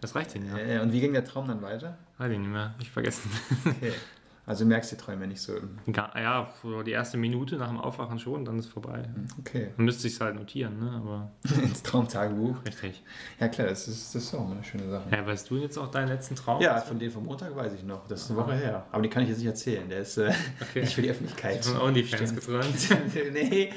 Das 0.00 0.14
reicht 0.14 0.34
ihnen, 0.34 0.46
ja. 0.46 0.58
Äh, 0.58 0.80
und 0.80 0.92
wie 0.92 1.00
ging 1.00 1.12
der 1.12 1.24
Traum 1.24 1.48
dann 1.48 1.62
weiter? 1.62 1.98
Weiß 2.18 2.30
ich 2.30 2.38
nicht 2.38 2.48
mehr. 2.48 2.74
Ich 2.80 2.90
vergessen. 2.90 3.30
Okay. 3.64 3.92
Also 4.48 4.64
du 4.64 4.68
merkst 4.70 4.90
die 4.92 4.96
Träume 4.96 5.26
nicht 5.26 5.42
so. 5.42 5.52
Ja, 5.94 6.48
die 6.86 6.90
erste 6.90 7.18
Minute 7.18 7.56
nach 7.56 7.68
dem 7.68 7.78
Aufwachen 7.78 8.18
schon, 8.18 8.46
dann 8.46 8.58
ist 8.58 8.68
vorbei. 8.68 9.04
Okay. 9.40 9.68
Man 9.76 9.84
müsste 9.84 10.08
sich 10.08 10.18
halt 10.18 10.36
notieren, 10.36 10.78
ne? 10.80 10.90
Aber 10.90 11.30
Ins 11.62 11.82
Traumtagebuch. 11.82 12.56
richtig. 12.64 13.02
Ja 13.38 13.48
klar, 13.48 13.66
das 13.66 13.86
ist, 13.88 14.14
das 14.14 14.24
ist 14.24 14.34
auch 14.34 14.50
eine 14.50 14.64
schöne 14.64 14.88
Sache. 14.88 15.04
Ja, 15.12 15.26
weißt 15.26 15.50
du 15.50 15.56
jetzt 15.58 15.76
auch 15.76 15.90
deinen 15.90 16.08
letzten 16.08 16.34
Traum? 16.34 16.62
Ja, 16.62 16.80
von 16.80 16.98
dem 16.98 17.10
vom 17.12 17.26
Montag 17.26 17.54
weiß 17.54 17.74
ich 17.74 17.82
noch. 17.82 18.08
Das 18.08 18.22
ist 18.22 18.30
eine 18.30 18.40
Woche 18.40 18.54
her. 18.54 18.86
Aber 18.90 19.02
die 19.02 19.10
kann 19.10 19.22
ich 19.22 19.28
jetzt 19.28 19.38
nicht 19.38 19.48
erzählen. 19.48 19.86
Der 19.86 20.00
ist 20.00 20.16
äh, 20.16 20.32
Okay. 20.62 20.80
nicht 20.80 20.94
für 20.94 21.02
die 21.02 21.10
Öffentlichkeit. 21.10 21.62
Von 21.62 21.80
OnlyFans 21.82 22.34
geträumt. 22.34 22.88
nee, 23.34 23.70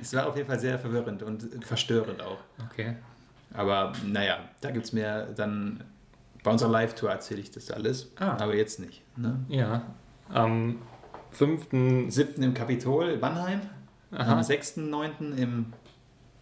es 0.00 0.14
war 0.14 0.28
auf 0.28 0.36
jeden 0.36 0.48
Fall 0.48 0.58
sehr 0.58 0.78
verwirrend 0.78 1.22
und 1.22 1.46
verstörend 1.62 2.22
auch. 2.22 2.38
Okay. 2.70 2.96
Aber 3.52 3.92
naja, 4.06 4.38
da 4.62 4.70
gibt 4.70 4.86
es 4.86 4.92
mehr 4.94 5.26
dann. 5.26 5.84
Bei 6.48 6.52
unserer 6.52 6.70
Live-Tour 6.70 7.10
erzähle 7.10 7.42
ich 7.42 7.50
das 7.50 7.70
alles, 7.70 8.10
Ah. 8.18 8.38
aber 8.42 8.54
jetzt 8.56 8.80
nicht. 8.80 9.02
Ne? 9.18 9.38
Ja. 9.48 9.82
Am 10.30 10.78
5. 11.32 11.66
Am 11.74 12.10
7. 12.10 12.42
im 12.42 12.54
Kapitol 12.54 13.18
Bannheim, 13.18 13.60
Aha. 14.12 14.32
am 14.32 14.38
6.9. 14.40 15.36
im 15.36 15.74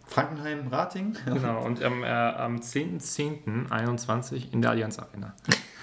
Frankenheim 0.07 0.69
Rating. 0.69 1.17
Genau, 1.25 1.61
und 1.67 1.83
am, 1.83 2.05
äh, 2.05 2.07
am 2.07 2.59
10.10.21 2.61 4.53
in 4.53 4.63
der 4.63 4.71
Allianz 4.71 5.01
Arena. 5.01 5.35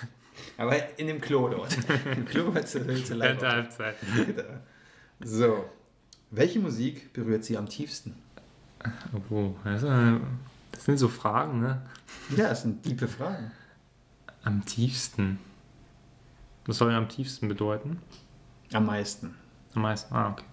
Aber 0.57 0.73
in 0.97 1.07
dem 1.07 1.19
Klo 1.19 1.49
dort. 1.49 1.75
Im 2.15 2.23
Klo 2.23 2.53
wird 2.55 2.73
Während 2.75 3.09
live. 3.09 3.37
der 3.39 3.51
Halbzeit. 3.51 3.95
So. 5.21 5.65
Welche 6.31 6.59
Musik 6.61 7.11
berührt 7.11 7.43
Sie 7.43 7.57
am 7.57 7.67
tiefsten? 7.67 8.15
Oh, 9.29 9.53
das, 9.65 9.83
äh, 9.83 10.13
das 10.71 10.85
sind 10.85 10.97
so 10.97 11.09
Fragen, 11.09 11.59
ne? 11.59 11.81
Ja, 12.37 12.47
das 12.49 12.61
sind 12.61 12.83
tiefe 12.83 13.09
Fragen. 13.09 13.51
Am 14.43 14.65
tiefsten. 14.65 15.39
Was 16.65 16.77
soll 16.77 16.89
denn 16.89 16.97
am 16.97 17.09
tiefsten 17.09 17.47
bedeuten? 17.47 18.01
Am 18.73 18.85
meisten. 18.85 19.35
Am 19.73 19.81
meisten. 19.81 20.13
Ah, 20.13 20.31
okay. 20.31 20.45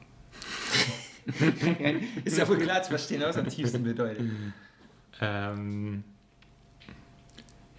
Ist 2.24 2.38
ja 2.38 2.48
wohl 2.48 2.58
klar 2.58 2.82
zu 2.82 2.90
verstehen, 2.90 3.22
was 3.22 3.36
am 3.36 3.48
tiefsten 3.48 3.82
bedeutet. 3.82 4.30
Ähm, 5.20 6.04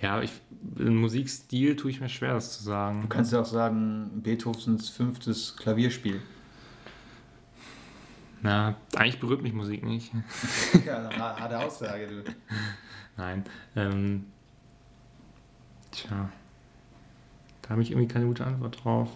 ja, 0.02 0.22
ich, 0.22 0.32
im 0.78 0.98
Musikstil 0.98 1.76
tue 1.76 1.92
ich 1.92 2.02
mir 2.02 2.10
schwer, 2.10 2.34
das 2.34 2.58
zu 2.58 2.64
sagen. 2.64 3.02
Du 3.02 3.08
kannst 3.08 3.32
ja 3.32 3.42
auch 3.42 3.46
sagen, 3.46 4.22
Beethovens 4.24 4.90
fünftes 4.90 5.56
Klavierspiel. 5.58 6.22
Na, 8.42 8.76
eigentlich 8.96 9.20
berührt 9.20 9.44
mich 9.44 9.54
Musik 9.54 9.84
nicht. 9.84 10.12
Ja, 10.86 11.10
harte 11.16 11.60
Aussage, 11.60 12.08
du. 12.08 12.24
Nein. 13.18 13.44
Ähm, 13.76 14.26
tja. 15.92 16.30
Da 17.62 17.70
habe 17.70 17.82
ich 17.82 17.92
irgendwie 17.92 18.08
keine 18.08 18.26
gute 18.26 18.46
Antwort 18.46 18.84
drauf. 18.84 19.10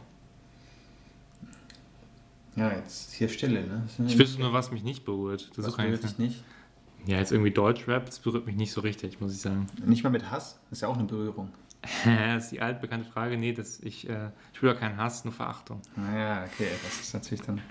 Ja, 2.56 2.72
jetzt 2.72 3.14
hier 3.14 3.28
Stille, 3.28 3.68
ne? 3.68 3.84
Ich 4.08 4.18
wüsste 4.18 4.40
nur, 4.40 4.54
was 4.54 4.72
mich 4.72 4.84
nicht 4.84 5.04
berührt. 5.04 5.52
Das 5.58 5.66
was 5.66 5.76
berührt 5.76 6.04
dich 6.04 6.18
nicht? 6.18 6.44
Ja, 7.06 7.18
jetzt 7.18 7.32
irgendwie 7.32 7.52
Deutschrap, 7.52 8.06
das 8.06 8.20
berührt 8.20 8.46
mich 8.46 8.56
nicht 8.56 8.72
so 8.72 8.82
richtig, 8.82 9.20
muss 9.20 9.34
ich 9.34 9.42
sagen. 9.42 9.68
Nicht 9.86 10.04
mal 10.04 10.10
mit 10.10 10.32
Hass? 10.32 10.60
Das 10.70 10.80
ist 10.80 10.82
ja 10.82 10.88
auch 10.88 10.98
eine 10.98 11.04
Berührung. 11.06 11.52
das 12.06 12.46
ist 12.46 12.52
die 12.52 12.62
altbekannte 12.62 13.10
Frage. 13.10 13.38
Nee, 13.38 13.54
das, 13.54 13.80
ich 13.80 14.10
äh, 14.10 14.30
spüre 14.54 14.76
keinen 14.76 14.98
Hass, 14.98 15.24
nur 15.24 15.34
Verachtung. 15.34 15.82
Naja, 15.96 16.46
okay, 16.46 16.70
das 16.84 17.02
ist 17.02 17.14
natürlich 17.14 17.44
dann. 17.46 17.62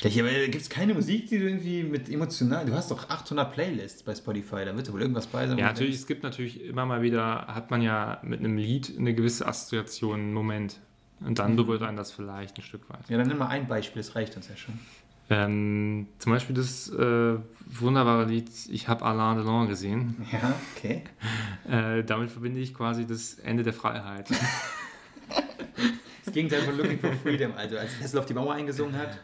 Schlecht, 0.00 0.18
aber 0.18 0.30
gibt 0.30 0.62
es 0.62 0.70
keine 0.70 0.94
Musik, 0.94 1.28
die 1.28 1.38
du 1.38 1.44
irgendwie 1.44 1.82
mit 1.82 2.08
emotional. 2.08 2.64
Du 2.64 2.72
hast 2.72 2.90
doch 2.90 3.10
800 3.10 3.52
Playlists 3.52 4.02
bei 4.02 4.14
Spotify, 4.14 4.64
da 4.64 4.74
wird 4.74 4.88
doch 4.88 4.94
wohl 4.94 5.02
irgendwas 5.02 5.26
bei 5.26 5.46
sein. 5.46 5.58
Ja, 5.58 5.66
natürlich, 5.66 5.90
denkst, 5.90 6.00
es 6.00 6.06
gibt 6.06 6.22
natürlich 6.22 6.64
immer 6.64 6.86
mal 6.86 7.02
wieder, 7.02 7.46
hat 7.48 7.70
man 7.70 7.82
ja 7.82 8.18
mit 8.22 8.40
einem 8.40 8.56
Lied 8.56 8.94
eine 8.98 9.12
gewisse 9.12 9.46
Assoziation, 9.46 10.20
einen 10.20 10.32
Moment. 10.32 10.80
Und 11.20 11.38
dann 11.38 11.54
berührt 11.54 11.82
einen 11.82 11.98
das 11.98 12.12
vielleicht 12.12 12.56
ein 12.56 12.62
Stück 12.62 12.88
weit. 12.88 13.00
Ja, 13.10 13.18
dann 13.18 13.28
nimm 13.28 13.36
mal 13.36 13.48
ein 13.48 13.66
Beispiel, 13.66 14.00
das 14.00 14.16
reicht 14.16 14.36
uns 14.36 14.48
ja 14.48 14.56
schon. 14.56 14.78
Ähm, 15.28 16.08
zum 16.18 16.32
Beispiel 16.32 16.56
das 16.56 16.90
äh, 16.90 17.36
wunderbare 17.66 18.24
Lied 18.24 18.48
Ich 18.70 18.88
habe 18.88 19.04
Alain 19.04 19.36
Delon 19.36 19.68
gesehen. 19.68 20.26
Ja, 20.32 20.54
okay. 20.76 21.04
Äh, 21.70 22.02
damit 22.02 22.30
verbinde 22.30 22.58
ich 22.58 22.74
quasi 22.74 23.06
das 23.06 23.34
Ende 23.34 23.62
der 23.62 23.74
Freiheit. 23.74 24.28
Das 26.24 26.34
Gegenteil 26.34 26.60
von 26.62 26.76
Looking 26.76 26.98
for 26.98 27.12
Freedom. 27.22 27.52
Also, 27.56 27.78
als 27.78 27.98
Hessel 28.00 28.18
auf 28.18 28.26
die 28.26 28.34
Mauer 28.34 28.54
eingesungen 28.54 28.96
hat, 28.96 29.18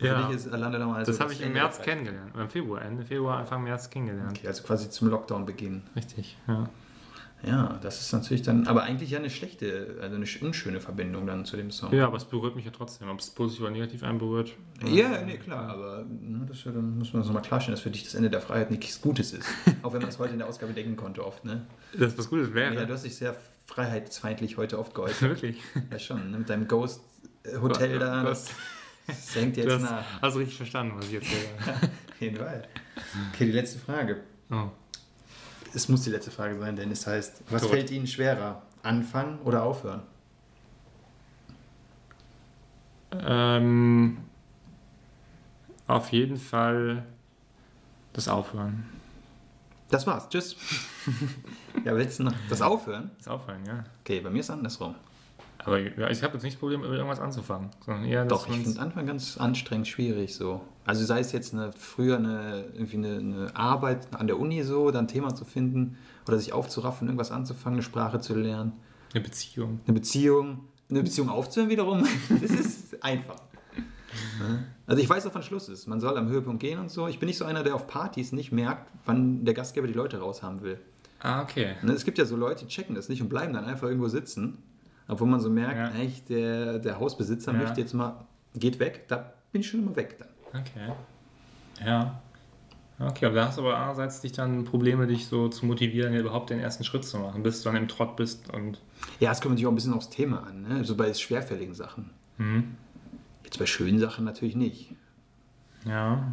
Ja. 0.00 0.22
für 0.22 0.26
dich 0.28 0.36
ist 0.36 0.50
nochmal. 0.50 0.98
Also 0.98 1.12
das 1.12 1.20
habe 1.20 1.32
ich 1.32 1.40
im 1.40 1.52
März 1.52 1.76
Zeit. 1.76 1.86
kennengelernt. 1.86 2.34
Oder 2.34 2.44
im 2.44 2.50
Februar, 2.50 2.82
Ende 2.82 3.04
Februar, 3.04 3.38
Anfang 3.38 3.62
März 3.62 3.90
kennengelernt. 3.90 4.38
Okay, 4.38 4.46
also 4.46 4.62
quasi 4.62 4.90
zum 4.90 5.08
Lockdown 5.08 5.46
beginnen. 5.46 5.82
Richtig, 5.94 6.36
ja. 6.48 6.68
Ja, 7.42 7.78
das 7.82 8.00
ist 8.00 8.12
natürlich 8.12 8.42
dann, 8.42 8.66
aber 8.66 8.82
eigentlich 8.82 9.10
ja 9.10 9.18
eine 9.18 9.30
schlechte, 9.30 9.96
also 10.02 10.16
eine 10.16 10.26
unschöne 10.42 10.80
Verbindung 10.80 11.26
dann 11.26 11.46
zu 11.46 11.56
dem 11.56 11.70
Song. 11.70 11.92
Ja, 11.92 12.06
aber 12.06 12.18
es 12.18 12.26
berührt 12.26 12.54
mich 12.54 12.66
ja 12.66 12.70
trotzdem. 12.70 13.08
Ob 13.08 13.18
es 13.18 13.30
positiv 13.30 13.62
oder 13.62 13.70
negativ 13.70 14.02
einen 14.02 14.18
berührt. 14.18 14.52
Ja, 14.84 15.22
nee, 15.22 15.38
klar, 15.38 15.70
aber 15.70 16.04
ne, 16.04 16.44
das, 16.46 16.64
ja, 16.64 16.72
dann 16.72 16.98
muss 16.98 17.12
man 17.12 17.22
das 17.22 17.28
nochmal 17.28 17.42
klarstellen, 17.42 17.76
dass 17.76 17.82
für 17.82 17.90
dich 17.90 18.04
das 18.04 18.14
Ende 18.14 18.28
der 18.28 18.42
Freiheit 18.42 18.70
nichts 18.70 19.00
Gutes 19.00 19.32
ist. 19.32 19.48
Auch 19.82 19.94
wenn 19.94 20.02
man 20.02 20.10
es 20.10 20.18
heute 20.18 20.34
in 20.34 20.38
der 20.38 20.48
Ausgabe 20.48 20.74
denken 20.74 20.96
konnte, 20.96 21.24
oft, 21.26 21.44
ne? 21.44 21.66
Das 21.98 22.18
was 22.18 22.28
Gutes 22.28 22.52
wäre. 22.52 22.74
Ja, 22.74 22.84
du 22.84 22.92
hast 22.92 23.04
dich 23.04 23.16
sehr 23.16 23.34
freiheitsfeindlich 23.66 24.58
heute 24.58 24.78
oft 24.78 24.94
geäußert. 24.94 25.22
Wirklich. 25.30 25.62
Ja, 25.90 25.98
schon, 25.98 26.30
ne? 26.30 26.38
mit 26.38 26.50
deinem 26.50 26.68
Ghost-Hotel 26.68 27.98
da. 27.98 28.22
Du 28.22 28.36
Das, 29.06 29.16
hast, 29.16 29.28
das 29.28 29.42
hängt 29.42 29.56
du 29.56 29.60
jetzt 29.62 29.72
hast, 29.72 29.82
nach. 29.82 30.22
hast 30.22 30.36
richtig 30.36 30.56
verstanden, 30.56 30.94
was 30.96 31.08
ich 31.08 31.14
erzähle. 31.14 31.48
Auf 31.58 32.20
jeden 32.20 32.36
Fall. 32.36 32.68
Okay, 33.32 33.46
die 33.46 33.52
letzte 33.52 33.78
Frage. 33.78 34.20
Oh. 34.50 34.68
Es 35.74 35.88
muss 35.88 36.02
die 36.02 36.10
letzte 36.10 36.30
Frage 36.30 36.58
sein, 36.58 36.76
denn 36.76 36.90
es 36.90 37.06
heißt, 37.06 37.42
was 37.50 37.62
Gut. 37.62 37.70
fällt 37.70 37.90
Ihnen 37.90 38.06
schwerer? 38.06 38.62
Anfangen 38.82 39.38
oder 39.40 39.62
aufhören? 39.62 40.02
Ähm, 43.12 44.18
auf 45.86 46.12
jeden 46.12 46.36
Fall 46.36 47.04
das 48.12 48.28
Aufhören. 48.28 48.84
Das 49.90 50.06
war's. 50.06 50.28
Tschüss. 50.28 50.56
ja, 51.84 51.94
willst 51.96 52.20
du 52.20 52.24
noch 52.24 52.34
das 52.48 52.62
Aufhören? 52.62 53.10
Das 53.18 53.28
Aufhören, 53.28 53.64
ja. 53.66 53.84
Okay, 54.00 54.20
bei 54.20 54.30
mir 54.30 54.40
ist 54.40 54.46
es 54.46 54.50
andersrum. 54.50 54.94
Aber 55.64 55.78
ja, 55.78 56.10
ich 56.10 56.22
habe 56.22 56.34
jetzt 56.34 56.42
nicht 56.42 56.54
das 56.54 56.60
Problem, 56.60 56.82
irgendwas 56.82 57.20
anzufangen. 57.20 57.70
Eher, 58.06 58.24
Doch, 58.24 58.48
ich 58.48 58.56
finde 58.56 58.80
Anfang 58.80 59.06
ganz 59.06 59.36
anstrengend, 59.36 59.88
schwierig 59.88 60.34
so. 60.34 60.62
Also 60.84 61.04
sei 61.04 61.20
es 61.20 61.32
jetzt 61.32 61.52
eine, 61.52 61.72
früher 61.72 62.16
eine, 62.16 62.64
irgendwie 62.72 62.96
eine, 62.96 63.18
eine 63.18 63.56
Arbeit 63.56 64.08
an 64.14 64.26
der 64.26 64.38
Uni 64.38 64.62
so, 64.62 64.90
dann 64.90 65.04
ein 65.04 65.08
Thema 65.08 65.34
zu 65.34 65.44
finden 65.44 65.98
oder 66.26 66.38
sich 66.38 66.52
aufzuraffen, 66.52 67.08
irgendwas 67.08 67.30
anzufangen, 67.30 67.76
eine 67.78 67.82
Sprache 67.82 68.20
zu 68.20 68.34
lernen, 68.34 68.72
eine 69.12 69.22
Beziehung. 69.22 69.80
eine 69.86 69.94
Beziehung, 69.94 70.60
eine 70.88 71.02
Beziehung 71.02 71.28
aufzuhören 71.28 71.70
wiederum, 71.70 72.06
das 72.40 72.50
ist 72.50 73.02
einfach. 73.02 73.36
Also 74.86 75.02
ich 75.02 75.08
weiß, 75.08 75.26
auch, 75.26 75.34
wann 75.34 75.42
Schluss 75.42 75.68
ist. 75.68 75.86
Man 75.86 76.00
soll 76.00 76.16
am 76.18 76.28
Höhepunkt 76.28 76.60
gehen 76.60 76.78
und 76.78 76.90
so. 76.90 77.06
Ich 77.06 77.18
bin 77.20 77.28
nicht 77.28 77.38
so 77.38 77.44
einer, 77.44 77.62
der 77.62 77.74
auf 77.74 77.86
Partys 77.86 78.32
nicht 78.32 78.50
merkt, 78.50 78.90
wann 79.04 79.44
der 79.44 79.54
Gastgeber 79.54 79.86
die 79.86 79.92
Leute 79.92 80.18
raushaben 80.18 80.62
will. 80.62 80.78
Ah, 81.20 81.42
okay. 81.42 81.76
Ne, 81.82 81.92
Es 81.92 82.04
gibt 82.04 82.18
ja 82.18 82.24
so 82.24 82.34
Leute, 82.36 82.64
die 82.64 82.70
checken 82.70 82.94
das 82.94 83.08
nicht 83.08 83.22
und 83.22 83.28
bleiben 83.28 83.52
dann 83.52 83.66
einfach 83.66 83.86
irgendwo 83.86 84.08
sitzen, 84.08 84.58
obwohl 85.08 85.28
man 85.28 85.40
so 85.40 85.50
merkt, 85.50 85.94
Ja. 85.94 86.00
echt, 86.00 86.28
der, 86.28 86.78
der 86.78 86.98
Hausbesitzer 87.00 87.52
Ja. 87.52 87.58
möchte 87.58 87.80
jetzt 87.80 87.94
mal, 87.94 88.24
geht 88.54 88.78
weg, 88.78 89.04
da 89.08 89.32
bin 89.52 89.60
ich 89.62 89.68
schon 89.70 89.80
immer 89.80 89.96
weg 89.96 90.16
dann. 90.18 90.60
Okay. 90.60 90.92
Ja. 91.84 92.20
Okay, 92.98 93.24
aber 93.26 93.34
da 93.36 93.46
hast 93.46 93.56
du 93.56 93.62
aber 93.62 93.78
einerseits 93.80 94.20
dich 94.20 94.32
dann 94.32 94.64
Probleme, 94.64 95.06
dich 95.06 95.26
so 95.26 95.48
zu 95.48 95.64
motivieren, 95.64 96.14
überhaupt 96.14 96.50
den 96.50 96.60
ersten 96.60 96.84
Schritt 96.84 97.04
zu 97.04 97.18
machen, 97.18 97.42
bis 97.42 97.62
du 97.62 97.70
dann 97.70 97.76
im 97.76 97.88
Trott 97.88 98.14
bist 98.16 98.52
und. 98.52 98.78
Ja, 99.20 99.32
es 99.32 99.40
kommt 99.40 99.52
natürlich 99.52 99.66
auch 99.66 99.72
ein 99.72 99.76
bisschen 99.76 99.94
aufs 99.94 100.10
Thema 100.10 100.42
an, 100.46 100.62
ne? 100.62 100.84
so 100.84 100.94
bei 100.96 101.12
schwerfälligen 101.14 101.74
Sachen. 101.74 102.10
Mhm. 102.36 102.76
Jetzt 103.42 103.58
bei 103.58 103.64
schönen 103.66 103.98
Sachen 103.98 104.24
natürlich 104.26 104.54
nicht. 104.54 104.92
Ja. 105.86 106.32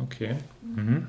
Okay. 0.00 0.34
Mhm. 0.74 1.06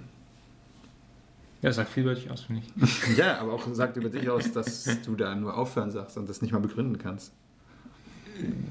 Ja, 1.63 1.71
sagt 1.71 1.89
viel 1.89 2.03
über 2.03 2.13
dich 2.13 2.29
aus, 2.29 2.41
finde 2.41 2.61
ich. 2.61 3.17
Ja, 3.17 3.39
aber 3.39 3.53
auch 3.53 3.65
sagt 3.73 3.95
über 3.97 4.09
dich 4.09 4.29
aus, 4.29 4.51
dass 4.51 4.83
du 5.05 5.15
da 5.15 5.33
nur 5.33 5.57
aufhören 5.57 5.89
sagst 5.91 6.17
und 6.17 6.27
das 6.29 6.41
nicht 6.41 6.51
mal 6.51 6.59
begründen 6.59 6.97
kannst. 6.97 7.33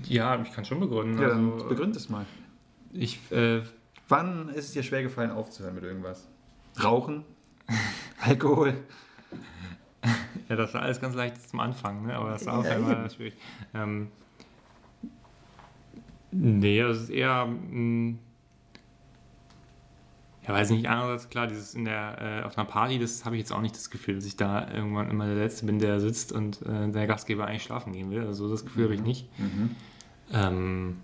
Ja, 0.09 0.41
ich 0.43 0.53
kann 0.53 0.65
schon 0.65 0.79
begründen. 0.79 1.21
Ja, 1.21 1.29
dann 1.31 1.53
also, 1.55 1.69
begründ 1.69 1.97
es 1.97 2.09
mal. 2.11 2.27
ich, 2.93 3.19
äh, 3.33 3.63
Wann 4.09 4.51
ist 4.51 4.67
es 4.67 4.73
dir 4.73 4.83
schwer 4.83 5.03
gefallen, 5.03 5.31
aufzuhören 5.31 5.75
mit 5.75 5.85
irgendwas? 5.85 6.29
Rauchen? 6.83 7.25
Alkohol? 8.21 8.75
ja, 10.51 10.57
das 10.57 10.75
war 10.75 10.83
alles 10.83 11.01
ganz 11.01 11.15
leicht 11.15 11.49
zum 11.49 11.61
Anfang, 11.61 12.05
ne? 12.07 12.15
aber 12.15 12.31
das 12.33 12.45
Ja, 12.45 12.53
Aufhören 12.59 12.85
war 12.85 13.01
eben. 13.01 13.11
schwierig. 13.11 13.35
Ähm, 13.73 14.09
nee, 16.31 16.83
das 16.83 16.99
ist 17.05 17.09
eher. 17.11 17.47
Mh, 17.47 18.17
ja, 20.47 20.55
weiß 20.55 20.71
nicht, 20.71 20.89
andererseits 20.89 21.29
klar, 21.31 21.47
dieses 21.47 21.75
in 21.75 21.85
der, 21.85 22.43
äh, 22.43 22.45
auf 22.45 22.59
einer 22.59 22.67
Party, 22.67 22.99
das 22.99 23.25
habe 23.25 23.37
ich 23.37 23.41
jetzt 23.41 23.53
auch 23.53 23.61
nicht 23.61 23.77
das 23.77 23.91
Gefühl, 23.91 24.17
dass 24.17 24.25
ich 24.25 24.37
da 24.37 24.69
irgendwann 24.73 25.09
immer 25.09 25.27
der 25.27 25.37
Letzte 25.37 25.67
bin, 25.67 25.79
der 25.79 26.01
sitzt 26.01 26.33
und 26.33 26.63
äh, 26.63 26.91
der 26.91 27.07
Gastgeber 27.07 27.47
eigentlich 27.47 27.63
schlafen 27.63 27.93
gehen 27.93 28.11
will. 28.11 28.27
Also 28.27 28.51
das 28.51 28.65
Gefühl 28.65 28.85
habe 28.85 28.95
ich 28.95 29.03
nicht. 29.03 29.29
Mhm. 29.39 29.77
Ähm, 30.33 30.97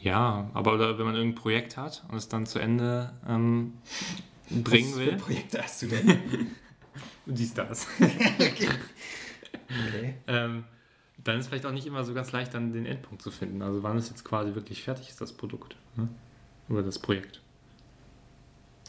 ja, 0.00 0.50
aber 0.52 0.74
oder 0.74 0.98
wenn 0.98 1.06
man 1.06 1.14
irgendein 1.14 1.40
Projekt 1.40 1.76
hat 1.76 2.04
und 2.08 2.16
es 2.16 2.28
dann 2.28 2.44
zu 2.44 2.58
Ende 2.58 3.12
ähm, 3.28 3.74
bringen 4.50 4.88
Was 4.88 4.98
für 4.98 5.06
will. 5.06 5.16
Projekte 5.16 5.62
hast 5.62 5.82
du 5.82 5.86
denn? 5.86 6.18
Dies, 7.26 7.54
das. 7.54 7.86
Okay. 9.68 10.16
ähm, 10.26 10.64
dann 11.24 11.38
ist 11.38 11.46
vielleicht 11.48 11.64
auch 11.64 11.72
nicht 11.72 11.86
immer 11.86 12.04
so 12.04 12.12
ganz 12.12 12.30
leicht, 12.32 12.52
dann 12.52 12.74
den 12.74 12.84
Endpunkt 12.84 13.22
zu 13.22 13.30
finden. 13.30 13.62
Also 13.62 13.82
wann 13.82 13.96
es 13.96 14.10
jetzt 14.10 14.22
quasi 14.22 14.54
wirklich 14.54 14.82
fertig 14.82 15.08
ist, 15.08 15.18
das 15.18 15.32
Produkt. 15.32 15.76
Ne? 15.96 16.08
Oder 16.68 16.82
das 16.82 16.98
Projekt. 16.98 17.41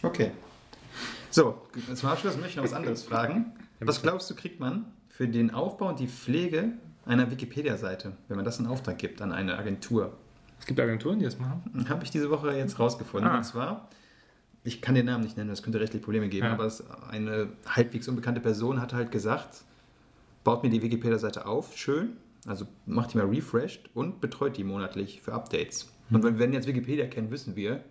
Okay. 0.03 0.31
So, 1.31 1.61
zum 1.95 2.09
Abschluss 2.09 2.35
möchte 2.35 2.49
ich 2.51 2.55
noch 2.57 2.63
was 2.63 2.73
anderes 2.73 3.03
fragen. 3.03 3.53
Was 3.79 4.01
glaubst 4.01 4.29
du, 4.29 4.35
kriegt 4.35 4.59
man 4.59 4.85
für 5.09 5.27
den 5.27 5.51
Aufbau 5.51 5.89
und 5.89 5.99
die 5.99 6.07
Pflege 6.07 6.73
einer 7.05 7.31
Wikipedia-Seite, 7.31 8.13
wenn 8.27 8.35
man 8.35 8.45
das 8.45 8.59
in 8.59 8.67
Auftrag 8.67 8.97
gibt 8.99 9.21
an 9.21 9.31
eine 9.31 9.57
Agentur? 9.57 10.13
Es 10.59 10.65
gibt 10.67 10.79
Agenturen, 10.79 11.19
die 11.19 11.25
das 11.25 11.39
machen. 11.39 11.85
Habe 11.89 12.03
ich 12.03 12.11
diese 12.11 12.29
Woche 12.29 12.55
jetzt 12.55 12.79
rausgefunden. 12.79 13.29
Ah. 13.29 13.37
Und 13.37 13.43
zwar, 13.43 13.89
ich 14.63 14.81
kann 14.81 14.95
den 14.95 15.07
Namen 15.07 15.23
nicht 15.23 15.35
nennen, 15.35 15.49
das 15.49 15.63
könnte 15.63 15.79
rechtlich 15.79 16.01
Probleme 16.03 16.29
geben, 16.29 16.45
Ja. 16.45 16.53
aber 16.53 16.65
es, 16.65 16.83
eine 17.09 17.49
halbwegs 17.65 18.07
unbekannte 18.07 18.39
Person 18.39 18.79
hat 18.79 18.93
halt 18.93 19.11
gesagt, 19.11 19.63
baut 20.43 20.63
mir 20.63 20.69
die 20.69 20.81
Wikipedia-Seite 20.81 21.45
auf, 21.45 21.75
schön, 21.75 22.17
also 22.45 22.65
macht 22.85 23.13
die 23.13 23.17
mal 23.17 23.27
refreshed 23.27 23.89
und 23.93 24.21
betreut 24.21 24.57
die 24.57 24.63
monatlich 24.63 25.21
für 25.21 25.33
Updates. 25.33 25.89
Hm. 26.09 26.17
Und 26.17 26.23
wenn 26.23 26.51
wir 26.51 26.57
jetzt 26.57 26.67
Wikipedia 26.67 27.07
kennen, 27.07 27.31
wissen 27.31 27.55
wir, 27.55 27.83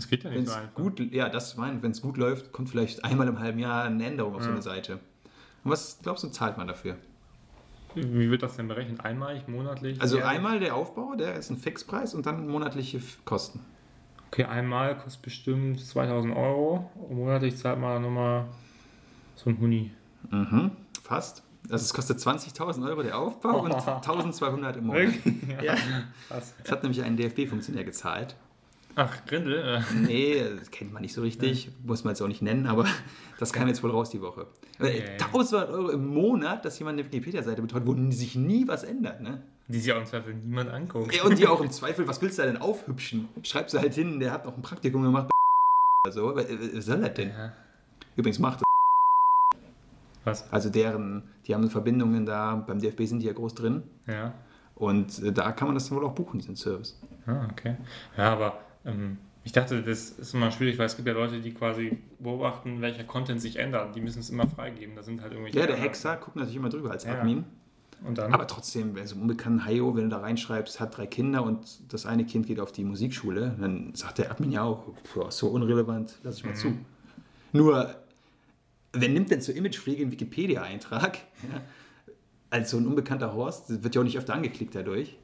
Das 0.00 0.08
geht 0.08 0.24
ja 0.24 0.30
wenn 0.30 0.38
nicht 0.38 0.48
es 0.48 0.54
so 0.54 0.60
einfach. 0.60 0.74
gut, 0.74 1.00
ja, 1.12 1.28
das 1.28 1.56
meint, 1.56 1.82
wenn 1.82 1.90
es 1.92 2.00
gut 2.02 2.16
läuft, 2.16 2.52
kommt 2.52 2.68
vielleicht 2.70 3.04
einmal 3.04 3.28
im 3.28 3.38
halben 3.38 3.58
Jahr 3.58 3.84
eine 3.84 4.04
Änderung 4.06 4.34
auf 4.34 4.42
so 4.42 4.48
Ja. 4.48 4.54
eine 4.54 4.62
Seite. 4.62 4.94
Und 5.64 5.70
was 5.70 5.98
glaubst 6.02 6.24
du, 6.24 6.28
zahlt 6.28 6.56
man 6.56 6.66
dafür? 6.66 6.96
Wie 7.94 8.30
wird 8.30 8.42
das 8.42 8.56
denn 8.56 8.68
berechnet? 8.68 9.04
Einmalig, 9.04 9.48
monatlich? 9.48 10.00
Also 10.00 10.16
jährlich? 10.18 10.36
einmal 10.36 10.60
der 10.60 10.76
Aufbau, 10.76 11.16
der 11.16 11.34
ist 11.34 11.50
ein 11.50 11.56
Fixpreis 11.56 12.14
und 12.14 12.24
dann 12.24 12.46
monatliche 12.48 13.00
Kosten. 13.24 13.60
Okay, 14.28 14.44
einmal 14.44 14.96
kostet 14.96 15.22
bestimmt 15.22 15.80
2000 15.84 16.36
Euro. 16.36 16.88
Und 16.94 17.16
monatlich 17.16 17.56
zahlt 17.56 17.80
man 17.80 18.00
nochmal 18.00 18.46
so 19.34 19.50
ein 19.50 19.58
Huni. 19.58 19.90
Mhm, 20.30 20.70
fast. 21.02 21.42
Also 21.68 21.82
es 21.84 21.92
kostet 21.92 22.18
20.000 22.20 22.86
Euro 22.88 23.02
der 23.02 23.18
Aufbau 23.18 23.60
und 23.62 23.72
1.200 23.74 24.78
im 24.78 24.86
Monat. 24.86 25.08
Ja. 25.62 25.74
Krass. 26.28 26.54
Das 26.62 26.70
hat 26.72 26.82
nämlich 26.84 27.02
ein 27.02 27.16
DFB-Funktionär 27.16 27.82
gezahlt. 27.84 28.36
Ach, 28.96 29.24
Grindel? 29.26 29.58
Äh. 29.58 29.80
Nee, 30.06 30.44
das 30.58 30.70
kennt 30.70 30.92
man 30.92 31.02
nicht 31.02 31.14
so 31.14 31.22
richtig, 31.22 31.70
muss 31.84 32.04
man 32.04 32.12
jetzt 32.12 32.20
auch 32.20 32.28
nicht 32.28 32.42
nennen, 32.42 32.66
aber 32.66 32.86
das 33.38 33.52
kam 33.52 33.68
jetzt 33.68 33.82
wohl 33.82 33.90
raus 33.90 34.10
die 34.10 34.20
Woche. 34.20 34.46
Okay. 34.78 35.16
1.200 35.18 35.68
Euro 35.70 35.90
im 35.90 36.06
Monat, 36.08 36.64
dass 36.64 36.78
jemand 36.78 36.98
eine 36.98 37.06
Wikipedia-Seite 37.06 37.62
betreut, 37.62 37.86
wo 37.86 38.10
sich 38.10 38.34
nie 38.34 38.66
was 38.66 38.82
ändert. 38.82 39.20
Ne? 39.20 39.42
Die 39.68 39.78
sich 39.78 39.92
auch 39.92 39.98
im 39.98 40.06
Zweifel 40.06 40.34
niemand 40.34 40.70
anguckt. 40.70 41.14
Ja, 41.14 41.24
und 41.24 41.38
die 41.38 41.46
auch 41.46 41.60
im 41.60 41.70
Zweifel, 41.70 42.08
was 42.08 42.20
willst 42.22 42.38
du 42.38 42.42
da 42.42 42.48
denn 42.48 42.60
aufhübschen? 42.60 43.28
Schreibst 43.42 43.74
du 43.74 43.78
halt 43.78 43.94
hin, 43.94 44.18
der 44.20 44.32
hat 44.32 44.44
noch 44.44 44.56
ein 44.56 44.62
Praktikum 44.62 45.02
gemacht 45.02 45.28
bei 45.28 46.10
oder 46.10 46.12
so. 46.12 46.34
Was 46.34 46.84
soll 46.84 47.00
das 47.00 47.14
denn? 47.14 47.28
Ja. 47.28 47.52
Übrigens 48.16 48.38
macht 48.38 48.62
Was? 50.24 50.50
Also 50.52 50.70
deren, 50.70 51.22
die 51.46 51.54
haben 51.54 51.70
Verbindungen 51.70 52.26
da, 52.26 52.56
beim 52.56 52.80
DFB 52.80 53.04
sind 53.04 53.20
die 53.20 53.26
ja 53.26 53.32
groß 53.32 53.54
drin. 53.54 53.82
Ja. 54.06 54.34
Und 54.74 55.22
äh, 55.22 55.30
da 55.30 55.52
kann 55.52 55.68
man 55.68 55.74
das 55.74 55.88
dann 55.88 55.98
wohl 55.98 56.06
auch 56.06 56.14
buchen, 56.14 56.38
diesen 56.38 56.56
Service. 56.56 56.98
Ah, 57.26 57.46
okay. 57.50 57.76
Ja, 58.16 58.32
aber 58.32 58.58
ich 59.44 59.52
dachte, 59.52 59.82
das 59.82 60.10
ist 60.10 60.34
immer 60.34 60.50
schwierig, 60.50 60.78
weil 60.78 60.86
es 60.86 60.96
gibt 60.96 61.08
ja 61.08 61.14
Leute, 61.14 61.40
die 61.40 61.52
quasi 61.52 61.98
beobachten, 62.18 62.80
welcher 62.80 63.04
Content 63.04 63.40
sich 63.40 63.56
ändert. 63.56 63.94
Die 63.96 64.00
müssen 64.00 64.20
es 64.20 64.30
immer 64.30 64.46
freigeben. 64.46 64.94
Da 64.96 65.02
sind 65.02 65.20
halt 65.22 65.32
irgendwelche. 65.32 65.58
Ja, 65.58 65.66
der 65.66 65.76
Hexer 65.76 66.16
guckt 66.16 66.36
natürlich 66.36 66.56
immer 66.56 66.68
drüber 66.68 66.90
als 66.90 67.04
Ja. 67.04 67.18
Admin. 67.18 67.44
Dann? 68.14 68.32
Aber 68.32 68.46
trotzdem, 68.46 68.96
also 68.96 69.14
unbekannten 69.16 69.66
Hayo, 69.66 69.94
wenn 69.94 70.04
du 70.04 70.08
da 70.08 70.18
reinschreibst, 70.20 70.80
hat 70.80 70.96
drei 70.96 71.06
Kinder 71.06 71.42
und 71.44 71.92
das 71.92 72.06
eine 72.06 72.24
Kind 72.24 72.46
geht 72.46 72.58
auf 72.58 72.72
die 72.72 72.82
Musikschule, 72.84 73.54
dann 73.60 73.94
sagt 73.94 74.16
der 74.18 74.30
Admin 74.30 74.50
ja 74.50 74.62
auch, 74.62 74.84
"Boah, 75.14 75.30
so 75.30 75.48
unrelevant, 75.48 76.18
lass 76.22 76.38
ich 76.38 76.44
mal 76.46 76.54
zu. 76.54 76.78
Nur, 77.52 77.94
wer 78.94 79.08
nimmt 79.10 79.30
denn 79.30 79.42
zur 79.42 79.54
Imagepflege 79.54 80.00
einen 80.02 80.12
Wikipedia-Eintrag? 80.12 81.18
Ja, 81.52 81.60
als 82.48 82.70
so 82.70 82.78
ein 82.78 82.86
unbekannter 82.86 83.34
Horst, 83.34 83.68
das 83.68 83.82
wird 83.82 83.94
ja 83.94 84.00
auch 84.00 84.04
nicht 84.04 84.16
öfter 84.16 84.32
angeklickt 84.34 84.74
dadurch. 84.74 85.16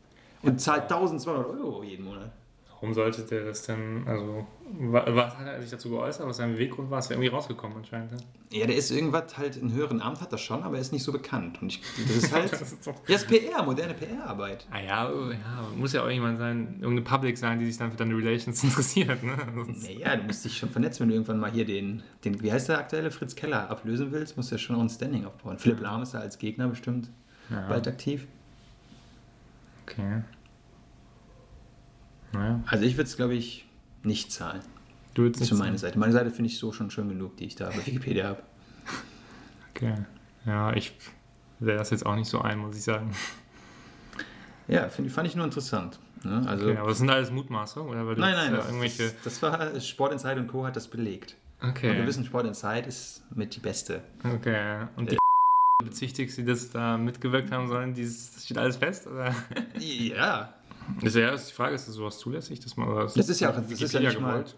Und 0.43 0.61
zahlt 0.61 0.83
1200 0.91 1.47
Euro 1.47 1.83
jeden 1.83 2.05
Monat. 2.05 2.31
Warum 2.79 2.93
sollte 2.93 3.23
der 3.23 3.47
das 3.47 3.63
denn, 3.63 4.07
also, 4.07 4.47
wa- 4.79 5.05
was 5.09 5.35
hat 5.39 5.47
er 5.47 5.63
sich 5.63 5.71
dazu 5.71 5.89
geäußert, 5.89 6.27
was 6.27 6.37
sein 6.37 6.53
Beweggrund 6.53 6.91
war? 6.91 6.99
Ist 6.99 7.09
ja 7.09 7.17
irgendwie 7.17 7.31
rausgekommen 7.31 7.79
anscheinend. 7.79 8.13
ne? 8.13 8.19
Ja, 8.53 8.67
der 8.67 8.77
ist 8.77 8.91
irgendwas 8.91 9.39
halt 9.39 9.57
in 9.57 9.73
höheren 9.73 10.03
Amt, 10.03 10.21
hat 10.21 10.31
er 10.31 10.37
schon, 10.37 10.63
aber 10.63 10.75
er 10.75 10.83
ist 10.83 10.93
nicht 10.93 11.03
so 11.03 11.11
bekannt. 11.11 11.61
Und 11.63 11.69
ich, 11.73 11.81
das 12.07 12.17
ist 12.17 12.33
halt, 12.35 12.53
Das 12.53 12.61
ist 12.61 12.87
doch- 12.87 12.93
ja, 12.95 13.01
das 13.15 13.23
ist 13.23 13.29
PR, 13.29 13.63
moderne 13.63 13.95
PR-Arbeit. 13.95 14.67
Ah 14.71 14.81
ja, 14.81 15.11
oh, 15.11 15.31
ja, 15.31 15.39
muss 15.75 15.95
ja 15.95 16.05
auch 16.05 16.11
jemand 16.11 16.39
sein, 16.39 16.75
irgendeine 16.83 17.01
Public 17.01 17.39
sein, 17.39 17.59
die 17.59 17.65
sich 17.65 17.79
dann 17.79 17.91
für 17.91 17.97
deine 17.97 18.15
Relations 18.15 18.63
interessiert. 18.65 19.23
Ne? 19.23 19.37
Sonst- 19.55 19.83
Naja, 19.83 20.15
du 20.17 20.25
musst 20.25 20.45
dich 20.45 20.59
schon 20.59 20.69
vernetzen, 20.69 21.01
wenn 21.01 21.09
du 21.09 21.15
irgendwann 21.15 21.41
mal 21.41 21.51
hier 21.51 21.65
den, 21.65 22.03
den 22.27 22.43
wie 22.43 22.53
heißt 22.53 22.69
der 22.69 22.79
aktuelle 22.79 23.11
Fritz 23.11 23.35
Keller 23.35 23.71
ablösen 23.71 24.13
willst, 24.13 24.37
musst 24.37 24.51
du 24.51 24.57
ja 24.57 24.59
schon 24.59 24.77
auch 24.77 24.81
ein 24.81 24.91
Standing 24.91 25.25
aufbauen. 25.25 25.59
Philipp 25.59 25.81
Lahm 25.81 26.03
ist 26.03 26.13
da 26.13 26.19
als 26.19 26.39
Gegner 26.39 26.69
bestimmt 26.69 27.09
Ja, 27.49 27.67
bald 27.69 27.89
aktiv. 27.89 28.27
okay. 29.87 30.23
Naja, 32.37 32.61
Also 32.67 32.85
ich 32.85 32.95
würde 32.97 33.09
es, 33.09 33.17
glaube 33.17 33.35
ich, 33.35 33.67
nicht 34.03 34.31
zahlen. 34.33 34.61
du 35.15 35.25
ist 35.27 35.41
nicht 35.41 35.49
für 35.49 35.55
meine 35.57 35.79
Seite. 35.79 35.99
Meine 35.99 36.13
Seite 36.13 36.31
finde 36.31 36.51
ich 36.51 36.59
so 36.59 36.73
schon 36.73 36.91
schön 36.91 37.09
genug, 37.09 37.37
die 37.37 37.47
ich 37.47 37.57
da 37.57 37.69
bei 37.71 37.85
Wikipedia 37.87 38.29
habe. 38.29 38.43
Okay. 39.75 39.95
Ja, 40.45 40.73
ich 40.75 40.93
wäre 41.59 41.79
das 41.79 41.91
jetzt 41.91 42.07
auch 42.07 42.15
nicht 42.17 42.29
so 42.29 42.41
ein, 42.41 42.59
muss 42.59 42.77
ich 42.77 42.83
sagen. 42.85 43.11
Ja, 44.69 44.89
find, 44.89 45.11
fand 45.13 45.29
ich 45.29 45.35
nur 45.37 45.45
interessant. 45.45 45.99
Ne? 46.25 46.45
Also, 46.47 46.69
Okay, 46.71 46.79
aber 46.79 46.89
das 46.89 46.99
sind 46.99 47.11
alles 47.11 47.31
Mutmaßungen? 47.31 47.91
Oder 47.91 48.07
weil 48.07 48.17
nein, 48.17 48.35
nein, 48.35 48.53
äh, 48.53 48.57
das, 48.57 48.67
irgendwelche. 48.67 49.13
das, 49.23 49.43
war 49.43 49.81
Sport 49.81 50.13
Inside 50.13 50.41
und 50.41 50.47
Co. 50.49 50.65
hat 50.65 50.77
das 50.77 50.89
belegt. 50.89 51.37
Und 51.61 51.81
wir 51.83 51.91
Okay. 51.93 52.07
wissen, 52.07 52.25
Sport 52.25 52.47
Inside 52.47 52.87
ist 52.89 53.23
mit 53.35 53.55
die 53.55 53.61
beste. 53.61 54.03
Okay. 54.25 54.87
Und 54.97 55.11
die 55.13 55.19
bezichtigst, 55.85 56.37
die 56.39 56.45
das 56.45 56.71
da 56.71 56.97
mitgewirkt 56.99 57.53
haben 57.53 57.69
sollen, 57.69 57.95
dieses, 57.95 58.35
das 58.35 58.45
steht 58.45 58.59
alles 58.59 58.77
fest? 58.77 59.07
Oder? 59.07 59.35
Ja, 59.79 60.55
ist 61.03 61.17
ja 61.17 61.31
ist 61.31 61.49
die 61.51 61.55
Frage, 61.55 61.75
ist 61.75 61.89
das 61.89 61.95
sowas 61.95 62.19
zulässig, 62.19 62.61
dass 62.61 62.77
man 62.77 62.89
Das 63.15 63.17
ist 63.17 63.41
ja 63.41 63.51
auch- 63.51 63.57
das 63.57 63.81
ist 63.81 63.93
ja 63.93 64.01
nicht 64.01 64.21
mal- 64.21 64.31
gewollt? 64.33 64.57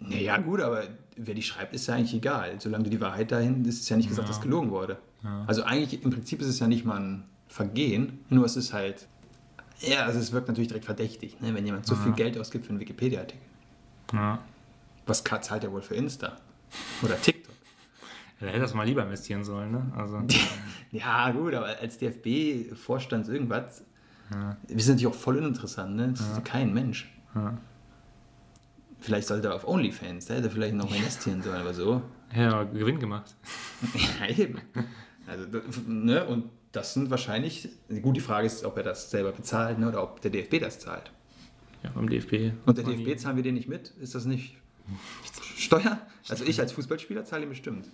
Naja, 0.00 0.36
gut, 0.38 0.60
aber 0.60 0.82
wer 1.16 1.34
die 1.34 1.42
schreibt, 1.42 1.74
ist 1.74 1.86
ja 1.86 1.94
eigentlich 1.94 2.14
egal. 2.14 2.60
Solange 2.60 2.84
du 2.84 2.90
die 2.90 3.00
Wahrheit 3.00 3.30
dahin, 3.30 3.64
ist 3.64 3.82
es 3.82 3.88
ja 3.88 3.96
nicht 3.96 4.08
gesagt, 4.08 4.28
Ja. 4.28 4.34
dass 4.34 4.42
gelogen 4.42 4.70
wurde. 4.70 4.98
Ja. 5.22 5.44
Also 5.46 5.62
eigentlich, 5.62 6.02
im 6.02 6.10
Prinzip 6.10 6.40
ist 6.40 6.48
es 6.48 6.58
ja 6.58 6.66
nicht 6.66 6.84
mal 6.84 6.98
ein 6.98 7.24
Vergehen, 7.46 8.18
nur 8.28 8.44
es 8.46 8.56
ist 8.56 8.72
halt, 8.72 9.06
ja, 9.80 10.04
also 10.06 10.18
es 10.18 10.32
wirkt 10.32 10.48
natürlich 10.48 10.68
direkt 10.68 10.86
verdächtig, 10.86 11.40
ne, 11.40 11.54
wenn 11.54 11.64
jemand 11.64 11.86
so 11.86 11.94
Ja. 11.94 12.00
viel 12.00 12.12
Geld 12.12 12.36
ausgibt 12.38 12.64
für 12.64 12.70
einen 12.70 12.80
Wikipedia-Artikel. 12.80 13.42
Ja. 14.12 14.38
Was 15.06 15.22
zahlt 15.22 15.62
er 15.64 15.70
wohl 15.72 15.82
für 15.82 15.94
Insta? 15.94 16.36
Oder 17.02 17.20
TikTok? 17.20 17.52
Er 18.40 18.48
hätte 18.48 18.60
das 18.60 18.74
mal 18.74 18.84
lieber 18.84 19.02
investieren 19.04 19.44
sollen, 19.44 19.70
ne? 19.70 19.92
Also, 19.96 20.20
Ja, 20.90 21.30
gut, 21.30 21.54
aber 21.54 21.66
als 21.80 21.98
DFB-Vorstand 21.98 23.28
irgendwas, 23.28 23.84
ja. 24.30 24.56
wir 24.68 24.82
sind 24.82 24.94
natürlich 24.94 25.14
auch 25.14 25.18
voll 25.18 25.38
uninteressant, 25.38 25.96
ne? 25.96 26.08
Das 26.08 26.20
ist 26.20 26.44
kein 26.44 26.72
Mensch. 26.72 27.12
Ja. 27.34 27.58
Vielleicht 29.00 29.26
sollte 29.26 29.48
er 29.48 29.54
auf 29.54 29.66
OnlyFans, 29.66 30.26
da 30.26 30.34
hätte 30.34 30.50
vielleicht 30.50 30.74
noch 30.74 30.94
investieren 30.94 31.42
sollen, 31.42 31.60
aber 31.60 31.74
so. 31.74 32.02
ja, 32.34 32.52
aber 32.52 32.66
Gewinn 32.66 32.98
gemacht. 32.98 33.34
Ja, 34.20 34.28
eben. 34.28 34.58
Also, 35.26 35.46
ne, 35.88 36.24
und 36.26 36.44
das 36.70 36.94
sind 36.94 37.10
wahrscheinlich, 37.10 37.68
gut, 38.00 38.16
die 38.16 38.20
Frage 38.20 38.46
ist, 38.46 38.64
ob 38.64 38.76
er 38.76 38.82
das 38.82 39.10
selber 39.10 39.32
bezahlt 39.32 39.78
ne, 39.78 39.88
oder 39.88 40.02
ob 40.02 40.20
der 40.20 40.30
DFB 40.30 40.60
das 40.60 40.78
zahlt. 40.78 41.10
Ja, 41.82 41.90
beim 41.90 42.08
DFB. 42.08 42.52
Und 42.64 42.78
der 42.78 42.84
DFB 42.84 43.18
zahlen 43.18 43.36
wir 43.36 43.42
den 43.42 43.54
nicht 43.54 43.68
mit? 43.68 43.92
Ist 44.00 44.14
das 44.14 44.24
nicht 44.24 44.56
Steuer? 45.56 45.98
Also 46.28 46.44
ich 46.44 46.60
als 46.60 46.72
Fußballspieler 46.72 47.24
zahle 47.24 47.44
ihn 47.44 47.48
bestimmt. 47.48 47.88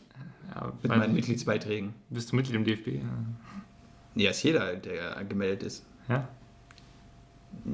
Ja, 0.54 0.72
Mit 0.82 0.90
meinen 0.90 1.14
Mitgliedsbeiträgen. 1.14 1.94
Bist 2.10 2.32
du 2.32 2.36
Mitglied 2.36 2.56
im 2.56 2.64
DFB? 2.64 3.02
Ja, 4.14 4.30
ist 4.30 4.42
jeder, 4.42 4.76
der 4.76 5.24
gemeldet 5.24 5.62
ist. 5.62 5.84
Ja. 6.08 6.28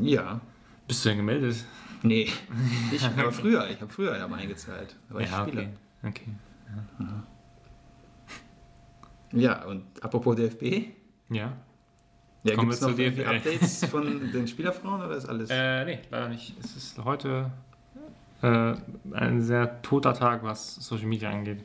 Ja. 0.00 0.40
Bist 0.86 1.04
du 1.04 1.08
denn 1.10 1.18
gemeldet? 1.18 1.64
Nee, 2.02 2.30
ich, 2.92 3.04
aber 3.04 3.32
früher. 3.32 3.68
Ich 3.70 3.80
habe 3.80 3.90
früher 3.90 4.16
ja 4.16 4.28
mal 4.28 4.38
eingezahlt. 4.38 4.96
Da 5.08 5.14
war 5.14 5.20
ich 5.22 5.30
ja, 5.30 5.46
Spieler. 5.46 5.68
okay. 6.02 6.26
okay. 6.98 7.06
Ja, 9.32 9.64
und 9.64 9.84
apropos 10.02 10.36
DFB. 10.36 10.88
Ja. 11.30 11.52
Ja, 12.42 12.56
Kommen 12.56 12.70
wir 12.70 12.80
noch 12.80 12.98
irgendwie 12.98 13.22
DFB. 13.22 13.48
Updates 13.48 13.84
von 13.90 14.32
den 14.32 14.46
Spielerfrauen 14.46 15.02
oder 15.02 15.16
ist 15.16 15.26
alles? 15.26 15.48
Äh, 15.50 15.84
nee, 15.86 15.98
leider 16.10 16.28
nicht. 16.28 16.54
Es 16.62 16.76
ist 16.76 17.02
heute 17.02 17.50
äh, 18.42 18.74
ein 19.12 19.40
sehr 19.40 19.80
toter 19.80 20.12
Tag, 20.12 20.42
was 20.42 20.74
Social 20.76 21.06
Media 21.06 21.30
angeht. 21.30 21.64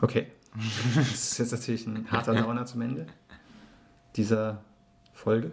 Okay. 0.00 0.28
Das 0.54 1.32
ist 1.32 1.38
jetzt 1.38 1.52
natürlich 1.52 1.86
ein 1.86 2.10
harter 2.10 2.34
Downer 2.42 2.64
zum 2.64 2.80
Ende 2.80 3.06
dieser 4.16 4.62
Folge. 5.12 5.52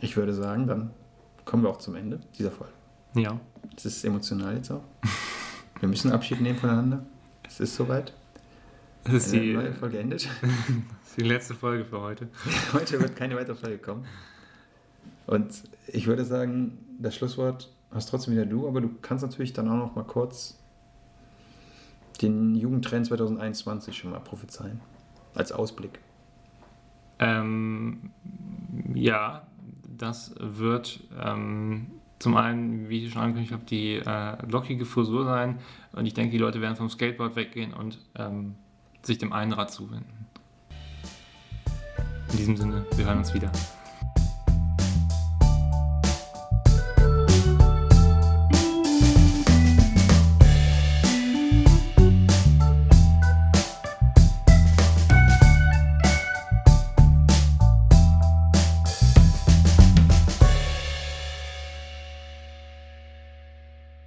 Ich 0.00 0.16
würde 0.16 0.34
sagen, 0.34 0.66
dann 0.66 0.90
kommen 1.44 1.62
wir 1.62 1.70
auch 1.70 1.78
zum 1.78 1.94
Ende 1.94 2.20
dieser 2.38 2.50
Folge. 2.50 2.72
Ja. 3.14 3.38
Es 3.76 3.84
ist 3.84 4.04
emotional 4.04 4.56
jetzt 4.56 4.70
auch. 4.70 4.82
Wir 5.80 5.88
müssen 5.88 6.12
Abschied 6.12 6.40
nehmen 6.40 6.58
voneinander. 6.58 7.04
Es 7.46 7.60
ist 7.60 7.76
soweit. 7.76 8.12
Das 9.04 9.14
ist 9.14 9.32
die, 9.32 9.52
neue 9.52 9.72
Folge 9.72 9.98
endet. 9.98 10.22
ist 11.04 11.16
die 11.16 11.22
letzte 11.22 11.54
Folge 11.54 11.84
für 11.84 12.00
heute. 12.00 12.28
Heute 12.72 13.00
wird 13.00 13.16
keine 13.16 13.36
weitere 13.36 13.56
Folge 13.56 13.78
kommen. 13.78 14.06
Und 15.26 15.64
ich 15.88 16.06
würde 16.06 16.24
sagen, 16.24 16.78
das 16.98 17.16
Schlusswort 17.16 17.72
hast 17.90 18.08
trotzdem 18.08 18.34
wieder 18.34 18.46
du, 18.46 18.68
aber 18.68 18.80
du 18.80 18.90
kannst 19.02 19.22
natürlich 19.22 19.52
dann 19.52 19.68
auch 19.68 19.76
noch 19.76 19.94
mal 19.94 20.04
kurz 20.04 20.58
den 22.22 22.54
Jugendtrend 22.54 23.06
2021 23.06 23.96
schon 23.96 24.10
mal 24.10 24.20
prophezeien? 24.20 24.80
Als 25.34 25.52
Ausblick. 25.52 25.98
Ähm, 27.18 28.10
ja, 28.94 29.46
das 29.96 30.34
wird 30.38 31.00
ähm, 31.22 31.86
zum 32.18 32.36
einen, 32.36 32.88
wie 32.88 33.04
ich 33.04 33.12
schon 33.12 33.22
angekündigt 33.22 33.52
habe, 33.52 33.64
die 33.64 33.96
äh, 33.96 34.46
lockige 34.46 34.84
Frisur 34.84 35.24
sein. 35.24 35.58
Und 35.92 36.06
ich 36.06 36.14
denke, 36.14 36.32
die 36.32 36.38
Leute 36.38 36.60
werden 36.60 36.76
vom 36.76 36.88
Skateboard 36.88 37.36
weggehen 37.36 37.72
und 37.72 37.98
ähm, 38.16 38.54
sich 39.02 39.18
dem 39.18 39.32
Einrad 39.32 39.70
zuwenden. 39.70 40.26
In 42.30 42.38
diesem 42.38 42.56
Sinne, 42.56 42.86
wir 42.96 43.04
hören 43.04 43.18
uns 43.18 43.34
wieder. 43.34 43.50